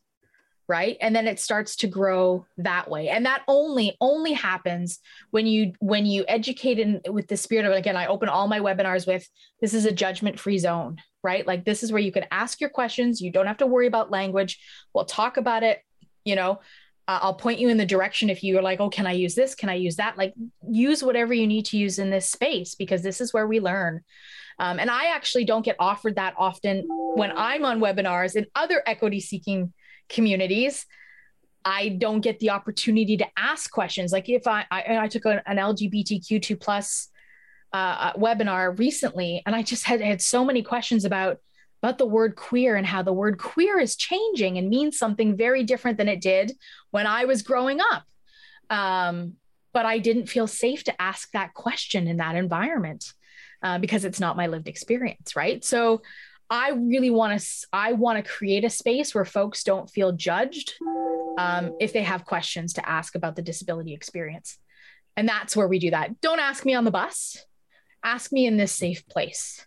right 0.72 0.96
and 1.02 1.14
then 1.14 1.28
it 1.28 1.38
starts 1.38 1.76
to 1.76 1.88
grow 1.88 2.46
that 2.58 2.90
way 2.90 3.10
and 3.10 3.26
that 3.26 3.44
only 3.50 3.98
only 4.00 4.32
happens 4.32 5.00
when 5.32 5.46
you 5.46 5.74
when 5.80 6.06
you 6.06 6.24
educate 6.30 6.80
in 6.80 7.02
with 7.10 7.28
the 7.28 7.36
spirit 7.36 7.66
of 7.66 7.74
again 7.74 7.98
i 7.98 8.06
open 8.06 8.30
all 8.30 8.48
my 8.48 8.60
webinars 8.60 9.06
with 9.06 9.28
this 9.60 9.74
is 9.74 9.86
a 9.86 9.92
judgment 9.92 10.40
free 10.40 10.58
zone 10.58 10.96
right 11.24 11.46
like 11.46 11.66
this 11.66 11.84
is 11.84 11.92
where 11.92 12.02
you 12.02 12.12
can 12.12 12.26
ask 12.32 12.62
your 12.62 12.70
questions 12.70 13.20
you 13.20 13.34
don't 13.34 13.48
have 13.48 13.58
to 13.58 13.68
worry 13.68 13.86
about 13.86 14.12
language 14.12 14.60
we'll 14.94 15.04
talk 15.04 15.36
about 15.36 15.62
it 15.62 15.80
you 16.24 16.38
know 16.38 16.62
uh, 17.08 17.20
i'll 17.22 17.34
point 17.34 17.60
you 17.60 17.70
in 17.70 17.78
the 17.78 17.86
direction 17.86 18.30
if 18.30 18.44
you're 18.44 18.62
like 18.62 18.80
oh 18.80 18.90
can 18.90 19.08
i 19.08 19.12
use 19.12 19.36
this? 19.36 19.56
Can 19.56 19.70
i 19.70 19.76
use 19.76 19.96
that? 19.98 20.18
Like 20.18 20.34
use 20.70 21.04
whatever 21.04 21.34
you 21.34 21.48
need 21.48 21.66
to 21.68 21.78
use 21.78 22.00
in 22.00 22.10
this 22.10 22.30
space 22.30 22.76
because 22.76 23.02
this 23.02 23.22
is 23.22 23.34
where 23.34 23.48
we 23.48 23.60
learn. 23.60 24.02
Um, 24.60 24.80
and 24.80 24.92
i 24.92 25.16
actually 25.16 25.46
don't 25.46 25.66
get 25.66 25.76
offered 25.80 26.16
that 26.16 26.36
often 26.38 26.86
when 27.16 27.32
i'm 27.36 27.66
on 27.66 27.80
webinars 27.80 28.36
in 28.36 28.46
other 28.56 28.84
equity 28.86 29.20
seeking 29.20 29.74
communities. 30.12 30.86
I 31.64 31.90
don't 31.90 32.22
get 32.22 32.40
the 32.40 32.50
opportunity 32.52 33.18
to 33.18 33.28
ask 33.38 33.72
questions. 33.72 34.12
Like 34.12 34.30
if 34.30 34.48
I 34.48 34.66
I, 34.70 34.98
I 34.98 35.08
took 35.08 35.26
an, 35.26 35.42
an 35.46 35.58
LGBTQ2 35.58 36.60
plus 36.60 37.10
uh, 37.74 37.78
uh, 37.78 38.14
webinar 38.14 38.78
recently, 38.78 39.42
and 39.46 39.56
I 39.56 39.64
just 39.64 39.86
had 39.86 40.02
had 40.02 40.22
so 40.22 40.44
many 40.44 40.62
questions 40.64 41.06
about 41.06 41.38
about 41.82 41.98
the 41.98 42.06
word 42.06 42.36
queer 42.36 42.76
and 42.76 42.86
how 42.86 43.02
the 43.02 43.14
word 43.14 43.40
queer 43.40 43.80
is 43.80 43.96
changing 43.96 44.58
and 44.58 44.70
means 44.70 44.98
something 44.98 45.36
very 45.36 45.64
different 45.64 45.98
than 45.98 46.08
it 46.08 46.22
did 46.22 46.52
when 46.92 47.08
I 47.08 47.26
was 47.26 47.42
growing 47.42 47.80
up. 47.82 48.04
Um, 48.70 49.34
but 49.74 49.86
I 49.86 50.00
didn't 50.00 50.28
feel 50.28 50.48
safe 50.48 50.84
to 50.86 51.02
ask 51.02 51.32
that 51.32 51.54
question 51.54 52.08
in 52.08 52.18
that 52.18 52.36
environment 52.36 53.14
uh, 53.64 53.80
because 53.80 54.06
it's 54.06 54.20
not 54.20 54.38
my 54.38 54.48
lived 54.48 54.68
experience, 54.68 55.36
right? 55.36 55.64
So 55.64 56.02
I 56.50 56.72
really 56.72 57.10
want 57.10 57.40
to 57.40 57.68
I 57.72 57.94
want 57.94 58.24
to 58.24 58.30
create 58.30 58.66
a 58.66 58.70
space 58.70 59.16
where 59.16 59.26
folks 59.26 59.64
don't 59.64 59.90
feel 59.90 60.12
judged 60.12 60.74
um, 61.38 61.78
if 61.80 61.94
they 61.94 62.04
have 62.04 62.26
questions 62.26 62.74
to 62.74 62.88
ask 62.88 63.16
about 63.16 63.38
the 63.38 63.42
disability 63.42 63.94
experience, 63.94 64.58
and 65.16 65.30
that's 65.30 65.56
where 65.56 65.68
we 65.68 65.80
do 65.80 65.92
that. 65.92 66.20
Don't 66.20 66.40
ask 66.40 66.66
me 66.66 66.74
on 66.74 66.84
the 66.84 66.92
bus. 66.92 67.46
Ask 68.04 68.34
me 68.34 68.46
in 68.46 68.58
this 68.58 68.74
safe 68.74 69.08
place 69.08 69.66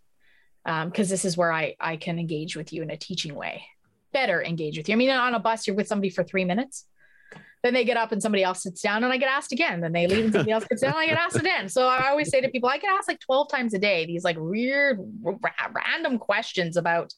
because 0.65 1.09
um, 1.09 1.13
this 1.13 1.25
is 1.25 1.37
where 1.37 1.53
I 1.53 1.77
I 1.81 1.97
can 1.97 2.19
engage 2.19 2.57
with 2.57 2.73
you 2.73 2.83
in 2.83 2.91
a 2.91 2.97
teaching 2.97 3.35
way. 3.35 3.65
Better 4.13 4.43
engage 4.43 4.79
with 4.79 4.89
you. 4.89 4.95
I 4.95 4.97
mean, 4.97 5.11
on 5.11 5.35
a 5.35 5.41
bus, 5.41 5.67
you're 5.67 5.77
with 5.77 5.89
somebody 5.89 6.11
for 6.11 6.25
three 6.25 6.45
minutes 6.45 6.87
then 7.65 7.73
they 7.73 7.85
get 7.85 7.97
up 7.97 8.13
and 8.13 8.23
somebody 8.23 8.45
else 8.45 8.63
sits 8.63 8.83
down 8.83 9.03
and 9.05 9.13
I 9.13 9.17
get 9.17 9.31
asked 9.31 9.51
again. 9.51 9.81
Then 9.81 9.93
they 9.93 10.07
leave 10.07 10.27
and 10.27 10.33
somebody 10.35 10.53
else 10.53 10.67
sits 10.69 10.83
down 10.83 10.93
and 10.93 11.01
I 11.01 11.07
get 11.07 11.17
asked 11.17 11.37
again. 11.37 11.71
So 11.71 11.89
I 11.89 12.11
always 12.11 12.29
say 12.29 12.43
to 12.43 12.49
people, 12.51 12.69
I 12.69 12.77
get 12.77 12.93
asked 12.93 13.09
like 13.09 13.21
12 13.21 13.49
times 13.49 13.73
a 13.73 13.79
day, 13.79 14.05
these 14.05 14.23
like 14.23 14.37
weird, 14.39 15.01
random 15.73 16.19
questions 16.19 16.77
about 16.77 17.15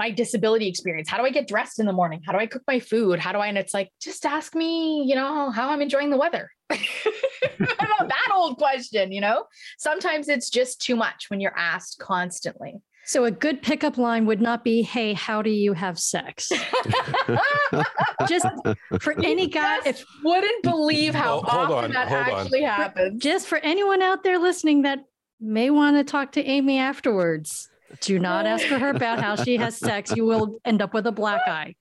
my 0.00 0.10
disability 0.10 0.66
experience. 0.66 1.10
How 1.10 1.18
do 1.18 1.24
I 1.24 1.30
get 1.30 1.46
dressed 1.46 1.78
in 1.78 1.84
the 1.84 1.92
morning? 1.92 2.22
How 2.24 2.32
do 2.32 2.38
I 2.38 2.46
cook 2.46 2.62
my 2.66 2.80
food? 2.80 3.18
How 3.18 3.32
do 3.32 3.38
I, 3.38 3.48
and 3.48 3.58
it's 3.58 3.74
like, 3.74 3.90
just 4.00 4.24
ask 4.24 4.54
me, 4.54 5.04
you 5.06 5.14
know, 5.14 5.50
how 5.50 5.68
I'm 5.68 5.82
enjoying 5.82 6.08
the 6.08 6.16
weather. 6.16 6.50
About 6.70 8.08
that 8.08 8.28
old 8.32 8.56
question, 8.56 9.12
you 9.12 9.20
know? 9.20 9.44
Sometimes 9.78 10.30
it's 10.30 10.48
just 10.48 10.80
too 10.80 10.96
much 10.96 11.26
when 11.28 11.38
you're 11.38 11.54
asked 11.54 11.98
constantly. 11.98 12.80
So 13.04 13.26
a 13.26 13.30
good 13.30 13.60
pickup 13.60 13.98
line 13.98 14.24
would 14.24 14.40
not 14.40 14.62
be, 14.62 14.82
"Hey, 14.82 15.14
how 15.14 15.42
do 15.42 15.50
you 15.50 15.72
have 15.72 15.98
sex?" 15.98 16.48
just 18.28 18.46
for 19.00 19.18
any 19.24 19.48
guy, 19.48 19.78
if 19.84 20.04
wouldn't 20.22 20.62
believe 20.62 21.14
how 21.14 21.38
often 21.40 21.84
on, 21.86 21.92
that 21.92 22.12
actually 22.12 22.64
on. 22.64 22.70
happens. 22.70 23.22
Just 23.22 23.48
for 23.48 23.58
anyone 23.58 24.00
out 24.00 24.22
there 24.22 24.38
listening 24.38 24.82
that 24.82 25.00
may 25.40 25.70
want 25.70 25.96
to 25.96 26.04
talk 26.04 26.32
to 26.32 26.44
Amy 26.44 26.78
afterwards, 26.78 27.68
do 28.00 28.18
not 28.18 28.46
ask 28.46 28.66
her 28.66 28.90
about 28.90 29.20
how 29.20 29.36
she 29.36 29.56
has 29.56 29.76
sex. 29.76 30.12
You 30.14 30.24
will 30.24 30.60
end 30.64 30.82
up 30.82 30.94
with 30.94 31.06
a 31.06 31.12
black 31.12 31.42
eye. 31.46 31.74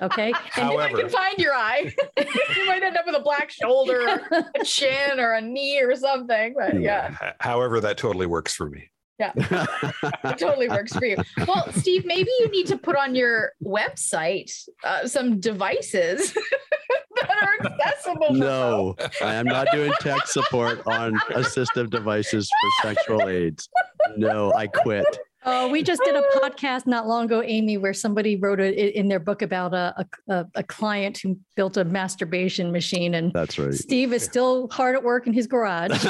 Okay. 0.00 0.28
And 0.28 0.34
However, 0.64 0.96
you 0.96 1.02
might 1.04 1.12
find 1.12 1.38
your 1.38 1.54
eye. 1.54 1.92
you 2.56 2.66
might 2.66 2.82
end 2.82 2.96
up 2.96 3.06
with 3.06 3.16
a 3.16 3.20
black 3.20 3.50
shoulder, 3.50 4.20
a 4.30 4.64
chin, 4.64 5.18
or 5.18 5.34
a 5.34 5.40
knee 5.40 5.80
or 5.80 5.94
something. 5.96 6.54
But 6.56 6.80
yeah. 6.80 7.32
However, 7.40 7.80
that 7.80 7.98
totally 7.98 8.26
works 8.26 8.54
for 8.54 8.68
me. 8.68 8.90
Yeah, 9.18 9.32
it 9.36 10.38
totally 10.38 10.68
works 10.68 10.92
for 10.94 11.04
you. 11.04 11.16
Well, 11.46 11.70
Steve, 11.72 12.04
maybe 12.04 12.30
you 12.40 12.48
need 12.48 12.66
to 12.68 12.76
put 12.76 12.96
on 12.96 13.14
your 13.14 13.52
website 13.62 14.50
uh, 14.82 15.06
some 15.06 15.38
devices 15.38 16.32
that 17.16 17.30
are 17.42 17.66
accessible. 17.66 18.34
No, 18.34 18.96
I 19.22 19.34
am 19.34 19.46
not 19.46 19.68
doing 19.70 19.92
tech 20.00 20.26
support 20.26 20.84
on 20.86 21.14
assistive 21.30 21.90
devices 21.90 22.50
for 22.50 22.88
sexual 22.88 23.28
aids. 23.28 23.68
No, 24.16 24.52
I 24.54 24.66
quit. 24.66 25.06
Oh, 25.44 25.68
we 25.68 25.82
just 25.82 26.00
did 26.04 26.14
a 26.14 26.22
podcast 26.36 26.86
not 26.86 27.08
long 27.08 27.24
ago, 27.24 27.42
Amy, 27.42 27.76
where 27.76 27.92
somebody 27.92 28.36
wrote 28.36 28.60
it 28.60 28.94
in 28.94 29.08
their 29.08 29.18
book 29.18 29.42
about 29.42 29.74
a, 29.74 30.06
a, 30.28 30.46
a, 30.54 30.62
client 30.62 31.18
who 31.18 31.36
built 31.56 31.76
a 31.76 31.84
masturbation 31.84 32.70
machine. 32.70 33.14
And 33.14 33.32
that's 33.32 33.58
right. 33.58 33.74
Steve 33.74 34.12
is 34.12 34.22
still 34.22 34.68
hard 34.70 34.94
at 34.94 35.02
work 35.02 35.26
in 35.26 35.32
his 35.32 35.48
garage. 35.48 35.90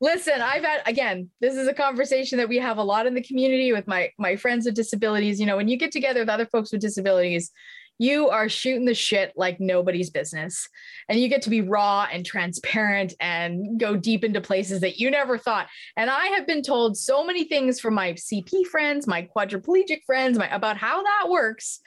Listen, 0.00 0.40
I've 0.40 0.64
had, 0.64 0.80
again, 0.86 1.28
this 1.40 1.54
is 1.56 1.68
a 1.68 1.74
conversation 1.74 2.38
that 2.38 2.48
we 2.48 2.56
have 2.56 2.78
a 2.78 2.82
lot 2.82 3.06
in 3.06 3.14
the 3.14 3.22
community 3.22 3.72
with 3.72 3.86
my, 3.86 4.10
my 4.18 4.36
friends 4.36 4.64
with 4.64 4.74
disabilities. 4.74 5.38
You 5.38 5.44
know, 5.44 5.58
when 5.58 5.68
you 5.68 5.76
get 5.76 5.92
together 5.92 6.20
with 6.20 6.30
other 6.30 6.46
folks 6.46 6.72
with 6.72 6.80
disabilities, 6.80 7.50
you 7.98 8.28
are 8.28 8.48
shooting 8.48 8.84
the 8.84 8.94
shit 8.94 9.32
like 9.36 9.58
nobody's 9.60 10.10
business. 10.10 10.68
And 11.08 11.18
you 11.18 11.28
get 11.28 11.42
to 11.42 11.50
be 11.50 11.60
raw 11.60 12.06
and 12.10 12.24
transparent 12.24 13.14
and 13.20 13.78
go 13.78 13.96
deep 13.96 14.24
into 14.24 14.40
places 14.40 14.80
that 14.80 14.98
you 14.98 15.10
never 15.10 15.36
thought. 15.36 15.68
And 15.96 16.08
I 16.08 16.26
have 16.28 16.46
been 16.46 16.62
told 16.62 16.96
so 16.96 17.24
many 17.24 17.44
things 17.44 17.80
from 17.80 17.94
my 17.94 18.12
CP 18.12 18.66
friends, 18.66 19.06
my 19.06 19.28
quadriplegic 19.36 20.04
friends, 20.06 20.38
my, 20.38 20.48
about 20.54 20.76
how 20.76 21.02
that 21.02 21.28
works. 21.28 21.80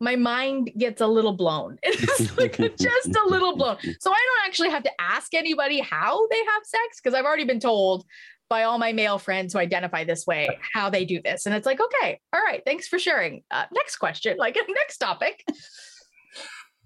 My 0.00 0.14
mind 0.14 0.70
gets 0.78 1.00
a 1.00 1.06
little 1.06 1.32
blown. 1.32 1.78
It's 1.82 2.38
like 2.38 2.56
just 2.56 3.16
a 3.16 3.26
little 3.28 3.56
blown. 3.56 3.78
So 4.00 4.12
I 4.12 4.14
don't 4.14 4.46
actually 4.46 4.70
have 4.70 4.84
to 4.84 4.92
ask 5.00 5.34
anybody 5.34 5.80
how 5.80 6.26
they 6.28 6.38
have 6.38 6.62
sex 6.64 7.00
because 7.02 7.14
I've 7.14 7.24
already 7.24 7.44
been 7.44 7.60
told 7.60 8.04
by 8.48 8.64
all 8.64 8.78
my 8.78 8.92
male 8.92 9.18
friends 9.18 9.52
who 9.52 9.58
identify 9.58 10.04
this 10.04 10.26
way 10.26 10.48
how 10.72 10.90
they 10.90 11.04
do 11.04 11.20
this. 11.22 11.46
And 11.46 11.54
it's 11.54 11.66
like 11.66 11.80
okay 11.80 12.20
all 12.32 12.42
right 12.42 12.62
thanks 12.64 12.88
for 12.88 12.98
sharing. 12.98 13.42
Uh, 13.50 13.64
next 13.72 13.96
question 13.96 14.36
like 14.38 14.56
next 14.68 14.98
topic. 14.98 15.44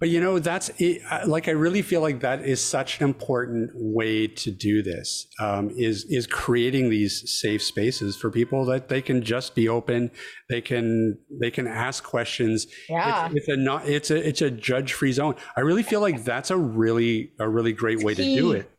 But 0.02 0.08
you 0.08 0.20
know 0.20 0.40
that's 0.40 0.68
it, 0.78 1.00
like 1.28 1.46
i 1.46 1.52
really 1.52 1.80
feel 1.80 2.00
like 2.00 2.18
that 2.22 2.44
is 2.44 2.60
such 2.60 2.98
an 2.98 3.04
important 3.04 3.70
way 3.72 4.26
to 4.26 4.50
do 4.50 4.82
this 4.82 5.28
um, 5.38 5.70
is 5.76 6.04
is 6.06 6.26
creating 6.26 6.90
these 6.90 7.30
safe 7.30 7.62
spaces 7.62 8.16
for 8.16 8.28
people 8.28 8.64
that 8.64 8.88
they 8.88 9.00
can 9.00 9.22
just 9.22 9.54
be 9.54 9.68
open. 9.68 10.10
They 10.48 10.60
can 10.60 11.18
they 11.40 11.52
can 11.52 11.68
ask 11.68 12.02
questions. 12.02 12.66
Yeah. 12.88 13.26
it's, 13.26 13.36
it's 13.36 13.48
a 13.48 13.56
not 13.56 13.88
it's 13.88 14.10
a 14.10 14.28
it's 14.28 14.42
a 14.42 14.50
judge 14.50 14.92
free 14.92 15.12
zone. 15.12 15.36
I 15.56 15.60
really 15.60 15.84
feel 15.84 16.00
like 16.00 16.24
that's 16.24 16.50
a 16.50 16.56
really 16.56 17.30
a 17.38 17.48
really 17.48 17.72
great 17.72 18.02
way 18.02 18.14
to 18.14 18.24
do 18.24 18.50
it 18.50 18.71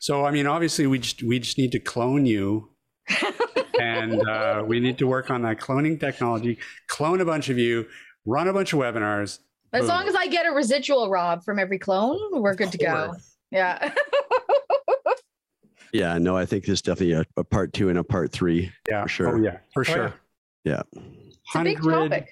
so 0.00 0.24
I 0.24 0.30
mean, 0.30 0.46
obviously, 0.46 0.86
we 0.86 0.98
just 0.98 1.22
we 1.22 1.38
just 1.38 1.58
need 1.58 1.72
to 1.72 1.80
clone 1.80 2.26
you, 2.26 2.70
and 3.80 4.20
uh, 4.28 4.64
we 4.66 4.80
need 4.80 4.98
to 4.98 5.06
work 5.06 5.30
on 5.30 5.42
that 5.42 5.58
cloning 5.58 5.98
technology. 5.98 6.58
Clone 6.88 7.20
a 7.20 7.24
bunch 7.24 7.48
of 7.48 7.58
you, 7.58 7.86
run 8.24 8.48
a 8.48 8.52
bunch 8.52 8.72
of 8.72 8.78
webinars. 8.78 9.38
As 9.72 9.80
boom. 9.80 9.88
long 9.88 10.08
as 10.08 10.14
I 10.14 10.26
get 10.26 10.46
a 10.46 10.50
residual, 10.50 11.08
Rob, 11.08 11.44
from 11.44 11.58
every 11.58 11.78
clone, 11.78 12.18
we're 12.32 12.54
good 12.54 12.72
to 12.72 12.78
go. 12.78 13.14
Yeah. 13.50 13.92
yeah. 15.92 16.18
No, 16.18 16.36
I 16.36 16.44
think 16.44 16.66
there's 16.66 16.82
definitely 16.82 17.14
a, 17.14 17.24
a, 17.38 17.44
part 17.44 17.72
two 17.72 17.88
and 17.88 17.98
a 17.98 18.04
part 18.04 18.32
three. 18.32 18.70
Yeah. 18.88 19.02
For 19.02 19.08
sure. 19.08 19.36
Oh, 19.36 19.42
yeah. 19.42 19.58
For 19.72 19.84
sure. 19.84 20.14
Yeah. 20.64 20.82
It's 20.94 21.54
a 21.54 21.62
big 21.62 21.82
topic. 21.82 22.28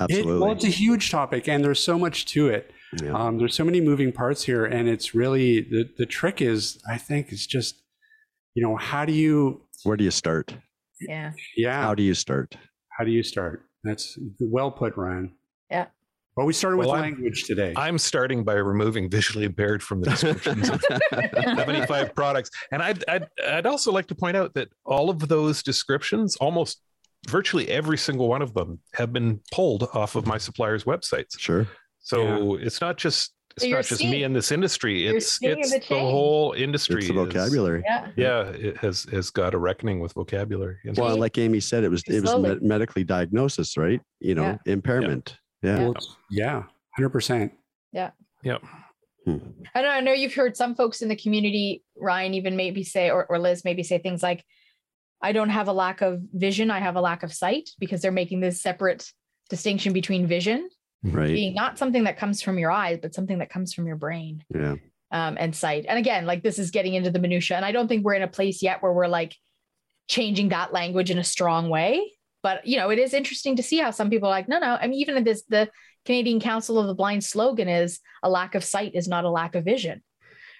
Absolutely. 0.00 0.36
It, 0.36 0.40
well, 0.40 0.52
it's 0.52 0.64
a 0.64 0.68
huge 0.68 1.10
topic, 1.10 1.48
and 1.48 1.64
there's 1.64 1.80
so 1.80 1.98
much 1.98 2.26
to 2.26 2.48
it. 2.48 2.70
Yeah. 3.02 3.12
Um, 3.12 3.38
there's 3.38 3.54
so 3.54 3.64
many 3.64 3.80
moving 3.80 4.12
parts 4.12 4.44
here, 4.44 4.64
and 4.64 4.88
it's 4.88 5.14
really 5.14 5.60
the 5.60 5.88
the 5.98 6.06
trick 6.06 6.40
is 6.40 6.80
I 6.88 6.98
think 6.98 7.32
it's 7.32 7.46
just 7.46 7.82
you 8.54 8.62
know 8.62 8.76
how 8.76 9.04
do 9.04 9.12
you 9.12 9.62
where 9.84 9.96
do 9.96 10.04
you 10.04 10.10
start? 10.10 10.54
Yeah. 11.00 11.32
Yeah. 11.56 11.82
How 11.82 11.94
do 11.94 12.02
you 12.02 12.14
start? 12.14 12.56
How 12.88 13.04
do 13.04 13.10
you 13.10 13.22
start? 13.22 13.64
That's 13.84 14.18
well 14.40 14.70
put, 14.70 14.96
Ryan. 14.96 15.32
Yeah. 15.70 15.86
Well, 16.36 16.46
we 16.46 16.52
started 16.52 16.76
well, 16.76 16.88
with 16.88 16.96
I'm, 16.96 17.02
language 17.02 17.44
today. 17.44 17.72
I'm 17.76 17.96
starting 17.96 18.44
by 18.44 18.54
removing 18.54 19.08
visually 19.08 19.46
impaired 19.46 19.82
from 19.82 20.02
the 20.02 20.10
descriptions 20.10 20.68
of 20.68 20.82
75 21.56 22.14
products. 22.14 22.50
And 22.70 22.82
I'd, 22.82 23.02
I'd, 23.08 23.26
I'd 23.48 23.66
also 23.66 23.90
like 23.90 24.06
to 24.08 24.14
point 24.14 24.36
out 24.36 24.52
that 24.52 24.68
all 24.84 25.08
of 25.08 25.28
those 25.28 25.62
descriptions, 25.62 26.36
almost 26.36 26.82
virtually 27.26 27.68
every 27.68 27.96
single 27.96 28.28
one 28.28 28.42
of 28.42 28.52
them, 28.52 28.80
have 28.92 29.14
been 29.14 29.40
pulled 29.50 29.84
off 29.94 30.14
of 30.14 30.26
my 30.26 30.36
supplier's 30.36 30.84
websites. 30.84 31.38
Sure. 31.38 31.66
So 32.06 32.54
yeah. 32.54 32.64
it's 32.64 32.80
not 32.80 32.98
just 32.98 33.32
it's 33.56 33.64
so 33.64 33.70
not 33.70 33.84
just 33.84 34.00
seeing, 34.00 34.12
me 34.12 34.22
in 34.22 34.32
this 34.32 34.52
industry. 34.52 35.08
It's 35.08 35.40
it's 35.42 35.72
the, 35.72 35.80
the, 35.80 35.98
whole 35.98 36.52
industry. 36.52 36.98
It's 36.98 37.08
the 37.08 37.14
vocabulary. 37.14 37.80
Is, 37.80 37.84
yeah. 37.88 38.10
yeah, 38.14 38.42
it 38.50 38.76
has 38.76 39.08
has 39.10 39.30
got 39.30 39.54
a 39.54 39.58
reckoning 39.58 39.98
with 39.98 40.12
vocabulary. 40.12 40.76
Well, 40.96 41.18
like 41.18 41.36
Amy 41.36 41.58
said, 41.58 41.82
it 41.82 41.88
was 41.88 42.04
it 42.06 42.22
was 42.22 42.38
med- 42.38 42.62
medically 42.62 43.02
diagnosis, 43.02 43.76
right? 43.76 44.00
You 44.20 44.36
know, 44.36 44.42
yeah. 44.42 44.72
impairment. 44.72 45.36
Yeah. 45.62 45.90
Yeah. 46.30 46.62
Hundred 46.94 47.10
percent. 47.10 47.54
Yeah. 47.90 48.12
Yeah. 48.44 48.58
Hmm. 49.24 49.38
I 49.74 49.82
know. 49.82 49.88
I 49.88 50.00
know 50.00 50.12
you've 50.12 50.34
heard 50.34 50.56
some 50.56 50.76
folks 50.76 51.02
in 51.02 51.08
the 51.08 51.16
community, 51.16 51.82
Ryan, 51.96 52.34
even 52.34 52.54
maybe 52.54 52.84
say, 52.84 53.10
or, 53.10 53.26
or 53.26 53.40
Lis, 53.40 53.64
maybe 53.64 53.82
say 53.82 53.98
things 53.98 54.22
like, 54.22 54.44
I 55.20 55.32
don't 55.32 55.48
have 55.48 55.66
a 55.66 55.72
lack 55.72 56.02
of 56.02 56.20
vision. 56.32 56.70
I 56.70 56.78
have 56.78 56.94
a 56.94 57.00
lack 57.00 57.24
of 57.24 57.32
sight 57.32 57.70
because 57.80 58.00
they're 58.00 58.12
making 58.12 58.38
this 58.38 58.62
separate 58.62 59.10
distinction 59.50 59.92
between 59.92 60.28
vision 60.28 60.68
right. 61.12 61.34
being 61.34 61.54
not 61.54 61.78
something 61.78 62.04
that 62.04 62.18
comes 62.18 62.42
from 62.42 62.58
your 62.58 62.70
eyes 62.70 62.98
but 63.00 63.14
something 63.14 63.38
that 63.38 63.50
comes 63.50 63.72
from 63.72 63.86
your 63.86 63.96
brain 63.96 64.44
yeah. 64.54 64.74
um, 65.12 65.36
and 65.38 65.54
sight. 65.54 65.86
And 65.88 65.98
again 65.98 66.26
like 66.26 66.42
this 66.42 66.58
is 66.58 66.70
getting 66.70 66.94
into 66.94 67.10
the 67.10 67.18
minutia 67.18 67.56
and 67.56 67.64
i 67.64 67.72
don't 67.72 67.88
think 67.88 68.04
we're 68.04 68.14
in 68.14 68.22
a 68.22 68.28
place 68.28 68.62
yet 68.62 68.82
where 68.82 68.92
we're 68.92 69.06
like 69.06 69.34
changing 70.08 70.50
that 70.50 70.72
language 70.72 71.10
in 71.10 71.18
a 71.18 71.24
strong 71.24 71.68
way. 71.68 72.12
But 72.42 72.66
you 72.66 72.76
know 72.76 72.90
it 72.90 72.98
is 72.98 73.12
interesting 73.12 73.56
to 73.56 73.62
see 73.62 73.78
how 73.78 73.90
some 73.90 74.10
people 74.10 74.28
are 74.28 74.30
like 74.30 74.48
no 74.48 74.58
no 74.58 74.76
i 74.80 74.86
mean 74.86 75.00
even 75.00 75.24
this 75.24 75.42
the 75.48 75.68
canadian 76.04 76.38
council 76.38 76.78
of 76.78 76.86
the 76.86 76.94
blind 76.94 77.24
slogan 77.24 77.68
is 77.68 77.98
a 78.22 78.30
lack 78.30 78.54
of 78.54 78.62
sight 78.62 78.92
is 78.94 79.08
not 79.08 79.24
a 79.24 79.30
lack 79.30 79.56
of 79.56 79.64
vision 79.64 80.00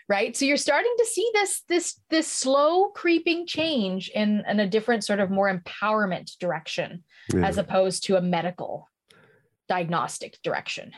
right? 0.08 0.36
So 0.36 0.44
you're 0.44 0.56
starting 0.56 0.94
to 0.98 1.06
see 1.06 1.28
this 1.32 1.62
this 1.68 2.00
this 2.10 2.28
slow 2.28 2.88
creeping 2.90 3.46
change 3.46 4.08
in 4.14 4.44
in 4.48 4.60
a 4.60 4.68
different 4.68 5.04
sort 5.04 5.20
of 5.20 5.30
more 5.30 5.52
empowerment 5.52 6.38
direction 6.38 7.04
yeah. 7.34 7.46
as 7.46 7.58
opposed 7.58 8.04
to 8.04 8.16
a 8.16 8.20
medical 8.20 8.88
diagnostic 9.68 10.38
direction. 10.42 10.92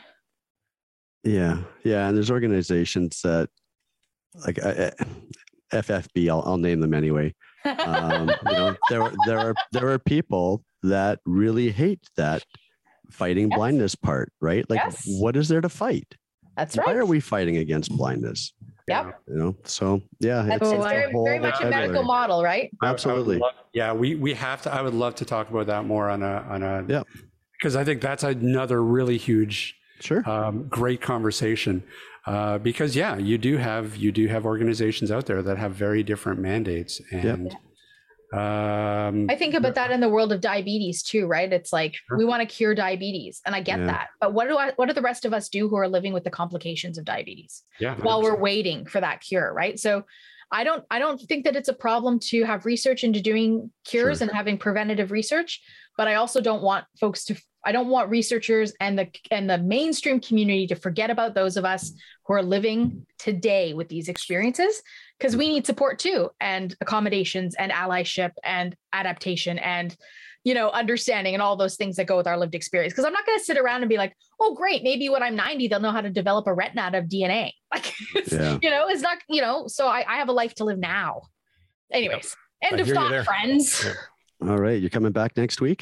Yeah, 1.23 1.63
yeah, 1.83 2.07
and 2.07 2.15
there's 2.15 2.31
organizations 2.31 3.21
that, 3.23 3.49
like 4.45 4.63
uh, 4.63 4.91
FFB, 5.73 6.29
I'll, 6.29 6.43
I'll 6.45 6.57
name 6.57 6.79
them 6.79 6.93
anyway. 6.93 7.33
Um, 7.65 8.29
you 8.29 8.51
know, 8.53 8.75
there 8.89 9.11
there 9.25 9.37
are 9.39 9.53
there 9.73 9.89
are 9.89 9.99
people 9.99 10.63
that 10.83 11.19
really 11.25 11.71
hate 11.71 11.99
that 12.15 12.43
fighting 13.11 13.49
Yes. 13.49 13.57
blindness 13.57 13.95
part, 13.95 14.31
right? 14.39 14.67
Like, 14.69 14.79
Yes. 14.83 15.03
what 15.19 15.35
is 15.35 15.49
there 15.49 15.59
to 15.61 15.67
fight? 15.69 16.15
That's 16.55 16.77
right. 16.77 16.87
Why 16.87 16.93
are 16.93 17.05
we 17.05 17.19
fighting 17.19 17.57
against 17.57 17.91
blindness? 17.91 18.53
Yep. 18.87 19.19
You 19.27 19.35
know, 19.35 19.55
so 19.65 20.01
yeah, 20.19 20.45
it's, 20.45 20.55
it's 20.55 20.71
it's 20.71 20.85
a 20.85 20.89
very, 20.89 21.11
whole 21.11 21.25
very 21.25 21.39
much 21.39 21.61
a 21.61 21.69
medical 21.69 22.03
model, 22.03 22.41
right? 22.43 22.69
I- 22.81 22.87
I 22.87 22.89
would 22.89 22.93
Absolutely. 22.95 23.37
love- 23.39 23.53
yeah, 23.73 23.91
we 23.93 24.15
we 24.15 24.33
have 24.35 24.61
to. 24.63 24.73
I 24.73 24.81
would 24.81 24.93
love 24.95 25.15
to 25.15 25.25
talk 25.25 25.49
about 25.49 25.67
that 25.67 25.85
more 25.85 26.09
on 26.09 26.23
a 26.23 26.45
on 26.49 26.63
a. 26.63 26.85
Yeah. 26.87 27.03
Because 27.59 27.75
I 27.75 27.83
think 27.83 28.01
that's 28.01 28.23
another 28.23 28.81
really 28.81 29.17
huge, 29.17 29.75
Sure. 29.99 30.27
um, 30.29 30.67
great 30.69 31.01
conversation. 31.01 31.83
Uh, 32.25 32.57
because 32.57 32.95
yeah, 32.95 33.17
you 33.17 33.37
do 33.37 33.57
have 33.57 33.95
you 33.97 34.11
do 34.11 34.27
have 34.27 34.45
organizations 34.45 35.11
out 35.11 35.25
there 35.25 35.41
that 35.41 35.57
have 35.57 35.73
very 35.73 36.03
different 36.03 36.39
mandates, 36.39 37.01
and 37.11 37.51
um, 38.33 39.25
I 39.29 39.35
think 39.35 39.55
about 39.55 39.73
that 39.75 39.89
in 39.91 39.99
the 40.01 40.09
world 40.09 40.31
of 40.31 40.39
diabetes 40.39 41.01
too, 41.01 41.25
right? 41.25 41.51
It's 41.51 41.73
like 41.73 41.95
Sure. 42.07 42.17
we 42.17 42.25
want 42.25 42.41
to 42.41 42.45
cure 42.55 42.75
diabetes, 42.75 43.41
and 43.45 43.55
I 43.55 43.61
get 43.61 43.79
Yeah. 43.79 43.85
that. 43.87 44.09
But 44.21 44.33
what 44.33 44.47
do 44.47 44.57
I? 44.57 44.71
What 44.75 44.87
do 44.87 44.93
the 44.93 45.01
rest 45.01 45.25
of 45.25 45.33
us 45.33 45.49
do 45.49 45.67
who 45.67 45.75
are 45.77 45.87
living 45.87 46.13
with 46.13 46.23
the 46.23 46.29
complications 46.29 46.97
of 46.97 47.05
diabetes 47.05 47.63
yeah, 47.79 47.95
while 47.95 48.21
we're 48.21 48.39
waiting 48.39 48.85
for 48.85 49.01
that 49.01 49.21
cure, 49.21 49.51
right? 49.53 49.79
So, 49.79 50.03
I 50.51 50.63
don't. 50.63 50.83
I 50.89 50.99
don't 50.99 51.19
think 51.21 51.45
that 51.45 51.55
it's 51.55 51.69
a 51.69 51.73
problem 51.73 52.19
to 52.29 52.43
have 52.43 52.65
research 52.65 53.03
into 53.03 53.21
doing 53.21 53.71
cures 53.85 54.17
Sure. 54.19 54.27
and 54.27 54.35
having 54.35 54.57
preventative 54.57 55.11
research. 55.11 55.61
But 55.97 56.07
I 56.07 56.15
also 56.15 56.41
don't 56.41 56.63
want 56.63 56.85
folks 56.99 57.25
to. 57.25 57.35
I 57.65 57.71
don't 57.73 57.89
want 57.89 58.09
researchers 58.09 58.73
and 58.79 58.97
the 58.97 59.09
and 59.31 59.49
the 59.49 59.57
mainstream 59.57 60.21
community 60.21 60.65
to 60.67 60.75
forget 60.75 61.09
about 61.09 61.35
those 61.35 61.57
of 61.57 61.65
us 61.65 61.91
who 62.25 62.33
are 62.33 62.41
living 62.41 63.05
today 63.17 63.73
with 63.73 63.89
these 63.89 64.07
experiences 64.07 64.81
because 65.19 65.35
we 65.35 65.49
need 65.49 65.65
support 65.65 65.99
too 65.99 66.29
and 66.39 66.75
accommodations 66.79 67.55
and 67.55 67.71
allyship 67.71 68.31
and 68.43 68.75
adaptation 68.93 69.59
and 69.59 69.95
you 70.49 70.55
know 70.59 70.69
understanding 70.83 71.33
and 71.35 71.41
all 71.45 71.55
those 71.63 71.75
things 71.79 71.95
that 71.97 72.05
go 72.11 72.17
with 72.17 72.27
our 72.31 72.37
lived 72.43 72.55
experience 72.55 72.91
because 72.93 73.05
i'm 73.07 73.13
not 73.13 73.25
going 73.27 73.37
to 73.37 73.43
sit 73.49 73.57
around 73.63 73.81
and 73.83 73.89
be 73.89 73.97
like 74.03 74.13
oh 74.43 74.51
great 74.61 74.81
maybe 74.89 75.07
when 75.13 75.21
i'm 75.27 75.35
90 75.35 75.67
they'll 75.67 75.79
know 75.85 75.91
how 75.97 76.01
to 76.01 76.09
develop 76.21 76.47
a 76.47 76.53
retina 76.61 76.81
out 76.87 76.95
of 76.95 77.05
dna 77.05 77.51
like 77.73 77.87
it's- 78.15 78.31
Yeah. 78.39 78.57
you 78.63 78.69
know 78.73 78.83
it's 78.91 79.01
not 79.09 79.17
you 79.35 79.41
know 79.41 79.55
so 79.67 79.83
I, 79.87 79.99
I 80.13 80.15
have 80.21 80.29
a 80.29 80.31
life 80.41 80.53
to 80.55 80.63
live 80.69 80.79
now 80.79 81.11
anyways 81.91 82.35
end 82.67 82.77
I 82.77 82.81
of 82.83 82.87
thought 82.89 83.25
friends 83.25 83.85
All 84.41 84.57
right, 84.65 84.79
you're 84.81 84.89
coming 84.97 85.11
back 85.11 85.31
next 85.37 85.59
week. 85.67 85.81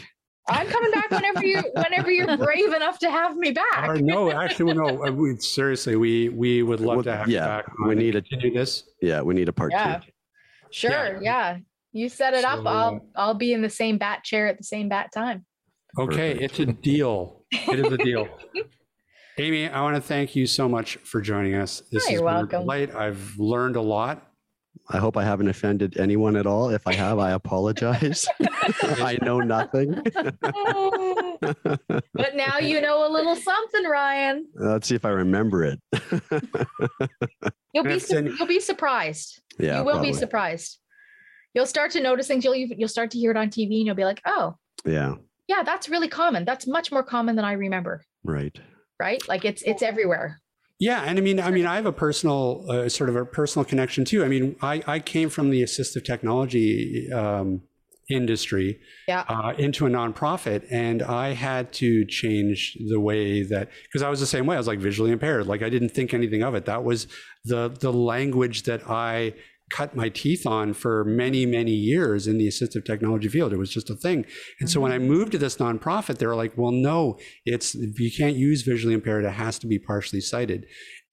i'm 0.50 0.68
coming 0.76 0.92
back 0.98 1.10
whenever 1.12 1.46
you 1.46 1.60
whenever 1.84 2.10
you're 2.18 2.36
brave 2.38 2.72
enough 2.80 2.98
to 3.06 3.10
have 3.20 3.32
me 3.44 3.52
back 3.52 3.88
Or 3.92 3.98
no, 4.14 4.32
actually, 4.44 4.74
no. 4.74 4.88
uh, 5.06 5.12
We, 5.12 5.38
seriously, 5.38 5.96
we 5.96 6.30
we 6.44 6.52
would 6.68 6.82
love 6.88 6.98
Well, 6.98 7.04
to 7.12 7.16
have 7.22 7.30
yeah, 7.30 7.44
you 7.44 7.50
back. 7.64 7.66
we 7.88 7.94
need 8.04 8.14
to 8.14 8.22
do 8.46 8.50
this. 8.60 8.72
Yeah, 9.10 9.20
we 9.28 9.34
need 9.40 9.50
a 9.50 9.54
part 9.62 9.72
Yeah. 9.72 10.00
two. 10.00 10.12
sure 10.82 11.06
Yeah. 11.22 11.30
yeah, 11.30 11.48
you 11.94 12.10
set 12.10 12.34
it 12.34 12.44
up 12.46 12.60
So- 12.60 12.68
i'll 12.68 13.02
i'll 13.16 13.34
be 13.34 13.54
in 13.54 13.62
the 13.62 13.70
same 13.70 13.98
bat 13.98 14.24
chair 14.24 14.48
at 14.48 14.58
the 14.58 14.64
same 14.64 14.90
bat 14.90 15.12
time 15.14 15.46
Okay, 15.98 16.34
Perfect. 16.34 16.42
it's 16.42 16.60
a 16.60 16.66
deal. 16.74 17.44
It 17.52 17.80
is 17.80 17.92
a 17.92 17.98
deal. 17.98 18.28
Amy, 19.40 19.68
I 19.68 19.82
want 19.82 19.96
to 19.96 20.02
thank 20.02 20.36
you 20.36 20.46
so 20.46 20.68
much 20.70 20.98
for 20.98 21.22
joining 21.22 21.56
us. 21.56 21.82
This 21.92 22.04
Oh, 22.04 22.08
is 22.08 22.12
you're 22.12 22.24
welcome. 22.24 22.66
Light. 22.66 22.94
I've 22.94 23.34
learned 23.40 23.78
a 23.78 23.82
lot. 23.82 24.28
I 24.90 24.98
hope 24.98 25.18
I 25.18 25.24
haven't 25.24 25.48
offended 25.48 25.98
anyone 25.98 26.36
at 26.36 26.46
all. 26.46 26.70
If 26.70 26.86
I 26.86 26.94
have, 26.94 27.18
I 27.18 27.32
apologize. 27.32 28.28
I 29.02 29.18
know 29.24 29.40
nothing. 29.40 29.96
but 31.42 32.36
now 32.36 32.60
you 32.60 32.80
know 32.82 33.08
a 33.08 33.10
little 33.12 33.36
something, 33.36 33.86
Ryan. 33.86 34.46
Uh, 34.60 34.72
let's 34.74 34.88
see 34.88 34.96
if 34.96 35.06
I 35.06 35.10
remember 35.10 35.64
it. 35.64 35.80
You'll 37.74 37.86
be 37.86 38.00
su- 38.00 38.36
you'll 38.38 38.48
be 38.48 38.60
surprised. 38.60 39.42
yeah, 39.58 39.80
you 39.80 39.84
will 39.86 39.94
probably. 39.94 40.10
be 40.12 40.14
surprised. 40.18 40.78
You'll 41.58 41.66
start 41.66 41.90
to 41.94 42.02
notice 42.02 42.28
things. 42.28 42.46
You'll 42.46 42.56
you'll 42.56 42.88
start 42.88 43.10
to 43.12 43.18
hear 43.18 43.32
it 43.32 43.38
on 43.38 43.50
TV, 43.50 43.78
and 43.78 43.88
you'll 43.88 43.96
be 43.96 44.06
like, 44.06 44.22
"Oh, 44.28 44.58
Yeah, 44.86 45.16
yeah, 45.48 45.64
that's 45.64 45.90
really 45.90 46.08
common. 46.08 46.46
That's 46.46 46.68
much 46.68 46.92
more 46.92 47.02
common 47.02 47.36
than 47.36 47.46
I 47.46 47.54
remember." 47.54 48.04
right. 48.24 48.56
Right? 49.00 49.28
Like 49.28 49.44
it's 49.44 49.64
it's 49.64 49.82
everywhere. 49.82 50.40
Yeah, 50.80 51.02
and 51.02 51.18
I 51.18 51.22
mean, 51.24 51.40
I 51.40 51.50
mean, 51.50 51.66
I 51.66 51.76
have 51.78 51.88
a 51.88 51.92
personal 51.92 52.64
uh, 52.70 52.90
sort 52.90 53.10
of 53.10 53.16
a 53.16 53.26
personal 53.26 53.66
connection 53.66 54.06
too. 54.06 54.24
I 54.24 54.28
mean, 54.28 54.56
I 54.62 54.84
I 54.86 55.00
came 55.00 55.30
from 55.30 55.50
the 55.50 55.64
assistive 55.64 56.06
technology 56.06 57.12
um, 57.12 57.62
industry 58.08 58.80
Yeah. 59.08 59.24
uh, 59.28 59.54
into 59.58 59.88
a 59.88 59.90
nonprofit, 59.90 60.62
and 60.70 61.02
I 61.02 61.34
had 61.34 61.74
to 61.74 62.06
change 62.06 62.78
the 62.88 63.00
way 63.00 63.42
that 63.44 63.70
because 63.86 64.04
I 64.04 64.10
was 64.10 64.20
the 64.20 64.28
same 64.28 64.46
way. 64.46 64.56
I 64.58 64.60
was 64.60 64.68
like 64.68 64.80
visually 64.80 65.12
impaired. 65.12 65.48
Like 65.48 65.64
I 65.64 65.70
didn't 65.70 65.90
think 65.90 66.14
anything 66.14 66.44
of 66.44 66.54
it. 66.54 66.66
That 66.66 66.84
was 66.84 67.08
the 67.46 67.70
the 67.70 67.92
language 67.92 68.64
that 68.70 68.82
I 68.88 69.34
cut 69.70 69.96
my 69.96 70.10
teeth 70.10 70.46
on 70.46 70.74
for 70.74 71.04
many 71.04 71.46
many 71.46 71.72
years 71.72 72.28
in 72.28 72.38
the 72.38 72.48
assistive 72.48 72.86
technology 72.86 73.28
field. 73.28 73.54
It 73.54 73.58
was 73.58 73.72
just 73.74 73.90
a 73.90 73.96
thing. 73.96 74.26
And 74.60 74.70
so 74.70 74.80
when 74.80 74.92
i 74.92 74.98
mm-hmm. 74.98 75.08
moved 75.08 75.32
to 75.34 75.38
this 75.38 75.58
nonprofit 75.58 76.18
they 76.18 76.26
were 76.26 76.36
like 76.36 76.58
well 76.58 76.72
no 76.72 77.18
it's 77.46 77.76
you 77.76 78.12
can't 78.12 78.36
use 78.36 78.62
visually 78.62 78.94
impaired. 78.94 79.26
It 79.26 79.32
has 79.32 79.60
to 79.60 79.68
be 79.68 79.80
partially 79.80 80.22
sighted. 80.22 80.66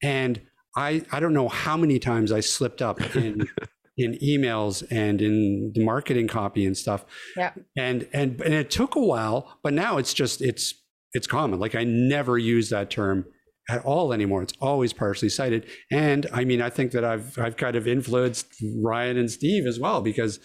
And 0.03 0.41
i 0.77 1.03
i 1.13 1.21
don't 1.21 1.35
know 1.35 1.49
how 1.49 1.77
many 1.77 1.99
times 1.99 2.33
i 2.33 2.41
slipped 2.41 2.83
up 2.83 3.01
in 3.17 3.49
in 3.97 4.13
emails 4.15 4.83
and 4.91 5.23
in 5.23 5.71
the 5.75 5.85
marketing 5.85 6.27
copy 6.27 6.67
and 6.67 6.77
stuff. 6.77 7.05
Yeah. 7.37 7.53
and 7.77 8.09
and 8.13 8.41
and 8.41 8.55
it 8.55 8.71
took 8.71 8.95
a 8.95 9.01
while 9.01 9.59
but 9.63 9.73
now 9.73 9.99
it's 9.99 10.15
just 10.15 10.41
it's 10.41 10.75
it's 11.13 11.27
common. 11.27 11.59
Like 11.59 11.75
i 11.75 11.85
never 11.85 12.39
use 12.39 12.71
that 12.71 12.91
term 12.91 13.27
at 13.69 13.85
all 13.85 14.13
anymore 14.13 14.43
it's 14.43 14.53
always 14.61 14.93
partially 14.93 15.29
sighted 15.29 15.67
and 15.91 16.27
i 16.33 16.45
mean 16.45 16.61
i 16.61 16.69
think 16.69 16.93
that 16.93 17.05
i've 17.05 17.39
i've 17.39 17.57
kind 17.57 17.77
of 17.77 17.87
influenced 17.89 18.47
ryan 18.83 19.17
and 19.17 19.31
steve 19.31 19.67
as 19.67 19.79
well 19.81 20.01
because 20.03 20.39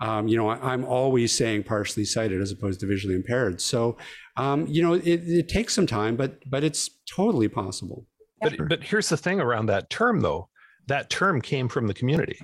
um, 0.00 0.26
you 0.28 0.36
know 0.36 0.48
I, 0.48 0.72
i'm 0.72 0.84
always 0.84 1.30
saying 1.36 1.64
partially 1.64 2.04
sighted 2.04 2.40
as 2.40 2.50
opposed 2.50 2.80
to 2.80 2.86
visually 2.86 3.14
impaired 3.14 3.60
so 3.60 3.96
um, 4.36 4.66
you 4.66 4.82
know 4.82 4.94
it, 4.94 5.06
it 5.06 5.48
takes 5.48 5.74
some 5.74 5.86
time 5.86 6.16
but 6.16 6.38
but 6.48 6.64
it's 6.64 6.90
totally 7.06 7.48
possible 7.48 8.06
But 8.40 8.68
but 8.68 8.82
here's 8.82 9.08
the 9.08 9.16
thing 9.16 9.40
around 9.40 9.66
that 9.66 9.88
term 9.90 10.20
though. 10.20 10.48
That 10.86 11.08
term 11.08 11.40
came 11.40 11.68
from 11.68 11.86
the 11.86 11.94
community 11.94 12.38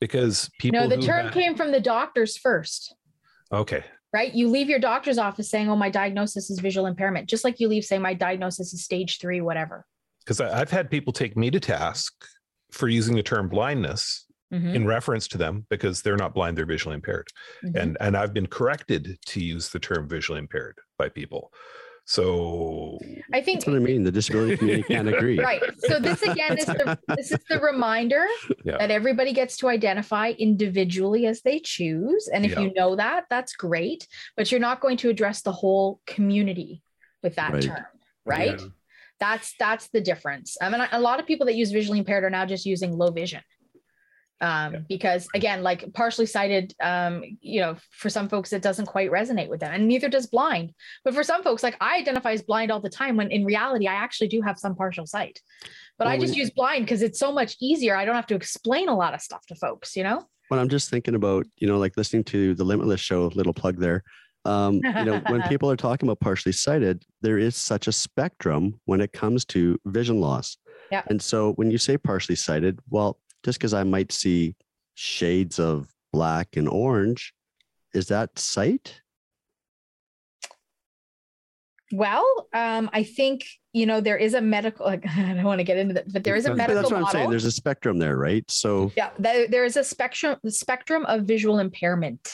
because 0.00 0.48
people. 0.58 0.80
no, 0.80 0.88
the 0.88 0.96
who 0.96 1.02
term 1.02 1.24
had- 1.26 1.34
came 1.34 1.56
from 1.56 1.72
the 1.72 1.80
doctors 1.80 2.38
first. 2.38 2.94
Okay. 3.52 3.84
Right? 4.12 4.32
You 4.34 4.48
leave 4.48 4.68
your 4.68 4.78
doctor's 4.78 5.18
office 5.18 5.48
saying, 5.48 5.70
"Oh, 5.70 5.76
my 5.76 5.88
diagnosis 5.88 6.50
is 6.50 6.58
visual 6.58 6.86
impairment," 6.86 7.28
just 7.28 7.44
like 7.44 7.60
you 7.60 7.68
leave 7.68 7.84
saying, 7.84 8.02
"My 8.02 8.14
diagnosis 8.14 8.72
is 8.74 8.84
stage 8.84 9.18
three, 9.18 9.40
whatever." 9.40 9.86
Because 10.24 10.40
I've 10.40 10.70
had 10.70 10.90
people 10.90 11.12
take 11.12 11.36
me 11.36 11.50
to 11.50 11.58
task 11.58 12.12
for 12.70 12.88
using 12.88 13.16
the 13.16 13.22
term 13.22 13.48
blindness 13.48 14.26
Mhm, 14.52 14.74
in 14.74 14.86
reference 14.86 15.26
to 15.28 15.38
them 15.38 15.66
because 15.70 16.02
they're 16.02 16.16
not 16.16 16.34
blind, 16.34 16.58
they're 16.58 16.66
visually 16.66 16.94
impaired. 16.94 17.26
mhm. 17.64 17.74
And 17.74 17.96
and 18.00 18.16
I've 18.16 18.34
been 18.34 18.46
corrected 18.46 19.18
to 19.26 19.42
use 19.42 19.70
the 19.70 19.78
term 19.78 20.06
visually 20.08 20.38
impaired 20.40 20.76
by 20.98 21.08
people. 21.08 21.50
So 22.04 22.98
I 23.32 23.40
think 23.40 23.60
That's 23.60 23.68
what 23.68 23.76
I 23.76 23.78
mean. 23.78 24.02
The 24.02 24.10
disability 24.12 24.56
community 24.56 24.82
can't 24.82 25.08
agree. 25.14 25.38
right 25.38 25.62
so 25.78 25.98
this 26.00 26.22
again 26.22 26.58
is 26.58 26.66
the 26.66 26.98
this 27.16 27.30
is 27.32 27.38
the 27.48 27.60
reminder 27.60 28.26
Yeah. 28.64 28.78
that 28.78 28.90
everybody 28.90 29.32
gets 29.32 29.56
to 29.58 29.68
identify 29.68 30.30
individually 30.38 31.26
as 31.26 31.42
they 31.42 31.60
choose 31.60 32.28
and 32.32 32.44
if 32.44 32.52
Yeah. 32.52 32.60
you 32.60 32.72
know 32.74 32.96
that 32.96 33.24
that's 33.30 33.54
great 33.54 34.06
but 34.36 34.50
you're 34.50 34.60
not 34.60 34.80
going 34.80 34.96
to 34.98 35.08
address 35.10 35.42
the 35.42 35.52
whole 35.52 36.00
community 36.06 36.82
with 37.22 37.36
that 37.36 37.52
Right. 37.52 37.62
term 37.62 37.84
right 38.26 38.60
Yeah. 38.60 38.66
that's 39.20 39.54
that's 39.58 39.88
the 39.90 40.00
difference 40.00 40.56
i 40.60 40.68
mean 40.68 40.80
a 40.90 41.00
lot 41.00 41.20
of 41.20 41.26
people 41.26 41.46
that 41.46 41.54
use 41.54 41.70
visually 41.70 41.98
impaired 42.00 42.24
are 42.24 42.30
now 42.30 42.44
just 42.46 42.66
using 42.66 42.96
low 42.98 43.10
vision 43.10 43.42
um, 44.42 44.72
Yeah. 44.72 44.78
because 44.88 45.26
again 45.34 45.62
like 45.62 45.90
partially 45.94 46.26
sighted 46.26 46.74
um, 46.82 47.22
you 47.40 47.60
know 47.60 47.76
for 47.90 48.10
some 48.10 48.28
folks 48.28 48.52
it 48.52 48.60
doesn't 48.62 48.86
quite 48.86 49.10
resonate 49.10 49.48
with 49.48 49.60
them 49.60 49.72
and 49.72 49.88
neither 49.88 50.08
does 50.08 50.26
blind 50.26 50.72
but 51.04 51.14
for 51.14 51.22
some 51.22 51.42
folks 51.42 51.62
like 51.62 51.76
i 51.80 51.96
identify 51.98 52.32
as 52.32 52.42
blind 52.42 52.70
all 52.70 52.80
the 52.80 52.90
time 52.90 53.16
when 53.16 53.30
in 53.30 53.44
reality 53.44 53.86
i 53.86 53.94
actually 53.94 54.28
do 54.28 54.42
have 54.42 54.58
some 54.58 54.74
partial 54.74 55.06
sight 55.06 55.40
but 55.98 56.06
i 56.08 56.18
just 56.18 56.34
we- 56.34 56.40
use 56.40 56.50
blind 56.50 56.84
because 56.84 57.02
it's 57.02 57.18
so 57.18 57.32
much 57.32 57.56
easier 57.60 57.96
i 57.96 58.04
don't 58.04 58.16
have 58.16 58.26
to 58.26 58.34
explain 58.34 58.88
a 58.88 58.96
lot 58.96 59.14
of 59.14 59.20
stuff 59.22 59.46
to 59.46 59.54
folks 59.54 59.96
you 59.96 60.02
know 60.02 60.18
But 60.50 60.58
I'm 60.58 60.68
just 60.68 60.90
thinking 60.90 61.14
about, 61.14 61.46
you 61.56 61.66
know, 61.68 61.78
like 61.78 61.96
listening 61.96 62.24
to 62.24 62.52
the 62.54 62.64
Limitless 62.64 63.00
show, 63.00 63.20
little 63.34 63.54
plug 63.54 63.76
there. 63.78 64.02
Um, 64.44 64.74
you 64.84 65.04
know, 65.08 65.18
when 65.32 65.40
people 65.52 65.70
are 65.70 65.78
talking 65.86 66.06
about 66.06 66.20
partially 66.20 66.52
sighted, 66.52 66.96
there 67.22 67.38
is 67.38 67.56
such 67.56 67.88
a 67.88 67.92
spectrum 67.92 68.62
when 68.84 69.00
it 69.00 69.12
comes 69.14 69.46
to 69.54 69.78
vision 69.86 70.20
loss. 70.20 70.58
Yeah. 70.90 71.04
And 71.08 71.22
so 71.22 71.54
when 71.58 71.70
you 71.70 71.78
say 71.78 71.96
partially 71.96 72.36
sighted, 72.36 72.80
well, 72.90 73.16
just 73.44 73.58
because 73.58 73.74
I 73.74 73.84
might 73.84 74.12
see 74.12 74.54
shades 74.94 75.58
of 75.58 75.88
black 76.12 76.56
and 76.56 76.68
orange, 76.68 77.32
is 77.94 78.08
that 78.08 78.38
sight? 78.38 79.02
well 81.92 82.48
um, 82.54 82.90
i 82.92 83.02
think 83.02 83.46
you 83.72 83.86
know 83.86 84.00
there 84.00 84.16
is 84.16 84.34
a 84.34 84.40
medical 84.40 84.86
like, 84.86 85.06
i 85.16 85.34
don't 85.34 85.44
want 85.44 85.60
to 85.60 85.64
get 85.64 85.76
into 85.76 85.94
that 85.94 86.10
but 86.12 86.24
there 86.24 86.34
is 86.34 86.46
a 86.46 86.54
medical 86.54 86.74
that's 86.74 86.90
what 86.90 87.02
I'm 87.02 87.12
saying. 87.12 87.30
There's 87.30 87.44
a 87.44 87.52
spectrum 87.52 87.98
there, 87.98 88.16
right? 88.16 88.50
So 88.50 88.90
yeah 88.96 89.10
there, 89.18 89.46
there 89.46 89.64
is 89.64 89.76
a 89.76 89.84
spectrum 89.84 90.38
spectrum 90.48 91.04
of 91.06 91.24
visual 91.24 91.58
impairment 91.58 92.32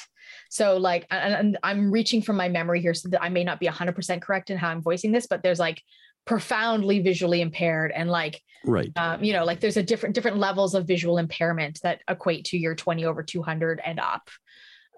so 0.51 0.77
like 0.77 1.07
and, 1.11 1.35
and 1.35 1.59
i'm 1.63 1.91
reaching 1.91 2.23
from 2.23 2.37
my 2.37 2.49
memory 2.49 2.81
here 2.81 2.95
so 2.95 3.09
that 3.09 3.23
i 3.23 3.29
may 3.29 3.45
not 3.45 3.61
be 3.61 3.67
100% 3.67 4.23
correct 4.23 4.51
in 4.51 4.57
how 4.57 4.69
i'm 4.69 4.81
voicing 4.81 5.13
this 5.13 5.27
but 5.27 5.43
there's 5.43 5.59
like 5.59 5.83
profoundly 6.29 7.01
visually 7.01 7.41
impaired 7.41 7.91
and 7.91 8.11
like 8.11 8.43
right. 8.67 8.93
um, 8.97 9.25
you 9.25 9.33
know 9.33 9.47
like 9.47 9.61
there's 9.61 9.79
a 9.79 9.83
different 9.83 10.15
different 10.15 10.37
levels 10.37 10.75
of 10.75 10.87
visual 10.87 11.17
impairment 11.17 11.81
that 11.83 12.03
equate 12.07 12.45
to 12.45 12.59
your 12.59 12.75
20 12.75 13.07
over 13.07 13.23
200 13.23 13.81
and 13.83 13.99
up 13.99 14.29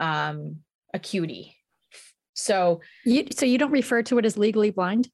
um, 0.00 0.56
acuity. 0.92 1.56
So 2.34 2.80
you 3.04 3.28
so 3.30 3.46
you 3.46 3.58
don't 3.58 3.70
refer 3.70 4.02
to 4.02 4.18
it 4.18 4.24
as 4.24 4.36
legally 4.36 4.70
blind? 4.70 5.08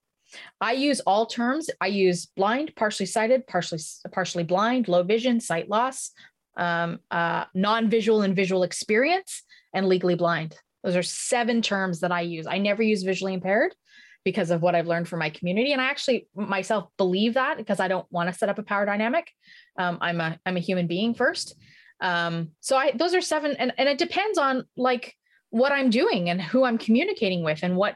I 0.59 0.73
use 0.73 1.01
all 1.01 1.27
terms. 1.27 1.69
I 1.83 1.89
use 1.89 2.25
blind 2.25 2.73
partially 2.77 3.07
sighted 3.07 3.47
partially 3.47 3.81
partially 4.11 4.45
blind 4.45 4.89
low 4.89 5.03
vision 5.03 5.39
sight 5.39 5.69
loss 5.69 6.13
um, 6.57 7.01
uh, 7.11 7.45
non-visual 7.53 8.23
and 8.23 8.35
visual 8.35 8.63
experience 8.63 9.43
and 9.75 9.87
legally 9.87 10.15
blind. 10.15 10.57
Those 10.83 10.97
are 10.97 11.03
seven 11.03 11.61
terms 11.61 12.01
that 12.01 12.11
i 12.11 12.23
use. 12.23 12.47
I 12.47 12.57
never 12.57 12.83
use 12.83 13.03
visually 13.03 13.35
impaired 13.35 13.75
because 14.27 14.51
of 14.51 14.61
what 14.61 14.75
I've 14.75 14.89
learned 14.89 15.09
from 15.09 15.21
my 15.21 15.31
community. 15.31 15.73
And 15.73 15.81
I 15.81 15.85
actually 15.85 16.27
myself 16.35 16.89
believe 16.99 17.35
that 17.35 17.57
because 17.57 17.79
I 17.79 17.87
don't 17.87 18.11
want 18.11 18.29
to 18.29 18.37
set 18.37 18.49
up 18.49 18.59
a 18.59 18.65
power 18.65 18.85
dynamic. 18.85 19.31
Um, 19.79 19.99
I'm 20.01 20.21
a 20.21 20.37
I'm 20.45 20.57
a 20.57 20.61
human 20.61 20.89
being 20.89 21.15
first. 21.15 21.55
Um, 22.01 22.51
so 22.61 22.77
I 22.77 22.91
those 22.91 23.15
are 23.15 23.21
seven, 23.21 23.55
and 23.57 23.73
and 23.79 23.89
it 23.89 23.99
depends 23.99 24.37
on 24.37 24.65
like 24.77 25.15
what 25.51 25.71
I'm 25.71 25.91
doing 25.91 26.29
and 26.29 26.43
who 26.43 26.65
I'm 26.65 26.77
communicating 26.77 27.45
with 27.45 27.61
and 27.63 27.77
what 27.77 27.95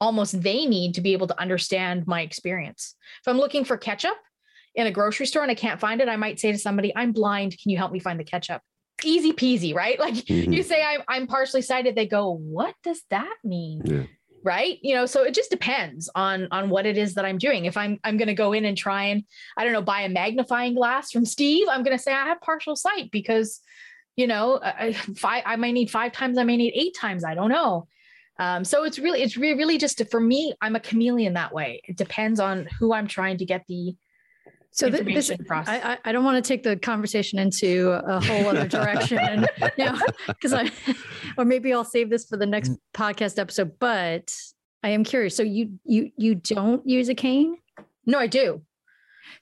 almost 0.00 0.40
they 0.40 0.64
need 0.64 0.94
to 0.94 1.00
be 1.00 1.12
able 1.12 1.26
to 1.26 1.40
understand 1.40 2.06
my 2.06 2.20
experience. 2.20 2.94
If 3.20 3.26
I'm 3.26 3.36
looking 3.36 3.64
for 3.64 3.76
ketchup 3.76 4.16
in 4.76 4.86
a 4.86 4.92
grocery 4.92 5.26
store 5.26 5.42
and 5.42 5.50
I 5.50 5.56
can't 5.56 5.80
find 5.80 6.00
it, 6.00 6.08
I 6.08 6.14
might 6.14 6.38
say 6.38 6.52
to 6.52 6.58
somebody, 6.58 6.92
"I'm 6.94 7.10
blind. 7.10 7.58
Can 7.60 7.72
you 7.72 7.78
help 7.78 7.90
me 7.90 7.98
find 7.98 8.20
the 8.20 8.24
ketchup?" 8.24 8.62
Easy 9.02 9.32
peasy, 9.32 9.74
right? 9.74 9.98
Like 10.06 10.14
mm-hmm. 10.14 10.52
you 10.52 10.62
say, 10.62 10.84
I'm, 10.84 11.02
I'm 11.08 11.26
partially 11.26 11.62
sighted. 11.62 11.96
They 11.96 12.06
go, 12.06 12.30
"What 12.30 12.76
does 12.84 13.02
that 13.10 13.34
mean?" 13.42 13.82
Yeah 13.84 14.02
right? 14.44 14.78
You 14.82 14.94
know 14.94 15.06
so 15.06 15.22
it 15.24 15.34
just 15.34 15.50
depends 15.50 16.08
on 16.14 16.48
on 16.50 16.70
what 16.70 16.86
it 16.86 16.96
is 16.96 17.14
that 17.14 17.24
i'm 17.24 17.38
doing. 17.38 17.64
If 17.64 17.76
i'm 17.76 17.98
i'm 18.04 18.16
going 18.16 18.28
to 18.28 18.34
go 18.34 18.52
in 18.52 18.64
and 18.64 18.76
try 18.76 19.04
and 19.04 19.24
i 19.56 19.64
don't 19.64 19.72
know 19.72 19.82
buy 19.82 20.02
a 20.02 20.08
magnifying 20.08 20.74
glass 20.74 21.10
from 21.10 21.24
steve 21.24 21.66
i'm 21.70 21.82
going 21.82 21.96
to 21.96 22.02
say 22.02 22.12
i 22.12 22.24
have 22.24 22.40
partial 22.40 22.76
sight 22.76 23.10
because 23.10 23.60
you 24.16 24.26
know 24.26 24.60
I, 24.62 24.92
five 24.92 25.42
i 25.46 25.56
might 25.56 25.72
need 25.72 25.90
five 25.90 26.12
times 26.12 26.38
i 26.38 26.44
may 26.44 26.56
need 26.56 26.72
eight 26.74 26.96
times 26.96 27.24
i 27.24 27.34
don't 27.34 27.50
know. 27.50 27.86
Um, 28.40 28.64
so 28.64 28.84
it's 28.84 29.00
really 29.00 29.22
it's 29.22 29.36
really, 29.36 29.58
really 29.58 29.78
just 29.78 30.00
for 30.10 30.20
me 30.20 30.54
i'm 30.60 30.76
a 30.76 30.80
chameleon 30.80 31.34
that 31.34 31.52
way. 31.52 31.80
It 31.84 31.96
depends 31.96 32.38
on 32.40 32.68
who 32.78 32.92
i'm 32.92 33.08
trying 33.08 33.38
to 33.38 33.44
get 33.44 33.64
the 33.66 33.96
so 34.78 34.88
this, 34.88 35.32
I, 35.50 35.98
I 36.04 36.12
don't 36.12 36.22
want 36.22 36.42
to 36.42 36.48
take 36.48 36.62
the 36.62 36.76
conversation 36.76 37.40
into 37.40 37.90
a 37.90 38.20
whole 38.24 38.46
other 38.46 38.68
direction, 38.68 39.44
now 39.76 39.98
because 40.28 40.52
I, 40.52 40.70
or 41.36 41.44
maybe 41.44 41.72
I'll 41.72 41.84
save 41.84 42.10
this 42.10 42.26
for 42.26 42.36
the 42.36 42.46
next 42.46 42.70
mm. 42.70 42.78
podcast 42.94 43.40
episode. 43.40 43.72
But 43.80 44.32
I 44.84 44.90
am 44.90 45.02
curious. 45.02 45.34
So 45.34 45.42
you 45.42 45.80
you 45.84 46.12
you 46.16 46.36
don't 46.36 46.86
use 46.86 47.08
a 47.08 47.16
cane? 47.16 47.56
No, 48.06 48.20
I 48.20 48.28
do. 48.28 48.62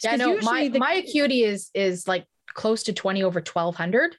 Yeah, 0.03 0.17
no. 0.17 0.39
My 0.39 0.69
the, 0.69 0.79
my 0.79 0.95
acuity 0.95 1.45
is 1.45 1.71
is 1.75 2.09
like 2.09 2.25
close 2.55 2.85
to 2.85 2.95
twenty 2.95 3.23
over 3.23 3.43
twelve 3.43 3.77
hundred. 3.77 4.17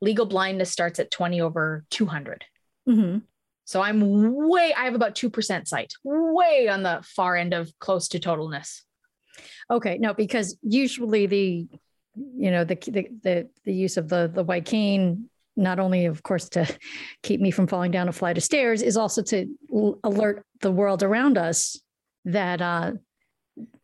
Legal 0.00 0.24
blindness 0.24 0.70
starts 0.70 1.00
at 1.00 1.10
twenty 1.10 1.40
over 1.40 1.84
two 1.90 2.06
hundred. 2.06 2.44
Mm-hmm. 2.88 3.18
So 3.64 3.82
I'm 3.82 4.48
way. 4.48 4.72
I 4.72 4.84
have 4.84 4.94
about 4.94 5.16
two 5.16 5.30
percent 5.30 5.66
sight, 5.66 5.94
way 6.04 6.68
on 6.68 6.84
the 6.84 7.02
far 7.04 7.34
end 7.34 7.54
of 7.54 7.76
close 7.80 8.06
to 8.10 8.20
totalness. 8.20 8.82
Okay, 9.70 9.98
no, 9.98 10.12
because 10.12 10.56
usually 10.62 11.26
the, 11.26 11.68
you 12.16 12.50
know, 12.50 12.64
the 12.64 12.74
the 12.74 13.08
the, 13.22 13.48
the 13.64 13.72
use 13.72 13.96
of 13.96 14.08
the 14.08 14.30
the 14.32 14.42
white 14.42 14.64
cane 14.64 15.30
not 15.56 15.78
only 15.78 16.06
of 16.06 16.22
course 16.22 16.48
to 16.48 16.66
keep 17.22 17.40
me 17.40 17.50
from 17.50 17.66
falling 17.66 17.90
down 17.90 18.08
a 18.08 18.12
flight 18.12 18.36
of 18.36 18.42
stairs 18.42 18.82
is 18.82 18.96
also 18.96 19.22
to 19.22 19.46
alert 20.04 20.44
the 20.60 20.70
world 20.70 21.02
around 21.02 21.36
us 21.36 21.78
that 22.24 22.62
uh 22.62 22.92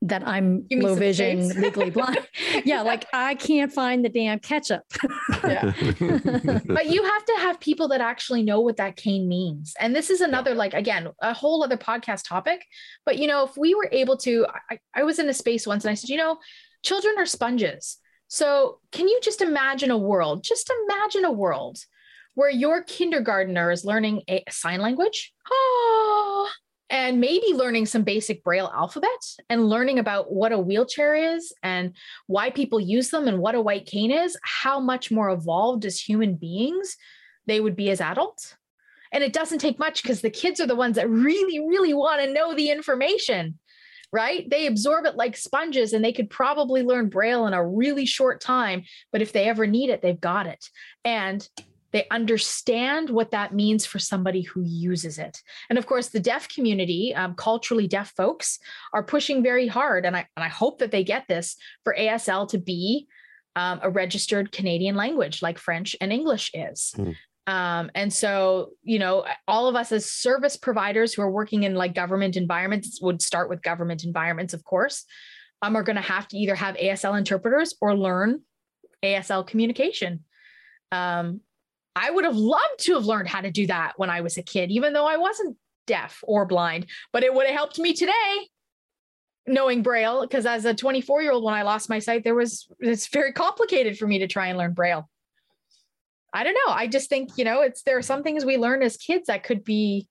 that 0.03 0.27
I'm 0.27 0.67
low 0.71 0.95
vision, 0.95 1.49
legally 1.49 1.91
blind. 1.91 2.27
yeah, 2.65 2.83
like 2.83 3.07
I 3.13 3.35
can't 3.35 3.73
find 3.73 4.05
the 4.05 4.09
damn 4.09 4.39
ketchup. 4.39 4.83
yeah. 5.45 5.73
but 6.67 6.87
you 6.87 7.03
have 7.03 7.25
to 7.25 7.35
have 7.39 7.61
people 7.61 7.89
that 7.89 8.01
actually 8.01 8.43
know 8.43 8.61
what 8.61 8.77
that 8.77 8.97
cane 8.97 9.29
means. 9.29 9.75
And 9.81 9.95
this 9.95 10.11
is 10.11 10.21
another, 10.21 10.55
like, 10.55 10.75
again, 10.75 11.09
a 11.21 11.35
whole 11.35 11.63
other 11.63 11.77
podcast 11.77 12.29
topic. 12.29 12.65
But, 13.05 13.19
you 13.19 13.27
know, 13.27 13.45
if 13.45 13.57
we 13.57 13.75
were 13.75 13.89
able 13.93 14.17
to, 14.19 14.47
I, 14.71 14.79
I 14.95 15.03
was 15.03 15.19
in 15.19 15.29
a 15.29 15.35
space 15.35 15.67
once 15.67 15.85
and 15.85 15.91
I 15.91 15.95
said, 15.95 16.11
you 16.11 16.17
know, 16.17 16.39
children 16.83 17.15
are 17.19 17.27
sponges. 17.27 17.99
So 18.29 18.81
can 18.93 19.09
you 19.09 19.21
just 19.23 19.41
imagine 19.41 19.91
a 19.91 19.99
world, 19.99 20.43
just 20.43 20.71
imagine 20.85 21.25
a 21.25 21.33
world 21.33 21.79
where 22.35 22.51
your 22.51 22.83
kindergartner 22.83 23.71
is 23.71 23.85
learning 23.85 24.23
a 24.29 24.43
sign 24.51 24.81
language? 24.81 25.33
Oh, 25.49 26.51
and 26.89 27.21
maybe 27.21 27.53
learning 27.53 27.87
some 27.87 28.03
basic 28.03 28.45
braille 28.45 28.71
alphabet 28.73 29.09
and 29.49 29.69
learning 29.69 29.99
about 29.99 30.33
what 30.33 30.53
a 30.53 30.59
wheelchair 30.59 31.15
is 31.15 31.53
and 31.63 31.95
why 32.27 32.51
people 32.51 32.79
use 32.79 33.11
them 33.11 33.27
and 33.27 33.39
what 33.39 33.55
a 33.55 33.61
white 33.61 33.87
cane 33.87 34.13
is 34.13 34.37
how 34.43 34.79
much 34.79 35.11
more 35.11 35.31
evolved 35.31 35.85
as 35.85 36.01
human 36.01 36.37
beings 36.37 36.97
they 37.47 37.61
would 37.61 37.77
be 37.77 37.91
as 37.91 38.01
adults. 38.01 38.57
And 39.13 39.25
it 39.25 39.33
doesn't 39.33 39.59
take 39.59 39.79
much 39.79 40.03
because 40.03 40.21
the 40.21 40.31
kids 40.31 40.61
are 40.61 40.67
the 40.67 40.77
ones 40.77 40.97
that 40.97 41.11
really 41.11 41.59
really 41.61 41.95
want 41.95 42.21
to 42.21 42.33
know 42.33 42.55
the 42.55 42.71
information 42.71 43.59
right? 44.13 44.49
They 44.49 44.67
absorb 44.67 45.05
it 45.05 45.17
like 45.17 45.37
sponges 45.37 45.93
and 45.93 46.03
they 46.03 46.13
could 46.13 46.31
probably 46.31 46.85
learn 46.85 47.09
braille 47.09 47.49
in 47.49 47.53
a 47.53 47.67
really 47.67 48.07
short 48.07 48.41
time 48.41 48.85
but 49.11 49.21
if 49.21 49.33
they 49.33 49.49
ever 49.49 49.67
need 49.67 49.91
it 49.91 50.01
they've 50.01 50.21
got 50.21 50.47
it. 50.47 50.65
And 51.05 51.47
they 51.97 52.07
understand 52.11 53.09
what 53.09 53.31
that 53.31 53.55
means 53.55 53.87
for 53.87 53.99
somebody 53.99 54.43
who 54.43 54.63
uses 54.63 55.19
it. 55.19 55.43
And 55.71 55.79
of 55.79 55.87
course, 55.87 56.11
the 56.11 56.21
deaf 56.21 56.47
community, 56.47 57.15
um, 57.15 57.35
culturally 57.35 57.89
deaf 57.89 58.13
folks, 58.15 58.59
are 58.93 59.03
pushing 59.03 59.43
very 59.43 59.67
hard. 59.67 60.05
And 60.05 60.15
I, 60.15 60.27
and 60.37 60.45
I 60.45 60.49
hope 60.49 60.81
that 60.81 60.91
they 60.91 61.03
get 61.03 61.25
this 61.27 61.57
for 61.85 61.97
ASL 61.99 62.47
to 62.51 62.59
be 62.59 63.07
um, 63.57 63.81
a 63.83 63.89
registered 63.89 64.53
Canadian 64.53 64.95
language 64.95 65.41
like 65.41 65.57
French 65.57 65.97
and 65.99 66.13
English 66.13 66.51
is. 66.53 66.93
Mm. 66.99 67.17
Um, 67.47 67.91
and 67.95 68.13
so, 68.13 68.73
you 68.83 68.99
know, 68.99 69.25
all 69.49 69.67
of 69.67 69.75
us 69.75 69.91
as 69.91 70.05
service 70.05 70.59
providers 70.59 71.15
who 71.15 71.23
are 71.23 71.31
working 71.31 71.63
in 71.63 71.77
like 71.77 71.95
government 71.95 72.37
environments 72.37 73.01
would 73.01 73.23
start 73.23 73.49
with 73.49 73.63
government 73.63 74.05
environments, 74.05 74.53
of 74.53 74.63
course, 74.65 75.07
um, 75.63 75.75
are 75.75 75.83
going 75.83 75.97
to 75.97 76.03
have 76.03 76.29
to 76.29 76.37
either 76.37 76.57
have 76.57 76.77
ASL 76.77 77.17
interpreters 77.17 77.75
or 77.81 77.97
learn 77.97 78.43
ASL 79.03 79.47
communication. 79.47 80.25
Um, 80.93 81.41
I 81.97 82.11
would 82.11 82.25
have 82.25 82.37
loved 82.37 82.79
to 82.81 82.95
have 82.95 83.07
learned 83.07 83.29
how 83.29 83.41
to 83.41 83.51
do 83.51 83.67
that 83.67 83.95
when 83.97 84.11
I 84.11 84.21
was 84.21 84.37
a 84.37 84.43
kid, 84.43 84.71
even 84.71 84.93
though 84.93 85.07
I 85.07 85.17
wasn't 85.17 85.57
deaf 85.87 86.23
or 86.23 86.45
blind, 86.45 86.87
but 87.13 87.25
it 87.25 87.33
would 87.33 87.47
have 87.47 87.55
helped 87.55 87.79
me 87.79 87.95
today 87.95 88.49
knowing 89.47 89.83
braille 89.83 90.23
because 90.23 90.45
as 90.45 90.65
a 90.65 90.75
24 90.75 91.23
year 91.23 91.31
old 91.31 91.45
when 91.45 91.55
i 91.55 91.63
lost 91.63 91.89
my 91.89 92.01
sight 92.01 92.25
there 92.25 92.35
was 92.35 92.67
it's 92.81 93.07
very 93.07 93.33
complicated 93.33 93.97
for 93.97 94.05
me 94.07 94.19
to 94.19 94.27
try 94.27 94.49
and 94.49 94.59
learn 94.59 94.73
braille. 94.73 95.09
I 96.35 96.43
don't 96.43 96.55
know. 96.67 96.73
I 96.73 96.87
just 96.87 97.09
think 97.09 97.31
you 97.37 97.45
know 97.45 97.63
it's 97.63 97.83
there 97.83 97.97
are 97.97 98.03
some 98.03 98.23
things 98.23 98.45
we 98.45 98.59
learn 98.59 98.83
as 98.83 98.97
kids 98.97 99.29
that 99.29 99.45
could 99.45 99.65
be 99.65 100.09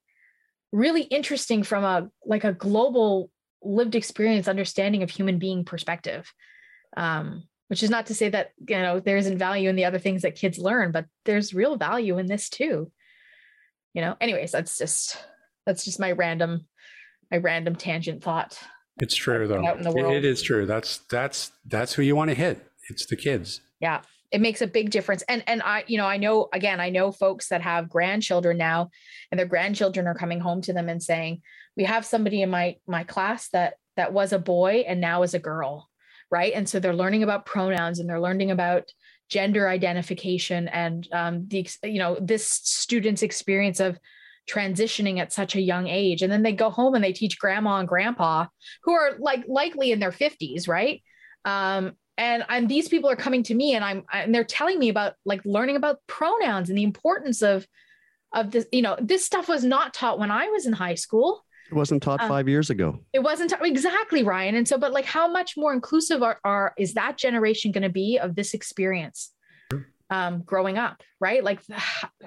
really 0.71 1.03
interesting 1.03 1.63
from 1.63 1.83
a 1.83 2.09
like 2.25 2.43
a 2.43 2.53
global 2.53 3.29
lived 3.61 3.95
experience 3.95 4.47
understanding 4.47 5.03
of 5.03 5.09
human 5.09 5.37
being 5.37 5.65
perspective. 5.65 6.31
Um 6.97 7.43
which 7.67 7.83
is 7.83 7.89
not 7.89 8.07
to 8.07 8.15
say 8.15 8.29
that 8.29 8.51
you 8.67 8.77
know 8.77 8.99
there 8.99 9.17
isn't 9.17 9.37
value 9.37 9.69
in 9.69 9.75
the 9.75 9.85
other 9.85 9.99
things 9.99 10.21
that 10.21 10.35
kids 10.35 10.57
learn 10.57 10.91
but 10.91 11.05
there's 11.25 11.53
real 11.53 11.77
value 11.77 12.17
in 12.17 12.25
this 12.27 12.49
too. 12.49 12.91
You 13.93 14.01
know 14.01 14.15
anyways 14.19 14.51
that's 14.51 14.77
just 14.77 15.17
that's 15.65 15.85
just 15.85 15.99
my 15.99 16.11
random 16.11 16.67
my 17.31 17.37
random 17.37 17.75
tangent 17.75 18.23
thought 18.23 18.59
it's 18.97 19.15
true 19.15 19.47
though. 19.47 19.61
it 20.11 20.25
is 20.25 20.41
true. 20.41 20.65
That's 20.65 20.99
that's 21.09 21.51
that's 21.65 21.93
who 21.93 22.01
you 22.01 22.15
want 22.15 22.29
to 22.29 22.35
hit. 22.35 22.65
It's 22.89 23.05
the 23.05 23.15
kids. 23.15 23.61
Yeah 23.79 24.01
it 24.31 24.41
makes 24.41 24.61
a 24.61 24.67
big 24.67 24.89
difference. 24.89 25.23
And 25.29 25.43
and 25.47 25.61
i 25.63 25.83
you 25.87 25.97
know 25.97 26.05
i 26.05 26.17
know 26.17 26.49
again 26.51 26.79
i 26.79 26.89
know 26.89 27.11
folks 27.11 27.47
that 27.49 27.61
have 27.61 27.89
grandchildren 27.89 28.57
now 28.57 28.89
and 29.31 29.39
their 29.39 29.45
grandchildren 29.45 30.07
are 30.07 30.15
coming 30.15 30.39
home 30.39 30.61
to 30.63 30.73
them 30.73 30.89
and 30.89 31.01
saying 31.01 31.41
we 31.77 31.85
have 31.85 32.05
somebody 32.05 32.41
in 32.41 32.49
my 32.49 32.75
my 32.85 33.03
class 33.03 33.49
that 33.49 33.75
that 33.95 34.11
was 34.11 34.33
a 34.33 34.39
boy 34.39 34.83
and 34.87 34.99
now 34.99 35.23
is 35.23 35.33
a 35.33 35.39
girl 35.39 35.89
right? 36.31 36.53
And 36.53 36.67
so 36.67 36.79
they're 36.79 36.95
learning 36.95 37.23
about 37.23 37.45
pronouns 37.45 37.99
and 37.99 38.09
they're 38.09 38.21
learning 38.21 38.51
about 38.51 38.83
gender 39.29 39.67
identification 39.67 40.67
and 40.67 41.07
um, 41.11 41.47
the 41.47 41.67
you 41.83 41.97
know 41.97 42.17
this 42.21 42.47
student's 42.47 43.23
experience 43.23 43.79
of 43.79 43.97
transitioning 44.49 45.19
at 45.19 45.33
such 45.33 45.55
a 45.55 45.61
young 45.61 45.87
age. 45.87 46.21
And 46.21 46.31
then 46.31 46.43
they 46.43 46.51
go 46.51 46.69
home 46.69 46.93
and 46.93 47.03
they 47.03 47.13
teach 47.13 47.39
grandma 47.39 47.79
and 47.79 47.87
grandpa 47.87 48.45
who 48.83 48.93
are 48.93 49.15
like 49.17 49.43
likely 49.47 49.91
in 49.91 49.99
their 49.99 50.11
50s 50.11 50.67
right? 50.67 51.01
Um, 51.45 51.93
and 52.17 52.43
and 52.49 52.69
these 52.69 52.87
people 52.87 53.09
are 53.09 53.15
coming 53.15 53.43
to 53.43 53.53
me 53.53 53.75
and 53.75 53.83
i'm 53.83 54.03
and 54.11 54.33
they're 54.33 54.43
telling 54.43 54.79
me 54.79 54.89
about 54.89 55.13
like 55.25 55.41
learning 55.45 55.75
about 55.75 55.99
pronouns 56.07 56.69
and 56.69 56.77
the 56.77 56.83
importance 56.83 57.41
of 57.41 57.67
of 58.33 58.51
this 58.51 58.65
you 58.71 58.81
know 58.81 58.97
this 59.01 59.25
stuff 59.25 59.47
was 59.47 59.63
not 59.63 59.93
taught 59.93 60.19
when 60.19 60.31
i 60.31 60.47
was 60.47 60.65
in 60.65 60.73
high 60.73 60.95
school 60.95 61.43
it 61.69 61.73
wasn't 61.73 62.03
taught 62.03 62.21
uh, 62.21 62.27
five 62.27 62.47
years 62.47 62.69
ago. 62.69 62.99
It 63.13 63.19
wasn't 63.19 63.49
ta- 63.49 63.63
exactly 63.63 64.23
Ryan. 64.23 64.55
And 64.55 64.67
so, 64.67 64.77
but 64.77 64.91
like, 64.91 65.05
how 65.05 65.27
much 65.27 65.57
more 65.57 65.73
inclusive 65.73 66.21
are, 66.21 66.39
are 66.43 66.73
is 66.77 66.93
that 66.93 67.17
generation 67.17 67.71
going 67.71 67.83
to 67.83 67.89
be 67.89 68.19
of 68.19 68.35
this 68.35 68.53
experience 68.53 69.31
um, 70.09 70.43
growing 70.43 70.77
up? 70.77 71.01
Right? 71.19 71.43
Like, 71.43 71.61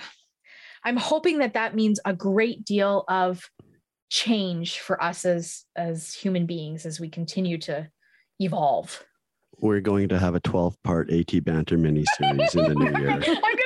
I'm 0.84 0.96
hoping 0.96 1.38
that 1.38 1.54
that 1.54 1.74
means 1.74 2.00
a 2.04 2.12
great 2.12 2.64
deal 2.64 3.04
of 3.08 3.48
change 4.10 4.78
for 4.78 5.02
us 5.02 5.24
as 5.24 5.64
as 5.76 6.14
human 6.14 6.46
beings 6.46 6.86
as 6.86 6.98
we 6.98 7.08
continue 7.08 7.58
to 7.58 7.88
evolve. 8.40 9.04
We're 9.60 9.80
going 9.80 10.08
to 10.10 10.18
have 10.18 10.34
a 10.34 10.40
12 10.40 10.80
part 10.84 11.10
AT 11.10 11.44
Banter 11.44 11.76
mini 11.76 12.04
series 12.16 12.54
in 12.54 12.64
the 12.68 12.74
new 12.74 12.98
year. 13.00 13.18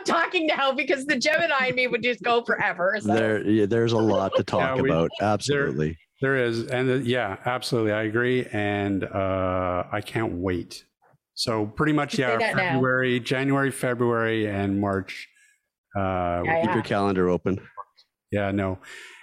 I'm 0.00 0.04
gonna 0.06 0.06
just 0.06 0.06
stop 0.06 0.22
talking 0.24 0.46
now 0.46 0.72
because 0.72 1.06
the 1.06 1.16
Gemini 1.16 1.66
in 1.68 1.74
me 1.74 1.86
would 1.86 2.02
just 2.02 2.22
go 2.22 2.42
forever. 2.44 2.96
So. 3.00 3.14
There, 3.14 3.42
yeah, 3.48 3.66
there's 3.66 3.92
a 3.92 3.98
lot 3.98 4.32
to 4.36 4.42
talk 4.44 4.76
Yeah, 4.76 4.82
we- 4.82 4.90
about. 4.90 5.10
Absolutely. 5.20 5.96
There 6.22 6.36
is, 6.36 6.66
and 6.66 6.90
uh, 6.90 6.94
yeah, 6.96 7.38
absolutely, 7.46 7.92
I 7.92 8.02
agree, 8.02 8.44
and 8.52 9.04
uh, 9.04 9.84
I 9.90 10.02
can't 10.02 10.34
wait. 10.34 10.84
So 11.32 11.64
pretty 11.64 11.94
much, 11.94 12.18
yeah, 12.18 12.36
that 12.36 12.56
now. 12.56 12.72
February, 12.74 13.20
January, 13.20 13.70
February, 13.70 14.46
and 14.46 14.78
March. 14.78 15.26
Uh, 15.96 16.42
Yeah, 16.44 16.60
Keep 16.66 16.74
your 16.74 16.82
calendar 16.82 17.30
open. 17.30 17.58
yeah, 18.30 18.50
no, 18.50 18.78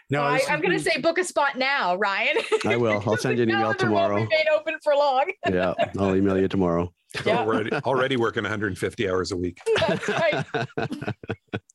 no. 0.10 0.24
I, 0.24 0.42
I'm 0.50 0.60
gonna 0.60 0.80
say 0.80 1.00
book 1.00 1.20
a 1.20 1.24
spot 1.24 1.56
now, 1.56 1.96
Ryan. 1.98 2.38
I 2.66 2.78
will. 2.78 3.04
I'll 3.06 3.16
send 3.26 3.38
you 3.38 3.44
an 3.44 3.50
email 3.52 3.74
Calendar 3.76 3.92
won't 3.92 4.08
tomorrow. 4.08 4.22
be 4.24 4.30
made 4.36 4.48
open 4.58 4.74
for 4.84 4.96
long. 4.96 5.32
Yeah, 5.48 5.76
I'll 6.00 6.16
email 6.16 6.40
you 6.40 6.48
tomorrow. 6.48 6.92
Yeah. 7.26 7.38
already, 7.40 7.72
already 7.74 8.18
working 8.18 8.44
150 8.44 9.10
hours 9.10 9.32
a 9.32 9.38
week. 9.38 9.60
That's 9.88 10.08
right. 10.08 10.46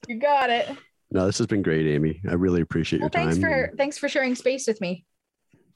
You 0.08 0.18
got 0.18 0.50
it. 0.50 0.68
no, 1.12 1.26
this 1.26 1.38
has 1.38 1.46
been 1.46 1.62
great, 1.62 1.86
Amy. 1.86 2.20
I 2.28 2.34
really 2.34 2.60
appreciate 2.60 2.98
Well, 3.00 3.10
your 3.14 3.22
time. 3.24 3.30
thanks 3.32 3.38
for 3.40 3.72
thanks 3.76 3.98
for 3.98 4.08
sharing 4.08 4.34
space 4.34 4.66
with 4.66 4.80
me. 4.80 5.04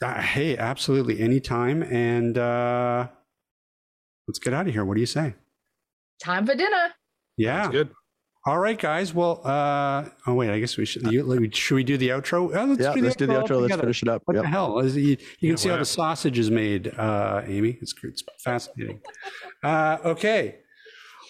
Uh, 0.02 0.20
hey, 0.20 0.56
absolutely, 0.58 1.20
anytime, 1.20 1.82
and 1.84 2.36
uh, 2.36 3.06
let's 4.26 4.40
get 4.40 4.52
out 4.52 4.66
of 4.66 4.74
here. 4.74 4.84
What 4.84 4.94
do 4.94 5.00
you 5.00 5.06
say? 5.06 5.34
Time 6.22 6.44
for 6.44 6.54
dinner. 6.56 6.88
Yeah. 7.36 7.62
That's 7.62 7.68
good. 7.72 7.90
All 8.46 8.58
right, 8.60 8.78
guys. 8.78 9.12
Well, 9.12 9.40
uh, 9.44 10.04
oh 10.28 10.34
wait, 10.34 10.50
I 10.50 10.60
guess 10.60 10.76
we 10.76 10.84
should. 10.86 11.10
You, 11.10 11.50
should 11.52 11.74
we 11.74 11.82
do 11.82 11.96
the 11.96 12.10
outro? 12.10 12.54
Uh, 12.54 12.64
let's 12.66 12.80
yeah, 12.80 12.94
do 12.94 13.00
let's 13.02 13.16
do 13.16 13.26
the 13.26 13.32
outro. 13.32 13.60
Let's 13.60 13.74
finish 13.74 14.02
it 14.02 14.08
up. 14.08 14.22
What 14.26 14.34
Yep. 14.36 14.44
the 14.44 14.48
hell? 14.48 14.78
Is- 14.78 14.96
You, 14.96 15.02
you 15.02 15.16
Yeah, 15.40 15.50
can 15.50 15.56
see 15.56 15.68
how 15.68 15.78
the 15.78 15.84
sausage 15.84 16.38
is 16.38 16.48
made, 16.48 16.96
uh, 16.96 17.42
Amy. 17.46 17.76
It's, 17.82 17.92
it's 18.04 18.22
fascinating. 18.44 19.00
Uh, 19.64 19.98
okay. 20.04 20.58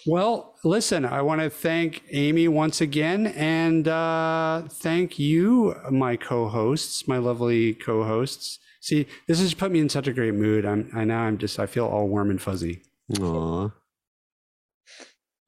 Well, 0.05 0.55
listen, 0.63 1.05
I 1.05 1.21
want 1.23 1.41
to 1.41 1.49
thank 1.49 2.03
Amy 2.11 2.47
once 2.47 2.81
again 2.81 3.27
and 3.27 3.87
uh, 3.87 4.63
thank 4.69 5.17
you, 5.17 5.75
my 5.89 6.15
co 6.17 6.47
hosts, 6.47 7.07
my 7.07 7.17
lovely 7.17 7.73
co 7.73 8.03
hosts. 8.03 8.59
See, 8.79 9.07
this 9.27 9.41
has 9.41 9.53
put 9.55 9.71
me 9.71 9.79
in 9.79 9.89
such 9.89 10.07
a 10.07 10.13
great 10.13 10.35
mood. 10.35 10.65
I'm, 10.65 10.89
I 10.95 11.03
now 11.03 11.23
I'm 11.23 11.37
just, 11.39 11.59
I 11.59 11.65
feel 11.65 11.87
all 11.87 12.07
warm 12.07 12.29
and 12.29 12.41
fuzzy. 12.41 12.83
Aw. 13.19 13.69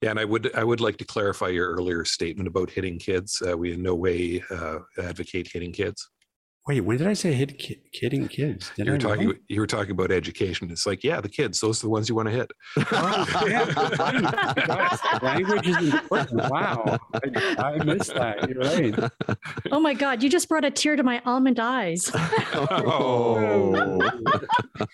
Yeah, 0.01 0.11
and 0.11 0.19
I 0.19 0.26
would 0.26 0.55
I 0.55 0.63
would 0.63 0.80
like 0.80 0.97
to 0.97 1.05
clarify 1.05 1.49
your 1.49 1.69
earlier 1.71 2.05
statement 2.05 2.47
about 2.47 2.69
hitting 2.69 2.97
kids. 2.99 3.41
Uh, 3.45 3.57
we 3.57 3.73
in 3.73 3.81
no 3.84 3.95
way 3.95 4.41
uh, 4.49 4.80
advocate 4.97 5.49
hitting 5.51 5.73
kids. 5.73 6.07
Wait, 6.67 6.81
when 6.81 6.97
did 6.97 7.07
I 7.07 7.13
say 7.13 7.34
hit 7.34 7.57
ki- 7.57 7.81
kidding 7.93 8.27
kids? 8.27 8.71
Did 8.77 8.85
You 8.85 8.91
were 8.91 8.97
I 8.97 8.99
talking 8.99 9.27
really? 9.27 9.39
you 9.47 9.59
were 9.59 9.65
talking 9.65 9.91
about 9.91 10.11
education. 10.11 10.69
It's 10.69 10.85
like, 10.85 11.03
yeah, 11.03 11.19
the 11.19 11.27
kids, 11.27 11.59
those 11.59 11.81
are 11.81 11.88
the 11.88 11.89
ones 11.89 12.07
you 12.07 12.15
want 12.15 12.27
to 12.27 12.31
hit. 12.31 12.51
Gosh, 14.67 14.99
language 15.23 15.67
is 15.67 15.93
important. 15.93 16.49
Wow. 16.49 16.97
I, 17.15 17.55
I 17.57 17.84
missed 17.84 18.13
that. 18.13 18.47
You're 18.47 18.59
right. 18.59 19.11
Oh 19.71 19.80
my 19.80 19.93
God, 19.95 20.21
you 20.21 20.30
just 20.30 20.47
brought 20.47 20.63
a 20.63 20.69
tear 20.71 20.95
to 20.95 21.01
my 21.03 21.21
almond 21.26 21.59
eyes. 21.59 22.09
oh. 22.53 23.73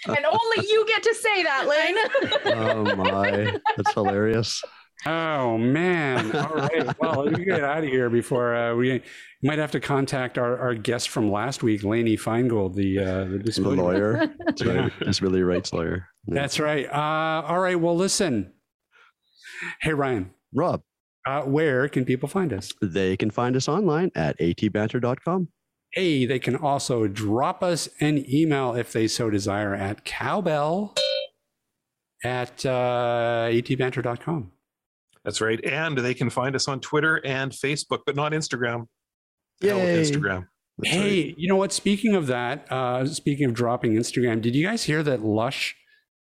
And 0.07 0.26
only 0.26 0.68
you 0.68 0.86
get 0.88 1.03
to 1.03 1.14
say 1.15 1.44
that, 1.44 1.68
Lane. 1.68 2.56
oh 2.57 2.95
my, 2.95 3.60
that's 3.76 3.94
hilarious. 3.94 4.64
Oh 5.07 5.57
man! 5.60 6.36
All 6.36 6.56
right. 6.56 6.99
Well, 6.99 7.26
we 7.32 7.45
get 7.45 7.64
out 7.64 7.84
of 7.84 7.90
here 7.90 8.10
before 8.10 8.56
uh, 8.56 8.73
we 8.76 9.02
might 9.44 9.60
have 9.60 9.69
to 9.72 9.80
contact 9.80 10.38
our, 10.40 10.57
our 10.57 10.73
guest 10.73 11.10
from 11.10 11.32
last 11.32 11.61
week, 11.61 11.84
Lainey 11.84 12.18
Feingold, 12.18 12.73
the 12.73 12.99
uh, 12.99 13.23
the 13.26 13.38
disability 13.40 13.82
lawyer, 13.82 14.27
that's 14.45 14.64
Yeah. 14.64 14.73
right. 14.73 14.99
Disability 14.99 15.44
rights 15.44 15.72
lawyer. 15.73 16.07
Yeah. 16.26 16.34
That's 16.34 16.60
right. 16.60 16.88
Uh, 16.91 17.45
all 17.48 17.60
right. 17.60 17.80
Well, 17.80 17.95
listen. 17.95 18.52
Hey 19.82 19.94
Ryan, 19.94 20.32
Rob. 20.53 20.82
uh, 21.27 21.44
where 21.44 21.88
can 21.88 22.03
people 22.03 22.27
find 22.27 22.52
us? 22.52 22.72
They 22.82 23.15
can 23.15 23.30
find 23.30 23.56
us 23.56 23.68
online 23.69 24.11
at 24.15 24.38
atbanter.com. 24.40 25.49
Hey, 25.94 26.26
they 26.26 26.40
can 26.40 26.56
also 26.56 27.07
drop 27.07 27.64
us 27.64 27.88
an 28.02 28.26
email 28.30 28.73
if 28.73 28.91
they 28.91 29.07
so 29.07 29.30
desire 29.30 29.73
at 29.76 30.03
cowbell 30.03 30.95
at 32.23 32.65
uh, 32.65 33.48
atbanter.com. 33.52 34.52
That's 35.26 35.41
right. 35.41 35.60
And 35.65 35.97
they 35.97 36.14
can 36.14 36.30
find 36.30 36.56
us 36.56 36.68
on 36.68 36.80
Twitter 36.80 37.18
and 37.26 37.52
Facebook, 37.52 37.99
but 38.06 38.15
not 38.15 38.31
Instagram. 38.31 38.85
Hell 39.61 39.77
with 39.80 39.88
Yay. 39.88 40.02
Instagram. 40.02 40.47
That's 40.77 40.93
hey, 40.93 41.23
right. 41.27 41.35
you 41.38 41.47
know 41.49 41.56
what? 41.56 41.73
Speaking 41.73 42.15
of 42.15 42.27
that, 42.27 42.72
uh, 42.72 43.06
speaking 43.07 43.45
of 43.47 43.53
dropping 43.53 43.95
Instagram, 43.95 44.41
did 44.41 44.56
you 44.56 44.65
guys 44.65 44.84
hear 44.84 45.02
that 45.03 45.22
Lush 45.23 45.76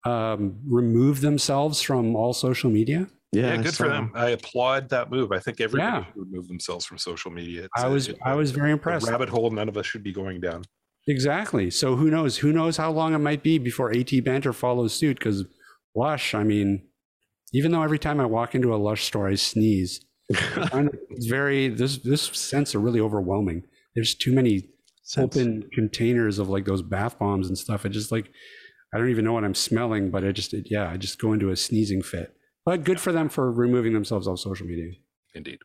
um, 0.06 0.58
removed 0.68 1.22
themselves 1.22 1.82
from 1.82 2.16
all 2.16 2.34
social 2.34 2.70
media? 2.70 3.08
Yeah, 3.32 3.54
Yeah, 3.54 3.62
good 3.62 3.76
for 3.76 3.88
them. 3.88 4.12
I 4.16 4.30
applaud 4.32 4.90
that 4.90 5.12
move. 5.12 5.32
I 5.32 5.40
think 5.40 5.62
everybody 5.62 5.98
Yeah. 5.98 6.06
should 6.06 6.16
remove 6.18 6.48
themselves 6.48 6.84
from 6.86 6.98
social 6.98 7.30
media. 7.32 7.66
It's 7.66 7.84
I 7.84 7.88
a- 7.88 7.92
was 7.92 8.08
it's 8.08 8.20
I 8.26 8.32
a- 8.32 8.38
was 8.38 8.52
very 8.52 8.72
a 8.72 8.74
impressed. 8.74 9.08
rabbit 9.08 9.30
hole 9.30 9.52
none 9.52 9.70
of 9.70 9.78
us 9.78 9.86
should 9.86 10.04
be 10.04 10.12
going 10.12 10.42
down. 10.42 10.64
Exactly. 11.08 11.70
So 11.70 11.96
who 11.96 12.10
knows? 12.10 12.38
Who 12.38 12.52
knows 12.52 12.76
how 12.78 12.92
long 12.92 13.14
it 13.14 13.20
might 13.20 13.44
be 13.44 13.60
before 13.60 13.92
AT 13.96 14.20
Banter 14.22 14.52
follows 14.54 14.94
suit? 14.94 15.20
Because 15.20 15.46
Lush, 15.96 16.34
I 16.34 16.44
mean, 16.44 16.88
even 17.54 17.72
though 17.72 17.84
every 17.84 18.00
time 18.00 18.20
I 18.20 18.26
walk 18.26 18.56
into 18.56 18.74
a 18.74 18.78
Lush 18.78 19.04
store 19.06 19.28
I 19.28 19.36
sneeze, 19.36 20.06
I 20.32 20.68
find 20.68 20.90
it- 20.90 21.00
it's 21.12 21.26
very 21.38 21.68
this 21.70 21.98
this 21.98 22.22
scents 22.24 22.76
are 22.76 22.80
really 22.80 23.00
overwhelming. 23.00 23.64
There's 23.96 24.16
too 24.16 24.32
many 24.34 24.70
Sense. 25.04 25.36
open 25.38 25.70
containers 25.74 26.38
of 26.40 26.50
like 26.50 26.66
those 26.66 26.82
bath 26.82 27.18
bombs 27.18 27.48
and 27.48 27.58
stuff. 27.58 27.86
It 27.86 27.90
just 27.90 28.12
like 28.12 28.32
I 28.94 28.98
don't 28.98 29.10
even 29.10 29.26
know 29.26 29.34
what 29.34 29.44
I'm 29.44 29.56
smelling, 29.56 30.10
but 30.12 30.24
I 30.24 30.32
just 30.32 30.54
it, 30.54 30.68
yeah, 30.70 30.90
I 30.90 30.98
just 30.98 31.20
go 31.20 31.34
into 31.34 31.50
a 31.50 31.56
sneezing 31.56 32.02
fit. 32.02 32.36
But 32.66 32.84
good 32.84 33.00
for 33.00 33.12
them 33.12 33.30
for 33.30 33.52
removing 33.52 33.94
themselves 33.94 34.28
off 34.28 34.40
social 34.40 34.68
media. 34.68 34.92
Indeed. 35.34 35.60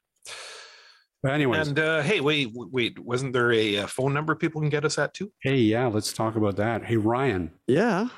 But 1.23 1.33
anyways, 1.33 1.69
And 1.69 1.79
uh, 1.79 2.03
hey, 2.03 2.21
wait, 2.21 2.51
wait, 2.55 2.99
wasn't 2.99 3.33
there 3.33 3.51
a, 3.53 3.79
uh 3.79 3.87
phone 3.87 4.13
number 4.13 4.35
people 4.35 4.61
can 4.61 4.69
get 4.71 4.85
us 4.85 4.99
at 4.99 5.15
too? 5.15 5.33
hey, 5.43 5.57
yeah, 5.57 5.87
let's 5.87 6.13
talk 6.13 6.37
about 6.37 6.57
that. 6.57 6.85
Hey, 6.85 6.97
Ryan, 6.99 7.51
Yeah. 7.67 8.09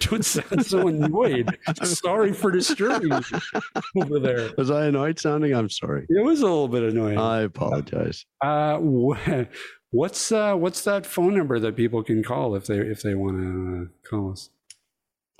Don't 0.00 0.24
sound 0.24 0.66
so 0.66 0.88
annoyed. 0.88 1.58
Sorry 1.84 2.32
for 2.32 2.50
disturbing 2.50 3.12
you 3.12 4.02
over 4.02 4.18
there. 4.18 4.50
Was 4.56 4.70
I 4.70 4.86
annoyed 4.86 5.18
sounding? 5.18 5.54
I'm 5.54 5.70
sorry. 5.70 6.06
It 6.08 6.24
was 6.24 6.40
a 6.40 6.44
little 6.44 6.68
bit 6.68 6.82
annoying. 6.82 7.18
I 7.18 7.42
apologize. 7.42 8.24
Uh, 8.40 8.78
what's 9.90 10.32
uh, 10.32 10.54
what's 10.54 10.82
that 10.84 11.06
phone 11.06 11.34
number 11.34 11.58
that 11.58 11.76
people 11.76 12.02
can 12.02 12.22
call 12.22 12.54
if 12.54 12.66
they 12.66 12.78
if 12.78 13.02
they 13.02 13.14
want 13.14 13.38
to 13.38 13.90
call 14.08 14.32
us? 14.32 14.50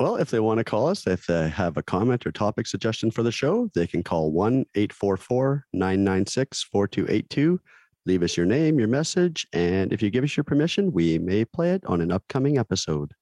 Well, 0.00 0.16
if 0.16 0.30
they 0.30 0.40
want 0.40 0.58
to 0.58 0.64
call 0.64 0.88
us, 0.88 1.06
if 1.06 1.26
they 1.26 1.48
have 1.48 1.76
a 1.76 1.82
comment 1.82 2.26
or 2.26 2.32
topic 2.32 2.66
suggestion 2.66 3.12
for 3.12 3.22
the 3.22 3.30
show, 3.30 3.70
they 3.76 3.86
can 3.86 4.02
call 4.02 4.32
1 4.32 4.64
844 4.74 5.66
996 5.72 6.64
4282. 6.64 7.60
Leave 8.06 8.22
us 8.22 8.36
your 8.36 8.44
name, 8.44 8.78
your 8.78 8.88
message, 8.88 9.46
and 9.52 9.92
if 9.92 10.02
you 10.02 10.10
give 10.10 10.24
us 10.24 10.36
your 10.36 10.44
permission, 10.44 10.92
we 10.92 11.18
may 11.18 11.44
play 11.44 11.70
it 11.70 11.84
on 11.86 12.00
an 12.00 12.10
upcoming 12.10 12.58
episode. 12.58 13.14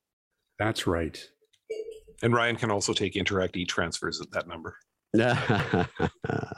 That's 0.64 0.86
right. 0.86 1.20
And 2.22 2.32
Ryan 2.32 2.54
can 2.54 2.70
also 2.70 2.92
take 2.92 3.14
Interac 3.14 3.56
e 3.56 3.64
transfers 3.64 4.20
at 4.20 4.30
that 4.30 4.46
number. 4.46 4.76
not, 5.12 6.56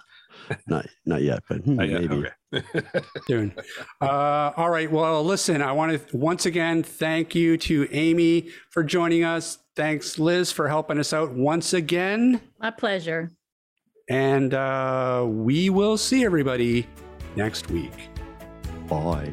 not 1.06 1.22
yet, 1.22 1.42
but 1.48 1.58
hmm, 1.58 1.76
Not 1.76 1.88
yet? 1.88 2.02
maybe. 2.02 2.28
Okay. 2.54 2.82
Soon. 3.26 3.54
Uh, 4.02 4.52
all 4.56 4.68
right. 4.68 4.92
Well, 4.92 5.24
listen, 5.24 5.62
I 5.62 5.72
want 5.72 6.06
to 6.08 6.16
once 6.16 6.44
again 6.44 6.82
thank 6.82 7.34
you 7.34 7.56
to 7.56 7.88
Amy 7.92 8.50
for 8.68 8.84
joining 8.84 9.24
us. 9.24 9.58
Thanks, 9.74 10.18
Lis, 10.18 10.52
for 10.52 10.68
helping 10.68 10.98
us 10.98 11.14
out 11.14 11.32
once 11.32 11.72
again. 11.72 12.42
My 12.60 12.70
pleasure. 12.70 13.30
And 14.10 14.52
uh, 14.52 15.24
we 15.26 15.70
will 15.70 15.96
see 15.96 16.26
everybody 16.26 16.86
next 17.36 17.70
week. 17.70 18.10
Bye. 18.86 19.32